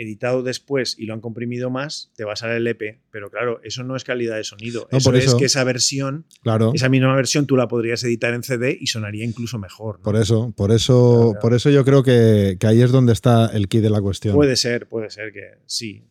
editado 0.00 0.42
después 0.42 0.96
y 0.98 1.04
lo 1.04 1.12
han 1.12 1.20
comprimido 1.20 1.68
más, 1.68 2.10
te 2.16 2.24
vas 2.24 2.42
al 2.42 2.52
LP. 2.52 3.00
Pero 3.10 3.30
claro, 3.30 3.60
eso 3.62 3.84
no 3.84 3.96
es 3.96 4.04
calidad 4.04 4.36
de 4.36 4.44
sonido. 4.44 4.88
eso, 4.90 5.12
es 5.14 5.34
que 5.34 5.44
esa 5.44 5.62
versión, 5.64 6.24
claro. 6.42 6.72
esa 6.74 6.88
misma 6.88 7.14
versión, 7.14 7.46
tú 7.46 7.54
la 7.54 7.68
podrías 7.68 8.02
editar 8.04 8.32
en 8.32 8.42
CD 8.42 8.76
y 8.80 8.86
sonaría 8.86 9.24
incluso 9.26 9.58
mejor. 9.58 10.00
Por 10.00 10.16
eso, 10.16 10.54
por 10.56 10.72
eso, 10.72 11.34
por 11.42 11.52
eso 11.52 11.68
yo 11.68 11.84
creo 11.84 12.02
que, 12.02 12.56
que 12.58 12.66
ahí 12.66 12.80
es 12.80 12.90
donde 12.90 13.12
está 13.12 13.48
el 13.48 13.68
key 13.68 13.80
de 13.80 13.90
la 13.90 14.00
cuestión. 14.00 14.34
Puede 14.34 14.56
ser, 14.56 14.88
puede 14.88 15.10
ser 15.10 15.34
que 15.34 15.58
sí. 15.66 16.06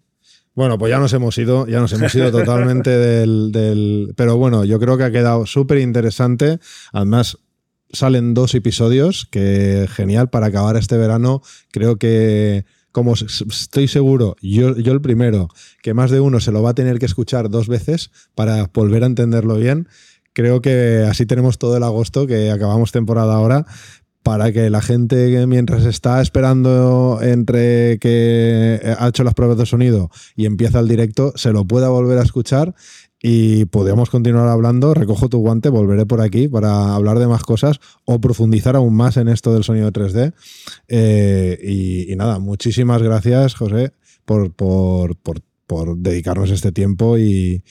Bueno, 0.55 0.77
pues 0.77 0.89
ya 0.89 0.99
nos 0.99 1.13
hemos 1.13 1.37
ido, 1.37 1.67
ya 1.67 1.79
nos 1.79 1.93
hemos 1.93 2.13
ido 2.15 2.31
totalmente 2.31 2.89
del, 2.97 4.13
Pero 4.15 4.37
bueno, 4.37 4.65
yo 4.65 4.79
creo 4.79 4.97
que 4.97 5.03
ha 5.03 5.11
quedado 5.11 5.45
súper 5.45 5.77
interesante. 5.77 6.59
Además, 6.91 7.37
salen 7.91 8.33
dos 8.33 8.55
episodios, 8.55 9.27
que 9.31 9.87
genial 9.89 10.29
para 10.29 10.47
acabar 10.47 10.75
este 10.75 10.97
verano. 10.97 11.41
Creo 11.71 11.97
que, 11.97 12.65
como 12.91 13.13
estoy 13.13 13.87
seguro, 13.87 14.35
yo, 14.41 14.75
yo 14.77 14.93
el 14.93 15.01
primero, 15.01 15.49
que 15.81 15.93
más 15.93 16.11
de 16.11 16.19
uno 16.19 16.39
se 16.39 16.51
lo 16.51 16.61
va 16.61 16.71
a 16.71 16.75
tener 16.75 16.99
que 16.99 17.05
escuchar 17.05 17.49
dos 17.49 17.67
veces 17.67 18.11
para 18.35 18.69
volver 18.73 19.03
a 19.03 19.07
entenderlo 19.07 19.55
bien. 19.55 19.87
Creo 20.33 20.61
que 20.61 21.05
así 21.09 21.25
tenemos 21.25 21.57
todo 21.57 21.75
el 21.75 21.83
agosto, 21.83 22.27
que 22.27 22.51
acabamos 22.51 22.91
temporada 22.91 23.33
ahora, 23.33 23.65
para 24.29 24.51
que 24.51 24.69
la 24.69 24.83
gente 24.83 25.47
mientras 25.47 25.85
está 25.85 26.21
esperando 26.21 27.17
entre 27.19 27.97
que 27.97 28.79
ha 28.99 29.07
hecho 29.07 29.23
las 29.23 29.33
pruebas 29.33 29.57
de 29.57 29.65
sonido 29.65 30.11
y 30.35 30.45
empieza 30.45 30.81
el 30.81 30.87
directo, 30.87 31.33
se 31.35 31.51
lo 31.51 31.65
pueda 31.65 31.89
volver 31.89 32.19
a 32.19 32.21
escuchar 32.21 32.75
y 33.19 33.65
podemos 33.65 34.11
continuar 34.11 34.47
hablando. 34.47 34.93
Recojo 34.93 35.29
tu 35.29 35.39
guante, 35.39 35.69
volveré 35.69 36.05
por 36.05 36.21
aquí 36.21 36.47
para 36.47 36.93
hablar 36.93 37.17
de 37.17 37.25
más 37.25 37.41
cosas 37.41 37.79
o 38.05 38.21
profundizar 38.21 38.75
aún 38.75 38.93
más 38.93 39.17
en 39.17 39.29
esto 39.29 39.51
del 39.51 39.63
sonido 39.63 39.91
3D. 39.91 40.31
Eh, 40.89 42.05
y, 42.07 42.15
nada, 42.15 42.37
muchísimas 42.37 43.01
gracias, 43.01 43.55
José, 43.55 43.93
por, 44.25 44.53
por, 44.53 45.15
por 45.15 45.41
por 45.69 45.97
dedicarnos 45.97 46.49
este 46.49 46.71
tiempo 46.71 47.19
y, 47.19 47.63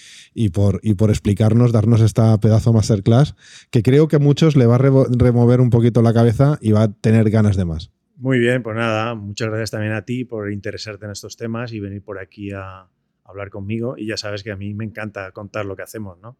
por, 0.54 0.78
y 0.84 0.94
por 0.94 1.10
explicarnos, 1.10 1.72
darnos 1.72 2.00
esta 2.00 2.38
pedazo 2.38 2.72
masterclass, 2.72 3.34
que 3.72 3.82
creo 3.82 4.06
que 4.06 4.16
a 4.16 4.18
muchos 4.20 4.54
le 4.54 4.66
va 4.66 4.76
a 4.76 4.78
remover 4.78 5.60
un 5.60 5.70
poquito 5.70 6.00
la 6.00 6.14
cabeza 6.14 6.58
y 6.60 6.70
va 6.70 6.84
a 6.84 6.92
tener 6.92 7.28
ganas 7.28 7.56
de 7.56 7.64
más. 7.64 7.90
Muy 8.14 8.38
bien, 8.38 8.62
pues 8.62 8.76
nada, 8.76 9.16
muchas 9.16 9.48
gracias 9.48 9.72
también 9.72 9.94
a 9.94 10.02
ti 10.02 10.24
por 10.24 10.52
interesarte 10.52 11.06
en 11.06 11.10
estos 11.10 11.36
temas 11.36 11.72
y 11.72 11.80
venir 11.80 12.00
por 12.00 12.20
aquí 12.20 12.52
a 12.52 12.86
hablar 13.24 13.50
conmigo. 13.50 13.96
Y 13.98 14.06
ya 14.06 14.16
sabes 14.16 14.44
que 14.44 14.52
a 14.52 14.56
mí 14.56 14.74
me 14.74 14.84
encanta 14.84 15.32
contar 15.32 15.66
lo 15.66 15.74
que 15.74 15.82
hacemos, 15.82 16.18
¿no? 16.22 16.38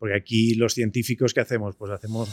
Porque 0.00 0.16
aquí 0.16 0.56
los 0.56 0.74
científicos 0.74 1.32
que 1.32 1.40
hacemos, 1.40 1.76
pues 1.76 1.92
hacemos 1.92 2.28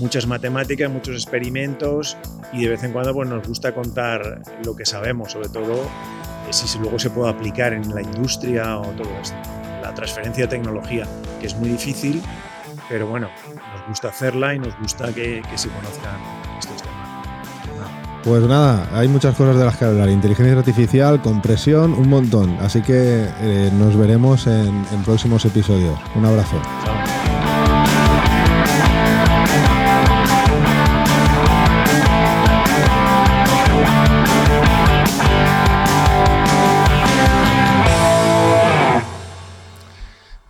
muchas 0.00 0.26
matemáticas, 0.26 0.90
muchos 0.90 1.14
experimentos 1.14 2.16
y 2.52 2.62
de 2.62 2.70
vez 2.70 2.82
en 2.82 2.92
cuando 2.92 3.14
pues 3.14 3.28
nos 3.28 3.46
gusta 3.46 3.72
contar 3.72 4.42
lo 4.64 4.74
que 4.74 4.84
sabemos, 4.84 5.30
sobre 5.30 5.48
todo 5.48 5.88
si 6.50 6.78
luego 6.78 6.98
se 6.98 7.10
puede 7.10 7.30
aplicar 7.30 7.72
en 7.72 7.94
la 7.94 8.02
industria 8.02 8.78
o 8.78 8.86
todo 8.92 9.10
esto. 9.20 9.36
La 9.82 9.94
transferencia 9.94 10.44
de 10.44 10.48
tecnología, 10.48 11.06
que 11.40 11.46
es 11.46 11.56
muy 11.56 11.70
difícil, 11.70 12.22
pero 12.88 13.06
bueno, 13.06 13.28
nos 13.72 13.88
gusta 13.88 14.08
hacerla 14.08 14.54
y 14.54 14.58
nos 14.58 14.78
gusta 14.78 15.12
que, 15.12 15.42
se 15.54 15.68
conozcan 15.68 16.20
estos 16.58 16.82
temas. 16.82 17.00
Pues 18.24 18.42
nada, 18.42 18.86
hay 18.92 19.08
muchas 19.08 19.34
cosas 19.34 19.56
de 19.56 19.64
las 19.64 19.76
que 19.76 19.86
hablar. 19.86 20.10
Inteligencia 20.10 20.58
artificial, 20.58 21.22
compresión, 21.22 21.94
un 21.94 22.08
montón. 22.08 22.58
Así 22.60 22.82
que 22.82 23.26
eh, 23.40 23.70
nos 23.72 23.96
veremos 23.96 24.46
en, 24.46 24.84
en, 24.92 25.02
próximos 25.04 25.44
episodios. 25.46 25.98
Un 26.14 26.26
abrazo. 26.26 26.60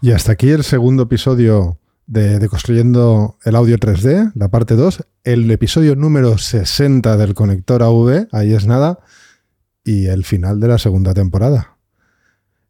Y 0.02 0.12
hasta 0.12 0.32
aquí 0.32 0.48
el 0.48 0.64
segundo 0.64 1.02
episodio 1.02 1.78
de, 2.06 2.48
Construyendo 2.48 3.36
el 3.44 3.54
Audio 3.54 3.76
3D, 3.76 4.32
la 4.34 4.48
parte 4.48 4.74
2, 4.74 5.06
el 5.24 5.50
episodio 5.50 5.94
número 5.94 6.38
60 6.38 7.18
del 7.18 7.34
conector 7.34 7.82
AV, 7.82 8.26
ahí 8.32 8.54
es 8.54 8.66
nada, 8.66 9.00
y 9.84 10.06
el 10.06 10.24
final 10.24 10.58
de 10.58 10.68
la 10.68 10.78
segunda 10.78 11.12
temporada. 11.12 11.76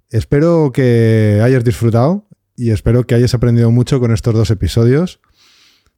Espero 0.08 0.72
que 0.72 1.40
hayas 1.44 1.62
disfrutado 1.62 2.26
y 2.56 2.72
espero 2.72 3.04
que 3.06 3.14
hayas 3.14 3.32
aprendido 3.32 3.70
mucho 3.70 4.00
con 4.00 4.12
estos 4.12 4.34
dos 4.34 4.50
episodios. 4.50 5.20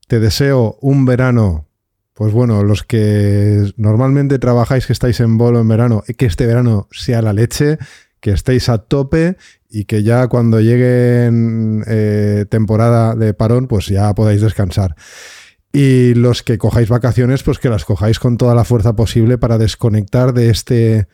Te 0.08 0.20
deseo 0.20 0.76
un 0.82 1.06
verano, 1.06 1.66
pues 2.12 2.34
bueno, 2.34 2.62
los 2.62 2.82
que 2.82 3.72
normalmente 3.78 4.38
trabajáis 4.38 4.86
que 4.86 4.92
estáis 4.92 5.18
en 5.20 5.38
bolo 5.38 5.60
en 5.60 5.68
verano, 5.68 6.04
que 6.18 6.26
este 6.26 6.46
verano 6.46 6.88
sea 6.90 7.22
la 7.22 7.32
leche, 7.32 7.78
que 8.22 8.30
estéis 8.30 8.68
a 8.68 8.78
tope 8.78 9.36
y 9.68 9.84
que 9.84 10.04
ya 10.04 10.28
cuando 10.28 10.60
llegue 10.60 11.28
eh, 11.86 12.46
temporada 12.48 13.16
de 13.16 13.34
parón, 13.34 13.66
pues 13.66 13.88
ya 13.88 14.14
podáis 14.14 14.40
descansar. 14.40 14.94
Y 15.72 16.14
los 16.14 16.42
que 16.42 16.56
cojáis 16.56 16.88
vacaciones, 16.88 17.42
pues 17.42 17.58
que 17.58 17.68
las 17.68 17.84
cojáis 17.84 18.20
con 18.20 18.36
toda 18.36 18.54
la 18.54 18.64
fuerza 18.64 18.94
posible 18.94 19.38
para 19.38 19.58
desconectar 19.58 20.32
de 20.32 20.50
este 20.50 21.08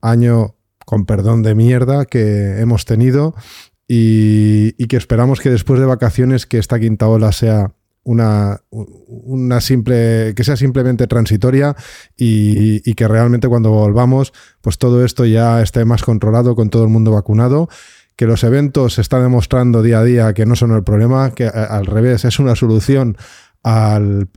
año, 0.00 0.56
con 0.86 1.04
perdón 1.04 1.42
de 1.42 1.54
mierda, 1.54 2.06
que 2.06 2.60
hemos 2.60 2.86
tenido 2.86 3.34
y 3.86 4.72
que 4.86 4.96
esperamos 4.96 5.40
que 5.40 5.50
después 5.50 5.78
de 5.78 5.86
vacaciones 5.86 6.46
que 6.46 6.58
esta 6.58 6.80
quinta 6.80 7.06
ola 7.08 7.32
sea 7.32 7.74
una, 8.04 8.60
una 8.70 9.60
simple, 9.60 10.34
que 10.36 10.44
sea 10.44 10.56
simplemente 10.56 11.06
transitoria 11.06 11.74
y, 12.16 12.94
que 12.94 13.08
realmente 13.08 13.48
cuando 13.48 13.70
volvamos, 13.70 14.32
pues 14.60 14.78
todo 14.78 15.04
esto 15.04 15.24
ya 15.24 15.62
esté 15.62 15.84
más 15.84 16.02
controlado, 16.02 16.54
con 16.54 16.70
todo 16.70 16.84
el 16.84 16.90
mundo 16.90 17.10
vacunado, 17.10 17.68
que 18.16 18.26
los 18.26 18.44
eventos 18.44 18.94
se 18.94 19.00
están 19.00 19.22
demostrando 19.22 19.82
día 19.82 20.00
a 20.00 20.04
día 20.04 20.34
que 20.34 20.46
no 20.46 20.54
son 20.54 20.72
el 20.72 20.84
problema, 20.84 21.32
que 21.32 21.46
al 21.46 21.86
revés 21.86 22.24
es 22.24 22.38
una 22.38 22.54
solución 22.54 23.16
al, 23.62 24.28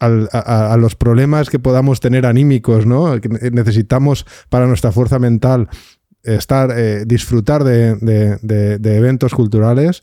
a, 0.00 0.76
los 0.78 0.96
problemas 0.96 1.50
que 1.50 1.58
podamos 1.58 2.00
tener 2.00 2.26
anímicos, 2.26 2.86
¿no? 2.86 3.20
Que 3.20 3.28
necesitamos 3.52 4.26
para 4.48 4.66
nuestra 4.66 4.90
fuerza 4.90 5.18
mental 5.18 5.68
estar, 6.22 6.72
eh, 6.76 7.04
disfrutar 7.06 7.62
de, 7.62 7.96
de 8.40 8.96
eventos 8.96 9.34
culturales. 9.34 10.02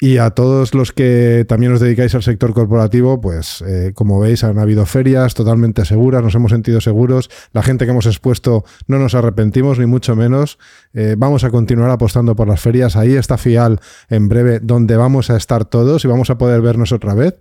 Y 0.00 0.18
a 0.18 0.30
todos 0.30 0.74
los 0.74 0.92
que 0.92 1.44
también 1.48 1.72
os 1.72 1.80
dedicáis 1.80 2.14
al 2.14 2.22
sector 2.22 2.54
corporativo, 2.54 3.20
pues 3.20 3.64
eh, 3.66 3.90
como 3.94 4.20
veis 4.20 4.44
han 4.44 4.60
habido 4.60 4.86
ferias 4.86 5.34
totalmente 5.34 5.84
seguras, 5.84 6.22
nos 6.22 6.36
hemos 6.36 6.52
sentido 6.52 6.80
seguros, 6.80 7.30
la 7.52 7.64
gente 7.64 7.84
que 7.84 7.90
hemos 7.90 8.06
expuesto 8.06 8.64
no 8.86 9.00
nos 9.00 9.16
arrepentimos 9.16 9.80
ni 9.80 9.86
mucho 9.86 10.14
menos, 10.14 10.58
eh, 10.94 11.16
vamos 11.18 11.42
a 11.42 11.50
continuar 11.50 11.90
apostando 11.90 12.36
por 12.36 12.46
las 12.46 12.60
ferias, 12.60 12.94
ahí 12.94 13.16
está 13.16 13.38
FIAL 13.38 13.80
en 14.08 14.28
breve 14.28 14.60
donde 14.60 14.96
vamos 14.96 15.30
a 15.30 15.36
estar 15.36 15.64
todos 15.64 16.04
y 16.04 16.08
vamos 16.08 16.30
a 16.30 16.38
poder 16.38 16.60
vernos 16.60 16.92
otra 16.92 17.14
vez. 17.14 17.40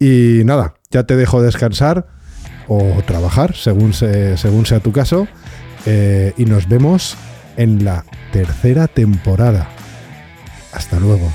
Y 0.00 0.42
nada, 0.44 0.74
ya 0.90 1.04
te 1.04 1.14
dejo 1.14 1.42
descansar 1.42 2.08
o 2.66 3.02
trabajar, 3.06 3.54
según, 3.54 3.92
según 3.92 4.66
sea 4.66 4.80
tu 4.80 4.90
caso, 4.90 5.28
eh, 5.86 6.32
y 6.36 6.44
nos 6.44 6.68
vemos 6.68 7.16
en 7.56 7.84
la 7.84 8.04
tercera 8.32 8.88
temporada. 8.88 9.68
Hasta 10.72 11.00
luego. 11.00 11.32